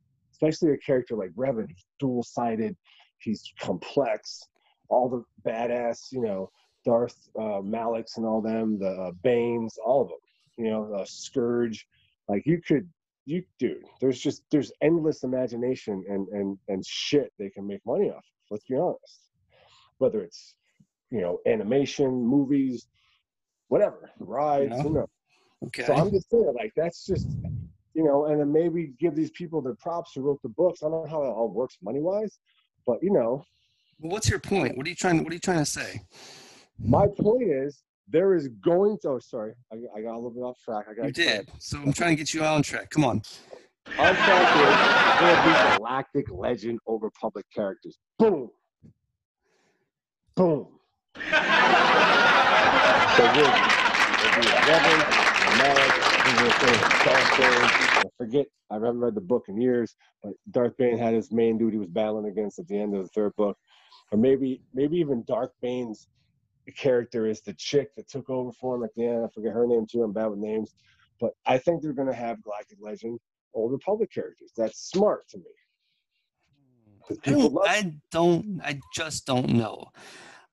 especially 0.41 0.73
a 0.73 0.77
character 0.77 1.15
like 1.15 1.31
Revan, 1.31 1.67
who's 1.67 1.85
dual-sided, 1.99 2.75
he's 3.19 3.43
complex, 3.59 4.41
all 4.89 5.07
the 5.07 5.23
badass, 5.49 6.11
you 6.11 6.21
know, 6.21 6.49
Darth 6.83 7.15
uh, 7.37 7.61
Malaks 7.61 8.17
and 8.17 8.25
all 8.25 8.41
them, 8.41 8.79
the 8.79 8.89
uh, 8.89 9.11
Banes, 9.23 9.77
all 9.85 10.01
of 10.01 10.07
them, 10.09 10.17
you 10.57 10.71
know, 10.71 10.91
uh, 10.95 11.05
Scourge. 11.05 11.87
Like 12.27 12.43
you 12.45 12.59
could, 12.59 12.89
you 13.25 13.43
dude, 13.59 13.83
there's 13.99 14.19
just 14.19 14.43
there's 14.51 14.71
endless 14.81 15.23
imagination 15.23 16.03
and 16.09 16.27
and 16.29 16.57
and 16.69 16.83
shit 16.85 17.31
they 17.37 17.49
can 17.49 17.67
make 17.67 17.85
money 17.85 18.09
off. 18.09 18.17
of, 18.17 18.23
Let's 18.49 18.65
be 18.65 18.75
honest. 18.75 19.29
Whether 19.99 20.21
it's 20.23 20.55
you 21.11 21.21
know 21.21 21.39
animation, 21.45 22.09
movies, 22.25 22.87
whatever, 23.67 24.09
rides, 24.19 24.73
Yeah. 24.77 24.83
you 24.83 24.89
know. 24.89 25.07
Okay. 25.67 25.83
So 25.83 25.93
I'm 25.93 26.09
just 26.09 26.27
saying, 26.31 26.51
like, 26.57 26.73
that's 26.75 27.05
just, 27.05 27.27
you 27.93 28.03
know, 28.03 28.25
and 28.27 28.39
then 28.39 28.51
maybe 28.51 28.93
give 28.99 29.15
these 29.15 29.31
people 29.31 29.61
their 29.61 29.75
props 29.75 30.11
who 30.15 30.21
wrote 30.21 30.41
the 30.41 30.49
books. 30.49 30.81
I 30.83 30.89
don't 30.89 31.03
know 31.05 31.09
how 31.09 31.21
that 31.21 31.29
all 31.29 31.49
works 31.49 31.77
money 31.81 31.99
wise, 31.99 32.39
but 32.85 32.97
you 33.01 33.11
know, 33.11 33.43
Well, 33.99 34.11
what's 34.11 34.29
your 34.29 34.39
point? 34.39 34.77
What 34.77 34.85
are 34.85 34.89
you 34.89 34.95
trying? 34.95 35.23
What 35.23 35.31
are 35.31 35.35
you 35.35 35.39
trying 35.39 35.59
to 35.59 35.65
say? 35.65 36.01
my 36.83 37.05
point 37.07 37.43
is 37.43 37.83
there 38.07 38.33
is 38.35 38.47
going 38.47 38.97
to. 39.03 39.09
Oh, 39.09 39.19
sorry, 39.19 39.53
I, 39.71 39.75
I 39.97 40.01
got 40.01 40.13
a 40.13 40.15
little 40.15 40.31
bit 40.31 40.41
off 40.41 40.57
track. 40.63 40.85
I 40.89 40.93
got 40.93 41.05
You 41.05 41.11
did. 41.11 41.49
So 41.59 41.77
I'm 41.77 41.93
trying 41.93 42.11
to 42.11 42.15
get 42.15 42.33
you 42.33 42.43
on 42.43 42.61
track. 42.63 42.89
Come 42.89 43.03
on. 43.05 43.21
On 43.97 44.15
track 44.15 44.55
is 44.55 45.21
there'll 45.21 45.43
be 45.71 45.77
galactic 45.77 46.31
legend 46.31 46.79
Old 46.85 47.03
Republic 47.03 47.45
characters. 47.53 47.97
Boom. 48.17 48.49
Boom. 50.35 50.67
So 53.17 53.23
we'll, 53.35 53.43
there'll 53.43 54.41
be 54.41 54.47
a 54.47 56.10
Revan, 56.25 56.39
a 56.39 56.41
Malak, 56.41 56.41
and 56.41 56.41
we'll 56.41 56.51
say 56.51 56.87
Darth 57.03 57.37
Bane. 57.37 57.71
I 57.71 58.03
forget, 58.17 58.45
I 58.69 58.75
haven't 58.75 58.99
read 58.99 59.15
the 59.15 59.21
book 59.21 59.45
in 59.47 59.59
years, 59.59 59.95
but 60.23 60.33
Darth 60.51 60.77
Bane 60.77 60.97
had 60.97 61.13
his 61.13 61.31
main 61.31 61.57
dude 61.57 61.73
he 61.73 61.79
was 61.79 61.89
battling 61.89 62.27
against 62.27 62.59
at 62.59 62.67
the 62.67 62.79
end 62.79 62.95
of 62.95 63.03
the 63.03 63.09
third 63.09 63.35
book. 63.35 63.57
Or 64.11 64.17
maybe 64.17 64.61
maybe 64.73 64.97
even 64.97 65.23
Darth 65.23 65.53
Bane's 65.61 66.07
character 66.77 67.27
is 67.27 67.41
the 67.41 67.53
chick 67.53 67.95
that 67.95 68.07
took 68.09 68.29
over 68.29 68.51
for 68.51 68.75
him 68.75 68.83
at 68.83 68.93
the 68.95 69.05
end. 69.05 69.25
I 69.25 69.29
forget 69.29 69.53
her 69.53 69.65
name 69.67 69.85
too. 69.89 70.03
I'm 70.03 70.13
bad 70.13 70.27
with 70.27 70.39
names. 70.39 70.73
But 71.19 71.31
I 71.45 71.57
think 71.57 71.81
they're 71.81 71.93
gonna 71.93 72.13
have 72.13 72.43
Galactic 72.43 72.79
Legend 72.81 73.19
Old 73.53 73.77
Republic 73.77 74.11
characters. 74.11 74.51
That's 74.55 74.89
smart 74.89 75.27
to 75.29 75.37
me. 75.37 75.43
I 77.25 77.29
don't, 77.29 77.57
I 77.67 77.93
don't, 78.11 78.61
I 78.63 78.79
just 78.93 79.25
don't 79.25 79.49
know. 79.49 79.87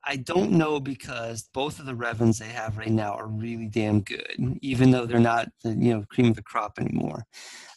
I 0.09 0.17
don't 0.17 0.53
know 0.53 0.81
because 0.81 1.51
both 1.53 1.79
of 1.79 1.85
the 1.85 1.93
Revans 1.93 2.39
they 2.39 2.47
have 2.47 2.79
right 2.79 2.91
now 2.91 3.13
are 3.13 3.27
really 3.27 3.69
damn 3.69 4.01
good, 4.01 4.59
even 4.63 4.91
though 4.91 5.05
they're 5.05 5.21
not 5.21 5.51
the 5.63 5.75
you 5.75 5.93
know 5.93 6.05
cream 6.09 6.29
of 6.29 6.37
the 6.37 6.43
crop 6.43 6.79
anymore. 6.79 7.27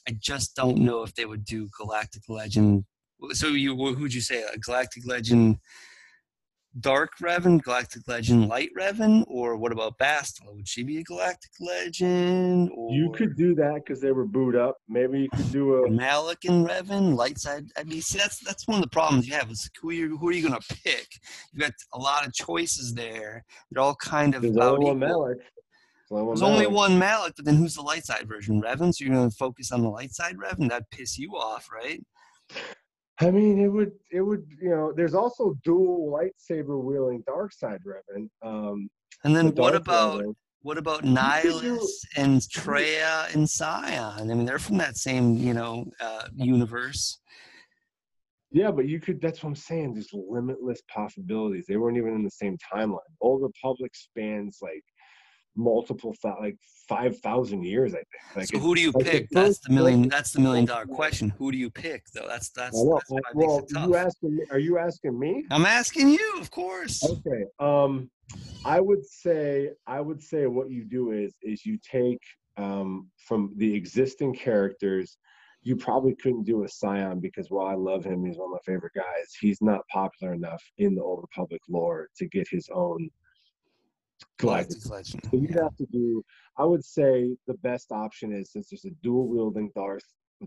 I 0.08 0.16
just 0.18 0.56
don't 0.56 0.78
know 0.78 1.04
if 1.04 1.14
they 1.14 1.26
would 1.26 1.44
do 1.44 1.68
Galactic 1.78 2.24
Legend. 2.30 2.86
So 3.34 3.48
you, 3.48 3.76
who'd 3.76 4.14
you 4.14 4.22
say, 4.22 4.44
a 4.44 4.58
Galactic 4.58 5.06
Legend 5.06 5.58
Dark 6.80 7.18
Revan, 7.22 7.62
Galactic 7.62 8.08
Legend 8.08 8.48
Light 8.48 8.70
Revan, 8.80 9.26
or 9.28 9.58
what 9.58 9.74
about 9.74 9.98
Bastila? 9.98 10.56
Would 10.56 10.68
she 10.70 10.84
be 10.84 11.00
a 11.00 11.04
Galactic 11.04 11.52
Legend? 11.60 12.72
Or 12.74 12.94
You 12.94 13.12
could 13.12 13.36
do 13.36 13.54
that 13.56 13.76
because 13.84 14.00
they 14.00 14.14
were 14.14 14.26
booed 14.26 14.56
up. 14.56 14.78
Maybe 14.88 15.20
you 15.20 15.30
could 15.36 15.52
do 15.52 15.84
a 15.84 15.90
Malak 15.90 16.46
and 16.46 16.66
Revan, 16.66 17.16
light 17.16 17.40
side. 17.40 17.66
I 17.78 17.84
mean, 17.84 18.02
see, 18.02 18.18
that's 18.20 18.40
that's 18.40 18.68
one 18.68 18.78
of 18.78 18.84
the 18.84 18.90
problems 18.90 19.28
you 19.28 19.34
have 19.34 19.52
is 19.52 19.70
who 19.82 19.90
are 19.90 19.94
you, 19.94 20.18
who 20.18 20.30
are 20.30 20.32
you 20.32 20.48
going 20.48 20.60
to 20.60 20.76
pick? 20.84 21.08
You've 21.52 21.62
got 21.62 21.74
a 21.94 22.00
lot 22.00 22.26
of 22.26 22.34
choices 22.34 22.94
there. 22.94 23.44
They're 23.70 23.84
all 23.84 23.96
kind 23.96 24.34
of 24.34 24.42
there's 24.42 24.56
only 24.56 24.86
one. 24.86 25.00
Malak. 25.00 25.38
There's 26.10 26.12
only 26.12 26.24
one 26.24 26.28
There's 26.36 26.42
only 26.42 26.66
Malak. 26.68 26.76
one 26.76 27.00
Malak, 27.00 27.34
but 27.36 27.44
then 27.46 27.56
who's 27.56 27.76
the 27.76 27.82
light 27.82 28.06
side 28.06 28.30
version? 28.30 28.62
Revan. 28.62 28.94
So 28.94 29.04
you're 29.04 29.14
going 29.14 29.30
to 29.30 29.36
focus 29.36 29.74
on 29.74 29.82
the 29.82 29.90
light 29.90 30.14
side 30.14 30.38
Revan? 30.38 30.70
That'd 30.70 30.90
piss 30.90 31.18
you 31.18 31.32
off, 31.36 31.68
right? 31.70 32.02
I 33.22 33.30
mean, 33.32 33.60
it 33.60 33.68
would, 33.68 33.92
it 34.12 34.22
would, 34.22 34.46
you 34.62 34.70
know. 34.70 34.92
There's 34.96 35.14
also 35.14 35.56
dual 35.64 36.12
lightsaber 36.12 36.82
wielding 36.82 37.24
dark 37.28 37.54
side 37.54 37.80
Revan. 37.86 38.28
Um, 38.42 38.90
And 39.24 39.36
then 39.36 39.54
the 39.54 39.62
what 39.62 39.76
about 39.76 40.22
Revan. 40.24 40.36
what 40.64 40.78
about 40.78 41.04
Nihilus 41.04 41.92
and 42.18 42.40
Kreia 42.42 43.34
and 43.36 43.48
Sion? 43.50 44.30
I 44.30 44.34
mean, 44.34 44.46
they're 44.46 44.60
from 44.60 44.78
that 44.80 44.98
same 44.98 45.36
you 45.38 45.54
know 45.54 45.86
uh, 46.00 46.28
universe. 46.36 47.20
Yeah, 48.54 48.72
but 48.72 48.88
you 48.88 49.00
could. 49.00 49.22
That's 49.22 49.42
what 49.42 49.50
I'm 49.50 49.56
saying. 49.56 49.94
There's 49.94 50.10
limitless 50.14 50.82
possibilities. 50.94 51.66
They 51.68 51.78
weren't 51.78 51.98
even 51.98 52.14
in 52.16 52.24
the 52.24 52.32
same 52.32 52.58
timeline. 52.74 53.00
Old 53.22 53.42
Republic 53.44 53.92
spans 53.96 54.60
like 54.62 54.84
multiple, 55.56 56.16
like 56.24 56.58
five 56.88 57.18
thousand 57.20 57.64
years. 57.64 57.94
I 57.94 57.98
think. 57.98 58.08
Like 58.36 58.48
So 58.48 58.60
who 58.60 58.76
do 58.76 58.82
you 58.82 58.92
pick? 58.92 59.30
That's 59.32 59.60
the 59.60 59.74
million. 59.74 60.08
That's 60.10 60.32
the 60.32 60.40
million 60.40 60.66
dollar 60.66 60.86
question. 60.86 61.30
Who 61.38 61.52
do 61.52 61.58
you 61.58 61.70
pick, 61.70 62.06
though? 62.14 62.28
That's 62.28 62.50
that's, 62.50 62.76
know. 62.76 62.96
that's 62.96 63.10
what 63.10 63.24
well, 63.34 63.60
makes 63.60 63.72
it 63.72 63.76
tough. 63.76 63.88
you 63.88 63.96
asking 63.96 64.36
me? 64.36 64.44
Are 64.52 64.60
you 64.60 64.78
asking 64.78 65.20
me? 65.20 65.46
I'm 65.52 65.66
asking 65.66 66.10
you, 66.10 66.36
of 66.40 66.52
course. 66.52 67.04
Okay. 67.04 67.46
Um, 67.60 68.10
I 68.66 68.80
would 68.80 69.06
say 69.06 69.72
I 69.88 70.02
would 70.02 70.22
say 70.22 70.48
what 70.48 70.70
you 70.70 70.86
do 70.86 71.12
is 71.12 71.34
is 71.42 71.66
you 71.66 71.78
take 71.90 72.22
um 72.58 73.10
from 73.28 73.54
the 73.58 73.74
existing 73.74 74.36
characters. 74.36 75.18
You 75.64 75.76
probably 75.76 76.16
couldn't 76.16 76.46
do 76.46 76.64
a 76.64 76.68
Sion 76.68 77.20
because 77.20 77.52
while 77.52 77.68
I 77.68 77.76
love 77.76 78.04
him, 78.04 78.26
he's 78.26 78.36
one 78.36 78.48
of 78.48 78.54
my 78.54 78.74
favorite 78.74 78.94
guys. 78.96 79.36
He's 79.40 79.62
not 79.62 79.82
popular 79.94 80.34
enough 80.34 80.64
in 80.80 80.96
the 80.96 81.04
Old 81.04 81.22
Republic 81.22 81.62
lore 81.70 82.08
to 82.18 82.28
get 82.28 82.48
his 82.50 82.68
own 82.74 83.12
Galactic 84.40 84.82
So 84.82 85.00
you'd 85.34 85.52
have 85.52 85.76
to 85.78 85.86
do. 85.92 86.24
I 86.58 86.66
would 86.66 86.84
say 86.84 87.36
the 87.48 87.54
best 87.56 87.92
option 87.92 88.34
is 88.34 88.52
since 88.52 88.70
there's 88.70 88.86
a 88.86 88.92
dual 89.04 89.28
wielding 89.28 89.72
Darth 89.76 90.04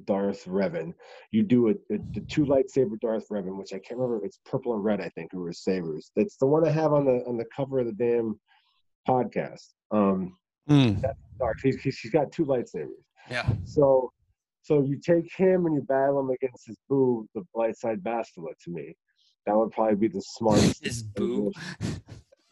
Darth 0.07 0.45
Revan, 0.47 0.93
you 1.31 1.43
do 1.45 1.69
a, 1.69 1.73
a 1.73 1.99
the 2.15 2.21
two 2.29 2.45
lightsaber 2.45 2.99
Darth 3.01 3.29
Revan, 3.31 3.57
which 3.57 3.73
I 3.73 3.79
can't 3.79 4.01
remember. 4.01 4.25
It's 4.25 4.41
purple 4.45 4.75
and 4.75 4.83
red, 4.83 5.01
I 5.01 5.09
think, 5.11 5.33
or 5.35 5.53
sabers. 5.53 6.11
That's 6.17 6.37
the 6.37 6.47
one 6.47 6.67
I 6.67 6.71
have 6.71 6.93
on 6.93 7.05
the 7.05 7.25
on 7.27 7.37
the 7.37 7.47
cover 7.57 7.79
of 7.81 7.87
the 7.87 7.93
damn 7.93 8.39
podcast. 9.09 9.69
Um, 9.91 10.37
Mm, 10.69 11.03
Darth. 11.39 11.61
He's, 11.63 11.77
he's 11.83 12.11
got 12.11 12.33
two 12.33 12.47
lightsabers. 12.47 12.89
yeah. 13.31 13.47
So 13.65 14.11
so 14.63 14.83
you 14.83 14.99
take 14.99 15.31
him 15.37 15.67
and 15.67 15.75
you 15.75 15.83
battle 15.83 16.21
him 16.21 16.31
against 16.31 16.67
his 16.67 16.79
boo, 16.89 17.29
the 17.35 17.43
light 17.55 17.77
side 17.77 18.03
Bastila. 18.03 18.55
To 18.65 18.71
me, 18.71 18.97
that 19.45 19.55
would 19.55 19.73
probably 19.73 19.97
be 19.97 20.09
the 20.09 20.23
smartest. 20.23 20.83
His 20.83 21.03
boo. 21.03 21.53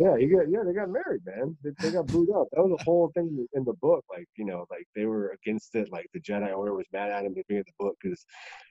Yeah, 0.03 0.17
got 0.27 0.51
yeah, 0.51 0.63
they 0.67 0.73
got 0.73 0.91
married, 0.91 1.23
man. 1.25 1.57
They, 1.63 1.71
they 1.81 1.93
got 1.93 2.09
booed 2.09 2.31
up. 2.35 2.49
That 2.53 2.63
was 2.63 2.77
a 2.81 2.83
whole 2.83 3.13
thing 3.15 3.47
in 3.55 3.65
the 3.65 3.75
book. 3.75 4.05
Like, 4.11 4.27
you 4.37 4.45
know, 4.45 4.67
like 4.69 4.87
they 4.97 5.07
were 5.07 5.31
against 5.31 5.77
it. 5.77 5.93
Like 5.93 6.07
the 6.13 6.21
Jedi 6.21 6.53
Order 6.57 6.75
was 6.75 6.87
mad 6.93 7.11
at 7.11 7.25
him 7.25 7.35
the 7.35 7.43
beginning 7.47 7.61
of 7.61 7.67
the 7.67 7.85
book 7.85 7.97
because, 8.03 8.25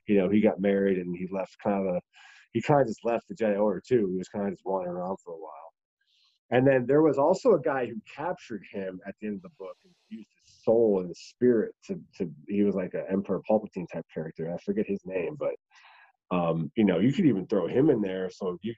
you 0.08 0.18
know, 0.18 0.30
he 0.30 0.42
got 0.42 0.60
married 0.60 0.98
and 0.98 1.16
he 1.16 1.30
left 1.32 1.56
kind 1.64 1.88
of 1.88 1.96
a, 1.96 2.02
he 2.52 2.62
kind 2.62 2.82
of 2.82 2.88
just 2.88 3.06
left 3.06 3.30
the 3.30 3.36
Jedi 3.36 3.58
Order 3.58 3.82
too. 3.88 4.10
He 4.12 4.18
was 4.18 4.28
kind 4.28 4.46
of 4.48 4.52
just 4.52 4.66
wandering 4.66 4.98
around 4.98 5.18
for 5.24 5.34
a 5.34 5.38
while. 5.38 5.72
And 6.50 6.68
then 6.68 6.86
there 6.86 7.02
was 7.02 7.18
also 7.18 7.54
a 7.54 7.62
guy 7.62 7.86
who 7.86 7.96
captured 8.14 8.64
him 8.74 9.00
at 9.08 9.16
the 9.22 9.28
end 9.28 9.38
of 9.38 9.44
the 9.44 9.56
book 9.58 9.78
and 9.86 9.94
used 10.10 10.28
his 10.44 10.54
soul 10.66 11.00
and 11.00 11.08
his 11.08 11.22
spirit 11.30 11.74
to 11.88 11.98
to. 12.18 12.30
He 12.50 12.64
was 12.64 12.76
like 12.76 12.94
an 12.94 13.06
Emperor 13.10 13.42
Palpatine 13.50 13.88
type 13.92 14.06
character. 14.14 14.54
I 14.54 14.58
forget 14.66 14.86
his 14.86 15.00
name, 15.06 15.38
but 15.40 15.56
um, 16.36 16.70
you 16.76 16.84
know, 16.84 17.00
you 17.00 17.14
could 17.14 17.26
even 17.26 17.48
throw 17.48 17.68
him 17.68 17.90
in 17.90 18.02
there. 18.02 18.30
So 18.30 18.58
you 18.62 18.76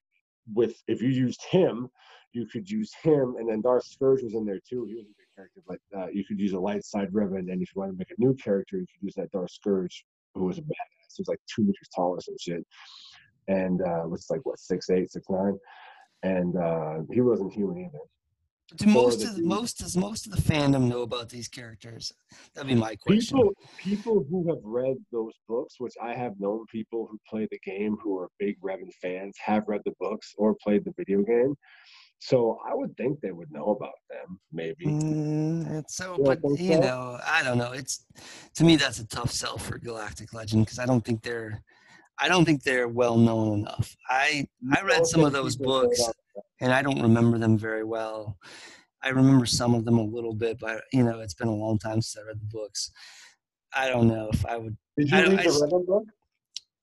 with 0.54 0.76
if 0.88 1.02
you 1.02 1.10
used 1.10 1.42
him, 1.50 1.90
you 2.34 2.46
could 2.48 2.70
use 2.70 2.92
him, 3.02 3.36
and 3.38 3.48
then 3.50 3.62
Darth 3.62 3.86
Scourge 3.86 4.24
was 4.24 4.34
in 4.34 4.46
there 4.46 4.60
too. 4.68 4.86
He 4.86 4.96
was 4.96 5.06
a 5.06 5.14
good 5.14 5.36
character, 5.36 5.62
but 5.68 5.80
uh, 5.98 6.08
you 6.12 6.26
could 6.26 6.40
use 6.40 6.54
a 6.54 6.60
light 6.60 6.84
side 6.84 7.12
Revan, 7.12 7.52
and 7.52 7.62
if 7.62 7.70
you 7.76 7.80
want 7.82 7.92
to 7.92 7.98
make 7.98 8.12
a 8.12 8.22
new 8.22 8.34
character, 8.36 8.78
you 8.78 8.86
could 8.92 9.04
use 9.06 9.14
that 9.16 9.32
Darth 9.32 9.52
Scourge, 9.52 10.06
who 10.36 10.46
was 10.46 10.58
a 10.58 10.62
badass. 10.62 11.16
He 11.16 11.22
was 11.22 11.28
like 11.28 11.40
two 11.54 11.62
meters 11.62 11.90
tall 11.96 12.10
or 12.12 12.22
some 12.22 12.36
shit, 12.40 12.66
and 13.48 13.82
uh, 13.82 14.04
was 14.08 14.28
like 14.30 14.42
what 14.44 14.60
six 14.60 14.90
eight, 14.90 15.12
six 15.12 15.26
nine, 15.30 15.58
and 16.24 16.58
uh, 16.58 17.00
he 17.12 17.22
wasn't 17.22 17.54
human 17.54 17.78
either. 17.78 18.00
Do 18.78 18.88
most 18.88 19.24
of 19.24 19.32
the, 19.32 19.42
dude. 19.42 19.46
most 19.46 19.80
does 19.80 19.96
most 19.96 20.26
of 20.26 20.32
the 20.32 20.42
fandom 20.42 20.88
know 20.88 21.02
about 21.02 21.30
these 21.30 21.48
characters? 21.48 22.12
That'd 22.56 22.70
be 22.70 22.76
my 22.76 22.96
question. 22.96 23.38
People, 23.38 23.54
people 23.78 24.26
who 24.30 24.48
have 24.50 24.64
read 24.64 24.96
those 25.12 25.34
books, 25.48 25.76
which 25.78 25.94
I 26.02 26.16
have 26.16 26.40
known 26.40 26.66
people 26.72 27.08
who 27.12 27.20
play 27.30 27.48
the 27.52 27.60
game 27.60 27.98
who 28.02 28.18
are 28.18 28.30
big 28.40 28.60
Revan 28.62 28.92
fans, 29.02 29.36
have 29.46 29.64
read 29.68 29.82
the 29.86 29.94
books 30.00 30.34
or 30.38 30.56
played 30.64 30.86
the 30.86 30.94
video 30.98 31.22
game. 31.22 31.56
So 32.26 32.58
I 32.66 32.74
would 32.74 32.96
think 32.96 33.20
they 33.20 33.32
would 33.34 33.52
know 33.52 33.72
about 33.76 33.96
them, 34.10 34.40
maybe. 34.54 34.86
Mm, 34.86 35.80
it's 35.80 35.98
so, 35.98 36.16
You 36.18 36.24
but 36.24 36.40
you 36.58 36.76
so? 36.76 36.80
know, 36.80 37.20
I 37.26 37.44
don't 37.44 37.58
know. 37.58 37.74
It's 37.74 38.06
to 38.56 38.64
me 38.64 38.78
that's 38.78 39.00
a 39.00 39.08
tough 39.08 39.30
sell 39.30 39.58
for 39.58 39.78
Galactic 39.78 40.34
Legend 40.34 40.66
because 40.66 40.80
I 40.80 40.86
don't 40.86 41.04
think 41.04 41.22
they're, 41.22 41.62
I 42.18 42.30
don't 42.30 42.46
think 42.46 42.64
they're 42.64 42.88
well 42.88 43.18
known 43.18 43.60
enough. 43.60 43.94
I 44.10 44.48
I 44.74 44.82
read 44.84 45.06
some 45.06 45.26
of 45.26 45.34
those 45.34 45.58
books 45.58 46.02
and 46.62 46.72
I 46.72 46.82
don't 46.82 47.02
remember 47.02 47.38
them 47.38 47.58
very 47.58 47.84
well. 47.84 48.38
I 49.02 49.10
remember 49.10 49.46
some 49.46 49.76
of 49.76 49.84
them 49.84 49.98
a 49.98 50.04
little 50.04 50.34
bit, 50.34 50.60
but 50.60 50.82
you 50.94 51.04
know, 51.04 51.20
it's 51.20 51.34
been 51.34 51.50
a 51.50 51.54
long 51.54 51.78
time 51.78 52.02
since 52.02 52.24
I 52.24 52.26
read 52.26 52.40
the 52.40 52.46
books. 52.46 52.90
I 53.74 53.90
don't 53.90 54.08
know 54.08 54.30
if 54.32 54.46
I 54.46 54.56
would. 54.56 54.78
Did 54.98 55.12
you 55.12 55.18
I- 55.18 55.22
read 55.24 55.40
I 55.42 55.44
the 55.44 55.50
Revan 55.50 55.86
book? 55.86 56.04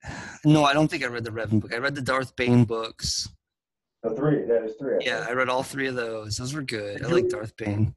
No, 0.45 0.65
I 0.65 0.75
don't 0.75 0.89
think 0.89 1.03
I 1.03 1.07
read 1.07 1.25
the 1.25 1.31
Revan 1.31 1.61
book. 1.63 1.73
I 1.73 1.79
read 1.79 1.95
the 1.95 2.03
Darth 2.03 2.37
Bane 2.37 2.65
books. 2.65 3.27
The 4.03 4.11
three. 4.15 4.43
That 4.45 4.65
is 4.65 4.77
three. 4.79 4.95
I 4.95 4.99
Yeah, 5.03 5.19
think. 5.19 5.31
I 5.31 5.33
read 5.35 5.49
all 5.49 5.63
three 5.63 5.87
of 5.89 5.95
those. 5.95 6.37
Those 6.37 6.55
were 6.55 6.63
good. 6.63 7.03
I 7.03 7.09
Did 7.09 7.13
like 7.13 7.29
Darth 7.29 7.57
Bane. 7.57 7.95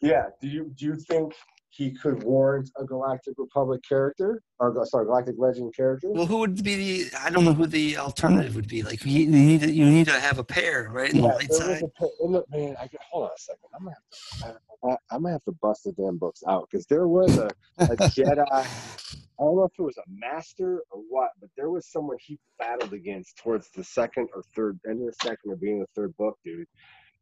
Yeah. 0.00 0.26
Do 0.40 0.48
you 0.48 0.72
do 0.76 0.84
you 0.86 0.96
think 0.96 1.34
he 1.76 1.90
could 1.92 2.22
warrant 2.22 2.70
a 2.78 2.84
Galactic 2.84 3.34
Republic 3.36 3.82
character, 3.86 4.42
or 4.58 4.74
sorry, 4.86 5.04
Galactic 5.04 5.34
Legend 5.38 5.74
character? 5.74 6.08
Well, 6.10 6.26
who 6.26 6.38
would 6.38 6.62
be 6.64 7.02
the? 7.04 7.16
I 7.18 7.30
don't 7.30 7.44
know 7.44 7.52
who 7.52 7.66
the 7.66 7.98
alternative 7.98 8.54
would 8.56 8.68
be. 8.68 8.82
Like 8.82 9.04
you, 9.04 9.26
need 9.26 9.60
to, 9.60 9.70
you 9.70 9.84
need 9.84 10.06
to 10.06 10.18
have 10.18 10.38
a 10.38 10.44
pair, 10.44 10.88
right? 10.92 11.10
In 11.12 11.20
the 11.20 11.28
Yeah, 11.28 11.34
was 11.48 11.58
side. 11.58 11.82
a 11.82 11.88
pa- 11.88 12.06
in 12.24 12.32
the- 12.32 12.44
man, 12.50 12.76
I, 12.80 12.88
hold 13.10 13.24
on 13.24 13.30
a 13.36 13.38
second. 13.38 13.68
I'm 13.74 13.84
gonna 13.84 13.96
have 14.42 14.52
to, 14.54 14.58
I, 14.84 15.14
I'm 15.14 15.22
gonna 15.22 15.32
have 15.32 15.44
to 15.44 15.52
bust 15.60 15.84
the 15.84 15.92
damn 15.92 16.16
books 16.16 16.42
out 16.48 16.68
because 16.70 16.86
there 16.86 17.08
was 17.08 17.36
a, 17.36 17.50
a 17.78 17.86
Jedi. 18.14 18.44
I 18.50 19.42
don't 19.44 19.56
know 19.56 19.64
if 19.64 19.72
it 19.78 19.82
was 19.82 19.98
a 19.98 20.02
master 20.08 20.82
or 20.90 21.02
what, 21.10 21.30
but 21.40 21.50
there 21.58 21.70
was 21.70 21.86
someone 21.92 22.16
he 22.20 22.38
battled 22.58 22.94
against 22.94 23.36
towards 23.36 23.68
the 23.70 23.84
second 23.84 24.28
or 24.34 24.42
third, 24.54 24.78
end 24.88 25.00
of 25.02 25.06
the 25.08 25.12
second 25.22 25.50
or 25.50 25.54
of 25.54 25.60
the 25.60 25.86
third 25.94 26.16
book, 26.16 26.38
dude. 26.42 26.66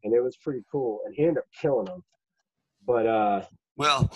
And 0.05 0.15
it 0.15 0.23
was 0.23 0.37
pretty 0.37 0.61
cool. 0.71 1.01
And 1.07 1.15
he 1.17 1.23
ended 1.23 1.39
up 1.39 1.45
killing 1.61 1.89
him. 1.89 2.05
But 2.87 3.07
uh, 3.07 3.43
Well, 3.77 4.11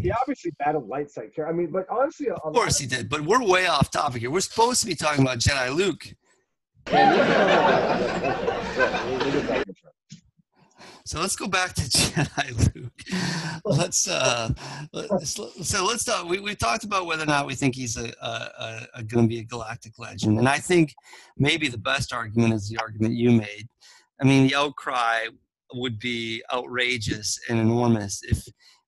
he 0.00 0.10
obviously 0.10 0.52
battled 0.58 0.88
light 0.88 1.10
side 1.10 1.34
character. 1.34 1.48
I 1.48 1.52
mean, 1.52 1.70
but 1.70 1.86
honestly, 1.90 2.28
of 2.30 2.54
course 2.54 2.78
he 2.78 2.86
did. 2.86 3.08
But 3.08 3.22
we're 3.22 3.44
way 3.44 3.66
off 3.66 3.90
topic 3.90 4.22
here. 4.22 4.30
We're 4.30 4.40
supposed 4.40 4.80
to 4.80 4.86
be 4.86 4.94
talking 4.94 5.22
about 5.22 5.38
Jedi 5.38 5.74
Luke. 5.74 6.14
So 11.06 11.20
let's 11.20 11.36
go 11.36 11.46
back 11.46 11.74
to 11.74 11.82
Jedi 11.82 12.74
Luke. 12.74 13.60
Let's 13.66 14.08
uh, 14.08 14.48
let's, 14.92 15.38
so 15.62 15.84
let's 15.84 16.02
talk. 16.02 16.26
We 16.26 16.40
we 16.40 16.54
talked 16.54 16.84
about 16.84 17.04
whether 17.04 17.24
or 17.24 17.26
not 17.26 17.46
we 17.46 17.54
think 17.54 17.74
he's 17.74 17.98
a, 17.98 18.10
a, 18.22 18.86
a 18.94 19.04
going 19.04 19.26
to 19.26 19.28
be 19.28 19.40
a 19.40 19.44
galactic 19.44 19.98
legend, 19.98 20.38
and 20.38 20.48
I 20.48 20.58
think 20.58 20.94
maybe 21.36 21.68
the 21.68 21.78
best 21.78 22.14
argument 22.14 22.54
is 22.54 22.70
the 22.70 22.78
argument 22.78 23.14
you 23.14 23.32
made. 23.32 23.68
I 24.18 24.24
mean, 24.24 24.46
the 24.46 24.54
outcry 24.54 25.26
would 25.72 25.98
be 25.98 26.42
outrageous 26.52 27.38
and 27.48 27.58
enormous 27.58 28.20
if 28.22 28.44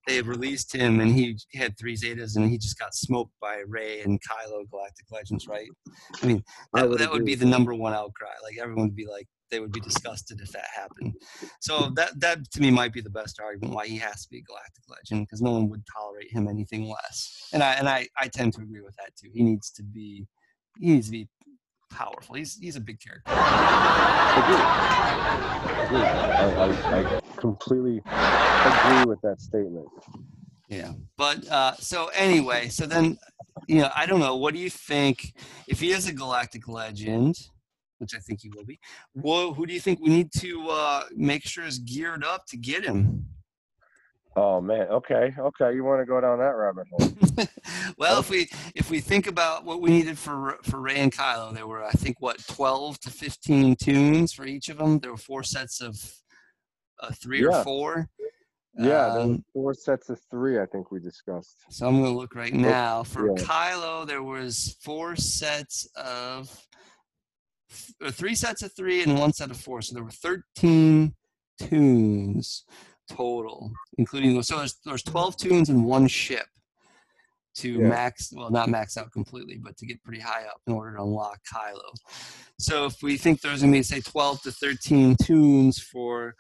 they 0.07 0.23
released 0.23 0.75
him 0.75 1.01
and 1.01 1.13
he 1.13 1.37
had 1.55 1.77
three 1.77 1.97
Zetas 1.97 2.37
and 2.37 2.49
he 2.49 2.59
just 2.59 2.79
got 2.79 2.95
smoked 2.95 3.33
by 3.41 3.63
Rey 3.67 4.03
and 4.03 4.21
Kylo 4.21 4.69
Galactic 4.71 5.07
Legends, 5.11 5.49
right? 5.49 5.69
I 6.23 6.27
mean, 6.27 6.45
that, 6.75 6.89
would, 6.89 6.99
that 7.01 7.11
would 7.11 7.25
be 7.25 7.35
the 7.35 7.45
number 7.45 7.75
one 7.75 7.93
outcry. 7.93 8.29
Like 8.43 8.57
everyone 8.61 8.87
would 8.87 8.97
be 8.97 9.07
like, 9.07 9.27
they 9.51 9.61
would 9.61 9.73
be 9.73 9.81
disgusted 9.81 10.41
if 10.41 10.51
that 10.53 10.67
happened. 10.75 11.15
So 11.61 11.91
that 11.95 12.19
that 12.21 12.51
to 12.53 12.61
me 12.61 12.71
might 12.71 12.93
be 12.93 13.01
the 13.01 13.11
best 13.11 13.41
argument 13.41 13.75
why 13.75 13.87
he 13.87 13.97
has 13.99 14.25
to 14.25 14.29
be 14.29 14.39
a 14.39 14.43
Galactic 14.43 14.85
Legend 14.89 15.27
because 15.27 15.41
no 15.41 15.53
one 15.53 15.69
would 15.71 15.85
tolerate 15.97 16.33
him 16.33 16.49
anything 16.49 16.89
less. 16.89 17.49
And 17.53 17.63
I 17.63 17.75
and 17.75 17.89
I, 17.89 18.09
I 18.19 18.29
tend 18.29 18.55
to 18.55 18.63
agree 18.63 18.81
with 18.81 18.97
that 18.97 19.15
too. 19.17 19.31
He 19.33 19.43
needs 19.43 19.71
to 19.73 19.83
be 19.83 20.27
he 20.79 20.87
needs 20.87 21.07
to 21.07 21.13
be 21.13 21.29
powerful. 21.97 22.35
He's 22.35 22.59
he's 22.59 22.77
a 22.77 22.81
big 22.81 23.01
character. 23.01 23.33
Agreed. 24.41 24.61
Agreed. 25.85 26.05
I, 26.05 26.65
I, 26.65 27.01
I 27.01 27.21
completely 27.37 28.03
agree 28.05 29.05
with 29.07 29.21
that 29.23 29.41
statement. 29.41 29.89
Yeah, 30.69 30.93
but 31.17 31.47
uh, 31.49 31.75
so 31.77 32.11
anyway, 32.15 32.69
so 32.69 32.87
then 32.87 33.19
you 33.67 33.81
know, 33.81 33.91
I 33.97 34.07
don't 34.07 34.21
know. 34.21 34.37
What 34.37 34.53
do 34.55 34.61
you 34.61 34.71
think 34.71 35.35
if 35.67 35.81
he 35.81 35.93
is 35.93 36.07
a 36.07 36.13
galactic 36.13 36.69
legend? 36.69 37.37
Which 37.99 38.15
I 38.15 38.19
think 38.19 38.41
he 38.43 38.51
will 38.55 38.67
be. 38.67 38.79
Well, 39.15 39.55
who 39.55 39.65
do 39.65 39.73
you 39.73 39.81
think 39.81 40.01
we 40.01 40.11
need 40.11 40.31
to 40.41 40.69
uh, 40.69 41.05
make 41.15 41.47
sure 41.47 41.65
is 41.65 41.79
geared 41.79 42.25
up 42.25 42.45
to 42.49 42.59
get 42.59 42.85
him? 42.85 43.25
Oh 44.39 44.61
man, 44.61 44.83
okay, 44.89 45.35
okay. 45.39 45.75
You 45.75 45.83
want 45.83 46.03
to 46.03 46.05
go 46.05 46.21
down 46.21 46.39
that 46.39 46.45
rabbit 46.45 46.87
hole? 46.91 47.47
well, 47.99 48.21
if 48.21 48.29
we 48.29 48.49
if 48.75 48.91
we 48.91 49.01
think 49.01 49.27
about 49.27 49.65
what 49.65 49.81
we 49.81 49.89
needed 49.89 50.19
for 50.19 50.59
for 50.63 50.79
Rey 50.79 50.97
and 50.97 51.11
Kylo, 51.11 51.55
there 51.55 51.67
were 51.67 51.83
I 51.83 51.93
think 51.93 52.21
what 52.21 52.47
twelve 52.47 53.01
to 53.01 53.11
fifteen 53.11 53.77
toons 53.77 54.35
for 54.35 54.45
each 54.45 54.69
of 54.69 54.77
them. 54.77 54.99
There 54.99 55.11
were 55.11 55.17
four 55.17 55.43
sets 55.43 55.81
of 55.81 55.99
uh, 57.01 57.13
three 57.13 57.45
yeah. 57.45 57.61
or 57.61 57.65
four. 57.65 58.11
Yeah, 58.79 59.07
um, 59.07 59.43
four 59.55 59.73
sets 59.73 60.11
of 60.11 60.21
three. 60.31 60.61
I 60.61 60.67
think 60.67 60.91
we 60.91 61.01
discussed. 61.01 61.57
So 61.71 61.89
I'm 61.89 61.99
going 61.99 62.13
to 62.13 62.19
look 62.19 62.35
right 62.35 62.53
now. 62.53 63.05
For 63.05 63.29
yeah. 63.29 63.43
Kylo, 63.43 64.07
there 64.07 64.23
was 64.23 64.77
four 64.83 65.17
sets 65.17 65.89
of, 65.97 66.55
three 68.11 68.35
sets 68.35 68.63
of 68.63 68.77
three 68.77 69.03
and 69.03 69.19
one 69.19 69.33
set 69.33 69.51
of 69.51 69.57
four. 69.57 69.81
So 69.81 69.95
there 69.95 70.05
were 70.05 70.11
13 70.11 71.15
toons 71.59 72.65
total, 73.11 73.73
including 73.99 74.43
so 74.43 74.59
there's 74.59 74.77
there's 74.85 75.03
12 75.03 75.37
toons 75.37 75.69
in 75.71 75.85
one 75.85 76.07
ship 76.07 76.47
to 77.57 77.73
yeah. 77.73 77.89
max 77.89 78.33
well 78.35 78.51
not 78.51 78.69
max 78.69 78.99
out 78.99 79.11
completely 79.13 79.57
but 79.57 79.75
to 79.79 79.87
get 79.87 80.03
pretty 80.05 80.21
high 80.21 80.45
up 80.45 80.61
in 80.67 80.75
order 80.75 80.97
to 80.97 81.03
unlock 81.03 81.41
Kylo. 81.53 81.95
So 82.59 82.87
if 82.87 83.03
we 83.03 83.17
think 83.17 83.41
there's 83.41 83.61
gonna 83.61 83.73
be 83.73 83.83
say 83.83 84.01
12 84.01 84.43
to 84.43 84.53
13 84.53 85.17
toons 85.23 85.79
for 85.79 86.35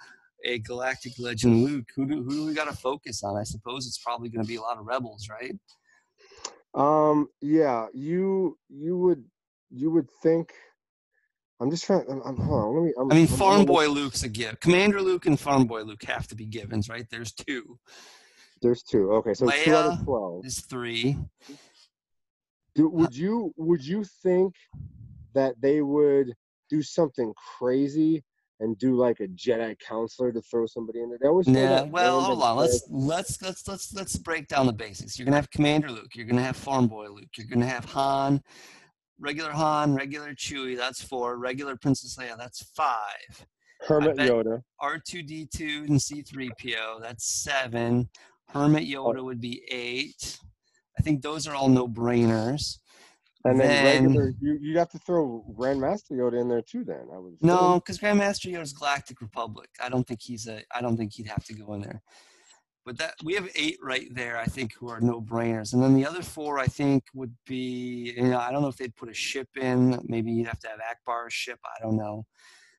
a 0.46 0.58
galactic 0.60 1.12
legend 1.18 1.64
Luke, 1.64 1.88
who 1.94 2.06
do, 2.06 2.22
who 2.22 2.30
do 2.30 2.46
we 2.46 2.54
got 2.54 2.68
to 2.68 2.76
focus 2.76 3.22
on? 3.22 3.36
I 3.36 3.42
suppose 3.42 3.86
it's 3.86 3.98
probably 3.98 4.28
going 4.28 4.44
to 4.44 4.48
be 4.48 4.56
a 4.56 4.60
lot 4.60 4.78
of 4.78 4.86
rebels, 4.86 5.28
right? 5.28 5.54
Um. 6.74 7.28
Yeah. 7.40 7.86
You 7.92 8.58
you 8.68 8.96
would 8.98 9.24
you 9.70 9.90
would 9.90 10.08
think. 10.22 10.52
I'm 11.60 11.70
just 11.70 11.84
trying. 11.84 12.04
I'm, 12.08 12.20
I'm 12.22 12.36
hold 12.36 12.62
on. 12.62 12.74
Let 12.74 12.84
me. 12.84 12.92
I'm, 12.98 13.12
i 13.12 13.14
mean, 13.14 13.28
I'm, 13.30 13.38
Farm 13.38 13.64
Boy 13.64 13.88
Luke's 13.88 14.22
a 14.22 14.28
gift. 14.28 14.60
Commander 14.60 15.00
Luke 15.00 15.26
and 15.26 15.38
Farm 15.38 15.64
Boy 15.64 15.82
Luke 15.82 16.04
have 16.04 16.28
to 16.28 16.34
be 16.34 16.44
givens, 16.44 16.88
right? 16.88 17.06
There's 17.10 17.32
two. 17.32 17.78
There's 18.62 18.82
two. 18.82 19.12
Okay, 19.12 19.34
so 19.34 19.46
Leia 19.46 19.64
two 19.64 19.74
out 19.74 19.92
of 19.92 20.04
twelve 20.04 20.46
is 20.46 20.60
three. 20.60 21.16
Do, 22.74 22.88
would 22.88 23.08
uh, 23.08 23.10
you 23.12 23.54
would 23.56 23.84
you 23.84 24.04
think 24.22 24.54
that 25.34 25.54
they 25.60 25.80
would 25.80 26.34
do 26.68 26.82
something 26.82 27.32
crazy 27.58 28.22
and 28.60 28.78
do 28.78 28.96
like 28.96 29.20
a 29.20 29.28
Jedi 29.28 29.78
counselor 29.78 30.32
to 30.32 30.40
throw 30.40 30.66
somebody 30.66 31.00
in 31.00 31.10
there. 31.10 31.18
They 31.20 31.28
always 31.28 31.48
yeah. 31.48 31.82
Well, 31.82 32.20
hold 32.20 32.42
on. 32.42 32.56
Let's 32.56 32.82
let's 32.90 33.42
let's 33.42 33.66
let's 33.68 33.94
let's 33.94 34.16
break 34.16 34.48
down 34.48 34.66
the 34.66 34.72
basics. 34.72 35.18
You're 35.18 35.26
gonna 35.26 35.36
have 35.36 35.50
Commander 35.50 35.90
Luke. 35.90 36.14
You're 36.14 36.26
gonna 36.26 36.42
have 36.42 36.56
Farm 36.56 36.86
Boy 36.86 37.08
Luke. 37.08 37.28
You're 37.36 37.46
gonna 37.46 37.66
have 37.66 37.84
Han, 37.86 38.42
regular 39.18 39.50
Han, 39.52 39.94
regular 39.94 40.34
Chewie. 40.34 40.76
That's 40.76 41.02
four. 41.02 41.38
Regular 41.38 41.76
Princess 41.76 42.16
Leia. 42.16 42.36
That's 42.36 42.62
five. 42.74 43.46
Hermit 43.82 44.16
Yoda. 44.16 44.62
R2D2 44.82 45.88
and 45.88 45.98
C3PO. 45.98 47.00
That's 47.00 47.24
seven. 47.24 48.08
Hermit 48.48 48.84
oh. 48.96 49.12
Yoda 49.12 49.24
would 49.24 49.40
be 49.40 49.62
eight. 49.70 50.38
I 50.98 51.02
think 51.02 51.22
those 51.22 51.46
are 51.46 51.54
all 51.54 51.68
no 51.68 51.86
brainers. 51.86 52.78
And 53.44 53.60
then, 53.60 53.84
then 53.84 54.04
regular, 54.06 54.34
you 54.40 54.58
you 54.60 54.78
have 54.78 54.90
to 54.90 54.98
throw 54.98 55.44
Grandmaster 55.56 56.12
Yoda 56.12 56.40
in 56.40 56.48
there 56.48 56.62
too. 56.62 56.82
Then 56.82 57.06
I 57.14 57.18
was 57.18 57.34
no, 57.42 57.74
because 57.74 57.98
Grandmaster 57.98 58.52
Yoda's 58.52 58.72
Galactic 58.72 59.20
Republic. 59.20 59.68
I 59.80 59.88
don't 59.88 60.04
think 60.04 60.20
he's 60.20 60.48
a. 60.48 60.62
I 60.74 60.80
don't 60.80 60.96
think 60.96 61.12
he'd 61.12 61.28
have 61.28 61.44
to 61.44 61.54
go 61.54 61.74
in 61.74 61.82
there. 61.82 62.02
But 62.86 62.98
that 62.98 63.14
we 63.24 63.34
have 63.34 63.50
eight 63.56 63.78
right 63.82 64.06
there. 64.14 64.38
I 64.38 64.44
think 64.44 64.72
who 64.74 64.88
are 64.88 65.00
no 65.00 65.20
brainers, 65.20 65.72
and 65.74 65.82
then 65.82 65.94
the 65.94 66.06
other 66.06 66.22
four 66.22 66.60
I 66.60 66.68
think 66.68 67.02
would 67.14 67.34
be. 67.44 68.14
You 68.16 68.28
know, 68.28 68.38
I 68.38 68.52
don't 68.52 68.62
know 68.62 68.68
if 68.68 68.76
they'd 68.76 68.94
put 68.94 69.10
a 69.10 69.14
ship 69.14 69.48
in. 69.56 70.00
Maybe 70.06 70.30
you'd 70.30 70.46
have 70.46 70.60
to 70.60 70.68
have 70.68 70.78
Ackbar's 70.78 71.32
ship. 71.32 71.58
I 71.64 71.82
don't 71.82 71.96
know. 71.96 72.24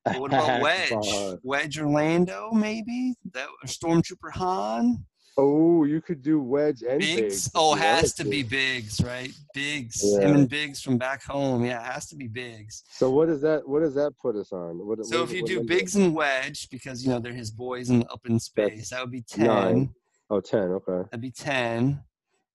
But 0.05 0.20
what 0.22 0.34
about 0.34 0.62
Wedge? 0.62 1.39
Wedge 1.43 1.78
or 1.78 1.89
Lando, 1.89 2.51
maybe 2.53 3.16
that 3.34 3.49
Stormtrooper 3.66 4.32
Han. 4.36 5.03
Oh, 5.40 5.84
you 5.84 6.02
could 6.02 6.24
do 6.24 6.42
Wedge 6.42 6.82
and 6.82 7.00
Biggs. 7.00 7.22
Biggs 7.22 7.52
oh, 7.54 7.76
has 7.76 8.14
to 8.16 8.26
be 8.26 8.42
Biggs, 8.42 9.00
right? 9.04 9.32
Biggs, 9.54 10.02
yeah. 10.04 10.22
him 10.22 10.36
and 10.36 10.50
Biggs 10.50 10.82
from 10.82 10.98
back 10.98 11.24
home. 11.24 11.64
Yeah, 11.64 11.80
it 11.80 11.94
has 11.94 12.08
to 12.08 12.16
be 12.16 12.28
Biggs. 12.28 12.84
So 12.90 13.12
what 13.12 13.28
does 13.28 13.42
that? 13.42 13.68
What 13.68 13.82
does 13.82 13.94
that 13.94 14.14
put 14.20 14.36
us 14.36 14.52
on? 14.52 14.80
What, 14.80 15.06
so 15.06 15.22
what, 15.22 15.30
if 15.30 15.36
you 15.36 15.46
do 15.46 15.64
Biggs 15.64 15.96
and 15.96 16.16
Wedge, 16.16 16.70
because 16.72 17.06
you 17.06 17.12
know 17.12 17.20
they're 17.20 17.34
his 17.34 17.52
boys 17.52 17.92
and 17.92 18.04
up 18.10 18.22
in 18.26 18.40
space, 18.40 18.90
that 18.90 19.02
would 19.02 19.12
be 19.12 19.22
ten. 19.22 19.46
Nine. 19.46 19.90
Oh, 20.30 20.42
10, 20.42 20.60
Okay. 20.60 21.04
That'd 21.04 21.22
be 21.22 21.32
ten, 21.32 22.02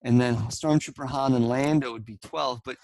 and 0.02 0.20
then 0.20 0.36
Stormtrooper 0.48 1.06
Han 1.06 1.34
and 1.34 1.48
Lando 1.48 1.92
would 1.92 2.04
be 2.04 2.18
twelve. 2.18 2.62
But 2.64 2.78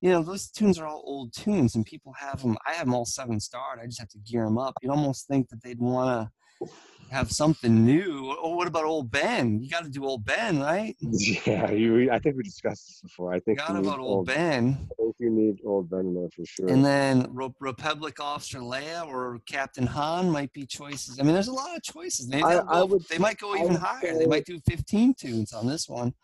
you 0.00 0.10
know 0.10 0.24
those 0.24 0.48
toons 0.48 0.80
are 0.80 0.86
all 0.86 1.02
old 1.06 1.32
toons, 1.32 1.76
and 1.76 1.86
people 1.86 2.12
have 2.18 2.42
them. 2.42 2.58
I 2.66 2.72
have 2.72 2.86
them 2.86 2.94
all 2.94 3.06
seven 3.06 3.38
starred. 3.38 3.78
I 3.80 3.86
just 3.86 4.00
have 4.00 4.10
to 4.10 4.18
gear 4.18 4.44
them 4.44 4.58
up. 4.58 4.74
You'd 4.82 4.90
almost 4.90 5.28
think 5.28 5.48
that 5.50 5.62
they'd 5.62 5.78
want 5.78 6.28
to 6.28 6.68
have 7.10 7.30
something 7.30 7.84
new. 7.84 8.36
Oh, 8.40 8.54
what 8.54 8.66
about 8.66 8.84
old 8.84 9.10
Ben? 9.10 9.60
You 9.60 9.70
got 9.70 9.84
to 9.84 9.90
do 9.90 10.04
old 10.04 10.24
Ben, 10.24 10.60
right? 10.60 10.96
Yeah, 11.46 11.70
you. 11.70 12.10
I 12.10 12.18
think 12.18 12.36
we 12.36 12.42
discussed 12.42 12.86
this 12.86 13.00
before. 13.00 13.32
I 13.32 13.40
think 13.40 13.58
got 13.58 13.76
about 13.76 13.98
old 13.98 14.26
Ben. 14.26 14.88
I 14.92 14.94
think 15.02 15.16
you 15.18 15.30
need 15.30 15.58
old 15.64 15.90
Ben 15.90 16.14
there 16.14 16.28
for 16.34 16.44
sure. 16.44 16.68
And 16.68 16.84
then 16.84 17.26
Republic 17.30 18.20
Officer 18.20 18.58
Leia 18.58 19.06
or 19.06 19.40
Captain 19.46 19.86
Han 19.86 20.30
might 20.30 20.52
be 20.52 20.66
choices. 20.66 21.18
I 21.20 21.22
mean, 21.22 21.34
there's 21.34 21.48
a 21.48 21.52
lot 21.52 21.76
of 21.76 21.82
choices. 21.82 22.28
Maybe 22.28 22.44
I, 22.44 22.56
I 22.58 22.82
would, 22.82 23.02
they 23.08 23.18
might 23.18 23.38
go 23.38 23.54
even 23.56 23.74
higher. 23.74 24.12
Say, 24.12 24.18
they 24.18 24.26
might 24.26 24.44
do 24.44 24.58
15 24.68 25.14
toons 25.14 25.52
on 25.52 25.66
this 25.66 25.88
one. 25.88 26.14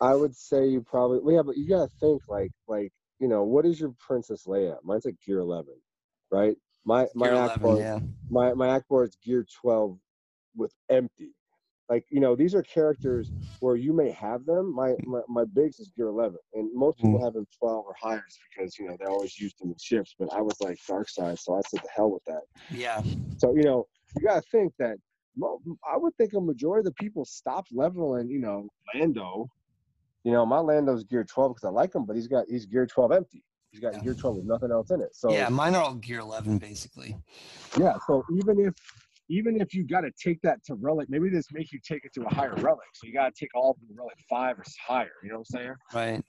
I 0.00 0.14
would 0.14 0.36
say 0.36 0.66
you 0.66 0.80
probably. 0.80 1.20
Well, 1.20 1.34
yeah, 1.34 1.42
but 1.42 1.56
you 1.56 1.68
got 1.68 1.88
to 1.88 1.96
think 2.00 2.22
like 2.28 2.50
like 2.68 2.92
you 3.18 3.28
know 3.28 3.42
what 3.42 3.66
is 3.66 3.80
your 3.80 3.94
Princess 3.98 4.44
Leia? 4.46 4.76
Mine's 4.84 5.04
like 5.04 5.16
Gear 5.24 5.40
11, 5.40 5.74
right? 6.30 6.56
My 6.84 7.06
my 7.14 7.28
gear 7.28 7.36
Ackbar, 7.36 7.62
11, 7.62 7.82
yeah. 7.82 7.98
my 8.30 8.54
my 8.54 8.78
Ackbar 8.78 9.04
is 9.04 9.16
Gear 9.22 9.44
12 9.60 9.98
with 10.58 10.74
empty. 10.90 11.30
Like 11.88 12.04
you 12.10 12.20
know, 12.20 12.36
these 12.36 12.54
are 12.54 12.62
characters 12.62 13.32
where 13.60 13.76
you 13.76 13.94
may 13.94 14.10
have 14.10 14.44
them. 14.44 14.74
My 14.74 14.94
my, 15.04 15.20
my 15.26 15.44
Biggs 15.44 15.80
is 15.80 15.90
gear 15.96 16.08
eleven, 16.08 16.38
and 16.52 16.70
most 16.74 16.98
people 16.98 17.18
mm. 17.18 17.24
have 17.24 17.32
them 17.32 17.46
twelve 17.58 17.86
or 17.86 17.94
higher 17.98 18.24
because 18.54 18.78
you 18.78 18.86
know 18.86 18.96
they 19.00 19.06
always 19.06 19.38
used 19.40 19.58
them 19.58 19.70
in 19.70 19.76
ships. 19.80 20.14
But 20.18 20.30
I 20.32 20.42
was 20.42 20.60
like 20.60 20.78
dark 20.86 21.08
side, 21.08 21.38
so 21.38 21.54
I 21.54 21.60
said 21.66 21.80
the 21.82 21.88
hell 21.94 22.10
with 22.10 22.24
that. 22.26 22.42
Yeah. 22.70 23.02
So 23.38 23.54
you 23.56 23.62
know, 23.62 23.86
you 24.16 24.26
gotta 24.26 24.42
think 24.52 24.74
that. 24.78 24.96
I 25.88 25.96
would 25.96 26.16
think 26.16 26.32
a 26.34 26.40
majority 26.40 26.80
of 26.80 26.84
the 26.86 27.02
people 27.02 27.24
stopped 27.24 27.68
leveling. 27.72 28.28
You 28.28 28.40
know, 28.40 28.68
Lando. 28.94 29.48
You 30.24 30.32
know, 30.32 30.44
my 30.44 30.58
Lando's 30.58 31.04
gear 31.04 31.24
twelve 31.24 31.54
because 31.54 31.64
I 31.64 31.70
like 31.70 31.94
him, 31.94 32.04
but 32.04 32.16
he's 32.16 32.28
got 32.28 32.44
he's 32.48 32.66
gear 32.66 32.86
twelve 32.86 33.12
empty. 33.12 33.42
He's 33.70 33.80
got 33.80 33.94
yeah. 33.94 34.00
gear 34.00 34.14
12 34.14 34.36
with 34.36 34.44
nothing 34.46 34.70
else 34.70 34.90
in 34.90 35.00
it. 35.00 35.14
So 35.14 35.30
yeah, 35.30 35.48
mine 35.48 35.74
are 35.74 35.82
all 35.82 35.94
gear 35.94 36.20
11 36.20 36.58
basically. 36.58 37.16
Yeah. 37.78 37.94
So 38.06 38.24
even 38.32 38.58
if 38.60 38.74
even 39.28 39.60
if 39.60 39.74
you 39.74 39.84
got 39.84 40.02
to 40.02 40.10
take 40.22 40.40
that 40.42 40.64
to 40.64 40.74
relic, 40.74 41.08
maybe 41.10 41.28
this 41.28 41.46
makes 41.52 41.72
you 41.72 41.80
take 41.86 42.04
it 42.04 42.12
to 42.14 42.22
a 42.22 42.34
higher 42.34 42.54
relic. 42.56 42.88
So 42.94 43.06
you 43.06 43.12
got 43.12 43.34
to 43.34 43.38
take 43.38 43.54
all 43.54 43.76
the 43.80 43.94
relic 43.94 44.16
five 44.28 44.58
or 44.58 44.64
higher. 44.86 45.10
You 45.22 45.30
know 45.30 45.38
what 45.38 45.46
I'm 45.54 45.60
saying? 45.60 45.74
Right. 45.94 46.24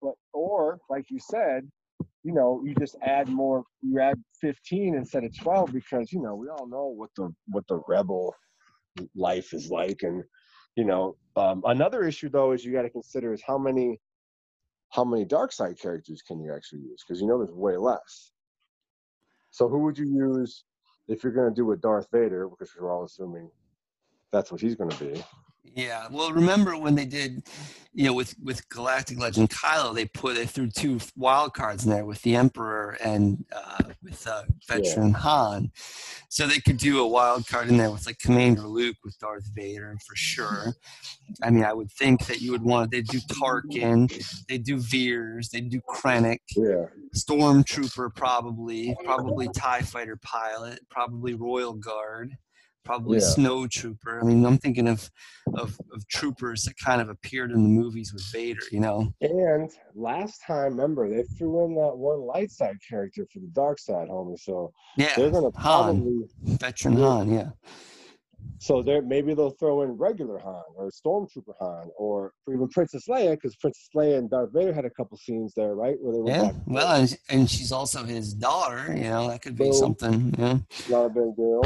But 0.00 0.14
or 0.32 0.78
like 0.88 1.04
you 1.10 1.18
said, 1.20 1.68
you 2.24 2.32
know, 2.32 2.62
you 2.64 2.74
just 2.74 2.96
add 3.02 3.28
more. 3.28 3.64
You 3.82 4.00
add 4.00 4.22
15 4.40 4.94
instead 4.94 5.24
of 5.24 5.36
12 5.38 5.72
because 5.72 6.12
you 6.12 6.22
know 6.22 6.34
we 6.34 6.48
all 6.48 6.66
know 6.66 6.86
what 6.86 7.10
the 7.16 7.32
what 7.46 7.66
the 7.68 7.82
rebel 7.88 8.34
life 9.14 9.52
is 9.52 9.70
like, 9.70 10.02
and 10.02 10.22
you 10.76 10.84
know 10.84 11.16
um, 11.36 11.62
another 11.66 12.04
issue 12.04 12.28
though 12.28 12.52
is 12.52 12.64
you 12.64 12.72
got 12.72 12.82
to 12.82 12.90
consider 12.90 13.32
is 13.32 13.42
how 13.46 13.58
many 13.58 14.00
how 14.90 15.04
many 15.04 15.24
dark 15.24 15.52
side 15.52 15.78
characters 15.80 16.22
can 16.22 16.40
you 16.40 16.54
actually 16.54 16.80
use 16.80 17.02
because 17.06 17.20
you 17.20 17.26
know 17.26 17.38
there's 17.38 17.54
way 17.54 17.76
less. 17.76 18.32
So 19.50 19.68
who 19.68 19.80
would 19.80 19.98
you 19.98 20.06
use 20.06 20.64
if 21.08 21.22
you're 21.22 21.32
going 21.32 21.48
to 21.48 21.54
do 21.54 21.64
with 21.66 21.80
Darth 21.80 22.08
Vader, 22.12 22.48
because 22.48 22.74
we're 22.78 22.90
all 22.92 23.04
assuming 23.04 23.50
that's 24.30 24.50
what 24.52 24.60
he's 24.60 24.74
going 24.74 24.90
to 24.90 25.04
be. 25.04 25.24
Yeah. 25.64 26.06
Well, 26.10 26.32
remember 26.32 26.76
when 26.76 26.94
they 26.94 27.04
did, 27.06 27.44
you 27.94 28.04
know, 28.04 28.12
with 28.12 28.34
with 28.42 28.68
Galactic 28.68 29.18
Legend 29.18 29.50
Kylo, 29.50 29.94
they 29.94 30.06
put 30.06 30.34
they 30.34 30.46
threw 30.46 30.68
two 30.68 30.98
wild 31.16 31.54
cards 31.54 31.84
in 31.84 31.90
there 31.90 32.04
with 32.04 32.20
the 32.22 32.34
Emperor 32.36 32.96
and 33.02 33.44
uh, 33.54 33.78
with 34.02 34.26
uh, 34.26 34.42
veteran 34.66 35.12
Han, 35.14 35.70
so 36.28 36.46
they 36.46 36.58
could 36.58 36.78
do 36.78 37.00
a 37.00 37.06
wild 37.06 37.46
card 37.46 37.68
in 37.68 37.76
there 37.76 37.90
with 37.90 38.06
like 38.06 38.18
Commander 38.18 38.62
Luke 38.62 38.96
with 39.04 39.18
Darth 39.18 39.48
Vader 39.54 39.96
for 40.06 40.16
sure. 40.16 40.74
I 41.42 41.50
mean, 41.50 41.64
I 41.64 41.72
would 41.72 41.90
think 41.92 42.26
that 42.26 42.40
you 42.40 42.50
would 42.52 42.62
want 42.62 42.90
they 42.90 43.02
do 43.02 43.20
Tarkin, 43.20 44.10
they 44.48 44.58
do 44.58 44.78
Veers, 44.78 45.50
they 45.50 45.60
do 45.60 45.80
Krennic, 45.88 46.40
Yeah. 46.56 46.86
Stormtrooper 47.14 48.14
probably, 48.14 48.94
probably 49.04 49.48
Tie 49.54 49.82
Fighter 49.82 50.18
pilot, 50.22 50.80
probably 50.90 51.34
Royal 51.34 51.74
Guard, 51.74 52.36
probably 52.84 53.18
Yeah. 53.18 53.24
Snow 53.24 53.66
Trooper. 53.66 54.20
I 54.20 54.24
mean, 54.24 54.44
I'm 54.44 54.58
thinking 54.58 54.88
of, 54.88 55.10
of 55.54 55.78
of 55.92 56.06
troopers 56.08 56.62
that 56.64 56.74
kind 56.78 57.00
of 57.00 57.08
appeared 57.08 57.50
in 57.50 57.62
the 57.62 57.68
movies 57.68 58.12
with 58.12 58.24
Vader. 58.32 58.60
You 58.70 58.80
know, 58.80 59.12
And 59.20 59.70
last 59.94 60.40
time, 60.46 60.72
remember, 60.72 61.08
they 61.08 61.22
threw 61.38 61.64
in 61.66 61.74
that 61.76 61.96
one 61.96 62.20
light 62.20 62.50
side 62.50 62.76
character 62.88 63.26
for 63.32 63.40
the 63.40 63.48
dark 63.48 63.78
side, 63.78 64.08
homie. 64.08 64.38
So 64.38 64.72
yeah, 64.96 65.12
they're 65.16 65.30
going 65.30 65.50
to 65.50 65.58
probably 65.58 66.02
Han, 66.02 66.28
veteran 66.58 66.96
Han, 66.96 67.32
yeah. 67.32 67.50
So 68.58 68.82
they're 68.82 69.02
maybe 69.02 69.34
they'll 69.34 69.50
throw 69.50 69.82
in 69.82 69.90
regular 69.92 70.38
Han 70.38 70.62
or 70.76 70.90
Stormtrooper 70.90 71.54
Han 71.60 71.90
or 71.96 72.32
even 72.48 72.68
Princess 72.68 73.06
Leia 73.08 73.32
because 73.32 73.56
Princess 73.56 73.88
Leia 73.94 74.18
and 74.18 74.30
Darth 74.30 74.52
Vader 74.52 74.72
had 74.72 74.84
a 74.84 74.90
couple 74.90 75.16
scenes 75.16 75.52
there, 75.54 75.74
right? 75.74 75.96
Where 76.00 76.12
they 76.12 76.20
were 76.20 76.28
Yeah, 76.30 76.52
well, 76.66 77.00
and, 77.00 77.16
and 77.28 77.50
she's 77.50 77.72
also 77.72 78.04
his 78.04 78.34
daughter. 78.34 78.94
You 78.96 79.04
know, 79.04 79.28
that 79.28 79.42
could 79.42 79.56
be 79.56 79.64
Boom. 79.64 79.72
something. 79.72 80.34
Yeah, 80.38 80.58
not 80.88 81.06
a 81.06 81.08
big 81.08 81.36
deal. 81.36 81.62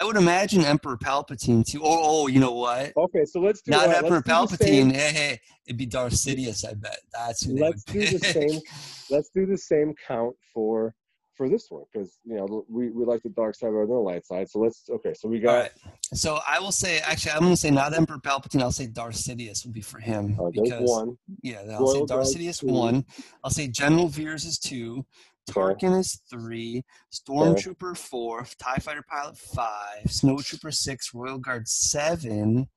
I 0.00 0.04
would 0.04 0.16
imagine 0.16 0.64
Emperor 0.64 0.96
Palpatine 0.96 1.64
too. 1.64 1.82
Oh, 1.84 2.22
oh, 2.24 2.26
you 2.26 2.40
know 2.40 2.52
what? 2.52 2.92
Okay, 2.96 3.24
so 3.26 3.38
let's 3.38 3.60
do 3.60 3.72
Not 3.72 3.88
right, 3.88 3.96
Emperor 3.96 4.22
let's 4.26 4.50
do 4.50 4.56
the 4.56 4.64
same- 4.64 4.90
Palpatine. 4.90 4.96
Hey, 4.96 5.12
hey, 5.12 5.40
it'd 5.66 5.76
be 5.76 5.86
Darth 5.86 6.14
Sidious. 6.14 6.66
I 6.66 6.72
bet 6.72 6.98
that's 7.12 7.44
who 7.44 7.56
let's 7.58 7.84
do 7.84 8.00
the 8.00 8.18
same 8.18 8.60
let's 9.10 9.28
do 9.34 9.44
the 9.44 9.58
same 9.58 9.94
count 10.08 10.34
for 10.54 10.94
for 11.36 11.48
this 11.48 11.70
one 11.70 11.84
because 11.92 12.18
you 12.24 12.34
know 12.34 12.64
we, 12.68 12.90
we 12.90 13.04
like 13.04 13.22
the 13.22 13.30
dark 13.30 13.54
side 13.54 13.68
rather 13.68 13.86
than 13.86 13.94
the 13.96 14.00
light 14.00 14.26
side 14.26 14.46
so 14.46 14.58
let's 14.58 14.84
okay 14.90 15.14
so 15.14 15.26
we 15.26 15.40
got 15.40 15.54
right. 15.54 15.70
So 16.12 16.38
I 16.46 16.58
will 16.60 16.72
say, 16.72 16.98
actually, 16.98 17.32
I'm 17.32 17.40
going 17.40 17.52
to 17.52 17.56
say 17.56 17.70
not 17.70 17.94
Emperor 17.94 18.18
Palpatine. 18.18 18.60
I'll 18.62 18.72
say 18.72 18.86
Darth 18.88 19.14
Sidious 19.14 19.64
would 19.64 19.72
be 19.72 19.80
for 19.80 20.00
him 20.00 20.36
uh, 20.40 20.50
because 20.50 20.82
one 20.82 21.16
yeah, 21.42 21.60
I'll 21.70 21.86
say 21.86 21.98
Royal 21.98 22.06
Darth 22.06 22.34
Sidious 22.34 22.60
two. 22.60 22.66
one. 22.66 23.04
I'll 23.44 23.50
say 23.50 23.68
General 23.68 24.08
Veers 24.08 24.44
is 24.44 24.58
two. 24.58 25.06
Tarkin 25.54 25.98
is 25.98 26.20
three. 26.30 26.84
Stormtrooper 27.12 27.96
four. 27.96 28.46
Tie 28.58 28.76
Fighter 28.76 29.04
Pilot 29.08 29.36
five. 29.38 30.04
Snowtrooper 30.06 30.72
six. 30.74 31.12
Royal 31.14 31.38
Guard 31.38 31.68
seven. 31.68 32.68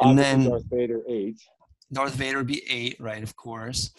And 0.00 0.18
then- 0.18 0.48
Darth 0.48 0.64
Vader 0.70 1.00
eight 1.08 1.40
Darth 1.92 2.14
Vader 2.14 2.38
would 2.38 2.46
be 2.46 2.62
eight, 2.70 2.96
right? 3.00 3.22
Of 3.22 3.34
course. 3.36 3.90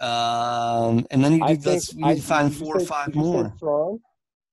Um, 0.00 1.06
and 1.10 1.24
then 1.24 1.34
you 1.36 1.44
I 1.44 1.54
do 1.54 1.62
this. 1.62 1.94
I, 2.04 2.18
find 2.20 2.50
did 2.50 2.58
you 2.60 2.64
four 2.66 2.76
or 2.76 2.80
five 2.80 3.06
did 3.06 3.16
you 3.16 3.22
say 3.22 3.28
more. 3.30 3.54
Thrawn? 3.58 4.00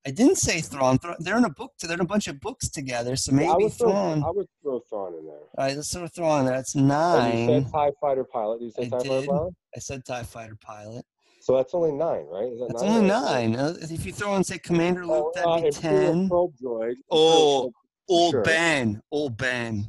I 0.07 0.11
didn't 0.11 0.37
say 0.37 0.61
Thrawn. 0.61 0.97
Thrawn. 0.99 1.15
They're 1.19 1.37
in 1.37 1.45
a 1.45 1.49
book. 1.49 1.73
They're 1.81 1.93
in 1.95 1.99
a 1.99 2.05
bunch 2.05 2.27
of 2.27 2.39
books 2.39 2.69
together. 2.69 3.15
So 3.15 3.31
I 3.31 3.35
maybe 3.35 3.63
would 3.65 3.73
throw 3.73 3.89
Thrawn. 3.91 4.23
I 4.23 4.29
would 4.31 4.47
throw 4.61 4.79
Thrawn 4.89 5.13
in 5.19 5.25
there 5.25 5.35
All 5.35 5.65
right, 5.65 5.75
let's 5.75 5.91
throw 5.93 6.07
Thrawn. 6.07 6.45
That's 6.45 6.75
and 6.75 6.83
you 6.83 6.87
nine. 6.87 7.47
said 7.47 7.71
TIE 7.71 7.91
fighter 7.99 8.23
pilot 8.23 8.61
you 8.61 8.71
said 8.71 8.85
I 8.85 8.89
TIE 8.89 8.97
fighter 8.97 9.19
did. 9.21 9.29
pilot 9.29 9.53
I 9.75 9.79
said 9.79 10.05
TIE 10.05 10.23
Fighter 10.23 10.57
pilot. 10.61 11.05
So 11.45 11.55
that's 11.55 11.75
only 11.75 11.91
nine 11.91 12.25
right 12.25 12.51
is 12.51 12.57
that 12.57 12.69
That's 12.69 12.81
nine 12.81 12.91
only 12.91 13.07
nine. 13.07 13.55
Uh, 13.55 13.75
If 13.79 14.03
you 14.03 14.11
throw 14.11 14.35
in, 14.35 14.43
say, 14.43 14.57
Commander 14.57 15.05
Luke, 15.05 15.25
oh, 15.27 15.31
that'd 15.35 15.47
uh, 15.47 15.61
be 15.61 15.69
10. 15.69 16.27
probe 16.27 16.55
droid 16.57 16.95
Oh, 17.11 17.71
Old 18.09 18.31
sure. 18.31 18.41
Ben. 18.41 18.99
Old 19.11 19.37
Ben. 19.37 19.85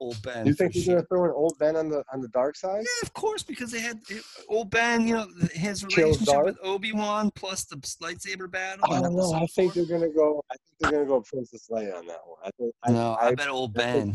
Old 0.00 0.16
Ben. 0.22 0.46
you 0.46 0.54
think 0.54 0.72
he's 0.72 0.84
sure. 0.84 0.94
gonna 0.94 1.06
throw 1.08 1.24
an 1.26 1.32
old 1.36 1.58
Ben 1.58 1.76
on 1.76 1.90
the 1.90 2.02
on 2.14 2.22
the 2.22 2.28
dark 2.28 2.56
side 2.56 2.78
Yeah, 2.78 3.02
of 3.06 3.12
course, 3.12 3.42
because 3.42 3.70
they 3.70 3.80
had 3.80 4.00
Old 4.48 4.70
Ben, 4.70 5.06
you 5.06 5.16
know, 5.16 5.26
his 5.52 5.84
relationship 5.84 6.44
with 6.46 6.56
Obi 6.62 6.92
Wan 6.92 7.30
plus 7.34 7.64
the 7.64 7.76
lightsaber 7.76 8.50
battle. 8.50 8.82
I 8.90 9.02
don't 9.02 9.14
know. 9.14 9.34
I 9.34 9.44
think 9.48 9.74
they're 9.74 9.84
gonna 9.84 10.08
go. 10.08 10.42
I 10.50 10.54
think 10.54 10.80
they're 10.80 10.92
gonna 10.92 11.04
go 11.04 11.20
Princess 11.20 11.68
Leia 11.70 11.94
on 11.94 12.06
that 12.06 12.20
one. 12.24 12.38
I 12.42 12.50
think. 12.58 12.74
I, 12.84 12.90
No, 12.90 13.18
I, 13.20 13.26
I, 13.26 13.34
bet 13.34 13.48
Old 13.50 13.76
I 13.76 13.82
Ben. 13.82 14.08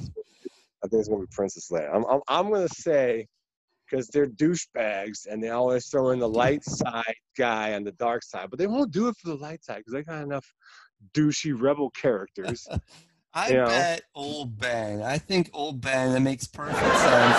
I 0.83 0.87
think 0.87 0.99
it's 0.99 1.09
gonna 1.09 1.21
be 1.21 1.27
Princess 1.31 1.69
Leia. 1.71 1.93
I'm. 1.93 2.03
I'm, 2.05 2.21
I'm 2.27 2.51
gonna 2.51 2.67
say 2.69 3.27
because 3.89 4.07
they're 4.07 4.27
douchebags 4.27 5.27
and 5.29 5.43
they 5.43 5.49
always 5.49 5.87
throw 5.87 6.11
in 6.11 6.19
the 6.19 6.29
light 6.29 6.63
side 6.63 7.15
guy 7.37 7.73
on 7.73 7.83
the 7.83 7.91
dark 7.93 8.23
side, 8.23 8.49
but 8.49 8.59
they 8.59 8.67
won't 8.67 8.91
do 8.91 9.07
it 9.07 9.15
for 9.17 9.29
the 9.29 9.35
light 9.35 9.63
side 9.63 9.77
because 9.77 9.93
they 9.93 10.03
got 10.03 10.23
enough 10.23 10.45
douchey 11.13 11.59
rebel 11.59 11.89
characters. 11.91 12.67
I 13.33 13.49
you 13.49 13.55
know. 13.55 13.65
bet 13.65 14.01
Old 14.15 14.57
Ben. 14.57 15.01
I 15.01 15.17
think 15.17 15.49
Old 15.53 15.81
Ben. 15.81 16.13
That 16.13 16.21
makes 16.21 16.47
perfect 16.47 16.79
sense. 16.79 17.37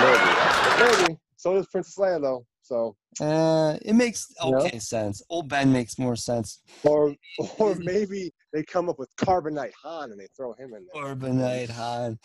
maybe. 0.00 1.02
Maybe. 1.02 1.18
So 1.36 1.54
does 1.54 1.66
Princess 1.66 1.96
Leia 1.96 2.20
though. 2.20 2.46
So 2.66 2.96
Uh, 3.20 3.78
it 3.82 3.94
makes 3.94 4.26
Yeah. 4.44 4.56
okay 4.56 4.78
sense. 4.80 5.22
Old 5.30 5.48
Ben 5.48 5.72
makes 5.72 5.98
more 5.98 6.16
sense. 6.16 6.60
or 6.82 7.14
or 7.60 7.74
maybe 7.76 8.32
they 8.52 8.62
come 8.64 8.88
up 8.88 8.98
with 8.98 9.14
Carbonite 9.16 9.72
Han 9.84 10.10
and 10.10 10.20
they 10.20 10.26
throw 10.36 10.52
him 10.54 10.74
in 10.74 10.84
there. 10.92 11.02
Carbonite 11.04 11.70
Han. 11.70 12.18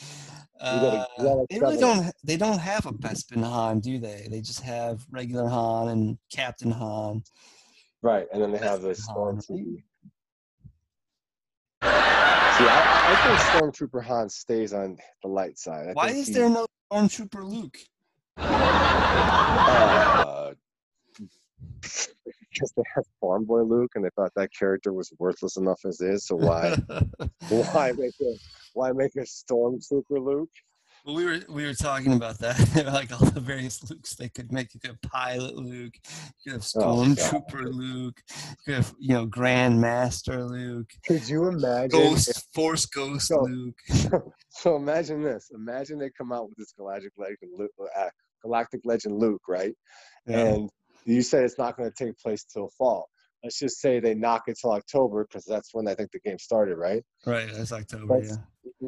Uh, 0.59 1.05
they 1.49 1.59
really 1.59 1.77
don't. 1.77 2.11
They 2.23 2.37
don't 2.37 2.59
have 2.59 2.85
a 2.87 2.91
Bespin 2.91 3.43
Han, 3.43 3.79
do 3.79 3.99
they? 3.99 4.27
They 4.29 4.41
just 4.41 4.61
have 4.61 5.05
regular 5.11 5.47
Han 5.47 5.89
and 5.89 6.17
Captain 6.31 6.71
Han. 6.71 7.23
Right, 8.01 8.27
and 8.33 8.41
then 8.41 8.51
they 8.51 8.57
have 8.57 8.81
the 8.81 8.89
That's 8.89 9.07
Han, 9.07 9.35
right? 9.35 9.35
stormtrooper. 9.37 9.83
See, 12.57 12.67
I, 12.67 12.79
I 13.11 13.15
think 13.23 13.39
Stormtrooper 13.63 14.03
Han 14.03 14.29
stays 14.29 14.73
on 14.73 14.97
the 15.23 15.29
light 15.29 15.57
side. 15.57 15.87
I 15.89 15.93
Why 15.93 16.09
is 16.09 16.27
he- 16.27 16.33
there 16.33 16.49
no 16.49 16.65
Stormtrooper 16.91 17.43
Luke? 17.43 17.77
Uh, 19.67 20.53
because 21.82 22.73
they 22.75 22.84
have 22.95 23.05
Farm 23.19 23.45
Boy 23.45 23.61
Luke, 23.61 23.91
and 23.95 24.03
they 24.05 24.09
thought 24.15 24.32
that 24.36 24.49
character 24.57 24.93
was 24.93 25.11
worthless 25.19 25.57
enough 25.57 25.79
as 25.86 26.01
is. 26.01 26.25
So 26.25 26.36
why, 26.36 26.75
why 27.49 27.91
make 27.97 28.13
a, 28.21 28.34
why 28.73 28.91
make 28.91 29.15
a 29.15 29.21
Stormtrooper 29.21 30.03
Luke? 30.09 30.49
Well, 31.06 31.16
we 31.16 31.26
were 31.26 31.39
we 31.49 31.66
were 31.66 31.74
talking 31.74 32.14
about 32.14 32.38
that, 32.39 32.58
like 32.93 33.12
all 33.12 33.28
the 33.30 33.39
various 33.39 33.80
Lukes 33.80 34.16
they 34.16 34.30
could 34.30 34.52
make. 34.52 34.74
You 34.74 34.80
could 34.80 34.91
have 34.91 35.02
Pilot 35.02 35.56
Luke, 35.56 35.93
you 36.43 36.52
could 36.52 36.62
have 36.62 36.68
Oh, 36.76 37.04
Stormtrooper 37.04 37.74
Luke, 37.74 38.22
you 38.30 38.56
could 38.66 38.76
have 38.76 38.93
you 38.99 39.14
know 39.16 39.26
Grand 39.26 39.82
Master 39.82 40.43
Luke, 40.43 40.91
Could 41.06 41.28
you 41.28 41.47
imagine? 41.47 41.89
Ghost 41.89 42.54
Force 42.54 42.86
Ghost 42.86 43.28
So- 43.28 43.41
Luke. 43.41 43.80
So 44.54 44.76
imagine 44.76 45.24
this. 45.24 45.49
Imagine 45.56 45.97
they 45.97 46.12
come 46.16 46.32
out 46.34 46.49
with 46.49 46.58
this 46.58 46.74
Galactic 46.78 47.14
Legend, 47.18 47.52
Luke, 47.58 47.72
uh, 47.97 48.10
Galactic 48.43 48.82
Legend 48.84 49.18
Luke, 49.18 49.41
right? 49.47 49.74
and 50.28 50.70
you 51.06 51.24
said 51.24 51.43
it's 51.45 51.58
not 51.58 51.78
going 51.78 51.89
to 51.91 52.06
take 52.06 52.16
place 52.20 52.43
till 52.43 52.70
fall. 52.78 53.10
Let's 53.43 53.58
just 53.58 53.80
say 53.82 53.99
they 53.99 54.14
knock 54.14 54.43
it 54.47 54.60
till 54.62 54.72
October 54.74 55.26
because 55.26 55.45
that's 55.45 55.74
when 55.74 55.88
I 55.88 55.95
think 55.95 56.12
the 56.12 56.20
game 56.20 56.38
started, 56.38 56.76
right? 56.76 57.02
right, 57.26 57.49
that's 57.52 57.72
October. 57.72 58.18
Let's- 58.18 58.30
Yeah. 58.32 58.38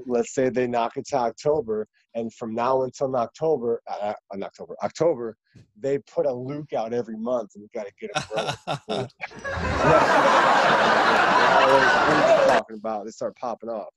Let's 0.08 0.34
say 0.34 0.50
they 0.50 0.66
knock 0.68 0.98
it 0.98 1.06
to 1.08 1.18
October, 1.18 1.88
and 2.16 2.34
from 2.34 2.54
now 2.54 2.84
until 2.84 3.16
October, 3.16 3.82
uh, 3.90 4.14
uh, 4.34 4.38
October, 4.44 4.76
October, 4.84 5.38
they 5.80 5.98
put 6.00 6.26
a 6.26 6.34
Luke 6.34 6.74
out 6.74 6.94
every 6.94 7.18
month, 7.18 7.52
and 7.56 7.64
we 7.64 7.70
got 7.74 7.88
to 7.88 7.94
get 8.00 8.12
it 8.16 8.78
rolling. 8.88 9.10
talking 12.48 12.78
about 12.78 13.06
they 13.06 13.12
start 13.12 13.36
popping 13.36 13.70
off. 13.70 13.90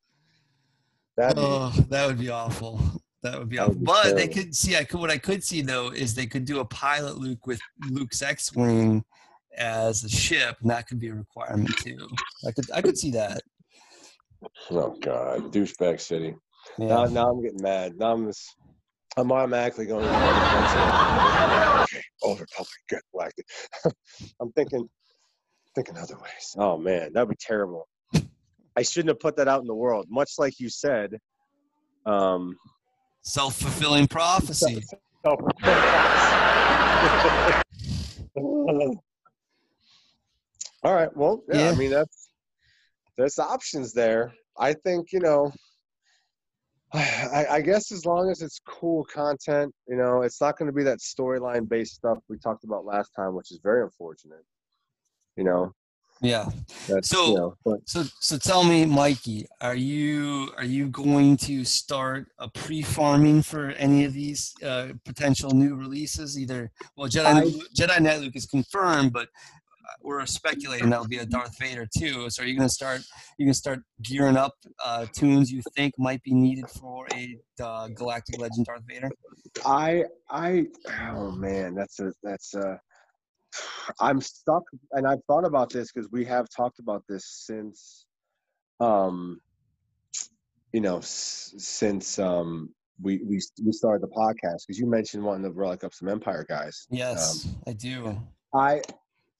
That 1.17 1.35
oh, 1.37 1.73
that 1.89 2.07
would 2.07 2.19
be 2.19 2.31
awful. 2.31 2.81
That 3.23 3.39
would 3.39 3.49
be 3.49 3.57
That 3.57 3.63
awful. 3.63 3.75
would 3.75 3.81
be 3.81 3.87
but 3.87 4.17
they 4.17 4.29
could 4.29 4.55
see. 4.55 4.77
I 4.77 4.85
could. 4.85 5.01
What 5.01 5.11
I 5.11 5.19
could 5.19 5.43
see 5.43 5.63
though 5.63 5.89
is 5.89 6.15
they 6.15 6.27
could 6.27 6.45
do 6.45 6.61
a 6.61 6.65
pilot 6.65 7.19
Luke 7.19 7.47
with 7.47 7.61
Luke's 7.91 8.23
X-wing 8.23 9.05
as 9.57 10.05
a 10.05 10.09
ship, 10.09 10.57
and 10.61 10.71
that 10.71 10.87
could 10.87 11.01
be 11.01 11.09
a 11.09 11.15
requirement 11.15 11.75
too. 11.79 12.09
I 12.47 12.53
could. 12.53 12.71
I 12.73 12.83
could 12.83 12.99
see 12.99 13.11
that. 13.13 13.41
oh 14.71 14.97
god, 15.01 15.53
douchebag 15.53 16.01
city. 16.01 16.35
Yeah. 16.79 16.87
Now, 16.89 17.05
now 17.05 17.31
I'm 17.31 17.43
getting 17.43 17.63
mad. 17.63 17.97
Now 17.97 18.13
I'm 18.13 18.27
just, 18.27 18.55
I'm 19.17 19.33
automatically 19.33 19.87
going. 19.87 20.05
Okay, 20.07 22.03
Old 22.23 22.41
Republic, 22.41 22.69
get 22.89 23.03
galactic. 23.13 23.47
I'm 24.41 24.53
thinking, 24.53 24.89
thinking 25.75 25.97
other 25.97 26.17
ways. 26.17 26.55
Oh 26.59 26.77
man, 26.77 27.13
that'd 27.13 27.29
be 27.29 27.37
terrible. 27.39 27.89
I 28.77 28.83
shouldn't 28.83 29.09
have 29.09 29.21
put 29.21 29.37
that 29.37 29.49
out 29.49 29.63
in 29.63 29.67
the 29.67 29.75
world. 29.75 30.07
Much 30.11 30.33
like 30.39 30.61
you 30.61 30.69
said. 30.69 31.17
Um, 32.05 32.57
Self-fulfilling 33.23 34.07
prophecy. 34.09 34.85
All 40.85 40.95
right. 40.95 41.17
Well, 41.17 41.43
yeah, 41.49 41.65
Yeah. 41.65 41.71
I 41.71 41.75
mean 41.75 41.91
that's 41.91 42.29
there's 43.17 43.39
options 43.39 43.93
there. 43.93 44.35
I 44.59 44.75
think 44.75 45.13
you 45.13 45.21
know. 45.21 45.53
I, 46.95 47.47
I 47.51 47.61
guess 47.61 47.91
as 47.93 48.07
long 48.07 48.31
as 48.31 48.43
it's 48.43 48.61
cool 48.67 49.05
content, 49.05 49.75
you 49.89 49.97
know, 49.97 50.23
it's 50.23 50.41
not 50.41 50.57
going 50.59 50.67
to 50.67 50.73
be 50.73 50.85
that 50.85 50.99
storyline 50.99 51.69
based 51.69 51.95
stuff 51.95 52.19
we 52.29 52.39
talked 52.39 52.65
about 52.65 52.85
last 52.85 53.11
time, 53.15 53.35
which 53.35 53.51
is 53.51 53.59
very 53.63 53.83
unfortunate. 53.83 54.45
You 55.37 55.45
know, 55.45 55.73
Yeah. 56.23 56.49
So- 57.03 57.27
you 57.29 57.35
know, 57.37 57.55
but 57.65 57.81
So 57.89 58.05
so 58.21 58.39
tell 58.39 58.65
me, 58.65 58.87
Mikey, 58.87 59.47
are 59.61 59.75
you 59.75 60.51
are 60.57 60.65
you 60.65 60.89
going 60.89 61.37
to 61.39 61.65
start 61.65 62.29
a 62.39 62.49
pre-farming 62.49 63.43
for 63.43 63.71
any 63.73 64.05
of 64.05 64.15
these 64.15 64.55
uh, 64.63 64.89
potential 65.05 65.51
new 65.51 65.75
releases? 65.75 66.39
Either 66.39 66.71
well, 66.97 67.09
Jedi 67.11 67.27
I- 67.27 67.67
Jedi 67.79 68.01
Knight 68.01 68.21
Luke 68.21 68.37
is 68.37 68.47
confirmed, 68.47 69.13
but 69.13 69.29
we're 70.03 70.25
speculating 70.27 70.91
that'll 70.91 71.07
be 71.09 71.19
a 71.19 71.27
Darth 71.27 71.59
Vader 71.59 71.87
too. 71.99 72.29
So 72.31 72.43
are 72.43 72.47
you 72.47 72.57
going 72.57 72.69
to 72.69 72.73
start 72.75 73.03
you 73.39 73.47
going 73.47 73.53
to 73.53 73.59
start 73.59 73.81
gearing 74.03 74.37
up 74.37 74.53
uh, 74.85 75.07
toons 75.13 75.51
you 75.51 75.63
think 75.75 75.95
might 75.99 76.23
be 76.23 76.35
needed 76.35 76.69
for 76.71 77.07
a 77.15 77.37
uh, 77.63 77.89
Galactic 77.89 78.39
Legend 78.39 78.67
Darth 78.67 78.83
Vader? 78.87 79.11
I 79.65 80.05
I 80.31 80.67
oh 81.13 81.31
man, 81.33 81.75
that's 81.75 82.01
a 82.01 82.13
that's 82.23 82.55
a 82.55 82.81
I'm 84.01 84.21
stuck 84.21 84.63
and 84.93 85.07
I've 85.07 85.23
thought 85.27 85.45
about 85.45 85.71
this 85.71 85.93
because 85.93 86.11
we 86.11 86.25
have 86.25 86.47
talked 86.55 86.79
about 86.79 87.03
this 87.09 87.25
since 87.47 88.07
um 88.81 89.41
you 90.73 90.81
know 90.81 90.99
s- 90.99 91.55
since 91.57 92.19
um 92.19 92.69
we 93.01 93.21
we 93.25 93.41
we 93.65 93.73
started 93.73 94.03
the 94.03 94.09
podcast 94.15 94.67
because 94.67 94.79
you 94.79 94.87
mentioned 94.87 95.23
wanting 95.23 95.45
to 95.45 95.51
relic 95.51 95.85
up 95.85 95.93
some 95.95 96.09
Empire 96.09 96.45
guys. 96.49 96.87
Yes, 96.91 97.49
I 97.67 97.73
do. 97.73 98.19
I 98.55 98.83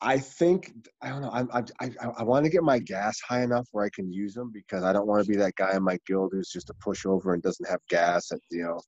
I 0.01 0.19
think 0.19 0.73
I 1.03 1.09
don't 1.09 1.23
know. 1.23 1.31
I'm, 1.33 1.49
I 1.53 1.63
I 1.81 1.91
I 2.19 2.23
want 2.23 2.45
to 2.45 2.51
get 2.51 2.63
my 2.63 2.79
GAS 2.79 3.19
high 3.21 3.43
enough 3.43 3.67
where 3.73 3.85
I 3.85 3.91
can 3.95 4.13
use 4.13 4.35
them 4.35 4.51
because 4.53 4.85
I 4.85 4.93
don't 4.93 5.07
want 5.07 5.25
to 5.25 5.31
be 5.31 5.39
that 5.39 5.55
guy 5.57 5.75
in 5.75 5.83
my 5.83 5.99
guild 6.07 6.33
who's 6.33 6.51
just 6.51 6.71
a 6.71 6.75
pushover 6.75 7.33
and 7.33 7.43
doesn't 7.43 7.69
have 7.69 7.81
GAS 7.89 8.31
at 8.33 8.41
you 8.51 8.63
know 8.63 8.81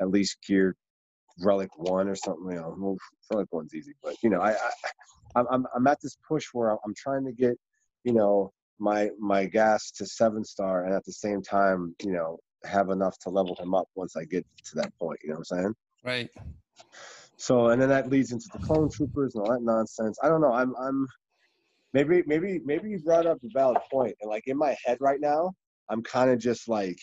at 0.00 0.10
least 0.10 0.38
gear 0.46 0.74
relic 1.40 1.68
one 1.76 2.08
or 2.08 2.16
something. 2.16 2.50
You 2.50 2.56
know, 2.56 2.74
well, 2.78 2.96
relic 3.30 3.48
one's 3.52 3.74
easy, 3.74 3.92
but 4.02 4.16
you 4.22 4.30
know 4.30 4.40
I, 4.40 4.52
I 4.52 5.44
I'm 5.50 5.66
I'm 5.74 5.86
at 5.86 6.00
this 6.02 6.16
push 6.26 6.46
where 6.52 6.70
I'm, 6.70 6.78
I'm 6.84 6.94
trying 6.96 7.24
to 7.26 7.32
get 7.32 7.56
you 8.04 8.14
know 8.14 8.52
my 8.78 9.10
my 9.18 9.44
GAS 9.44 9.90
to 9.92 10.06
seven 10.06 10.44
star 10.44 10.84
and 10.84 10.94
at 10.94 11.04
the 11.04 11.12
same 11.12 11.42
time 11.42 11.94
you 12.02 12.12
know 12.12 12.38
have 12.64 12.88
enough 12.90 13.18
to 13.20 13.30
level 13.30 13.54
him 13.56 13.74
up 13.74 13.88
once 13.94 14.16
I 14.16 14.24
get 14.24 14.46
to 14.64 14.76
that 14.76 14.92
point. 14.98 15.18
You 15.22 15.30
know 15.30 15.36
what 15.36 15.52
I'm 15.52 15.58
saying? 15.58 15.74
Right. 16.04 16.30
So 17.38 17.68
and 17.68 17.80
then 17.80 17.88
that 17.88 18.10
leads 18.10 18.32
into 18.32 18.48
the 18.52 18.58
clone 18.58 18.90
troopers 18.90 19.34
and 19.34 19.44
all 19.44 19.52
that 19.52 19.62
nonsense. 19.62 20.18
I 20.22 20.28
don't 20.28 20.40
know. 20.40 20.52
I'm 20.52 20.74
I'm 20.76 21.06
maybe 21.94 22.22
maybe 22.26 22.60
maybe 22.64 22.90
you 22.90 22.98
brought 22.98 23.26
up 23.26 23.38
a 23.44 23.48
valid 23.54 23.78
point. 23.90 24.16
And 24.20 24.28
like 24.28 24.46
in 24.46 24.58
my 24.58 24.76
head 24.84 24.98
right 25.00 25.20
now, 25.20 25.52
I'm 25.88 26.02
kind 26.02 26.30
of 26.30 26.38
just 26.40 26.68
like, 26.68 26.98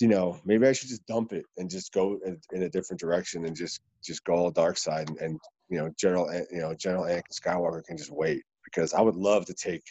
you 0.00 0.08
know, 0.08 0.40
maybe 0.44 0.66
I 0.66 0.72
should 0.72 0.88
just 0.88 1.06
dump 1.06 1.32
it 1.32 1.44
and 1.56 1.70
just 1.70 1.92
go 1.92 2.18
in, 2.26 2.38
in 2.52 2.64
a 2.64 2.68
different 2.68 3.00
direction 3.00 3.44
and 3.44 3.54
just 3.54 3.80
just 4.04 4.24
go 4.24 4.34
all 4.34 4.50
dark 4.50 4.76
side 4.76 5.08
and, 5.08 5.18
and 5.18 5.40
you 5.68 5.78
know 5.78 5.90
General 5.98 6.32
you 6.50 6.60
know 6.60 6.74
General 6.74 7.04
Anakin 7.04 7.32
Skywalker 7.32 7.84
can 7.84 7.96
just 7.96 8.10
wait 8.10 8.42
because 8.64 8.92
I 8.92 9.00
would 9.00 9.16
love 9.16 9.46
to 9.46 9.54
take 9.54 9.84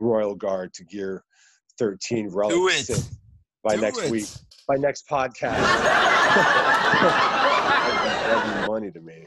Royal 0.00 0.34
Guard 0.34 0.74
to 0.74 0.84
Gear 0.84 1.24
13 1.78 2.28
Relic. 2.28 2.86
By 3.64 3.76
Do 3.76 3.82
next 3.82 4.02
it. 4.02 4.10
week 4.10 4.28
by 4.68 4.74
next 4.74 5.08
podcast. 5.08 5.58
that'd, 8.68 8.82
be, 8.82 8.88
that'd 8.90 9.00
be 9.00 9.00
money 9.06 9.16
to 9.16 9.20
me. 9.22 9.26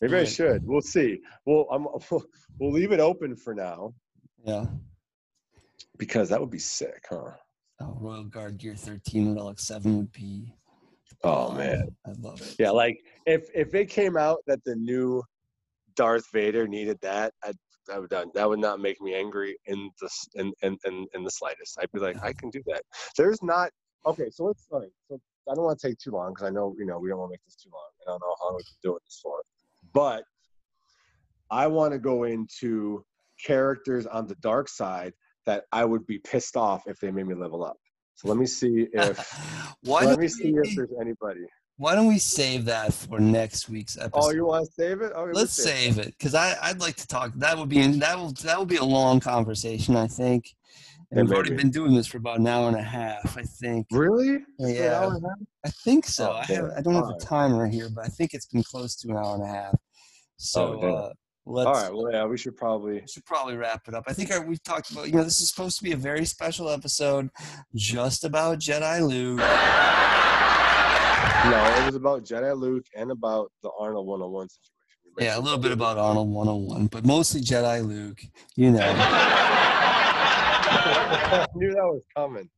Maybe 0.00 0.16
I 0.18 0.24
should. 0.24 0.66
We'll 0.66 0.82
see. 0.82 1.20
We'll, 1.46 1.66
I'm, 1.70 1.84
we'll 1.84 2.24
we'll 2.60 2.72
leave 2.72 2.92
it 2.92 3.00
open 3.00 3.34
for 3.36 3.54
now 3.54 3.94
Yeah. 4.44 4.66
because 5.98 6.28
that 6.28 6.40
would 6.40 6.50
be 6.50 6.58
sick, 6.58 7.04
huh? 7.08 7.30
Oh, 7.80 7.96
Royal 8.00 8.24
Guard 8.24 8.58
Gear 8.58 8.74
13 8.74 9.34
Relic 9.34 9.58
7 9.58 9.96
would 9.98 10.12
be. 10.12 10.52
Oh 11.24 11.52
man, 11.52 11.88
I 12.06 12.12
love 12.20 12.40
it. 12.42 12.56
yeah. 12.58 12.70
Like 12.70 12.98
if 13.26 13.48
if 13.54 13.74
it 13.74 13.86
came 13.88 14.16
out 14.16 14.38
that 14.46 14.62
the 14.64 14.76
new 14.76 15.22
Darth 15.94 16.24
Vader 16.32 16.66
needed 16.68 16.98
that, 17.02 17.32
I'd 17.42 17.56
that 17.88 18.00
would 18.00 18.10
that 18.34 18.48
would 18.48 18.58
not 18.58 18.80
make 18.80 19.00
me 19.00 19.14
angry 19.14 19.56
in 19.66 19.90
the 20.00 20.10
in, 20.34 20.52
in 20.62 20.76
in 20.84 21.06
in 21.14 21.24
the 21.24 21.30
slightest. 21.30 21.78
I'd 21.80 21.90
be 21.92 22.00
like, 22.00 22.22
I 22.22 22.32
can 22.34 22.50
do 22.50 22.62
that. 22.66 22.82
There's 23.16 23.42
not 23.42 23.70
okay. 24.04 24.28
So 24.30 24.44
let's 24.44 24.66
all 24.70 24.80
right, 24.80 24.90
so 25.08 25.20
I 25.50 25.54
don't 25.54 25.64
want 25.64 25.78
to 25.78 25.88
take 25.88 25.98
too 25.98 26.10
long 26.10 26.32
because 26.32 26.46
I 26.46 26.50
know 26.50 26.74
you 26.78 26.86
know 26.86 26.98
we 26.98 27.08
don't 27.08 27.18
want 27.18 27.30
to 27.30 27.32
make 27.32 27.44
this 27.44 27.56
too 27.56 27.70
long. 27.72 27.88
I 28.06 28.10
don't 28.10 28.20
know 28.20 28.34
how 28.40 28.46
long 28.46 28.56
we've 28.56 28.66
been 28.66 28.90
doing 28.90 28.98
this 29.04 29.20
for, 29.22 29.42
but 29.92 30.24
I 31.50 31.66
want 31.66 31.92
to 31.92 31.98
go 31.98 32.24
into 32.24 33.04
characters 33.44 34.06
on 34.06 34.26
the 34.26 34.34
dark 34.36 34.68
side 34.68 35.12
that 35.44 35.64
I 35.72 35.84
would 35.84 36.06
be 36.06 36.18
pissed 36.18 36.56
off 36.56 36.82
if 36.86 36.98
they 36.98 37.10
made 37.10 37.26
me 37.26 37.34
level 37.34 37.64
up. 37.64 37.76
So 38.14 38.28
let 38.28 38.36
me 38.36 38.46
see 38.46 38.88
if 38.92 39.76
why, 39.82 40.04
let 40.04 40.18
me 40.18 40.28
see 40.28 40.52
we, 40.52 40.60
if 40.60 40.74
there's 40.74 40.90
anybody. 41.00 41.40
why 41.76 41.94
don't 41.94 42.08
we 42.08 42.18
save 42.18 42.64
that 42.64 42.92
for 42.92 43.20
next 43.20 43.68
week's 43.68 43.96
episode? 43.96 44.20
Oh, 44.20 44.30
you 44.32 44.46
want 44.46 44.66
to 44.66 44.72
save 44.72 45.02
it? 45.02 45.12
Oh, 45.14 45.28
Let's 45.32 45.52
save 45.52 45.98
it 45.98 46.06
because 46.18 46.34
I 46.34 46.56
I'd 46.62 46.80
like 46.80 46.96
to 46.96 47.06
talk. 47.06 47.32
That 47.36 47.56
would 47.56 47.68
be 47.68 47.86
that 47.86 48.16
will 48.16 48.32
that 48.32 48.58
will 48.58 48.66
be 48.66 48.76
a 48.76 48.84
long 48.84 49.20
conversation. 49.20 49.96
I 49.96 50.08
think. 50.08 50.54
We've 51.10 51.30
already 51.32 51.54
been 51.54 51.70
doing 51.70 51.94
this 51.94 52.06
for 52.06 52.18
about 52.18 52.40
an 52.40 52.46
hour 52.46 52.68
and 52.68 52.76
a 52.76 52.82
half. 52.82 53.36
I 53.38 53.42
think. 53.42 53.86
Really? 53.90 54.38
Yeah. 54.58 55.00
hour 55.00 55.14
and 55.14 55.24
a 55.24 55.28
half? 55.28 55.38
I 55.64 55.70
think 55.84 56.06
so. 56.06 56.32
Oh, 56.32 56.36
I 56.36 56.44
have 56.44 56.70
I 56.76 56.80
don't 56.80 56.94
have 56.94 57.08
a 57.08 57.18
timer 57.20 57.66
here, 57.66 57.88
but 57.94 58.04
I 58.04 58.08
think 58.08 58.34
it's 58.34 58.46
been 58.46 58.62
close 58.62 58.96
to 58.96 59.08
an 59.10 59.16
hour 59.16 59.34
and 59.34 59.44
a 59.44 59.48
half. 59.48 59.74
So 60.36 60.80
Oh, 60.82 60.86
uh, 60.88 61.12
let's. 61.46 61.66
All 61.66 61.74
right. 61.74 61.92
Well, 61.94 62.12
yeah, 62.12 62.24
we 62.26 62.36
should 62.36 62.56
probably. 62.56 62.94
we 62.94 63.06
should 63.08 63.24
probably 63.24 63.56
wrap 63.56 63.82
it 63.86 63.94
up. 63.94 64.04
I 64.08 64.12
think 64.12 64.32
I, 64.32 64.38
we've 64.40 64.62
talked 64.62 64.90
about, 64.90 65.06
you 65.06 65.14
know, 65.14 65.24
this 65.24 65.40
is 65.40 65.48
supposed 65.48 65.78
to 65.78 65.84
be 65.84 65.92
a 65.92 65.96
very 65.96 66.24
special 66.24 66.68
episode 66.68 67.30
just 67.74 68.24
about 68.24 68.58
Jedi 68.58 69.00
Luke. 69.00 69.40
No, 71.50 71.64
it 71.80 71.86
was 71.86 71.94
about 71.94 72.24
Jedi 72.24 72.58
Luke 72.58 72.86
and 72.96 73.12
about 73.12 73.52
the 73.62 73.70
Ahnald 73.80 74.04
101 74.06 74.48
situation. 74.48 74.72
Yeah, 75.20 75.38
a 75.38 75.40
little 75.40 75.58
bit 75.60 75.70
about 75.70 75.96
Ahnald 75.96 76.26
101, 76.26 76.88
but 76.88 77.06
mostly 77.06 77.40
Jedi 77.40 77.86
Luke, 77.86 78.20
you 78.56 78.72
know. 78.72 79.52
I 80.86 81.46
knew 81.54 81.70
that 81.70 81.84
was 81.84 82.04
coming. 82.14 82.50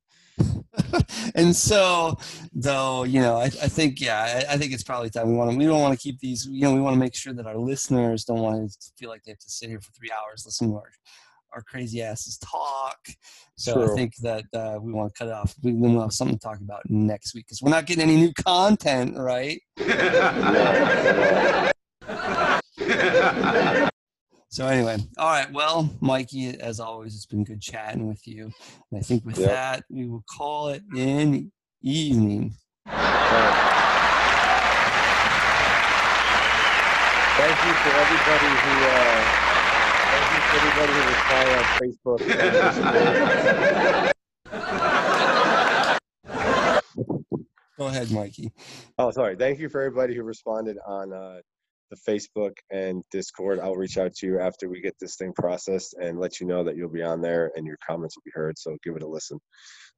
and 1.35 1.55
so, 1.55 2.19
though, 2.53 3.05
you 3.05 3.21
know, 3.21 3.37
I, 3.37 3.45
I 3.45 3.69
think, 3.69 4.01
yeah, 4.01 4.45
I, 4.49 4.55
I 4.55 4.59
think 4.59 4.73
it's 4.73 4.83
probably 4.83 5.11
time 5.11 5.29
we 5.29 5.35
want 5.35 5.51
to, 5.51 5.57
we 5.57 5.67
don't 5.67 5.81
want 5.81 5.99
to 5.99 6.03
keep 6.03 6.19
these, 6.21 6.47
you 6.47 6.63
know, 6.63 6.75
we 6.75 6.81
want 6.81 6.95
to 6.95 7.01
make 7.01 7.15
sure 7.15 7.33
that 7.33 7.47
our 7.47 7.57
listeners 7.57 8.25
don't 8.25 8.41
want 8.41 8.71
to 8.71 8.79
feel 8.97 9.09
like 9.09 9.25
they 9.25 9.33
have 9.33 9.39
to 9.39 9.51
sit 9.51 9.69
here 9.69 9.81
for 9.81 9.93
three 9.93 10.11
hours 10.11 10.45
listening 10.47 10.71
to 10.71 10.77
our, 10.77 10.91
our 11.55 11.63
crazy 11.63 12.03
asses 12.03 12.39
talk. 12.39 12.99
So 13.57 13.91
I 13.91 13.97
think 13.97 14.17
that 14.19 14.45
uh, 14.55 14.79
we 14.81 14.93
want 14.93 15.13
to 15.13 15.19
cut 15.19 15.29
it 15.29 15.35
off. 15.35 15.55
We, 15.63 15.73
then 15.73 15.95
we'll 15.95 16.03
have 16.03 16.13
something 16.13 16.39
to 16.39 16.43
talk 16.43 16.61
about 16.61 16.83
next 16.89 17.35
week 17.35 17.47
because 17.47 17.63
we're 17.63 17.71
not 17.71 17.87
getting 17.87 18.05
any 18.05 18.17
new 18.17 18.33
content, 18.35 19.17
right? 19.17 19.61
So 24.51 24.67
anyway, 24.67 24.97
all 25.19 25.29
right. 25.29 25.53
Well, 25.53 25.91
Mikey, 26.01 26.59
as 26.59 26.81
always, 26.81 27.15
it's 27.15 27.27
been 27.27 27.45
good 27.45 27.61
chatting 27.61 28.09
with 28.09 28.27
you. 28.27 28.51
And 28.91 28.99
I 28.99 29.03
think 29.03 29.25
with 29.27 29.39
Yep. 29.39 29.51
that, 29.51 29.85
we 29.91 30.07
will 30.07 30.25
call 30.37 30.69
it 30.69 30.83
an 30.97 31.53
evening. 31.83 32.55
Thank 37.37 37.57
you 37.67 37.73
for 37.75 37.91
everybody 37.91 38.49
who. 38.65 38.73
Uh, 38.89 39.21
thank 40.11 40.27
you 40.33 40.41
for 40.43 40.57
everybody 40.57 40.93
who 40.93 41.03
replied 41.09 41.51
on 41.59 41.65
Facebook. 41.79 42.21
Go 47.79 47.87
ahead, 47.87 48.11
Mikey. 48.11 48.51
Oh, 48.99 49.11
sorry. 49.13 49.37
Thank 49.37 49.61
you 49.61 49.69
for 49.69 49.83
everybody 49.83 50.17
who 50.17 50.25
responded 50.25 50.79
on 50.85 51.13
uh, 51.13 51.41
the 51.91 51.97
Facebook 52.09 52.53
and 52.71 53.03
Discord. 53.11 53.61
I'll 53.61 53.75
reach 53.75 53.99
out 53.99 54.15
to 54.17 54.27
you 54.27 54.41
after 54.41 54.69
we 54.69 54.81
get 54.81 54.97
this 55.01 55.17
thing 55.17 55.33
processed 55.33 55.95
and 56.01 56.19
let 56.19 56.41
you 56.41 56.47
know 56.47 56.65
that 56.65 56.77
you'll 56.77 56.89
be 56.89 57.03
on 57.03 57.21
there 57.21 57.51
and 57.57 57.67
your 57.67 57.79
comments 57.87 58.17
will 58.17 58.23
be 58.25 58.33
heard. 58.35 58.59
So 58.59 58.77
give 58.85 58.97
it 58.97 59.03
a 59.03 59.09
listen. 59.09 59.39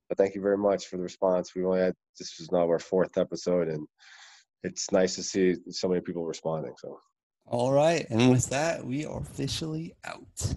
But 0.08 0.18
thank 0.18 0.34
you 0.34 0.40
very 0.40 0.58
much 0.58 0.86
for 0.86 0.96
the 0.96 1.02
response. 1.02 1.54
We 1.54 1.64
only 1.64 1.80
had 1.80 1.94
this 2.18 2.36
was 2.38 2.50
now 2.50 2.66
our 2.68 2.78
fourth 2.78 3.16
episode, 3.16 3.68
and 3.68 3.86
it's 4.64 4.90
nice 4.90 5.14
to 5.14 5.22
see 5.22 5.56
so 5.70 5.88
many 5.88 6.00
people 6.00 6.26
responding. 6.26 6.74
So. 6.78 6.98
All 7.46 7.72
right. 7.72 8.06
And 8.10 8.30
with 8.30 8.50
that, 8.50 8.84
we 8.84 9.06
are 9.06 9.20
officially 9.20 9.94
out. 10.04 10.54